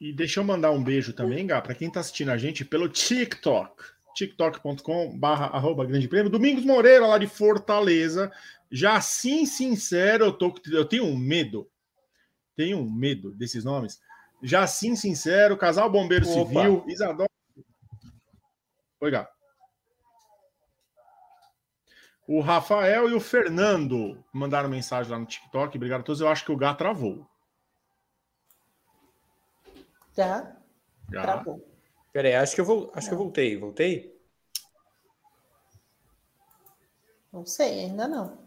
E 0.00 0.14
deixa 0.14 0.40
eu 0.40 0.44
mandar 0.44 0.70
um 0.70 0.82
beijo 0.82 1.12
também, 1.12 1.46
Gá, 1.46 1.60
para 1.60 1.74
quem 1.74 1.88
está 1.88 2.00
assistindo 2.00 2.30
a 2.30 2.38
gente 2.38 2.64
pelo 2.64 2.88
TikTok. 2.88 3.84
tiktok.com 4.14 5.18
barra 5.18 5.46
arroba 5.46 5.84
grande 5.84 6.08
prêmio. 6.08 6.30
Domingos 6.30 6.64
Moreira, 6.64 7.06
lá 7.06 7.18
de 7.18 7.26
Fortaleza. 7.26 8.32
Já 8.70 8.96
assim, 8.96 9.46
sincero, 9.46 10.26
eu, 10.26 10.32
tô, 10.32 10.54
eu 10.72 10.84
tenho 10.84 11.04
um 11.04 11.16
medo. 11.16 11.70
Tenho 12.56 12.78
um 12.78 12.90
medo 12.90 13.32
desses 13.32 13.64
nomes. 13.64 14.00
Já 14.42 14.62
assim, 14.62 14.96
sincero, 14.96 15.56
casal 15.56 15.90
bombeiro 15.90 16.26
Opa. 16.28 16.48
civil, 16.48 16.84
Isadora. 16.88 17.30
Oi, 19.00 19.10
Gá. 19.10 19.30
O 22.26 22.40
Rafael 22.40 23.08
e 23.08 23.14
o 23.14 23.20
Fernando 23.20 24.24
mandaram 24.32 24.68
mensagem 24.68 25.12
lá 25.12 25.18
no 25.18 25.26
TikTok. 25.26 25.76
Obrigado 25.76 26.00
a 26.00 26.04
todos. 26.04 26.20
Eu 26.20 26.28
acho 26.28 26.44
que 26.44 26.50
o 26.50 26.56
Gá 26.56 26.74
travou. 26.74 27.24
Já? 30.16 30.56
Já. 31.12 31.22
Travou. 31.22 31.76
Peraí, 32.12 32.34
acho 32.34 32.54
que 32.54 32.60
eu 32.60 32.64
vou, 32.64 32.90
acho 32.94 33.06
Não. 33.06 33.08
que 33.08 33.14
eu 33.14 33.18
voltei. 33.18 33.56
Voltei? 33.58 34.16
Não 37.32 37.44
sei, 37.44 37.80
ainda 37.80 38.08
não. 38.08 38.45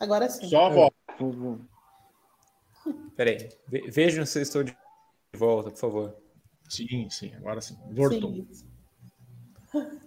Agora 0.00 0.28
sim. 0.30 0.48
Só 0.48 0.66
a 0.66 0.68
volta. 0.70 0.96
Peraí, 3.14 3.48
vejam 3.68 4.24
se 4.24 4.38
eu 4.38 4.42
estou 4.42 4.64
de 4.64 4.74
volta, 5.34 5.70
por 5.70 5.78
favor. 5.78 6.16
Sim, 6.68 7.08
sim, 7.10 7.34
agora 7.34 7.60
sim. 7.60 7.76
Voltou. 7.90 8.32
Sim. 8.50 8.70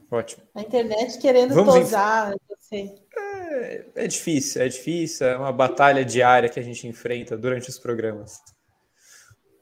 Ótimo. 0.09 0.43
A 0.55 0.61
internet 0.61 1.19
querendo 1.19 1.53
Vamos 1.53 1.73
tosar. 1.75 2.35
Em... 2.71 2.95
É, 3.15 3.85
é 3.95 4.07
difícil, 4.07 4.61
é 4.61 4.67
difícil. 4.67 5.27
É 5.27 5.37
uma 5.37 5.51
batalha 5.51 6.03
diária 6.03 6.49
que 6.49 6.59
a 6.59 6.63
gente 6.63 6.87
enfrenta 6.87 7.37
durante 7.37 7.69
os 7.69 7.77
programas. 7.77 8.41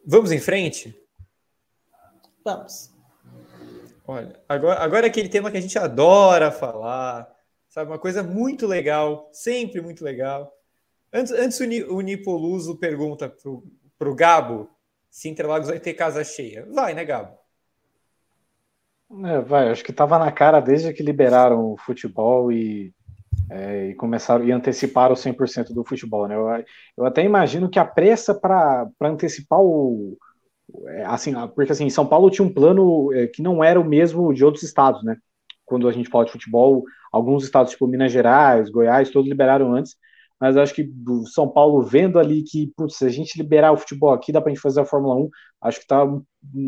Vamos 0.05 0.31
em 0.31 0.39
frente? 0.39 0.97
Vamos. 2.43 2.89
Olha, 4.07 4.39
agora, 4.49 4.79
agora 4.79 5.07
é 5.07 5.09
aquele 5.09 5.29
tema 5.29 5.51
que 5.51 5.57
a 5.57 5.61
gente 5.61 5.77
adora 5.77 6.51
falar, 6.51 7.29
sabe? 7.71 7.89
Uma 7.89 7.97
coisa 7.97 8.21
muito 8.21 8.67
legal, 8.67 9.29
sempre 9.31 9.81
muito 9.81 10.03
legal. 10.03 10.53
Antes, 11.11 11.31
antes 11.31 11.59
o, 11.59 11.95
o 11.95 12.01
Nipoluso 12.01 12.77
pergunta 12.77 13.27
pro, 13.27 13.63
pro 13.97 14.13
Gabo 14.13 14.69
se 15.09 15.27
Interlagos 15.27 15.69
vai 15.69 15.79
ter 15.79 15.93
casa 15.93 16.23
cheia. 16.23 16.67
Vai, 16.71 16.93
né, 16.93 17.03
Gabo? 17.03 17.37
É, 19.25 19.41
vai, 19.41 19.69
acho 19.69 19.83
que 19.83 19.91
estava 19.91 20.19
na 20.19 20.31
cara 20.31 20.61
desde 20.61 20.93
que 20.93 21.03
liberaram 21.03 21.73
o 21.73 21.77
futebol 21.77 22.51
e, 22.51 22.93
é, 23.49 23.87
e 23.87 23.95
começaram 23.95 24.45
e 24.45 24.51
anteciparam 24.51 25.15
100% 25.15 25.73
do 25.73 25.83
futebol, 25.83 26.27
né? 26.27 26.35
Eu, 26.35 26.47
eu 26.97 27.05
até 27.05 27.23
imagino 27.23 27.69
que 27.69 27.79
a 27.79 27.83
pressa 27.85 28.33
para 28.33 28.89
antecipar 29.01 29.59
o 29.59 30.17
é, 30.87 31.03
assim, 31.03 31.33
porque 31.53 31.73
assim, 31.73 31.89
São 31.89 32.07
Paulo 32.07 32.31
tinha 32.31 32.45
um 32.45 32.53
plano 32.53 33.11
é, 33.13 33.27
que 33.27 33.41
não 33.41 33.61
era 33.61 33.79
o 33.79 33.83
mesmo 33.83 34.33
de 34.33 34.45
outros 34.45 34.63
estados, 34.63 35.03
né? 35.03 35.17
Quando 35.71 35.87
a 35.87 35.91
gente 35.93 36.09
fala 36.09 36.25
de 36.25 36.33
futebol, 36.33 36.83
alguns 37.13 37.45
estados 37.45 37.71
tipo 37.71 37.87
Minas 37.87 38.11
Gerais, 38.11 38.69
Goiás, 38.69 39.09
todos 39.09 39.29
liberaram 39.29 39.73
antes, 39.73 39.95
mas 40.37 40.57
acho 40.57 40.73
que 40.73 40.91
o 41.07 41.25
São 41.25 41.47
Paulo 41.47 41.81
vendo 41.81 42.19
ali 42.19 42.43
que, 42.43 42.73
putz, 42.75 42.97
se 42.97 43.05
a 43.05 43.09
gente 43.09 43.37
liberar 43.37 43.71
o 43.71 43.77
futebol 43.77 44.11
aqui, 44.11 44.33
dá 44.33 44.41
para 44.41 44.51
a 44.51 44.53
gente 44.53 44.61
fazer 44.61 44.81
a 44.81 44.85
Fórmula 44.85 45.15
1, 45.15 45.29
acho 45.61 45.79
que 45.79 45.87
tá, 45.87 46.05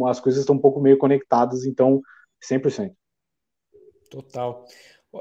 as 0.08 0.22
coisas 0.22 0.40
estão 0.40 0.56
um 0.56 0.60
pouco 0.60 0.80
meio 0.80 0.98
conectadas, 0.98 1.66
então 1.66 2.02
100%. 2.50 2.94
Total. 4.10 4.66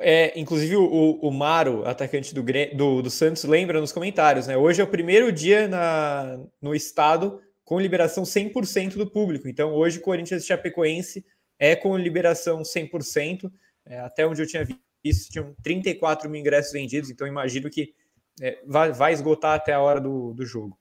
É, 0.00 0.38
inclusive 0.38 0.76
o, 0.76 1.18
o 1.20 1.30
Maro, 1.32 1.84
atacante 1.84 2.32
do, 2.32 2.44
do, 2.76 3.02
do, 3.02 3.10
Santos, 3.10 3.42
lembra 3.42 3.80
nos 3.80 3.90
comentários, 3.90 4.46
né? 4.46 4.56
Hoje 4.56 4.80
é 4.80 4.84
o 4.84 4.88
primeiro 4.88 5.32
dia 5.32 5.66
na, 5.66 6.38
no 6.60 6.72
estado 6.72 7.40
com 7.64 7.80
liberação 7.80 8.22
100% 8.22 8.96
do 8.96 9.10
público. 9.10 9.48
Então, 9.48 9.74
hoje, 9.74 9.98
Corinthians 9.98 10.44
e 10.44 10.46
Chapecoense 10.46 11.24
é 11.58 11.74
com 11.74 11.96
liberação 11.96 12.62
100%. 12.62 13.50
É, 13.86 13.98
até 14.00 14.26
onde 14.26 14.42
eu 14.42 14.46
tinha 14.46 14.66
visto, 15.04 15.30
tinham 15.30 15.54
34 15.62 16.28
mil 16.30 16.40
ingressos 16.40 16.72
vendidos. 16.72 17.10
Então, 17.10 17.26
imagino 17.26 17.68
que 17.70 17.94
é, 18.40 18.60
vai, 18.66 18.92
vai, 18.92 19.12
esgotar 19.12 19.54
até 19.54 19.72
a 19.72 19.80
hora 19.80 20.00
do, 20.00 20.32
do 20.32 20.44
jogo. 20.44 20.78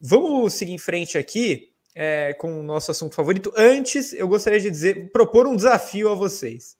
Vamos 0.00 0.54
seguir 0.54 0.72
em 0.72 0.78
frente 0.78 1.18
aqui 1.18 1.70
é, 1.94 2.32
com 2.34 2.60
o 2.60 2.62
nosso 2.62 2.90
assunto 2.90 3.14
favorito. 3.14 3.52
Antes, 3.56 4.12
eu 4.12 4.26
gostaria 4.26 4.60
de 4.60 4.70
dizer, 4.70 5.10
propor 5.12 5.46
um 5.46 5.56
desafio 5.56 6.10
a 6.10 6.14
vocês. 6.14 6.76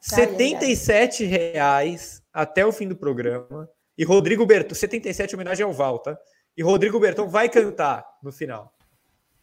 77 0.00 1.24
reais 1.24 2.22
até 2.32 2.66
o 2.66 2.72
fim 2.72 2.88
do 2.88 2.96
programa. 2.96 3.68
E 3.96 4.04
Rodrigo 4.04 4.44
Berton, 4.44 4.74
77 4.74 5.34
homenagem 5.34 5.64
ao 5.64 5.72
Val, 5.72 5.98
tá? 5.98 6.18
E 6.56 6.62
Rodrigo 6.62 6.98
Berton 6.98 7.28
vai 7.28 7.48
cantar 7.48 8.04
no 8.22 8.32
final. 8.32 8.74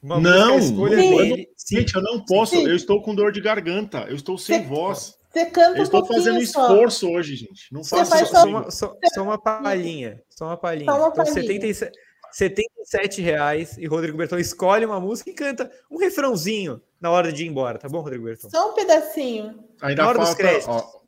Uma 0.02 0.20
não, 0.20 0.60
escolha 0.60 0.98
não, 0.98 1.18
dele. 1.18 1.49
gente, 1.70 1.95
eu 1.95 2.02
não 2.02 2.24
posso. 2.26 2.56
Sim. 2.56 2.68
Eu 2.68 2.76
estou 2.76 3.02
com 3.02 3.16
dor 3.16 3.32
de 3.32 3.41
garganta. 3.41 4.06
Eu 4.10 4.16
estou 4.16 4.38
sem 4.38 4.66
voz. 4.66 5.18
Você 5.30 5.45
canta 5.45 5.77
eu 5.77 5.84
estou 5.84 6.06
fazendo 6.06 6.39
esforço 6.39 7.01
só. 7.01 7.07
hoje, 7.07 7.35
gente. 7.35 7.72
Não 7.72 7.84
faço 7.84 8.18
só, 8.18 8.26
só, 8.26 8.45
uma, 8.45 8.72
só, 8.72 8.97
só, 9.14 9.23
uma 9.23 9.38
palhinha. 9.38 10.23
Só 10.30 10.45
uma 10.45 10.57
palhinha. 10.57 10.91
Só 10.91 10.97
uma 10.97 11.11
palhinha. 11.11 11.41
Então, 11.41 11.43
77, 11.43 11.97
77 12.31 13.22
reais 13.22 13.77
e 13.77 13.85
Rodrigo 13.85 14.18
Berton 14.18 14.38
escolhe 14.38 14.85
uma 14.85 14.99
música 14.99 15.30
e 15.30 15.34
canta 15.34 15.72
um 15.89 15.97
refrãozinho 15.97 16.81
na 16.99 17.11
hora 17.11 17.31
de 17.31 17.43
ir 17.43 17.47
embora, 17.47 17.77
tá 17.77 17.88
bom, 17.88 18.01
Rodrigo 18.01 18.26
Berton? 18.26 18.49
Só 18.49 18.72
um 18.72 18.73
pedacinho. 18.73 19.64
Ainda 19.81 20.01
na 20.01 20.10
hora 20.10 20.18
falta, 20.18 20.31
dos 20.31 20.41
créditos. 20.41 20.68
Ó, 20.68 21.01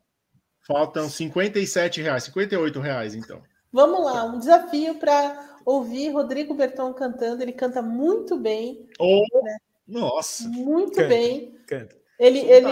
faltam 0.66 1.08
57 1.08 2.00
reais, 2.00 2.24
58 2.24 2.80
reais, 2.80 3.14
então. 3.14 3.42
Vamos 3.72 4.04
lá, 4.04 4.24
um 4.24 4.38
desafio 4.38 4.96
para 4.96 5.58
ouvir 5.64 6.10
Rodrigo 6.10 6.54
Berton 6.54 6.92
cantando. 6.94 7.42
Ele 7.42 7.52
canta 7.52 7.82
muito 7.82 8.38
bem. 8.38 8.88
Oh, 8.98 9.24
né? 9.42 9.56
Nossa! 9.86 10.48
Muito 10.48 10.96
canta, 10.96 11.08
bem. 11.08 11.56
Canta. 11.66 12.01
Ele, 12.22 12.38
ele, 12.38 12.68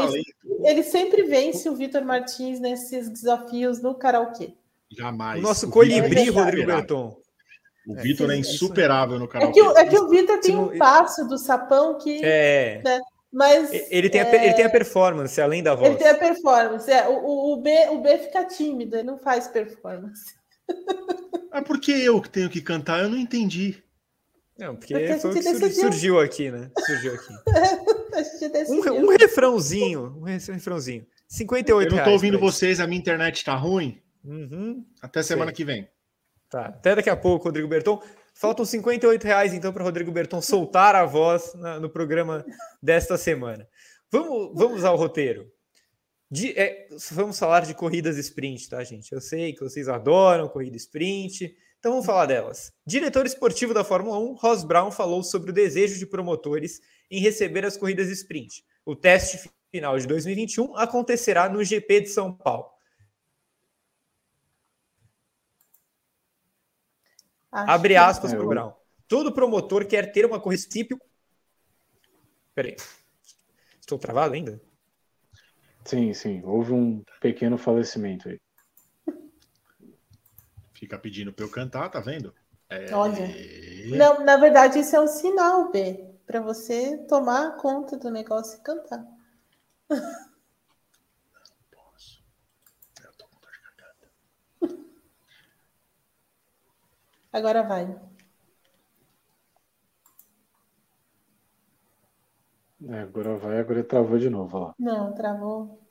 ele 0.62 0.82
sempre 0.84 1.24
vence 1.24 1.68
o 1.68 1.74
Vitor 1.74 2.04
Martins 2.04 2.60
nesses 2.60 3.08
desafios 3.08 3.82
no 3.82 3.96
karaokê. 3.96 4.54
Jamais. 4.96 5.42
Nosso 5.42 5.68
colibri, 5.68 6.28
é 6.28 6.30
Rodrigo 6.30 6.66
Berton. 6.68 7.16
O 7.84 7.96
é, 7.96 8.00
Vitor 8.00 8.30
é 8.30 8.36
insuperável 8.36 9.18
no 9.18 9.26
canal. 9.26 9.48
É 9.48 9.52
que, 9.52 9.60
é 9.60 9.86
que 9.86 9.98
o 9.98 10.08
Vitor 10.08 10.38
tem 10.38 10.56
um 10.56 10.78
passo 10.78 11.26
do 11.26 11.36
sapão 11.36 11.98
que. 11.98 12.20
É. 12.22 12.80
Né, 12.84 13.00
mas. 13.32 13.72
Ele 13.90 14.08
tem, 14.08 14.20
a, 14.20 14.44
ele 14.44 14.54
tem 14.54 14.66
a 14.66 14.70
performance, 14.70 15.40
além 15.40 15.64
da 15.64 15.74
voz. 15.74 15.88
Ele 15.88 15.98
tem 15.98 16.08
a 16.08 16.14
performance. 16.14 16.88
É, 16.88 17.08
o, 17.08 17.52
o, 17.52 17.56
B, 17.56 17.88
o 17.90 17.98
B 17.98 18.18
fica 18.18 18.44
tímido, 18.44 18.94
ele 18.94 19.02
não 19.02 19.18
faz 19.18 19.48
performance. 19.48 20.32
Ah, 21.50 21.60
por 21.60 21.80
que 21.80 21.90
eu 21.90 22.22
que 22.22 22.30
tenho 22.30 22.48
que 22.48 22.62
cantar? 22.62 23.00
Eu 23.00 23.08
não 23.08 23.18
entendi. 23.18 23.82
Não, 24.60 24.76
porque, 24.76 24.92
porque 24.92 25.18
foi 25.18 25.30
o 25.30 25.34
que 25.34 25.70
surgiu 25.70 26.20
aqui, 26.20 26.50
né? 26.50 26.70
Surgiu 26.84 27.14
aqui. 27.14 27.32
um, 28.70 29.06
um 29.06 29.16
refrãozinho, 29.16 30.14
um 30.18 30.22
refrãozinho. 30.22 31.06
58 31.26 31.90
Eu 31.90 31.96
não 31.96 32.04
tô 32.04 32.10
ouvindo 32.10 32.38
vocês, 32.38 32.78
a 32.78 32.86
minha 32.86 32.98
internet 32.98 33.42
tá 33.44 33.54
ruim. 33.54 34.02
Uhum. 34.22 34.84
Até 35.00 35.22
semana 35.22 35.50
Sei. 35.50 35.56
que 35.56 35.64
vem. 35.64 35.88
Tá, 36.50 36.66
até 36.66 36.94
daqui 36.94 37.08
a 37.08 37.16
pouco, 37.16 37.46
Rodrigo 37.46 37.68
Berton. 37.68 38.02
Faltam 38.34 38.64
58 38.64 39.24
reais, 39.24 39.54
então, 39.54 39.72
para 39.72 39.84
Rodrigo 39.84 40.12
Berton 40.12 40.42
soltar 40.42 40.94
a 40.94 41.04
voz 41.04 41.54
na, 41.54 41.80
no 41.80 41.88
programa 41.88 42.44
desta 42.82 43.16
semana. 43.16 43.66
Vamos, 44.10 44.52
vamos 44.54 44.84
ao 44.84 44.96
roteiro. 44.96 45.50
De, 46.30 46.52
é, 46.58 46.86
vamos 47.12 47.38
falar 47.38 47.60
de 47.60 47.74
corridas 47.74 48.16
sprint, 48.16 48.68
tá, 48.68 48.82
gente? 48.84 49.12
Eu 49.12 49.20
sei 49.20 49.52
que 49.52 49.60
vocês 49.60 49.88
adoram 49.88 50.48
corrida 50.48 50.76
sprint, 50.76 51.54
então 51.80 51.92
vamos 51.92 52.04
falar 52.04 52.26
delas. 52.26 52.70
Diretor 52.86 53.24
esportivo 53.24 53.72
da 53.72 53.82
Fórmula 53.82 54.18
1, 54.18 54.34
Ross 54.34 54.62
Brown, 54.62 54.90
falou 54.90 55.22
sobre 55.22 55.50
o 55.50 55.54
desejo 55.54 55.98
de 55.98 56.06
promotores 56.06 56.78
em 57.10 57.20
receber 57.20 57.64
as 57.64 57.74
corridas 57.74 58.10
sprint. 58.10 58.62
O 58.84 58.94
teste 58.94 59.50
final 59.70 59.98
de 59.98 60.06
2021 60.06 60.76
acontecerá 60.76 61.48
no 61.48 61.64
GP 61.64 62.02
de 62.02 62.08
São 62.08 62.36
Paulo. 62.36 62.70
Acho 67.50 67.70
Abre 67.70 67.96
aspas 67.96 68.32
para 68.34 68.44
o 68.44 68.48
Brown. 68.48 68.72
Todo 69.08 69.32
promotor 69.32 69.86
quer 69.86 70.12
ter 70.12 70.26
uma 70.26 70.38
corrida 70.38 70.62
típica. 70.68 71.02
Peraí. 72.54 72.76
Estou 73.80 73.98
travado 73.98 74.34
ainda? 74.34 74.60
Sim, 75.84 76.12
sim. 76.12 76.42
Houve 76.44 76.74
um 76.74 77.02
pequeno 77.22 77.56
falecimento 77.56 78.28
aí. 78.28 78.38
Fica 80.80 80.98
pedindo 80.98 81.30
para 81.30 81.44
eu 81.44 81.50
cantar, 81.50 81.90
tá 81.90 82.00
vendo? 82.00 82.34
É... 82.70 82.94
Olha. 82.94 83.28
Não, 83.98 84.24
na 84.24 84.38
verdade, 84.38 84.78
isso 84.78 84.96
é 84.96 85.00
um 85.00 85.06
sinal, 85.06 85.70
B, 85.70 86.02
para 86.24 86.40
você 86.40 86.96
tomar 87.06 87.58
conta 87.58 87.98
do 87.98 88.10
negócio 88.10 88.58
e 88.58 88.62
cantar. 88.62 89.06
Agora 97.30 97.62
vai. 97.62 98.00
É, 102.88 103.00
agora 103.00 103.36
vai, 103.36 103.60
agora 103.60 103.84
travou 103.84 104.18
de 104.18 104.30
novo. 104.30 104.56
Ó. 104.56 104.74
Não, 104.78 105.12
travou. 105.12 105.86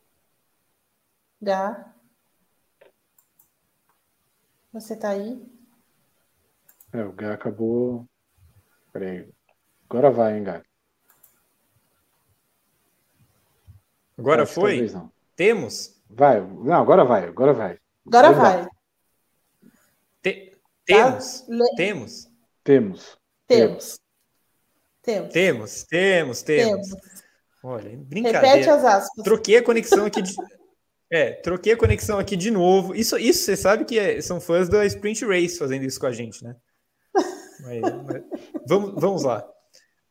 Gá. 1.39 1.93
Você 4.71 4.95
tá 4.95 5.09
aí? 5.09 5.41
É, 6.93 7.03
o 7.03 7.11
Gá 7.11 7.33
acabou. 7.33 8.07
Peraí. 8.93 9.27
Agora 9.89 10.11
vai, 10.11 10.37
hein, 10.37 10.43
Gá. 10.43 10.63
Agora 14.17 14.43
Acho 14.43 14.53
foi? 14.53 14.87
Temos? 15.35 15.99
Vai. 16.09 16.41
Não, 16.41 16.81
agora 16.81 17.05
vai, 17.05 17.25
agora 17.25 17.53
vai. 17.53 17.79
Agora 18.05 18.31
vai. 18.31 18.67
Te... 20.21 20.57
Temos. 20.85 21.41
Tá? 21.41 21.75
Temos. 21.75 22.31
Temos. 22.63 23.17
Temos. 23.47 23.99
Temos. 25.01 25.29
Temos, 25.31 25.83
temos, 25.83 26.41
temos. 26.43 26.87
Olha, 27.63 27.97
brincadeira. 27.97 28.47
Repete 28.47 28.69
as 28.69 28.83
aspas. 28.83 29.23
Troquei 29.23 29.57
a 29.57 29.63
conexão 29.63 30.05
aqui 30.05 30.21
de... 30.21 30.35
É, 31.11 31.31
troquei 31.31 31.73
a 31.73 31.77
conexão 31.77 32.19
aqui 32.19 32.35
de 32.35 32.51
novo. 32.51 32.95
Isso, 32.95 33.17
isso 33.17 33.43
você 33.43 33.57
sabe 33.57 33.83
que 33.85 33.97
é, 33.97 34.21
são 34.21 34.39
fãs 34.39 34.69
da 34.69 34.85
Sprint 34.85 35.25
Race 35.25 35.57
fazendo 35.57 35.83
isso 35.83 35.99
com 35.99 36.05
a 36.05 36.11
gente, 36.11 36.43
né? 36.43 36.55
Mas, 37.61 37.81
mas, 37.81 38.23
vamos, 38.65 38.93
vamos 38.95 39.23
lá. 39.23 39.45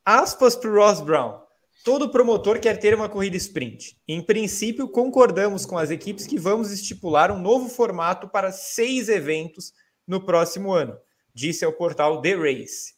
Aspas 0.04 0.54
para 0.54 0.68
o 0.68 0.74
Ross 0.74 1.00
Brown. 1.00 1.40
Todo 1.82 2.10
promotor 2.10 2.60
quer 2.60 2.78
ter 2.78 2.94
uma 2.94 3.08
corrida 3.08 3.36
sprint. 3.36 3.96
Em 4.06 4.20
princípio, 4.20 4.88
concordamos 4.88 5.64
com 5.64 5.78
as 5.78 5.90
equipes 5.90 6.26
que 6.26 6.38
vamos 6.38 6.70
estipular 6.70 7.30
um 7.30 7.38
novo 7.38 7.68
formato 7.68 8.28
para 8.28 8.52
seis 8.52 9.08
eventos 9.08 9.72
no 10.06 10.24
próximo 10.24 10.72
ano, 10.72 10.98
disse 11.32 11.64
ao 11.64 11.72
portal 11.72 12.20
The 12.20 12.34
Race. 12.34 12.94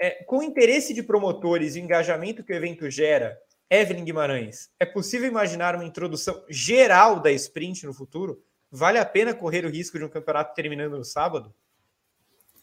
É, 0.00 0.22
com 0.24 0.38
o 0.38 0.42
interesse 0.42 0.92
de 0.92 1.02
promotores 1.02 1.74
e 1.74 1.80
o 1.80 1.82
engajamento 1.82 2.44
que 2.44 2.52
o 2.52 2.56
evento 2.56 2.88
gera, 2.90 3.36
Evelyn 3.68 4.04
Guimarães, 4.04 4.70
é 4.78 4.86
possível 4.86 5.28
imaginar 5.28 5.74
uma 5.74 5.84
introdução 5.84 6.44
geral 6.48 7.20
da 7.20 7.32
sprint 7.32 7.84
no 7.84 7.92
futuro? 7.92 8.42
Vale 8.70 8.98
a 8.98 9.04
pena 9.04 9.34
correr 9.34 9.64
o 9.64 9.70
risco 9.70 9.98
de 9.98 10.04
um 10.04 10.08
campeonato 10.08 10.54
terminando 10.54 10.96
no 10.96 11.04
sábado? 11.04 11.52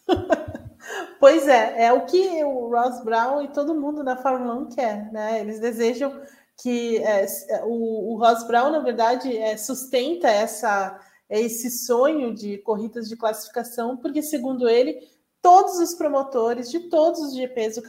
pois 1.20 1.48
é, 1.48 1.86
é 1.86 1.94
o 1.94 2.06
que 2.06 2.44
o 2.44 2.70
Ross 2.70 3.04
Brown 3.04 3.42
e 3.42 3.50
todo 3.50 3.76
mundo 3.76 4.04
na 4.04 4.16
Fórmula 4.16 4.56
1 4.56 4.70
quer, 4.70 5.12
né? 5.12 5.40
Eles 5.40 5.60
desejam 5.60 6.22
que 6.62 6.98
é, 6.98 7.26
o, 7.64 8.14
o, 8.14 8.18
Ross 8.18 8.46
Brown, 8.46 8.72
na 8.72 8.80
verdade, 8.80 9.36
é, 9.36 9.58
sustenta 9.58 10.28
essa, 10.30 11.00
esse 11.30 11.70
sonho 11.70 12.34
de 12.34 12.58
corridas 12.60 13.10
de 13.10 13.18
classificação, 13.18 13.98
porque, 13.98 14.22
segundo 14.22 14.70
ele, 14.70 15.00
todos 15.44 15.78
os 15.78 15.94
promotores 15.94 16.72
de 16.72 16.80
todos 16.80 17.20
os 17.20 17.36
GPs 17.36 17.76
do 17.76 17.84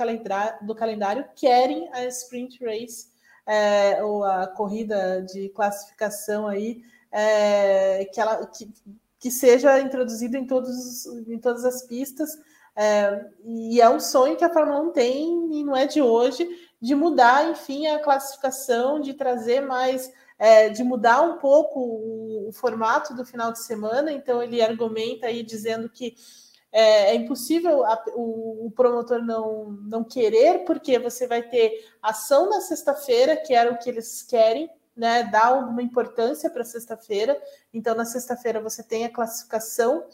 do 0.66 0.74
calendário 0.74 1.24
querem 1.36 1.88
a 1.92 2.04
sprint 2.06 2.62
race, 2.64 3.06
é, 3.46 4.02
ou 4.02 4.24
a 4.24 4.48
corrida 4.48 5.22
de 5.22 5.50
classificação 5.50 6.48
aí, 6.48 6.82
é, 7.12 8.06
que, 8.06 8.20
ela, 8.20 8.44
que, 8.46 8.68
que 9.20 9.30
seja 9.30 9.78
introduzida 9.78 10.36
em, 10.36 10.44
todos, 10.44 11.06
em 11.06 11.38
todas 11.38 11.64
as 11.64 11.82
pistas. 11.82 12.36
É, 12.74 13.24
e 13.44 13.80
é 13.80 13.88
um 13.88 14.00
sonho 14.00 14.36
que 14.36 14.44
a 14.44 14.52
Fórmula 14.52 14.80
1 14.80 14.90
tem, 14.90 15.60
e 15.60 15.62
não 15.62 15.76
é 15.76 15.86
de 15.86 16.02
hoje, 16.02 16.48
de 16.80 16.92
mudar, 16.96 17.48
enfim, 17.48 17.86
a 17.86 18.00
classificação, 18.00 19.00
de 19.00 19.14
trazer 19.14 19.60
mais, 19.60 20.12
é, 20.40 20.70
de 20.70 20.82
mudar 20.82 21.22
um 21.22 21.38
pouco 21.38 21.78
o, 21.78 22.48
o, 22.48 22.52
formato 22.52 23.14
do 23.14 23.24
final 23.24 23.52
de 23.52 23.62
semana. 23.62 24.10
Então, 24.10 24.42
ele 24.42 24.60
argumenta 24.60 25.28
aí 25.28 25.44
dizendo 25.44 25.88
que 25.88 26.16
é, 26.74 27.10
é 27.10 27.14
impossível 27.14 27.84
a, 27.84 28.04
o, 28.16 28.66
o, 28.66 28.70
promotor 28.72 29.22
não, 29.22 29.70
não 29.86 30.02
querer, 30.02 30.64
porque 30.64 30.98
você 30.98 31.24
vai 31.24 31.40
ter 31.40 31.88
ação 32.02 32.50
na 32.50 32.60
sexta-feira, 32.60 33.36
que 33.36 33.54
era 33.54 33.72
o 33.72 33.78
que 33.78 33.88
eles 33.88 34.22
querem, 34.22 34.68
né? 34.96 35.22
Dar 35.22 35.46
alguma 35.46 35.82
importância 35.82 36.50
para 36.50 36.64
sexta-feira. 36.64 37.40
Então, 37.72 37.94
na 37.94 38.04
sexta-feira 38.04 38.60
você 38.60 38.82
tem 38.82 39.04
a 39.04 39.12
classificação. 39.12 40.04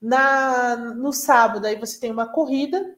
Na, 0.00 0.76
no 0.76 1.12
sábado, 1.12 1.66
aí 1.66 1.76
você 1.76 1.98
tem 1.98 2.12
uma 2.12 2.28
corrida, 2.28 2.94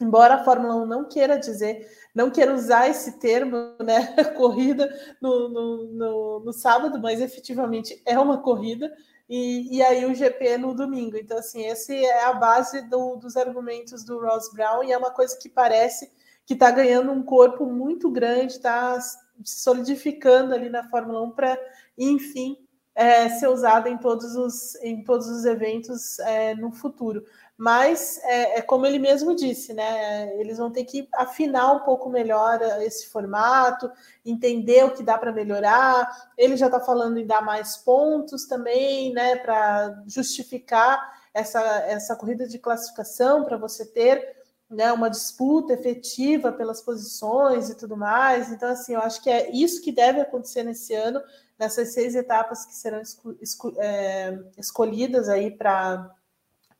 embora 0.00 0.34
a 0.34 0.44
Fórmula 0.44 0.74
1 0.82 0.86
não 0.86 1.04
queira 1.04 1.38
dizer, 1.38 1.88
não 2.14 2.28
queira 2.28 2.52
usar 2.52 2.88
esse 2.88 3.20
termo, 3.20 3.56
né, 3.78 4.12
corrida 4.36 4.92
no, 5.20 5.48
no, 5.48 5.84
no, 5.86 6.40
no 6.40 6.52
sábado, 6.52 6.98
mas 6.98 7.20
efetivamente 7.20 8.02
é 8.04 8.18
uma 8.18 8.38
corrida 8.38 8.92
e, 9.28 9.76
e 9.76 9.82
aí 9.82 10.04
o 10.04 10.14
GP 10.14 10.58
no 10.58 10.74
domingo. 10.74 11.16
Então, 11.16 11.38
assim, 11.38 11.64
esse 11.64 11.94
é 11.94 12.24
a 12.24 12.32
base 12.34 12.82
do, 12.88 13.16
dos 13.16 13.36
argumentos 13.36 14.04
do 14.04 14.20
Ross 14.20 14.52
Brown 14.52 14.84
e 14.84 14.92
é 14.92 14.98
uma 14.98 15.10
coisa 15.10 15.36
que 15.38 15.48
parece 15.48 16.10
que 16.46 16.54
está 16.54 16.70
ganhando 16.70 17.10
um 17.10 17.22
corpo 17.22 17.64
muito 17.66 18.10
grande, 18.10 18.54
está 18.54 19.00
se 19.00 19.22
solidificando 19.44 20.54
ali 20.54 20.68
na 20.68 20.88
Fórmula 20.88 21.22
1 21.22 21.30
para, 21.30 21.58
enfim, 21.96 22.58
é, 22.94 23.28
ser 23.30 23.48
usada 23.48 23.88
em 23.88 23.98
todos 23.98 24.36
os, 24.36 24.76
em 24.76 25.02
todos 25.02 25.26
os 25.26 25.44
eventos 25.44 26.18
é, 26.20 26.54
no 26.54 26.70
futuro. 26.70 27.24
Mas 27.56 28.18
é, 28.24 28.58
é, 28.58 28.62
como 28.62 28.84
ele 28.84 28.98
mesmo 28.98 29.34
disse, 29.34 29.72
né? 29.72 30.36
Eles 30.40 30.58
vão 30.58 30.72
ter 30.72 30.84
que 30.84 31.08
afinar 31.14 31.72
um 31.72 31.80
pouco 31.80 32.10
melhor 32.10 32.60
esse 32.82 33.08
formato, 33.08 33.90
entender 34.24 34.84
o 34.84 34.92
que 34.92 35.04
dá 35.04 35.16
para 35.16 35.32
melhorar. 35.32 36.32
Ele 36.36 36.56
já 36.56 36.66
está 36.66 36.80
falando 36.80 37.18
em 37.18 37.26
dar 37.26 37.42
mais 37.42 37.76
pontos 37.76 38.46
também, 38.46 39.12
né? 39.12 39.36
Para 39.36 40.02
justificar 40.06 41.00
essa, 41.32 41.60
essa 41.86 42.16
corrida 42.16 42.46
de 42.46 42.58
classificação, 42.58 43.44
para 43.44 43.56
você 43.56 43.84
ter 43.86 44.34
né, 44.68 44.92
uma 44.92 45.08
disputa 45.08 45.72
efetiva 45.72 46.52
pelas 46.52 46.80
posições 46.80 47.70
e 47.70 47.76
tudo 47.76 47.96
mais. 47.96 48.50
Então, 48.50 48.68
assim, 48.68 48.94
eu 48.94 49.00
acho 49.00 49.22
que 49.22 49.30
é 49.30 49.50
isso 49.50 49.82
que 49.82 49.92
deve 49.92 50.20
acontecer 50.20 50.62
nesse 50.62 50.94
ano, 50.94 51.20
nessas 51.58 51.92
seis 51.92 52.14
etapas 52.14 52.64
que 52.66 52.74
serão 52.74 53.00
esco, 53.00 53.36
esco, 53.40 53.74
é, 53.78 54.38
escolhidas 54.58 55.28
aí 55.28 55.50
para 55.50 56.10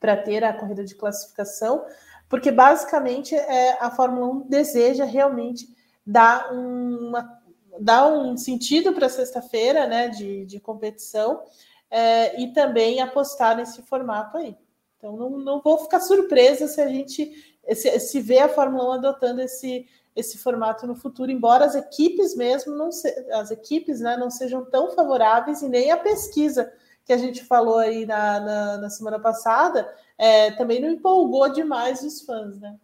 para 0.05 0.18
ter 0.18 0.44
a 0.44 0.52
corrida 0.52 0.85
de 0.85 0.94
classificação, 0.94 1.82
porque 2.28 2.52
basicamente 2.52 3.35
é, 3.35 3.82
a 3.82 3.90
Fórmula 3.90 4.26
1 4.26 4.40
deseja 4.51 5.06
realmente 5.06 5.66
dar, 6.06 6.52
uma, 6.52 7.40
dar 7.81 8.06
um 8.09 8.36
sentido 8.36 8.93
para 8.93 9.09
sexta-feira 9.09 9.86
né, 9.86 10.09
de, 10.09 10.44
de 10.44 10.60
competição 10.60 11.43
é, 11.90 12.39
e 12.39 12.52
também 12.52 13.01
apostar 13.01 13.56
nesse 13.56 13.81
formato 13.81 14.36
aí. 14.36 14.55
Então 14.98 15.16
não, 15.16 15.31
não 15.39 15.62
vou 15.62 15.78
ficar 15.78 16.01
surpresa 16.01 16.68
se 16.68 16.82
a 16.82 16.86
gente 16.86 17.32
se, 17.72 17.98
se 17.98 18.20
vê 18.20 18.40
a 18.40 18.48
Fórmula 18.51 18.90
1 18.90 18.93
adotando 18.93 19.40
esse, 19.40 19.86
esse 20.14 20.36
formato 20.36 20.86
no 20.86 20.94
futuro, 20.94 21.31
embora 21.31 21.64
as 21.64 21.74
equipes 21.74 22.36
mesmo 22.36 22.76
não 22.76 22.93
se, 22.93 23.09
as 23.32 23.51
equipes 23.51 24.01
né, 24.01 24.18
não 24.18 24.28
sejam 24.28 24.66
tão 24.66 24.90
favoráveis 24.94 25.62
e 25.62 25.68
nem 25.70 25.90
a 25.90 25.97
pesquisa 25.97 26.70
que 27.05 27.12
a 27.12 27.18
gente 27.18 27.44
falou 27.44 27.78
aí 27.78 28.06
na, 28.06 28.40
na, 28.40 28.76
na 28.78 28.90
semana 28.90 29.18
passada, 29.18 29.93
é, 30.18 30.51
também 30.52 30.81
não 30.81 30.90
empolgou 30.90 31.52
demais 31.52 32.02
os 32.02 32.22
fãs, 32.22 32.59
né? 32.59 32.76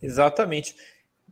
Exatamente. 0.00 0.76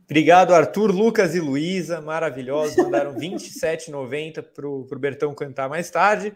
Obrigado, 0.03 0.53
Arthur, 0.53 0.91
Lucas 0.91 1.35
e 1.35 1.39
Luísa, 1.39 2.01
maravilhosos, 2.01 2.75
mandaram 2.75 3.15
27,90 3.15 4.41
para 4.43 4.67
o 4.67 4.99
Bertão 4.99 5.33
cantar 5.33 5.69
mais 5.69 5.89
tarde. 5.89 6.35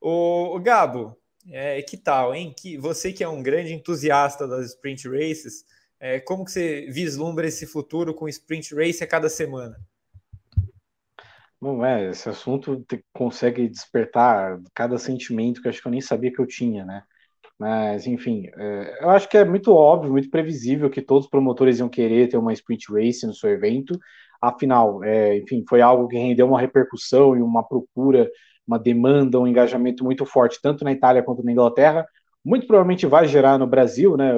O, 0.00 0.54
o 0.54 0.60
Gabo, 0.60 1.16
é, 1.50 1.80
que 1.82 1.96
tal, 1.96 2.34
hein? 2.34 2.54
Que, 2.56 2.76
você 2.76 3.12
que 3.12 3.24
é 3.24 3.28
um 3.28 3.42
grande 3.42 3.72
entusiasta 3.72 4.46
das 4.46 4.66
sprint 4.66 5.08
races, 5.08 5.64
é, 5.98 6.20
como 6.20 6.44
que 6.44 6.52
você 6.52 6.86
vislumbra 6.90 7.46
esse 7.46 7.66
futuro 7.66 8.14
com 8.14 8.28
sprint 8.28 8.74
race 8.74 9.02
a 9.02 9.06
cada 9.06 9.28
semana? 9.28 9.76
Não 11.60 11.84
é, 11.84 12.10
esse 12.10 12.28
assunto 12.28 12.84
te, 12.84 13.02
consegue 13.12 13.68
despertar 13.68 14.60
cada 14.74 14.98
sentimento 14.98 15.62
que 15.62 15.68
acho 15.68 15.80
que 15.80 15.88
eu 15.88 15.92
nem 15.92 16.00
sabia 16.00 16.32
que 16.32 16.40
eu 16.40 16.46
tinha, 16.46 16.84
né? 16.84 17.02
Mas, 17.58 18.06
enfim, 18.06 18.46
é, 18.56 18.98
eu 19.02 19.10
acho 19.10 19.28
que 19.28 19.38
é 19.38 19.44
muito 19.44 19.72
óbvio, 19.72 20.12
muito 20.12 20.30
previsível 20.30 20.90
que 20.90 21.00
todos 21.02 21.24
os 21.24 21.30
promotores 21.30 21.78
iam 21.78 21.88
querer 21.88 22.28
ter 22.28 22.36
uma 22.36 22.52
sprint 22.52 22.92
race 22.92 23.26
no 23.26 23.34
seu 23.34 23.50
evento. 23.50 23.98
Afinal, 24.40 25.02
é, 25.02 25.38
enfim, 25.38 25.64
foi 25.68 25.80
algo 25.80 26.08
que 26.08 26.18
rendeu 26.18 26.46
uma 26.46 26.60
repercussão 26.60 27.36
e 27.36 27.42
uma 27.42 27.66
procura, 27.66 28.30
uma 28.66 28.78
demanda, 28.78 29.40
um 29.40 29.46
engajamento 29.46 30.04
muito 30.04 30.26
forte, 30.26 30.60
tanto 30.62 30.84
na 30.84 30.92
Itália 30.92 31.22
quanto 31.22 31.42
na 31.42 31.52
Inglaterra. 31.52 32.06
Muito 32.46 32.64
provavelmente 32.64 33.06
vai 33.06 33.26
gerar 33.26 33.58
no 33.58 33.66
Brasil, 33.66 34.16
né? 34.16 34.32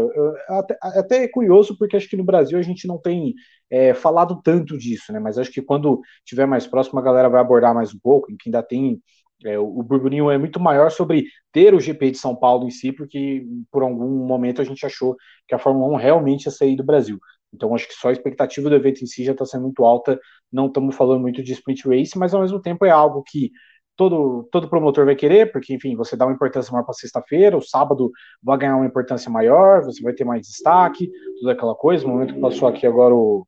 Até, 0.48 0.78
até 0.80 1.24
é 1.24 1.28
curioso, 1.28 1.76
porque 1.76 1.94
acho 1.94 2.08
que 2.08 2.16
no 2.16 2.24
Brasil 2.24 2.58
a 2.58 2.62
gente 2.62 2.88
não 2.88 2.96
tem 2.98 3.34
é, 3.70 3.92
falado 3.92 4.40
tanto 4.42 4.78
disso, 4.78 5.12
né? 5.12 5.20
Mas 5.20 5.36
acho 5.36 5.52
que 5.52 5.60
quando 5.60 6.00
tiver 6.24 6.46
mais 6.46 6.66
próximo, 6.66 6.98
a 6.98 7.02
galera 7.02 7.28
vai 7.28 7.38
abordar 7.38 7.74
mais 7.74 7.94
um 7.94 7.98
pouco, 7.98 8.28
que 8.38 8.48
ainda 8.48 8.62
tem. 8.62 9.02
É, 9.44 9.58
o 9.58 9.82
burburinho 9.82 10.30
é 10.30 10.38
muito 10.38 10.58
maior 10.58 10.90
sobre 10.90 11.26
ter 11.52 11.74
o 11.74 11.80
GP 11.80 12.12
de 12.12 12.18
São 12.18 12.34
Paulo 12.34 12.66
em 12.66 12.70
si, 12.70 12.92
porque 12.92 13.44
por 13.70 13.82
algum 13.82 14.26
momento 14.26 14.62
a 14.62 14.64
gente 14.64 14.86
achou 14.86 15.14
que 15.46 15.54
a 15.54 15.58
Fórmula 15.58 15.92
1 15.92 15.96
realmente 15.96 16.46
ia 16.46 16.50
sair 16.50 16.76
do 16.76 16.82
Brasil. 16.82 17.18
Então 17.52 17.74
acho 17.74 17.86
que 17.86 17.94
só 17.94 18.08
a 18.08 18.12
expectativa 18.12 18.70
do 18.70 18.74
evento 18.74 19.04
em 19.04 19.06
si 19.06 19.22
já 19.22 19.32
está 19.32 19.44
sendo 19.44 19.64
muito 19.64 19.84
alta. 19.84 20.18
Não 20.50 20.66
estamos 20.66 20.96
falando 20.96 21.20
muito 21.20 21.42
de 21.42 21.52
sprint 21.52 21.86
race, 21.86 22.18
mas 22.18 22.32
ao 22.32 22.40
mesmo 22.40 22.60
tempo 22.60 22.86
é 22.86 22.90
algo 22.90 23.22
que 23.22 23.50
todo, 23.98 24.48
todo 24.52 24.68
promotor 24.68 25.04
vai 25.04 25.16
querer, 25.16 25.52
porque, 25.52 25.74
enfim, 25.74 25.96
você 25.96 26.16
dá 26.16 26.24
uma 26.24 26.32
importância 26.32 26.72
maior 26.72 26.84
para 26.84 26.94
sexta-feira, 26.94 27.56
o 27.56 27.62
sábado 27.62 28.10
vai 28.42 28.56
ganhar 28.56 28.76
uma 28.76 28.86
importância 28.86 29.30
maior, 29.30 29.84
você 29.84 30.02
vai 30.02 30.14
ter 30.14 30.24
mais 30.24 30.46
destaque, 30.46 31.10
toda 31.40 31.52
aquela 31.52 31.74
coisa. 31.74 32.06
No 32.06 32.14
momento 32.14 32.34
que 32.34 32.40
passou 32.40 32.68
aqui 32.68 32.86
agora 32.86 33.14
o, 33.14 33.46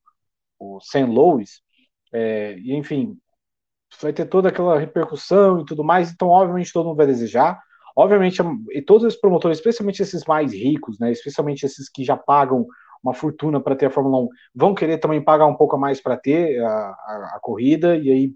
o 0.59 0.81
St. 0.81 1.05
Louis, 1.05 1.63
é, 2.13 2.59
e 2.59 2.75
enfim, 2.75 3.17
vai 4.03 4.13
ter 4.13 4.27
toda 4.27 4.49
aquela 4.49 4.79
repercussão 4.79 5.61
e 5.61 5.65
tudo 5.65 5.85
mais, 5.85 6.11
então 6.13 6.29
obviamente 6.29 6.73
todo 6.73 6.87
mundo 6.87 6.97
vai 6.97 7.07
desejar, 7.07 7.61
Obviamente, 7.97 8.41
e 8.71 8.81
todos 8.81 9.05
os 9.05 9.17
promotores, 9.17 9.59
especialmente 9.59 10.01
esses 10.01 10.25
mais 10.25 10.53
ricos, 10.53 10.99
né, 10.99 11.11
especialmente 11.11 11.67
esses 11.67 11.89
que 11.89 12.05
já 12.05 12.17
pagam 12.17 12.67
uma 13.03 13.13
fortuna 13.13 13.61
para 13.61 13.77
ter 13.77 13.87
a 13.87 13.91
Fórmula 13.91 14.25
1, 14.25 14.29
vão 14.55 14.75
querer 14.75 14.99
também 14.99 15.23
pagar 15.23 15.47
um 15.47 15.57
pouco 15.57 15.77
a 15.77 15.79
mais 15.79 16.01
para 16.01 16.17
ter 16.17 16.63
a, 16.63 16.71
a, 16.71 17.33
a, 17.37 17.39
corrida, 17.43 17.97
e 17.97 18.11
aí, 18.11 18.35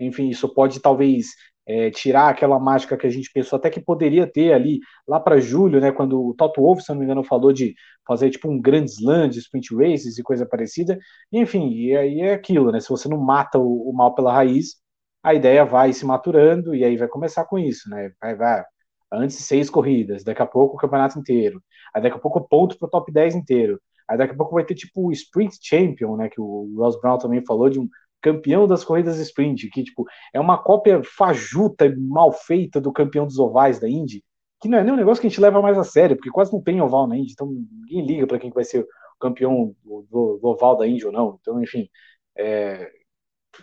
enfim, 0.00 0.28
isso 0.28 0.48
pode 0.52 0.80
talvez 0.80 1.28
é, 1.66 1.90
tirar 1.90 2.28
aquela 2.28 2.58
mágica 2.58 2.96
que 2.96 3.06
a 3.06 3.10
gente 3.10 3.30
pensou 3.32 3.56
até 3.56 3.70
que 3.70 3.80
poderia 3.80 4.26
ter 4.26 4.52
ali 4.52 4.80
lá 5.08 5.18
para 5.18 5.40
julho, 5.40 5.80
né, 5.80 5.92
quando 5.92 6.20
o 6.22 6.34
Toto 6.34 6.60
Wolff, 6.60 6.82
se 6.82 6.90
não 6.90 6.98
me 6.98 7.04
engano, 7.04 7.24
falou 7.24 7.52
de 7.52 7.74
fazer 8.06 8.30
tipo 8.30 8.50
um 8.50 8.60
grande 8.60 8.90
slam 8.90 9.28
de 9.28 9.38
sprint 9.38 9.74
races 9.74 10.18
e 10.18 10.22
coisa 10.22 10.46
parecida. 10.46 10.98
E, 11.32 11.38
enfim, 11.40 11.70
e 11.70 11.96
aí 11.96 12.20
é 12.20 12.34
aquilo, 12.34 12.70
né? 12.70 12.80
Se 12.80 12.88
você 12.90 13.08
não 13.08 13.18
mata 13.18 13.58
o, 13.58 13.90
o, 13.90 13.92
mal 13.94 14.14
pela 14.14 14.32
raiz, 14.32 14.76
a 15.22 15.34
ideia 15.34 15.64
vai 15.64 15.92
se 15.92 16.04
maturando 16.04 16.74
e 16.74 16.84
aí 16.84 16.96
vai 16.96 17.08
começar 17.08 17.44
com 17.46 17.58
isso, 17.58 17.88
né? 17.88 18.12
Vai, 18.20 18.34
vai 18.36 18.64
antes 19.12 19.36
seis 19.38 19.70
corridas, 19.70 20.24
daqui 20.24 20.42
a 20.42 20.46
pouco 20.46 20.76
o 20.76 20.78
campeonato 20.78 21.18
inteiro, 21.18 21.62
aí 21.94 22.02
daqui 22.02 22.16
a 22.16 22.20
pouco 22.20 22.40
ponto 22.48 22.78
para 22.78 22.86
o 22.86 22.90
top 22.90 23.12
10 23.12 23.34
inteiro. 23.36 23.80
Aí 24.08 24.18
daqui 24.18 24.34
a 24.34 24.36
pouco 24.36 24.54
vai 24.54 24.64
ter 24.64 24.74
tipo 24.74 25.08
o 25.08 25.12
Sprint 25.12 25.56
Champion, 25.62 26.16
né? 26.16 26.28
Que 26.28 26.40
o 26.40 26.74
Ross 26.76 27.00
Brown 27.00 27.18
também 27.18 27.44
falou 27.44 27.70
de 27.70 27.80
um 27.80 27.88
campeão 28.24 28.66
das 28.66 28.82
corridas 28.82 29.18
sprint, 29.18 29.68
que 29.68 29.84
tipo 29.84 30.06
é 30.32 30.40
uma 30.40 30.56
cópia 30.56 31.02
fajuta 31.04 31.84
e 31.84 31.94
mal 31.94 32.32
feita 32.32 32.80
do 32.80 32.90
campeão 32.90 33.26
dos 33.26 33.38
ovais 33.38 33.78
da 33.78 33.86
Indy, 33.86 34.24
que 34.62 34.66
não 34.68 34.78
é 34.78 34.82
nem 34.82 34.94
um 34.94 34.96
negócio 34.96 35.20
que 35.20 35.26
a 35.26 35.30
gente 35.30 35.42
leva 35.42 35.60
mais 35.60 35.76
a 35.76 35.84
sério, 35.84 36.16
porque 36.16 36.30
quase 36.30 36.50
não 36.50 36.62
tem 36.62 36.80
oval 36.80 37.06
na 37.06 37.18
Indy, 37.18 37.32
então 37.32 37.46
ninguém 37.46 38.06
liga 38.06 38.26
para 38.26 38.38
quem 38.38 38.50
vai 38.50 38.64
ser 38.64 38.80
o 38.80 38.86
campeão 39.20 39.76
do, 39.84 40.38
do, 40.40 40.48
oval 40.48 40.74
da 40.78 40.86
Indy 40.88 41.04
ou 41.04 41.12
não. 41.12 41.38
Então, 41.38 41.62
enfim, 41.62 41.86
é, 42.34 42.90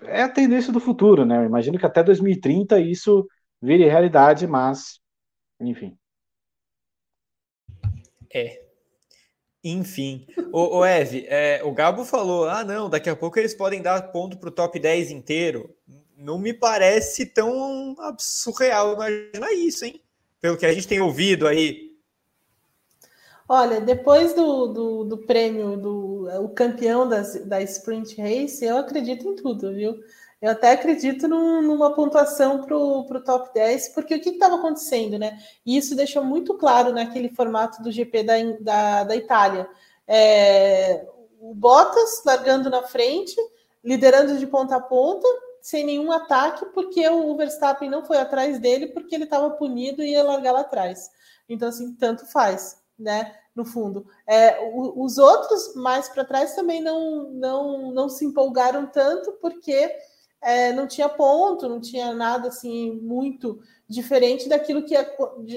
é 0.04 0.22
a 0.22 0.30
tendência 0.30 0.72
do 0.72 0.80
futuro, 0.80 1.26
né? 1.26 1.38
Eu 1.38 1.46
imagino 1.46 1.80
que 1.80 1.86
até 1.86 2.04
2030 2.04 2.80
isso 2.80 3.28
vire 3.60 3.90
realidade, 3.90 4.46
mas 4.46 5.00
enfim. 5.60 5.98
É, 8.32 8.62
enfim, 9.64 10.26
o, 10.52 10.80
o 10.80 10.86
é, 10.86 11.62
o 11.64 11.72
Gabo 11.72 12.04
falou: 12.04 12.50
ah, 12.50 12.64
não, 12.64 12.90
daqui 12.90 13.10
a 13.10 13.16
pouco 13.16 13.38
eles 13.38 13.54
podem 13.54 13.82
dar 13.82 14.12
ponto 14.12 14.38
para 14.38 14.50
o 14.50 14.52
top 14.52 14.80
10 14.80 15.12
inteiro. 15.12 15.76
Não 16.18 16.38
me 16.38 16.54
parece 16.54 17.26
tão 17.26 17.96
surreal 18.20 18.94
imaginar 18.94 19.54
isso, 19.54 19.86
hein? 19.86 20.02
Pelo 20.40 20.58
que 20.58 20.66
a 20.66 20.74
gente 20.74 20.88
tem 20.88 21.00
ouvido 21.00 21.48
aí. 21.48 21.92
Olha, 23.48 23.82
depois 23.82 24.34
do, 24.34 24.68
do, 24.68 25.04
do 25.04 25.18
prêmio 25.26 25.76
do 25.76 26.30
o 26.42 26.50
campeão 26.50 27.08
das, 27.08 27.46
da 27.46 27.62
Sprint 27.62 28.16
Race, 28.22 28.64
eu 28.64 28.78
acredito 28.78 29.28
em 29.28 29.36
tudo, 29.36 29.74
viu? 29.74 30.00
Eu 30.42 30.52
até 30.52 30.72
acredito 30.72 31.28
num, 31.28 31.62
numa 31.62 31.94
pontuação 31.94 32.64
para 32.64 32.76
o 32.76 33.24
top 33.24 33.54
10, 33.54 33.90
porque 33.90 34.16
o 34.16 34.20
que 34.20 34.30
estava 34.30 34.56
acontecendo, 34.56 35.20
né? 35.20 35.38
E 35.64 35.78
isso 35.78 35.96
deixou 35.96 36.24
muito 36.24 36.58
claro 36.58 36.92
naquele 36.92 37.30
formato 37.30 37.82
do 37.84 37.92
GP 37.92 38.24
da, 38.24 38.34
da, 38.60 39.04
da 39.04 39.16
Itália. 39.16 39.70
É, 40.08 41.06
o 41.40 41.54
Bottas 41.54 42.24
largando 42.26 42.72
na 42.72 42.82
frente, 42.82 43.36
liderando 43.84 44.40
de 44.40 44.48
ponta 44.48 44.78
a 44.78 44.82
ponta, 44.82 45.28
sem 45.62 45.86
nenhum 45.86 46.12
ataque, 46.12 46.66
porque 46.74 47.08
o 47.08 47.36
Verstappen 47.38 47.88
não 47.88 48.04
foi 48.04 48.18
atrás 48.18 48.58
dele, 48.58 48.88
porque 48.88 49.14
ele 49.14 49.26
estava 49.26 49.52
punido 49.52 50.02
e 50.02 50.14
ia 50.14 50.24
largar 50.24 50.54
lá 50.54 50.62
atrás. 50.62 51.12
Então, 51.48 51.70
assim, 51.70 51.94
tanto 51.94 52.26
faz, 52.26 52.82
né? 52.98 53.36
No 53.54 53.64
fundo. 53.64 54.08
É, 54.26 54.58
os 54.74 55.18
outros 55.18 55.76
mais 55.76 56.10
para 56.10 56.26
trás 56.26 56.56
também 56.56 56.82
não, 56.82 57.30
não, 57.32 57.92
não 57.92 58.10
se 58.10 58.26
empolgaram 58.26 58.88
tanto, 58.88 59.34
porque 59.34 59.94
é, 60.42 60.74
não 60.74 60.88
tinha 60.88 61.08
ponto, 61.08 61.70
não 61.70 61.80
tinha 61.80 62.14
nada 62.14 62.48
assim 62.48 62.92
muito 63.02 63.62
diferente 63.88 64.48
daquilo 64.48 64.84
que 64.84 64.94
ia, 64.94 65.04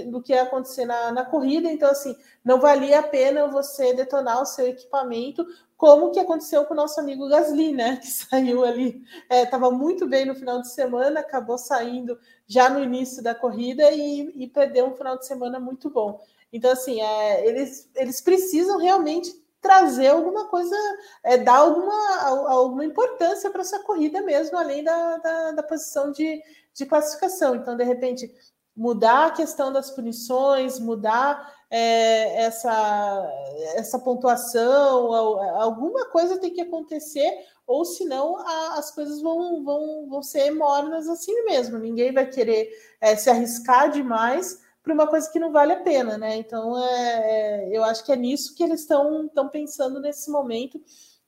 do 0.06 0.20
que 0.20 0.32
ia 0.32 0.42
acontecer 0.42 0.84
na, 0.84 1.12
na 1.12 1.24
corrida. 1.24 1.70
Então, 1.70 1.90
assim, 1.90 2.16
não 2.44 2.60
valia 2.60 2.98
a 2.98 3.02
pena 3.02 3.46
você 3.46 3.94
detonar 3.94 4.42
o 4.42 4.46
seu 4.46 4.66
equipamento, 4.66 5.46
como 5.76 6.10
que 6.10 6.18
aconteceu 6.18 6.64
com 6.64 6.74
o 6.74 6.76
nosso 6.76 7.00
amigo 7.00 7.28
Gasly, 7.28 7.72
né? 7.72 7.96
Que 7.96 8.06
saiu 8.10 8.64
ali, 8.64 9.02
estava 9.30 9.68
é, 9.68 9.70
muito 9.70 10.06
bem 10.06 10.26
no 10.26 10.34
final 10.34 10.60
de 10.60 10.72
semana, 10.72 11.20
acabou 11.20 11.56
saindo 11.56 12.18
já 12.46 12.68
no 12.68 12.82
início 12.82 13.22
da 13.22 13.34
corrida 13.34 13.90
e, 13.92 14.32
e 14.34 14.48
perdeu 14.48 14.86
um 14.86 14.94
final 14.94 15.16
de 15.16 15.26
semana 15.26 15.58
muito 15.58 15.88
bom. 15.88 16.20
Então, 16.52 16.70
assim, 16.70 17.00
é, 17.00 17.46
eles, 17.46 17.90
eles 17.94 18.20
precisam 18.20 18.78
realmente 18.78 19.32
trazer 19.64 20.08
alguma 20.08 20.44
coisa, 20.48 20.76
é, 21.22 21.38
dar 21.38 21.56
alguma, 21.56 22.50
alguma 22.50 22.84
importância 22.84 23.50
para 23.50 23.62
essa 23.62 23.78
corrida 23.78 24.20
mesmo, 24.20 24.58
além 24.58 24.84
da, 24.84 25.16
da, 25.16 25.52
da, 25.52 25.62
posição 25.62 26.12
de, 26.12 26.42
de 26.74 26.84
classificação. 26.84 27.54
Então, 27.54 27.74
de 27.74 27.82
repente, 27.82 28.30
mudar 28.76 29.28
a 29.28 29.30
questão 29.30 29.72
das 29.72 29.90
punições, 29.90 30.78
mudar 30.78 31.50
é, 31.70 32.42
essa, 32.42 33.32
essa 33.74 33.98
pontuação, 33.98 35.14
alguma 35.14 36.10
coisa 36.10 36.38
tem 36.38 36.52
que 36.52 36.60
acontecer, 36.60 37.32
ou 37.66 37.86
senão 37.86 38.36
a, 38.36 38.78
as 38.78 38.90
coisas 38.90 39.22
vão, 39.22 39.64
vão, 39.64 40.06
vão 40.10 40.22
ser 40.22 40.50
mornas 40.50 41.08
assim 41.08 41.42
mesmo. 41.44 41.78
Ninguém 41.78 42.12
vai 42.12 42.26
querer 42.26 42.68
é, 43.00 43.16
se 43.16 43.30
arriscar 43.30 43.90
demais 43.90 44.62
para 44.84 44.92
uma 44.92 45.06
coisa 45.06 45.30
que 45.32 45.38
não 45.38 45.50
vale 45.50 45.72
a 45.72 45.80
pena, 45.80 46.18
né? 46.18 46.36
Então, 46.36 46.78
é, 46.78 47.70
é 47.70 47.76
eu 47.76 47.82
acho 47.82 48.04
que 48.04 48.12
é 48.12 48.16
nisso 48.16 48.54
que 48.54 48.62
eles 48.62 48.80
estão 48.80 49.48
pensando 49.50 49.98
nesse 49.98 50.30
momento, 50.30 50.78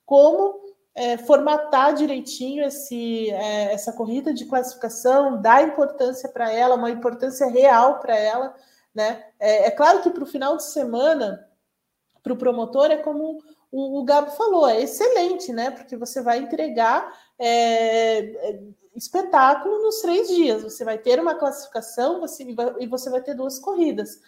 como 0.04 0.60
é, 0.94 1.16
formatar 1.16 1.94
direitinho 1.94 2.64
esse, 2.64 3.30
é, 3.30 3.72
essa 3.72 3.94
corrida 3.94 4.32
de 4.32 4.44
classificação, 4.44 5.40
dar 5.40 5.66
importância 5.66 6.28
para 6.28 6.52
ela, 6.52 6.74
uma 6.74 6.90
importância 6.90 7.46
real 7.46 7.98
para 7.98 8.14
ela, 8.14 8.54
né? 8.94 9.24
É, 9.40 9.68
é, 9.68 9.70
claro 9.70 10.02
que 10.02 10.10
para 10.10 10.22
o 10.22 10.26
final 10.26 10.58
de 10.58 10.64
semana, 10.64 11.48
para 12.22 12.34
o 12.34 12.36
promotor, 12.36 12.90
é 12.90 12.98
como 12.98 13.38
o, 13.72 14.00
o 14.00 14.04
Gabo 14.04 14.30
falou, 14.32 14.68
é 14.68 14.82
excelente, 14.82 15.50
né? 15.50 15.70
Porque 15.70 15.96
você 15.96 16.20
vai 16.20 16.38
entregar 16.38 17.10
é, 17.38 18.18
é 18.18 18.60
espetáculo 18.96 19.82
nos 19.82 20.00
três 20.00 20.28
dias. 20.28 20.62
Você 20.62 20.84
vai 20.84 20.98
ter 20.98 21.20
uma 21.20 21.34
classificação 21.34 22.20
você, 22.20 22.46
e 22.80 22.86
você 22.86 23.10
vai 23.10 23.20
ter 23.20 23.34
duas 23.34 23.58
corridas. 23.58 24.20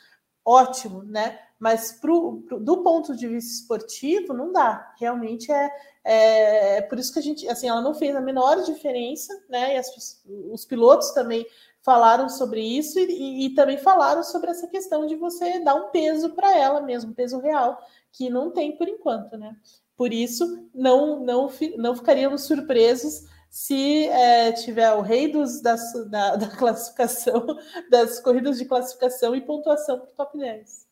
Ótimo, 0.44 1.02
né? 1.02 1.38
Mas 1.58 1.92
pro, 1.92 2.42
pro, 2.42 2.60
do 2.60 2.82
ponto 2.82 3.16
de 3.16 3.26
vista 3.26 3.52
esportivo, 3.52 4.32
não 4.32 4.52
dá. 4.52 4.94
Realmente 4.98 5.50
é, 5.50 5.70
é, 6.04 6.76
é, 6.76 6.82
por 6.82 6.98
isso 6.98 7.12
que 7.12 7.18
a 7.18 7.22
gente, 7.22 7.48
assim, 7.48 7.68
ela 7.68 7.82
não 7.82 7.94
fez 7.94 8.14
a 8.14 8.20
menor 8.20 8.62
diferença, 8.62 9.32
né? 9.48 9.74
E 9.74 9.78
as, 9.78 10.22
os 10.50 10.64
pilotos 10.64 11.10
também 11.10 11.44
falaram 11.82 12.28
sobre 12.28 12.60
isso 12.60 12.98
e, 12.98 13.46
e, 13.46 13.54
também 13.54 13.78
falaram 13.78 14.22
sobre 14.22 14.50
essa 14.50 14.66
questão 14.68 15.06
de 15.06 15.16
você 15.16 15.58
dar 15.60 15.74
um 15.74 15.90
peso 15.90 16.30
para 16.30 16.56
ela 16.56 16.80
mesmo, 16.80 17.10
um 17.10 17.14
peso 17.14 17.38
real, 17.40 17.78
que 18.12 18.28
não 18.28 18.50
tem 18.50 18.76
por 18.76 18.88
enquanto, 18.88 19.36
né? 19.36 19.56
Por 19.96 20.12
isso, 20.12 20.68
não, 20.74 21.20
não, 21.20 21.50
não 21.76 21.96
ficaríamos 21.96 22.42
surpresos 22.42 23.24
se 23.50 24.06
é, 24.08 24.52
tiver 24.52 24.92
o 24.92 25.00
rei 25.00 25.30
dos, 25.30 25.60
das, 25.60 25.80
da, 26.10 26.36
da, 26.36 26.48
classificação, 26.48 27.46
das 27.90 28.20
corridas 28.20 28.58
de 28.58 28.64
classificação 28.64 29.34
e 29.34 29.40
pontuação 29.40 29.98
para 29.98 30.08
o 30.08 30.14
top 30.14 30.38
10. 30.38 30.86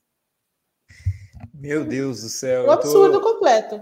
Meu 1.54 1.84
Deus 1.84 2.22
do 2.22 2.28
céu. 2.28 2.66
Um 2.66 2.70
absurdo 2.70 3.20
tô... 3.20 3.32
completo. 3.32 3.80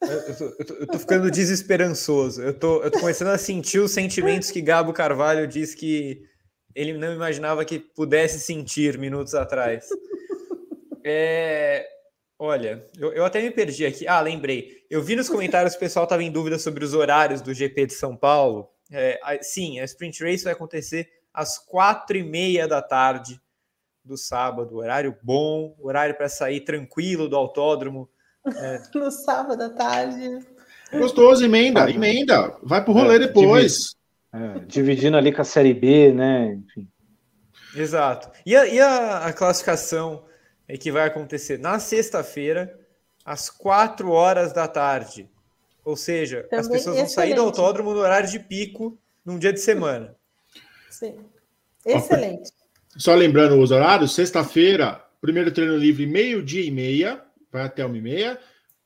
Eu 0.00 0.36
tô, 0.36 0.44
eu, 0.44 0.64
tô, 0.64 0.74
eu 0.74 0.86
tô, 0.86 0.98
ficando 0.98 1.30
desesperançoso. 1.30 2.40
Eu 2.40 2.56
tô, 2.56 2.82
eu 2.82 2.90
tô 2.90 3.00
começando 3.00 3.28
a 3.28 3.38
sentir 3.38 3.80
os 3.80 3.90
sentimentos 3.90 4.50
que 4.50 4.62
Gabo 4.62 4.92
Carvalho 4.92 5.46
disse 5.46 5.76
que 5.76 6.22
ele 6.74 6.92
não 6.96 7.12
imaginava 7.12 7.64
que 7.64 7.80
pudesse 7.80 8.38
sentir 8.38 8.96
minutos 8.96 9.34
atrás. 9.34 9.88
É, 11.04 11.84
Olha, 12.38 12.86
eu, 12.96 13.12
eu, 13.12 13.24
até 13.24 13.42
me 13.42 13.50
perdi 13.50 13.84
aqui. 13.84 14.06
Ah, 14.06 14.20
lembrei. 14.20 14.84
Eu 14.88 15.02
vi 15.02 15.16
nos 15.16 15.28
comentários 15.28 15.72
que 15.72 15.78
o 15.78 15.80
pessoal 15.80 16.04
estava 16.04 16.22
em 16.22 16.30
dúvida 16.30 16.56
sobre 16.58 16.84
os 16.84 16.94
horários 16.94 17.40
do 17.40 17.52
GP 17.52 17.86
de 17.86 17.94
São 17.94 18.16
Paulo. 18.16 18.68
É, 18.92 19.18
a, 19.24 19.42
sim, 19.42 19.80
a 19.80 19.84
Sprint 19.84 20.22
Race 20.22 20.44
vai 20.44 20.52
acontecer 20.52 21.08
às 21.34 21.58
quatro 21.58 22.16
e 22.16 22.22
meia 22.22 22.68
da 22.68 22.80
tarde 22.80 23.40
do 24.04 24.16
sábado. 24.16 24.76
Horário 24.76 25.16
bom, 25.20 25.76
horário 25.80 26.16
para 26.16 26.28
sair 26.28 26.60
tranquilo 26.60 27.28
do 27.28 27.36
autódromo. 27.36 28.08
É. 28.46 28.82
no 28.94 29.10
sábado 29.10 29.60
à 29.62 29.70
tarde. 29.70 30.46
Gostoso, 30.92 31.44
emenda, 31.44 31.90
emenda. 31.90 32.56
Vai 32.62 32.82
pro 32.84 32.92
rolê 32.92 33.16
é, 33.16 33.18
depois. 33.18 33.96
É, 34.32 34.60
dividindo 34.60 35.16
ali 35.16 35.32
com 35.32 35.42
a 35.42 35.44
Série 35.44 35.74
B, 35.74 36.12
né? 36.12 36.54
Enfim. 36.54 36.88
Exato. 37.74 38.30
E 38.46 38.56
a, 38.56 38.66
e 38.66 38.80
a, 38.80 39.26
a 39.26 39.32
classificação 39.32 40.24
é 40.68 40.76
que 40.76 40.92
vai 40.92 41.06
acontecer 41.06 41.58
na 41.58 41.78
sexta-feira, 41.78 42.78
às 43.24 43.48
quatro 43.48 44.10
horas 44.10 44.52
da 44.52 44.68
tarde. 44.68 45.28
Ou 45.84 45.96
seja, 45.96 46.42
Também 46.44 46.60
as 46.60 46.68
pessoas 46.68 46.96
vão 46.96 47.08
sair 47.08 47.34
do 47.34 47.40
autódromo 47.40 47.94
no 47.94 48.00
horário 48.00 48.28
de 48.28 48.38
pico 48.38 48.98
num 49.24 49.38
dia 49.38 49.52
de 49.52 49.60
semana. 49.60 50.14
Sim. 50.90 51.18
Excelente. 51.84 52.52
Só 52.96 53.14
lembrando 53.14 53.58
os 53.58 53.70
horários, 53.70 54.14
sexta-feira, 54.14 55.02
primeiro 55.20 55.50
treino 55.50 55.76
livre, 55.76 56.06
meio-dia 56.06 56.64
e 56.64 56.70
meia, 56.70 57.22
vai 57.50 57.62
até 57.62 57.84
uma 57.84 57.96
e 57.96 58.02
meia. 58.02 58.38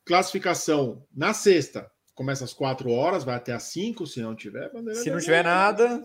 Classificação 0.05 1.05
na 1.15 1.35
sexta, 1.35 1.91
começa 2.15 2.45
às 2.45 2.53
quatro 2.53 2.91
horas, 2.91 3.25
vai 3.25 3.35
até 3.35 3.53
às 3.53 3.65
cinco, 3.65 4.07
se 4.07 4.21
não 4.21 4.35
tiver 4.35 4.71
Se 4.95 5.11
não 5.11 5.19
tiver 5.19 5.43
nada. 5.43 6.05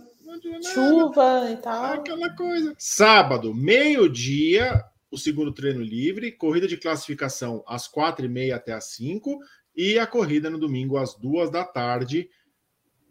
Chuva 0.74 1.50
e 1.52 1.58
tal. 1.58 1.94
Aquela 1.94 2.36
coisa. 2.36 2.74
Sábado, 2.78 3.54
meio-dia, 3.54 4.84
o 5.10 5.18
segundo 5.18 5.54
treino 5.54 5.82
livre, 5.82 6.32
corrida 6.32 6.68
de 6.68 6.78
classificação 6.78 7.64
às 7.68 7.88
quatro 7.88 8.26
e 8.26 8.30
meia 8.30 8.56
até 8.56 8.74
às 8.74 8.92
cinco 8.92 9.40
e 9.76 9.98
a 10.00 10.08
corrida 10.08 10.50
no 10.50 10.58
domingo 10.60 10.98
às 10.98 11.16
duas 11.16 11.50
da 11.50 11.64
tarde, 11.64 12.30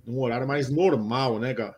num 0.04 0.20
horário 0.20 0.46
mais 0.46 0.68
normal, 0.68 1.38
né, 1.38 1.54
Gá? 1.54 1.76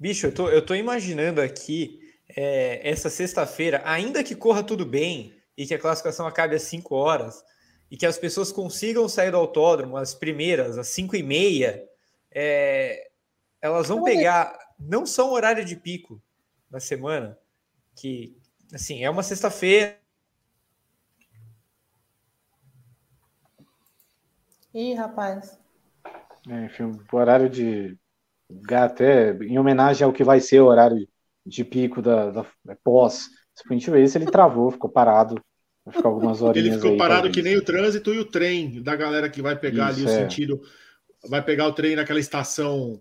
Bicho, 0.00 0.26
eu 0.26 0.32
tô, 0.32 0.48
eu 0.48 0.64
tô 0.64 0.74
imaginando 0.74 1.40
aqui 1.40 2.00
é, 2.36 2.88
essa 2.88 3.08
sexta-feira, 3.08 3.82
ainda 3.84 4.24
que 4.24 4.34
corra 4.34 4.62
tudo 4.62 4.84
bem 4.84 5.34
e 5.56 5.66
que 5.66 5.74
a 5.74 5.78
classificação 5.78 6.26
acabe 6.26 6.56
às 6.56 6.62
5 6.62 6.94
horas 6.94 7.44
e 7.90 7.96
que 7.96 8.06
as 8.06 8.18
pessoas 8.18 8.50
consigam 8.50 9.08
sair 9.08 9.30
do 9.30 9.36
autódromo 9.36 9.96
as 9.96 10.14
primeiras, 10.14 10.78
às 10.78 10.88
5 10.88 11.14
e 11.16 11.22
meia, 11.22 11.84
é, 12.30 13.08
elas 13.62 13.88
vão 13.88 14.02
pegar, 14.02 14.58
não 14.78 15.06
são 15.06 15.32
horário 15.32 15.64
de 15.64 15.76
pico 15.76 16.20
na 16.70 16.80
semana, 16.80 17.38
que, 17.94 18.36
assim, 18.74 19.02
é 19.04 19.10
uma 19.10 19.22
sexta-feira. 19.22 19.96
Ih, 24.72 24.94
rapaz. 24.94 25.58
É, 26.48 26.64
enfim, 26.64 26.84
o 26.84 27.16
horário 27.16 27.48
de. 27.48 27.96
Até 28.70 29.32
em 29.42 29.58
homenagem 29.58 30.04
ao 30.04 30.12
que 30.12 30.22
vai 30.22 30.40
ser 30.40 30.60
o 30.60 30.66
horário 30.66 31.08
de 31.46 31.64
pico 31.64 32.02
da, 32.02 32.30
da 32.30 32.76
pós 32.82 33.28
sprint 33.56 33.90
race, 33.90 34.16
ele 34.18 34.30
travou, 34.30 34.70
ficou 34.70 34.90
parado. 34.90 35.40
Vai 35.84 35.94
ficar 35.94 36.08
algumas 36.08 36.40
horinhas 36.40 36.66
Ele 36.66 36.76
ficou 36.76 36.92
aí, 36.92 36.98
parado 36.98 37.22
talvez. 37.22 37.34
que 37.36 37.42
nem 37.42 37.56
o 37.56 37.64
trânsito 37.64 38.12
e 38.12 38.18
o 38.18 38.24
trem 38.24 38.82
da 38.82 38.96
galera 38.96 39.28
que 39.28 39.42
vai 39.42 39.56
pegar 39.56 39.92
Isso, 39.92 40.00
ali 40.00 40.08
o 40.08 40.10
é. 40.10 40.22
sentido. 40.22 40.60
Vai 41.28 41.42
pegar 41.42 41.66
o 41.66 41.72
trem 41.72 41.94
naquela 41.94 42.20
estação 42.20 43.00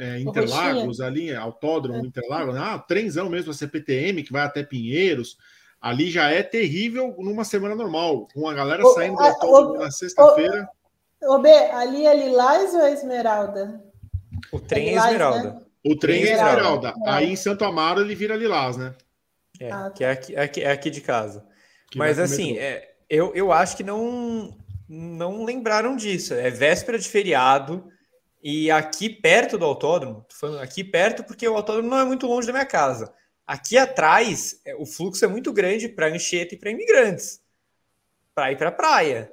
é, 0.00 0.20
Interlagos, 0.20 1.00
ali, 1.00 1.34
autódromo 1.34 2.04
Interlagos. 2.04 2.56
Ah, 2.56 2.78
trenzão 2.78 3.28
mesmo, 3.28 3.50
a 3.50 3.54
CPTM, 3.54 4.22
que 4.22 4.32
vai 4.32 4.42
até 4.42 4.62
Pinheiros. 4.62 5.36
Ali 5.80 6.10
já 6.10 6.30
é 6.30 6.42
terrível 6.42 7.14
numa 7.18 7.44
semana 7.44 7.74
normal, 7.74 8.28
com 8.34 8.48
a 8.48 8.54
galera 8.54 8.84
Ô, 8.84 8.92
saindo 8.94 9.16
do 9.16 9.22
autódromo 9.22 9.78
na 9.78 9.90
sexta-feira. 9.90 10.68
Ô, 11.22 11.38
B, 11.38 11.48
ali 11.50 12.06
é 12.06 12.14
Lilás 12.14 12.74
ou 12.74 12.80
é 12.82 12.92
Esmeralda? 12.92 13.82
O 14.52 14.58
trem 14.60 14.88
é 14.88 14.90
Lilás, 14.90 15.06
Esmeralda. 15.06 15.42
né? 15.54 15.60
O 15.84 15.96
trem 15.96 16.22
é 16.22 16.32
Esmeralda. 16.32 16.88
Esmeralda. 16.88 16.94
Aí 17.06 17.30
em 17.30 17.36
Santo 17.36 17.64
Amaro 17.64 18.00
ele 18.00 18.14
vira 18.14 18.36
Lilás, 18.36 18.76
né? 18.76 18.94
É, 19.58 19.70
Ah, 19.70 19.90
que 19.94 20.04
é 20.04 20.10
aqui, 20.10 20.34
é 20.34 20.40
aqui- 20.42 20.62
é 20.62 20.70
aqui 20.70 20.90
de 20.90 21.00
casa. 21.00 21.46
Que 21.90 21.98
Mas 21.98 22.18
assim, 22.18 22.56
é, 22.58 22.94
eu, 23.08 23.34
eu 23.34 23.52
acho 23.52 23.76
que 23.76 23.82
não, 23.82 24.56
não 24.88 25.44
lembraram 25.44 25.96
disso. 25.96 26.34
É 26.34 26.50
véspera 26.50 26.98
de 26.98 27.08
feriado 27.08 27.86
e 28.42 28.70
aqui 28.70 29.10
perto 29.10 29.58
do 29.58 29.64
autódromo, 29.64 30.26
aqui 30.60 30.82
perto 30.82 31.22
porque 31.24 31.46
o 31.46 31.56
autódromo 31.56 31.88
não 31.88 31.98
é 31.98 32.04
muito 32.04 32.26
longe 32.26 32.46
da 32.46 32.52
minha 32.52 32.66
casa. 32.66 33.12
Aqui 33.46 33.76
atrás, 33.76 34.60
é, 34.64 34.74
o 34.76 34.86
fluxo 34.86 35.24
é 35.24 35.28
muito 35.28 35.52
grande 35.52 35.88
para 35.88 36.06
Anchieta 36.06 36.54
e 36.54 36.58
para 36.58 36.70
imigrantes. 36.70 37.42
Para 38.34 38.52
ir 38.52 38.56
para 38.56 38.68
a 38.68 38.72
praia, 38.72 39.32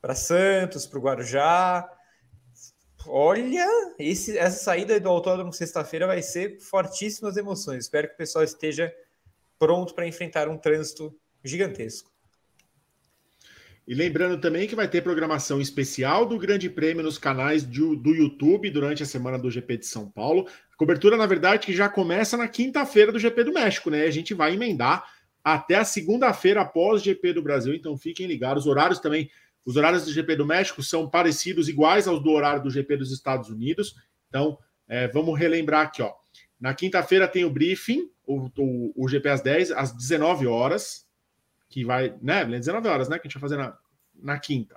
para 0.00 0.14
Santos, 0.14 0.86
para 0.86 0.98
o 0.98 1.02
Guarujá. 1.02 1.88
Olha, 3.06 3.66
esse, 3.98 4.36
essa 4.36 4.58
saída 4.58 4.98
do 4.98 5.08
autódromo 5.08 5.52
sexta-feira 5.52 6.06
vai 6.06 6.22
ser 6.22 6.58
fortíssimas 6.60 7.36
emoções. 7.36 7.84
Espero 7.84 8.08
que 8.08 8.14
o 8.14 8.18
pessoal 8.18 8.42
esteja 8.42 8.92
pronto 9.58 9.94
para 9.94 10.06
enfrentar 10.06 10.48
um 10.48 10.56
trânsito 10.56 11.14
gigantesco. 11.44 12.10
E 13.88 13.94
lembrando 13.94 14.38
também 14.38 14.68
que 14.68 14.76
vai 14.76 14.86
ter 14.86 15.00
programação 15.00 15.62
especial 15.62 16.26
do 16.26 16.36
Grande 16.36 16.68
Prêmio 16.68 17.02
nos 17.02 17.16
canais 17.16 17.64
do, 17.64 17.96
do 17.96 18.14
YouTube 18.14 18.68
durante 18.68 19.02
a 19.02 19.06
semana 19.06 19.38
do 19.38 19.50
GP 19.50 19.78
de 19.78 19.86
São 19.86 20.10
Paulo. 20.10 20.46
Cobertura, 20.76 21.16
na 21.16 21.24
verdade, 21.24 21.64
que 21.64 21.74
já 21.74 21.88
começa 21.88 22.36
na 22.36 22.46
quinta-feira 22.46 23.10
do 23.10 23.18
GP 23.18 23.44
do 23.44 23.52
México, 23.54 23.88
né? 23.88 24.04
A 24.04 24.10
gente 24.10 24.34
vai 24.34 24.52
emendar 24.52 25.08
até 25.42 25.76
a 25.76 25.86
segunda-feira 25.86 26.60
após 26.60 27.00
o 27.00 27.04
GP 27.06 27.32
do 27.32 27.42
Brasil, 27.42 27.74
então 27.74 27.96
fiquem 27.96 28.26
ligados. 28.26 28.64
Os 28.64 28.70
horários 28.70 28.98
também, 28.98 29.30
os 29.64 29.74
horários 29.74 30.04
do 30.04 30.12
GP 30.12 30.36
do 30.36 30.44
México 30.44 30.82
são 30.82 31.08
parecidos, 31.08 31.66
iguais 31.66 32.06
aos 32.06 32.22
do 32.22 32.28
horário 32.28 32.62
do 32.62 32.70
GP 32.70 32.94
dos 32.98 33.10
Estados 33.10 33.48
Unidos. 33.48 33.94
Então, 34.28 34.58
é, 34.86 35.08
vamos 35.08 35.38
relembrar 35.38 35.86
aqui, 35.86 36.02
ó. 36.02 36.12
Na 36.60 36.74
quinta-feira 36.74 37.26
tem 37.26 37.46
o 37.46 37.50
briefing, 37.50 38.10
o, 38.26 38.50
o, 38.58 38.92
o 38.94 39.08
GP 39.08 39.30
às 39.30 39.40
10, 39.40 39.70
às 39.72 39.96
19 39.96 40.46
horas 40.46 41.07
que 41.68 41.84
vai, 41.84 42.14
né, 42.22 42.44
19 42.44 42.88
horas, 42.88 43.08
né, 43.08 43.18
que 43.18 43.26
a 43.26 43.30
gente 43.30 43.40
vai 43.40 43.48
fazer 43.48 43.56
na, 43.56 43.76
na 44.20 44.38
quinta. 44.38 44.76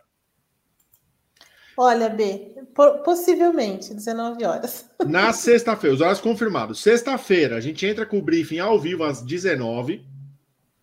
Olha, 1.78 2.10
B, 2.10 2.54
po- 2.76 3.00
possivelmente, 3.00 3.94
19 3.94 4.44
horas. 4.44 4.90
Na 5.08 5.32
sexta-feira, 5.32 5.96
os 5.96 6.02
horários 6.02 6.22
confirmados. 6.22 6.82
Sexta-feira, 6.82 7.56
a 7.56 7.62
gente 7.62 7.86
entra 7.86 8.06
com 8.06 8.20
o 8.20 8.22
briefing 8.22 8.60
ao 8.60 8.78
vivo 8.80 9.04
às 9.04 9.22
19 9.22 10.06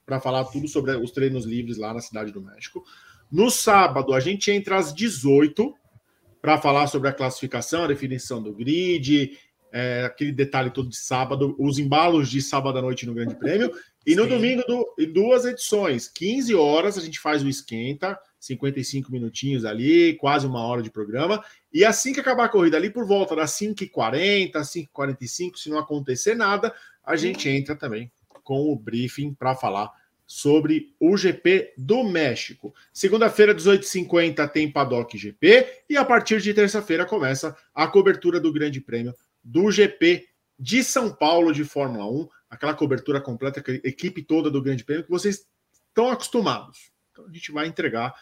para 0.07 0.19
falar 0.19 0.45
tudo 0.47 0.67
sobre 0.67 0.97
os 0.97 1.11
treinos 1.11 1.45
livres 1.45 1.77
lá 1.77 1.93
na 1.93 2.01
Cidade 2.01 2.33
do 2.33 2.41
México. 2.41 2.83
No 3.31 3.51
sábado, 3.51 4.15
a 4.15 4.21
gente 4.21 4.51
entra 4.51 4.77
às 4.77 4.93
18 4.95 5.75
para 6.41 6.57
falar 6.59 6.87
sobre 6.87 7.11
a 7.11 7.13
classificação, 7.13 7.85
a 7.85 7.89
definição 7.89 8.43
do 8.43 8.55
grid, 8.55 9.39
é, 9.71 10.05
aquele 10.07 10.33
detalhe 10.33 10.71
todo 10.71 10.89
de 10.89 10.97
sábado, 10.97 11.55
os 11.59 11.79
embalos 11.79 12.31
de 12.31 12.41
sábado 12.41 12.79
à 12.79 12.83
noite 12.83 13.05
no 13.05 13.13
Grande 13.13 13.35
Prêmio. 13.35 13.71
E 14.09 14.17
no 14.17 14.23
Sim. 14.23 14.29
domingo, 14.31 14.63
do, 14.67 14.95
duas 15.13 15.45
edições. 15.45 16.09
15 16.09 16.55
horas 16.55 16.97
a 16.97 17.01
gente 17.03 17.21
faz 17.21 17.43
o 17.43 17.49
esquenta, 17.49 18.19
55 18.41 19.13
minutinhos 19.13 19.67
ali, 19.67 20.15
quase 20.15 20.47
uma 20.47 20.65
hora 20.65 20.83
de 20.83 20.91
programa. 20.91 21.45
E 21.71 21.85
assim 21.85 22.15
que 22.15 22.21
acabar 22.21 22.45
a 22.45 22.49
corrida, 22.49 22.79
ali 22.79 22.89
por 22.89 23.07
volta 23.07 23.37
das 23.37 23.51
5h40, 23.59 24.53
5h45, 24.53 25.57
se 25.57 25.69
não 25.69 25.77
acontecer 25.77 26.35
nada, 26.35 26.75
a 27.05 27.17
gente 27.17 27.51
entra 27.51 27.77
também 27.77 28.11
com 28.43 28.73
o 28.73 28.77
briefing 28.77 29.35
para 29.35 29.55
falar 29.55 29.93
sobre 30.27 30.95
o 30.99 31.15
GP 31.15 31.75
do 31.77 32.03
México. 32.03 32.75
Segunda-feira, 32.91 33.55
18h50, 33.55 34.49
tem 34.51 34.73
Paddock 34.73 35.19
GP. 35.19 35.83
E 35.87 35.99
a 35.99 36.05
partir 36.05 36.41
de 36.41 36.55
terça-feira 36.55 37.05
começa 37.05 37.55
a 37.75 37.87
cobertura 37.87 38.41
do 38.41 38.51
Grande 38.51 38.81
Prêmio 38.81 39.15
do 39.45 39.71
GP 39.71 40.27
de 40.59 40.83
São 40.83 41.11
Paulo 41.11 41.53
de 41.53 41.63
Fórmula 41.63 42.11
1. 42.11 42.29
Aquela 42.51 42.75
cobertura 42.75 43.21
completa, 43.21 43.63
com 43.63 43.71
a 43.71 43.75
equipe 43.75 44.23
toda 44.23 44.51
do 44.51 44.63
Grande 44.63 44.85
Prêmio 44.85 45.05
que 45.05 45.11
vocês 45.11 45.47
estão 45.89 46.11
acostumados. 46.11 46.91
Então 47.13 47.27
a 47.27 47.33
gente 47.33 47.53
vai 47.53 47.67
entregar 47.67 48.15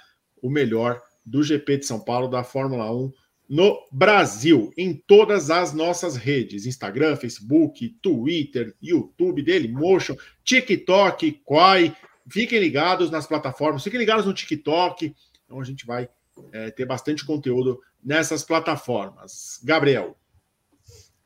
o 0.43 0.51
melhor 0.51 1.03
do 1.25 1.43
GP 1.43 1.79
de 1.79 1.87
São 1.87 2.01
Paulo 2.01 2.29
da 2.29 2.43
Fórmula 2.45 2.91
1 2.95 3.13
no 3.49 3.79
Brasil, 3.93 4.73
em 4.77 4.95
todas 4.95 5.51
as 5.51 5.73
nossas 5.73 6.17
redes: 6.17 6.67
Instagram, 6.67 7.17
Facebook, 7.17 7.89
Twitter, 8.03 8.75
YouTube, 8.83 9.43
Dailymotion, 9.43 10.17
TikTok, 10.45 11.41
Quai. 11.45 11.97
Fiquem 12.29 12.59
ligados 12.59 13.11
nas 13.11 13.27
plataformas, 13.27 13.85
fiquem 13.85 14.01
ligados 14.01 14.27
no 14.27 14.35
TikTok. 14.35 15.15
Então 15.45 15.61
a 15.61 15.65
gente 15.65 15.87
vai 15.87 16.09
é, 16.53 16.71
ter 16.71 16.85
bastante 16.85 17.25
conteúdo 17.25 17.81
nessas 18.03 18.43
plataformas. 18.43 19.61
Gabriel. 19.63 20.17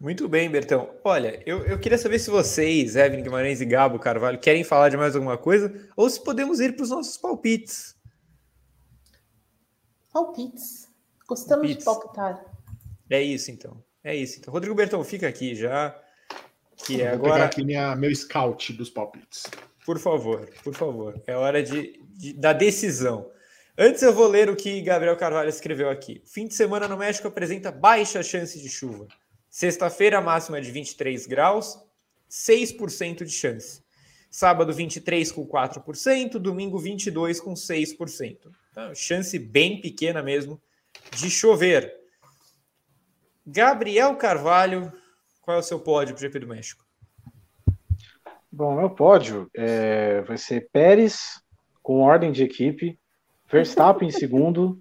Muito 0.01 0.27
bem, 0.29 0.51
Bertão. 0.51 0.95
Olha, 1.05 1.43
eu, 1.45 1.65
eu 1.67 1.79
queria 1.79 1.99
saber 1.99 2.19
se 2.19 2.31
vocês, 2.31 2.97
Evelyn 2.97 3.23
Guimarães 3.23 3.61
e 3.61 3.67
Gabo 3.67 3.99
Carvalho, 3.99 4.39
querem 4.41 4.65
falar 4.65 4.89
de 4.89 4.97
mais 4.97 5.15
alguma 5.15 5.37
coisa 5.37 5.73
ou 5.95 6.09
se 6.09 6.23
podemos 6.25 6.59
ir 6.59 6.75
para 6.75 6.85
os 6.85 6.91
nossos 6.91 7.19
palpites. 7.19 7.95
Palpites. 10.13 10.89
Gostamos 11.29 11.67
Palpites. 11.67 11.79
de 11.79 11.85
palpitar. 11.85 12.45
É 13.11 13.23
isso, 13.23 13.51
então. 13.51 13.83
É 14.03 14.15
isso, 14.15 14.39
então. 14.39 14.53
Rodrigo 14.53 14.75
Bertão, 14.75 15.05
fica 15.05 15.29
aqui 15.29 15.55
já. 15.55 15.97
Que 16.79 16.95
Vou 16.97 17.03
pegar 17.05 17.13
agora, 17.13 17.45
aqui 17.45 17.63
minha, 17.63 17.95
meu 17.95 18.15
scout 18.15 18.73
dos 18.73 18.89
palpites. 18.89 19.43
por 19.85 19.99
favor, 19.99 20.49
por 20.65 20.75
favor, 20.75 21.21
é 21.27 21.37
hora 21.37 21.63
de, 21.63 22.01
de- 22.17 22.33
da 22.33 22.55
decisão. 22.55 23.31
Antes 23.77 24.03
eu 24.03 24.15
vou 24.15 24.27
ler 24.27 24.49
o 24.49 24.57
que 24.57 24.81
Gabriel 24.81 25.17
Carvalho 25.17 25.51
escreveu 25.51 25.91
aqui. 25.91 26.23
Fim 26.25 26.47
de 26.49 26.55
semana 26.55 26.89
no 26.89 26.97
México 26.97 27.29
apresenta 27.29 27.71
baixa 27.71 28.23
chance 28.23 28.59
de 28.59 28.69
chuva. 28.69 29.07
Sexta-feira, 29.51 30.21
máxima 30.21 30.59
é 30.59 30.61
de 30.61 30.71
23 30.71 31.27
graus, 31.27 31.77
6% 32.31 33.25
de 33.25 33.33
chance. 33.33 33.83
Sábado, 34.31 34.73
23 34.73 35.33
com 35.33 35.45
4%, 35.45 36.39
domingo, 36.39 36.79
22 36.79 37.41
com 37.41 37.55
6%. 37.55 38.39
Então, 38.71 38.95
chance 38.95 39.37
bem 39.37 39.81
pequena 39.81 40.23
mesmo 40.23 40.63
de 41.17 41.29
chover. 41.29 41.93
Gabriel 43.45 44.15
Carvalho, 44.17 44.93
qual 45.41 45.57
é 45.57 45.61
o 45.61 45.65
seu 45.65 45.81
pódio 45.81 46.15
para 46.15 46.21
o 46.21 46.23
GP 46.23 46.39
do 46.39 46.47
México? 46.47 46.85
Bom, 48.53 48.77
meu 48.77 48.91
pódio 48.91 49.51
é, 49.57 50.21
vai 50.23 50.39
ser 50.39 50.69
Pérez 50.73 51.43
com 51.83 52.03
ordem 52.03 52.31
de 52.31 52.45
equipe, 52.45 52.99
Verstappen 53.51 54.09
em 54.09 54.13
segundo, 54.13 54.81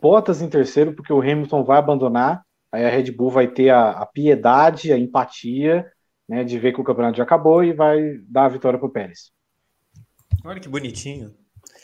Bottas 0.00 0.42
em 0.42 0.48
terceiro, 0.48 0.94
porque 0.94 1.12
o 1.12 1.20
Hamilton 1.20 1.64
vai 1.64 1.78
abandonar. 1.78 2.45
Aí 2.76 2.84
a 2.84 2.90
Red 2.90 3.10
Bull 3.10 3.30
vai 3.30 3.48
ter 3.48 3.70
a, 3.70 3.88
a 3.92 4.04
piedade, 4.04 4.92
a 4.92 4.98
empatia, 4.98 5.90
né, 6.28 6.44
de 6.44 6.58
ver 6.58 6.74
que 6.74 6.80
o 6.80 6.84
campeonato 6.84 7.16
já 7.16 7.22
acabou 7.22 7.64
e 7.64 7.72
vai 7.72 8.18
dar 8.28 8.44
a 8.44 8.48
vitória 8.50 8.78
para 8.78 8.86
o 8.86 8.92
Pérez. 8.92 9.32
Olha 10.44 10.60
que 10.60 10.68
bonitinho. 10.68 11.34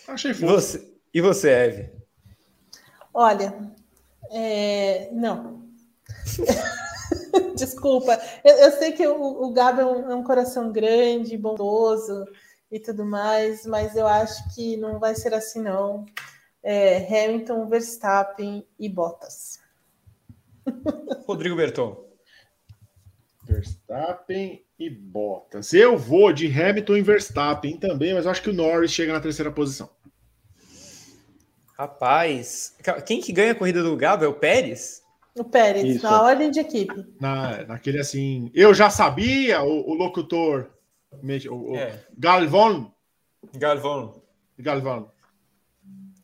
Achei 0.06 0.32
E 0.32 0.35
fofo. 0.35 0.52
você, 0.52 0.94
e 1.14 1.20
você 1.23 1.48
Eve? 1.48 1.93
Olha, 3.14 3.73
é, 4.31 5.09
não. 5.12 5.62
Desculpa, 7.56 8.20
eu, 8.44 8.55
eu, 8.56 8.73
sei 8.73 8.93
que 8.93 9.06
o, 9.06 9.44
o 9.44 9.51
Gabo 9.51 9.81
é 9.81 9.86
um, 9.86 10.10
é 10.10 10.14
um, 10.14 10.23
coração 10.23 10.70
grande, 10.70 11.39
bondoso 11.39 12.27
e 12.70 12.78
tudo 12.78 13.06
mais, 13.06 13.64
mas 13.64 13.97
eu 13.97 14.06
acho 14.06 14.55
que 14.55 14.77
não 14.77 14.98
vai 14.98 15.14
ser 15.14 15.32
assim, 15.32 15.62
não. 15.62 16.05
É, 16.62 16.98
Hamilton, 16.98 17.66
Verstappen 17.66 18.69
e 18.78 18.90
Bottas. 18.90 19.61
Rodrigo 21.26 21.56
Berton. 21.56 22.12
Verstappen 23.44 24.64
e 24.78 24.89
Bottas. 24.89 25.72
Eu 25.72 25.98
vou 25.98 26.32
de 26.32 26.47
Hamilton 26.47 26.97
e 26.97 27.02
Verstappen 27.02 27.76
também, 27.76 28.14
mas 28.14 28.24
eu 28.24 28.30
acho 28.30 28.43
que 28.43 28.51
o 28.51 28.55
Norris 28.55 28.93
chega 28.93 29.12
na 29.12 29.20
terceira 29.20 29.51
posição. 29.51 29.90
Rapaz, 31.76 32.76
quem 33.06 33.20
que 33.20 33.32
ganha 33.32 33.52
a 33.52 33.55
corrida 33.55 33.82
do 33.82 33.97
Gabo 33.97 34.24
é 34.24 34.28
o 34.28 34.34
Pérez? 34.34 35.02
O 35.34 35.44
Pérez, 35.44 35.97
Isso. 35.97 36.05
na 36.05 36.22
ordem 36.22 36.51
de 36.51 36.60
equipe. 36.60 36.94
Na, 37.18 37.64
naquele 37.64 37.98
assim, 37.98 38.51
eu 38.55 38.74
já 38.74 38.90
sabia, 38.90 39.62
o, 39.62 39.90
o 39.90 39.94
locutor, 39.94 40.70
o, 41.10 41.72
o 41.72 41.76
é. 41.76 42.05
Galvão. 42.16 42.93
Galvão. 43.55 44.22
Galvão. 44.59 45.10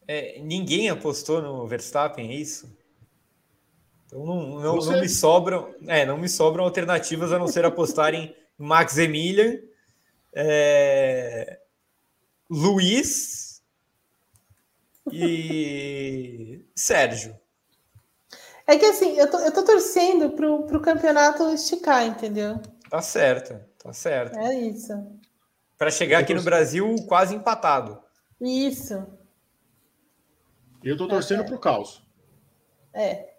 É, 0.06 0.40
ninguém 0.40 0.90
apostou 0.90 1.42
no 1.42 1.66
Verstappen, 1.66 2.30
é 2.30 2.34
isso? 2.34 2.77
Então 4.08 4.24
não, 4.24 4.58
não, 4.58 4.76
não, 4.76 5.00
me 5.00 5.08
sobram, 5.08 5.74
é, 5.86 6.06
não 6.06 6.16
me 6.16 6.30
sobram 6.30 6.64
alternativas 6.64 7.30
a 7.30 7.38
não 7.38 7.46
ser 7.46 7.66
apostar 7.66 8.14
em 8.14 8.34
Max 8.56 8.96
Emilian, 8.96 9.60
é, 10.32 11.60
Luiz 12.48 13.62
e 15.12 16.64
Sérgio. 16.74 17.38
É 18.66 18.78
que 18.78 18.86
assim, 18.86 19.18
eu 19.18 19.30
tô, 19.30 19.38
eu 19.40 19.52
tô 19.52 19.62
torcendo 19.62 20.30
pro, 20.30 20.62
pro 20.64 20.80
campeonato 20.80 21.50
esticar, 21.50 22.06
entendeu? 22.06 22.60
Tá 22.88 23.02
certo, 23.02 23.60
tá 23.78 23.92
certo. 23.92 24.38
É 24.38 24.54
isso. 24.54 24.92
Para 25.76 25.90
chegar 25.90 26.20
aqui 26.20 26.32
no 26.32 26.42
Brasil 26.42 26.96
quase 27.06 27.34
empatado. 27.34 28.02
Isso. 28.40 29.06
Eu 30.82 30.96
tô 30.96 31.06
torcendo 31.06 31.42
é. 31.42 31.44
pro 31.44 31.58
caos. 31.58 32.02
É. 32.94 33.34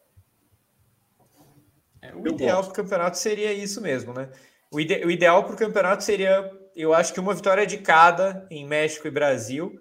É, 2.09 2.15
o 2.15 2.25
eu 2.25 2.33
ideal 2.33 2.63
para 2.63 2.71
o 2.71 2.75
campeonato 2.75 3.17
seria 3.17 3.53
isso 3.53 3.81
mesmo, 3.81 4.13
né? 4.13 4.29
O, 4.71 4.79
ide 4.79 5.05
o 5.05 5.11
ideal 5.11 5.43
para 5.43 5.53
o 5.53 5.57
campeonato 5.57 6.03
seria, 6.03 6.51
eu 6.75 6.93
acho 6.93 7.13
que 7.13 7.19
uma 7.19 7.33
vitória 7.33 7.65
de 7.65 7.77
cada 7.77 8.47
em 8.49 8.67
México 8.67 9.07
e 9.07 9.11
Brasil, 9.11 9.79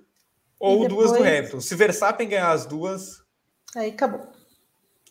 ou 0.59 0.84
e 0.84 0.88
depois... 0.88 1.10
duas 1.10 1.18
do 1.18 1.24
Hamilton. 1.24 1.60
Se 1.60 1.74
Verstappen 1.74 2.28
ganhar 2.28 2.50
as 2.50 2.66
duas. 2.66 3.22
Aí 3.76 3.90
acabou. 3.90 4.28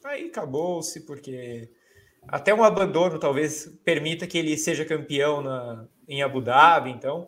Aí 0.04 0.28
acabou-se, 0.28 1.02
porque 1.02 1.70
até 2.28 2.54
um 2.54 2.64
abandono 2.64 3.20
talvez 3.20 3.68
permita 3.84 4.28
que 4.28 4.38
ele 4.38 4.58
seja 4.58 4.86
campeão 4.86 5.42
na, 5.42 5.88
em 6.08 6.22
Abu 6.22 6.42
Dhabi. 6.42 6.92
Então, 6.92 7.28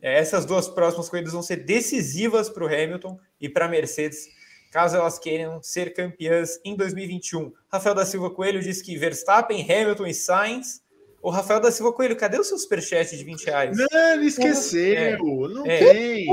é, 0.00 0.18
essas 0.18 0.44
duas 0.44 0.68
próximas 0.68 1.08
corridas 1.08 1.32
vão 1.32 1.42
ser 1.42 1.56
decisivas 1.56 2.48
para 2.48 2.64
o 2.64 2.66
Hamilton 2.66 3.18
e 3.40 3.48
para 3.48 3.66
a 3.66 3.68
Mercedes 3.68 4.28
caso 4.74 4.96
elas 4.96 5.20
queiram 5.20 5.62
ser 5.62 5.94
campeãs 5.94 6.58
em 6.64 6.74
2021. 6.74 7.52
Rafael 7.72 7.94
da 7.94 8.04
Silva 8.04 8.28
Coelho 8.28 8.60
diz 8.60 8.82
que 8.82 8.98
Verstappen, 8.98 9.62
Hamilton 9.62 10.06
e 10.08 10.12
Sainz. 10.12 10.82
O 11.22 11.30
Rafael 11.30 11.60
da 11.60 11.70
Silva 11.70 11.92
Coelho, 11.92 12.16
cadê 12.16 12.40
o 12.40 12.44
seu 12.44 12.58
superchat 12.58 13.16
de 13.16 13.22
20 13.22 13.44
reais? 13.44 13.78
Não, 13.78 14.14
ele 14.14 14.26
esqueceu. 14.26 14.96
É. 14.96 15.16
Não 15.16 15.64
é. 15.64 15.78
tem. 15.78 16.26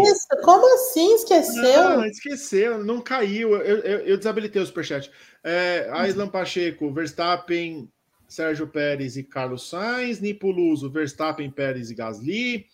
Como 0.44 0.74
assim 0.74 1.14
esqueceu? 1.14 1.62
Não, 1.62 2.04
esqueceu, 2.04 2.84
não 2.84 3.00
caiu. 3.00 3.56
Eu, 3.58 3.78
eu, 3.78 4.00
eu 4.00 4.18
desabilitei 4.18 4.60
o 4.60 4.66
superchat. 4.66 5.12
É, 5.44 5.88
Aislan 5.92 6.28
Pacheco, 6.28 6.92
Verstappen, 6.92 7.92
Sérgio 8.32 8.66
Pérez 8.66 9.18
e 9.18 9.24
Carlos 9.24 9.70
Sainz. 9.70 10.22
Nipo 10.22 10.50
Luso, 10.50 10.90
Verstappen, 10.90 11.52
Pérez 11.52 11.92
e 11.92 11.96
Gasly. 11.96 12.66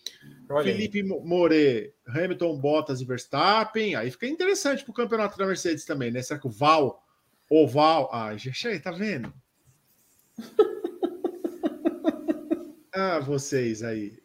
Olha 0.48 0.64
Felipe 0.64 1.02
More, 1.02 1.92
Hamilton, 2.06 2.60
Bottas 2.60 3.00
e 3.00 3.04
Verstappen. 3.04 3.96
Aí 3.96 4.08
fica 4.10 4.28
interessante 4.28 4.84
para 4.84 4.92
o 4.92 4.94
campeonato 4.94 5.36
da 5.36 5.44
Mercedes 5.44 5.84
também, 5.84 6.12
né? 6.12 6.22
Será 6.22 6.38
que 6.38 6.46
o 6.46 6.50
Val, 6.50 7.04
o 7.50 7.66
Val. 7.66 8.08
Ah, 8.12 8.36
gente, 8.36 8.78
tá 8.78 8.92
vendo? 8.92 9.34
ah, 12.94 13.18
vocês 13.18 13.82
aí. 13.82 14.16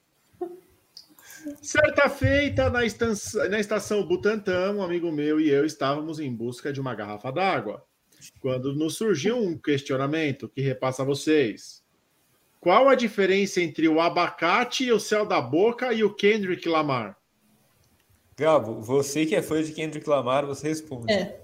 Certa 1.63 2.09
feita, 2.09 2.69
na, 2.69 2.85
estação, 2.85 3.49
na 3.49 3.59
estação 3.59 4.05
Butantã, 4.05 4.71
um 4.71 4.83
amigo 4.83 5.11
meu 5.11 5.39
e 5.39 5.49
eu 5.49 5.65
estávamos 5.65 6.19
em 6.19 6.31
busca 6.31 6.71
de 6.71 6.79
uma 6.79 6.93
garrafa 6.93 7.31
d'água. 7.31 7.83
Quando 8.39 8.73
nos 8.73 8.95
surgiu 8.97 9.37
um 9.37 9.57
questionamento 9.57 10.49
que 10.49 10.61
repassa 10.61 11.01
a 11.01 11.05
vocês. 11.05 11.83
Qual 12.59 12.87
a 12.87 12.95
diferença 12.95 13.61
entre 13.61 13.89
o 13.89 13.99
abacate, 13.99 14.91
o 14.91 14.99
céu 14.99 15.25
da 15.25 15.41
boca 15.41 15.91
e 15.93 16.03
o 16.03 16.13
Kendrick 16.13 16.67
Lamar? 16.67 17.17
Gabo, 18.37 18.81
você 18.81 19.25
que 19.25 19.35
é 19.35 19.41
fã 19.41 19.61
de 19.61 19.71
Kendrick 19.71 20.09
Lamar, 20.09 20.45
você 20.45 20.69
responde. 20.69 21.11
É. 21.11 21.39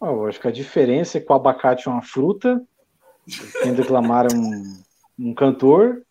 Oh, 0.00 0.06
eu 0.06 0.26
acho 0.26 0.40
que 0.40 0.48
a 0.48 0.52
diferença 0.52 1.18
é 1.18 1.20
que 1.20 1.30
o 1.30 1.34
abacate 1.34 1.88
é 1.88 1.90
uma 1.90 2.02
fruta, 2.02 2.62
o 3.26 3.62
Kendrick 3.62 3.90
Lamar 3.90 4.26
é 4.26 4.36
um, 4.36 4.82
um 5.18 5.34
cantor, 5.34 6.02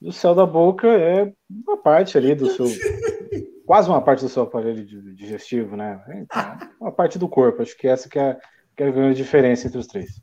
e 0.00 0.08
o 0.08 0.12
céu 0.12 0.34
da 0.34 0.46
boca 0.46 0.86
é 0.88 1.32
uma 1.50 1.76
parte 1.76 2.16
ali 2.16 2.34
do 2.34 2.48
seu. 2.50 2.66
quase 3.66 3.88
uma 3.88 4.00
parte 4.00 4.20
do 4.20 4.28
seu 4.28 4.44
aparelho 4.44 4.84
digestivo, 5.14 5.76
né? 5.76 6.02
É 6.08 6.24
uma 6.80 6.92
parte 6.92 7.18
do 7.18 7.28
corpo. 7.28 7.60
Acho 7.60 7.76
que 7.76 7.86
essa 7.86 8.08
que 8.08 8.18
é, 8.18 8.38
que 8.78 8.84
é 8.84 9.08
a 9.08 9.12
diferença 9.12 9.66
entre 9.66 9.78
os 9.78 9.88
três. 9.88 10.22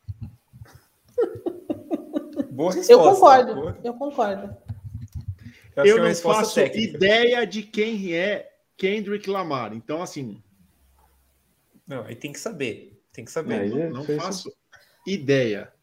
Boa 2.49 2.73
resposta. 2.73 2.93
Eu 2.93 2.99
concordo, 2.99 3.55
Boa. 3.55 3.77
eu 3.83 3.93
concordo. 3.95 4.57
Eu, 5.75 5.85
eu 5.85 6.05
é 6.05 6.07
não 6.07 6.15
faço 6.15 6.55
técnica. 6.55 6.95
ideia 6.95 7.45
de 7.45 7.63
quem 7.63 8.13
é 8.13 8.49
Kendrick 8.77 9.29
Lamar. 9.29 9.73
Então, 9.73 10.01
assim. 10.01 10.41
Não, 11.85 12.05
aí 12.05 12.15
tem 12.15 12.31
que 12.31 12.39
saber. 12.39 12.97
Tem 13.11 13.25
que 13.25 13.31
saber. 13.31 13.69
Não, 13.69 13.89
não 13.89 14.05
faço 14.17 14.49
ideia. 15.05 15.73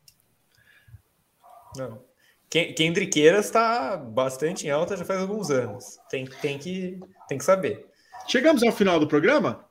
Não. 1.77 2.03
Kendrickeiras 2.49 3.47
está 3.47 3.99
bastante 3.99 4.67
em 4.67 4.71
alta 4.71 4.97
já 4.97 5.05
faz 5.05 5.21
alguns 5.21 5.51
anos. 5.51 5.99
Tem, 6.09 6.25
tem, 6.25 6.59
que, 6.59 6.99
tem 7.29 7.37
que 7.37 7.45
saber. 7.45 7.87
Chegamos 8.27 8.63
ao 8.63 8.73
final 8.73 8.99
do 8.99 9.07
programa? 9.07 9.67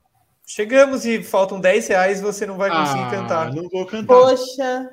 Chegamos 0.53 1.05
e 1.05 1.23
faltam 1.23 1.59
10 1.59 1.87
reais 1.87 2.19
e 2.19 2.23
você 2.23 2.45
não 2.45 2.57
vai 2.57 2.69
conseguir 2.69 3.03
ah, 3.03 3.09
cantar. 3.09 3.53
Não 3.53 3.69
vou 3.69 3.85
cantar. 3.85 4.13
Poxa 4.13 4.89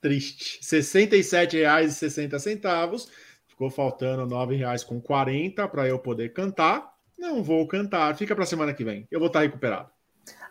triste. 0.00 0.60
R$ 0.62 0.80
67,60. 0.80 3.08
Ficou 3.46 3.70
faltando 3.70 4.22
R$ 4.22 4.56
9,40 4.56 5.68
para 5.68 5.88
eu 5.88 5.98
poder 5.98 6.32
cantar. 6.32 6.92
Não 7.18 7.42
vou 7.42 7.66
cantar. 7.66 8.16
Fica 8.16 8.34
para 8.34 8.44
a 8.44 8.46
semana 8.46 8.72
que 8.72 8.84
vem. 8.84 9.06
Eu 9.10 9.18
vou 9.18 9.26
estar 9.28 9.40
tá 9.40 9.44
recuperado. 9.44 9.90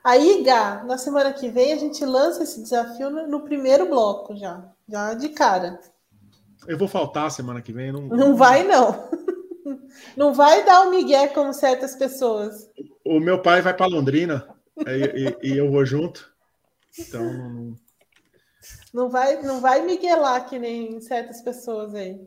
Aí, 0.03 0.44
Gá, 0.44 0.84
na 0.84 0.98
semana 0.98 1.34
que 1.34 1.49
vem 1.49 1.73
a 1.73 1.77
gente 1.77 2.03
lança 2.06 2.44
esse 2.44 2.61
desafio 2.61 3.10
no, 3.10 3.27
no 3.27 3.41
primeiro 3.41 3.88
bloco 3.88 4.35
já. 4.35 4.64
Já 4.88 5.14
de 5.14 5.30
cara. 5.30 5.80
Eu 6.68 6.77
vou 6.77 6.88
faltar 6.88 7.31
semana 7.31 7.61
que 7.61 7.72
vem. 7.72 7.91
Não, 7.91 8.02
não 8.02 8.35
vai, 8.35 8.64
não. 8.64 9.10
Não 10.15 10.34
vai 10.34 10.65
dar 10.65 10.84
o 10.84 10.88
um 10.88 10.91
migué 10.91 11.27
como 11.27 11.53
certas 11.53 11.95
pessoas. 11.95 12.69
O 13.03 13.19
meu 13.19 13.41
pai 13.41 13.61
vai 13.61 13.73
para 13.73 13.85
Londrina 13.85 14.48
e, 14.85 15.48
e, 15.48 15.53
e, 15.53 15.57
eu 15.57 15.72
vou 15.72 15.85
junto. 15.85 16.31
Então, 16.98 17.23
não, 17.23 17.76
não 18.94 19.10
vai, 19.10 19.41
não 19.41 19.61
vai 19.61 19.81
miguelar 19.85 20.48
que 20.48 20.57
nem 20.57 20.99
certas 21.02 21.41
pessoas 21.41 21.94
aí. 21.94 22.19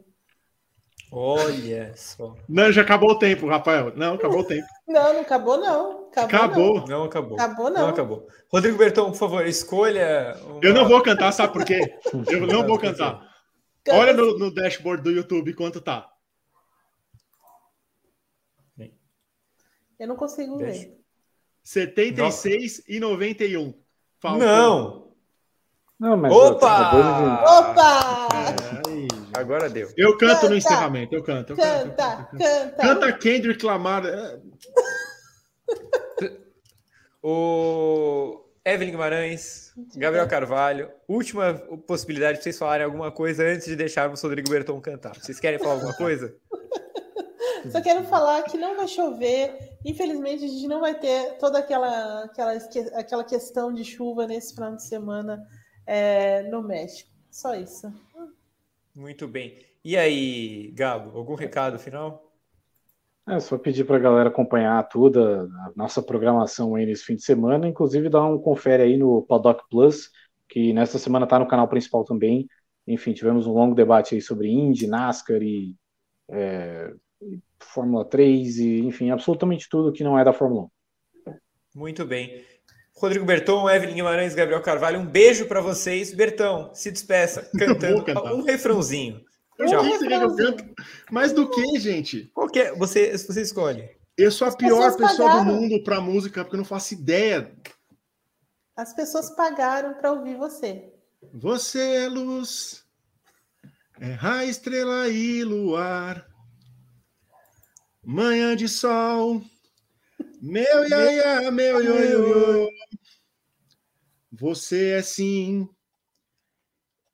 Olha 1.12 1.92
só. 1.96 2.36
Não, 2.48 2.70
já 2.70 2.82
acabou 2.82 3.10
o 3.10 3.18
tempo, 3.18 3.48
Rafael. 3.48 3.92
Não, 3.96 4.14
acabou 4.14 4.40
o 4.40 4.44
tempo. 4.44 4.66
Não, 4.86 5.12
não 5.12 5.20
acabou, 5.20 5.58
não. 5.58 6.08
Acabou. 6.12 6.24
Acabou. 6.24 6.74
Não. 6.74 6.86
não 6.86 7.04
acabou. 7.04 7.34
Acabou, 7.34 7.70
não. 7.70 7.82
Não 7.82 7.88
acabou. 7.88 8.28
Rodrigo 8.48 8.78
Berton, 8.78 9.10
por 9.10 9.18
favor, 9.18 9.46
escolha. 9.46 10.36
Uma... 10.44 10.60
Eu 10.62 10.72
não 10.72 10.86
vou 10.86 11.02
cantar, 11.02 11.32
sabe 11.32 11.52
por 11.52 11.64
quê? 11.64 11.98
Eu 12.28 12.46
não 12.46 12.64
vou 12.64 12.78
cantar. 12.78 13.28
Olha 13.88 14.12
no, 14.12 14.38
no 14.38 14.54
dashboard 14.54 15.02
do 15.02 15.10
YouTube 15.10 15.54
quanto 15.54 15.80
tá. 15.80 16.06
Eu 20.00 20.08
não 20.08 20.16
consigo 20.16 20.56
Deixa. 20.56 20.88
ver. 20.88 20.98
76 21.62 22.78
Nossa. 22.78 22.82
e 22.88 22.98
91. 22.98 23.74
Faltou. 24.18 24.40
Não! 24.40 25.10
Não, 26.00 26.16
mas 26.16 26.32
Opa! 26.32 26.92
Opa! 27.58 28.28
É, 29.34 29.38
agora 29.38 29.68
deu. 29.68 29.92
Eu 29.98 30.16
canto 30.16 30.36
canta, 30.36 30.48
no 30.48 30.56
encerramento, 30.56 31.14
eu 31.14 31.22
canto. 31.22 31.52
Eu 31.52 31.56
canta, 31.58 31.90
canto, 31.90 32.38
canta. 32.38 32.82
Canta 32.82 33.12
Kendrick 33.12 33.62
Lamar. 33.62 34.02
o 37.22 38.42
Evelyn 38.64 38.92
Guimarães, 38.92 39.74
Gabriel 39.94 40.26
Carvalho, 40.26 40.90
última 41.06 41.52
possibilidade 41.86 42.38
de 42.38 42.44
vocês 42.44 42.58
falarem 42.58 42.86
alguma 42.86 43.12
coisa 43.12 43.44
antes 43.44 43.66
de 43.66 43.76
deixarmos 43.76 44.22
o 44.22 44.26
Rodrigo 44.26 44.48
Berton 44.48 44.80
cantar. 44.80 45.16
Vocês 45.16 45.38
querem 45.38 45.58
falar 45.58 45.74
alguma 45.74 45.94
coisa? 45.94 46.34
Só 47.70 47.82
quero 47.82 48.04
falar 48.04 48.42
que 48.44 48.56
não 48.56 48.74
vai 48.74 48.88
chover. 48.88 49.69
Infelizmente, 49.84 50.44
a 50.44 50.48
gente 50.48 50.68
não 50.68 50.80
vai 50.80 50.98
ter 50.98 51.38
toda 51.38 51.58
aquela, 51.58 52.24
aquela, 52.24 52.52
aquela 52.94 53.24
questão 53.24 53.72
de 53.72 53.84
chuva 53.84 54.26
nesse 54.26 54.54
final 54.54 54.76
de 54.76 54.84
semana 54.84 55.42
é, 55.86 56.42
no 56.44 56.62
México. 56.62 57.10
Só 57.30 57.54
isso. 57.54 57.92
Muito 58.94 59.26
bem. 59.26 59.58
E 59.82 59.96
aí, 59.96 60.70
Gabo, 60.72 61.16
algum 61.16 61.34
recado 61.34 61.78
final? 61.78 62.30
É 63.26 63.38
só 63.38 63.56
pedir 63.56 63.84
para 63.84 63.96
a 63.96 64.00
galera 64.00 64.28
acompanhar 64.28 64.82
tudo, 64.88 65.22
a 65.24 65.72
nossa 65.76 66.02
programação 66.02 66.74
aí 66.74 66.84
nesse 66.84 67.04
fim 67.04 67.14
de 67.14 67.22
semana, 67.22 67.68
inclusive 67.68 68.08
dar 68.08 68.24
um 68.24 68.38
confere 68.38 68.82
aí 68.82 68.96
no 68.96 69.22
Paddock 69.22 69.62
Plus, 69.70 70.10
que 70.48 70.72
nesta 70.72 70.98
semana 70.98 71.24
está 71.24 71.38
no 71.38 71.46
canal 71.46 71.68
principal 71.68 72.04
também. 72.04 72.48
Enfim, 72.86 73.12
tivemos 73.12 73.46
um 73.46 73.52
longo 73.52 73.74
debate 73.74 74.14
aí 74.14 74.20
sobre 74.20 74.48
Indy, 74.50 74.86
NASCAR 74.86 75.42
e, 75.42 75.76
é, 76.28 76.92
Fórmula 77.58 78.04
3 78.04 78.58
e, 78.58 78.80
enfim, 78.80 79.10
absolutamente 79.10 79.68
tudo 79.68 79.92
que 79.92 80.04
não 80.04 80.18
é 80.18 80.24
da 80.24 80.32
Fórmula 80.32 80.68
1. 81.26 81.34
Muito 81.74 82.04
bem. 82.04 82.44
Rodrigo 82.96 83.24
Berton, 83.24 83.68
Evelyn 83.70 83.94
Guimarães, 83.94 84.34
Gabriel 84.34 84.60
Carvalho, 84.60 85.00
um 85.00 85.06
beijo 85.06 85.46
para 85.46 85.60
vocês. 85.60 86.12
Bertão, 86.12 86.70
se 86.74 86.90
despeça 86.90 87.48
cantando 87.58 88.04
um 88.34 88.42
refrãozinho. 88.42 89.24
Tchau. 89.66 89.82
Mais 91.10 91.32
do 91.32 91.48
que, 91.48 91.78
gente? 91.78 92.30
Qualquer, 92.34 92.74
você, 92.76 93.16
você 93.16 93.42
escolhe. 93.42 93.88
Eu 94.16 94.30
sou 94.30 94.46
a 94.46 94.48
As 94.48 94.56
pior 94.56 94.96
pessoa 94.96 95.30
pagaram. 95.30 95.44
do 95.46 95.60
mundo 95.60 95.82
para 95.82 96.00
música, 96.00 96.44
porque 96.44 96.56
eu 96.56 96.58
não 96.58 96.64
faço 96.64 96.92
ideia. 96.94 97.50
As 98.76 98.92
pessoas 98.92 99.30
pagaram 99.30 99.94
para 99.94 100.12
ouvir 100.12 100.36
você. 100.36 100.92
Você 101.34 101.80
é 101.80 102.08
luz, 102.08 102.84
é 104.00 104.12
raio, 104.12 104.50
estrela 104.50 105.08
e 105.08 105.44
luar. 105.44 106.26
Manhã 108.02 108.56
de 108.56 108.66
sol, 108.66 109.42
meu 110.40 110.88
iaia, 110.88 111.50
meu 111.50 111.82
ioiô. 111.82 112.70
Você 114.32 114.92
é 114.92 115.02
sim 115.02 115.68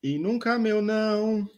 e 0.01 0.17
nunca 0.17 0.57
meu 0.57 0.81
não. 0.81 1.49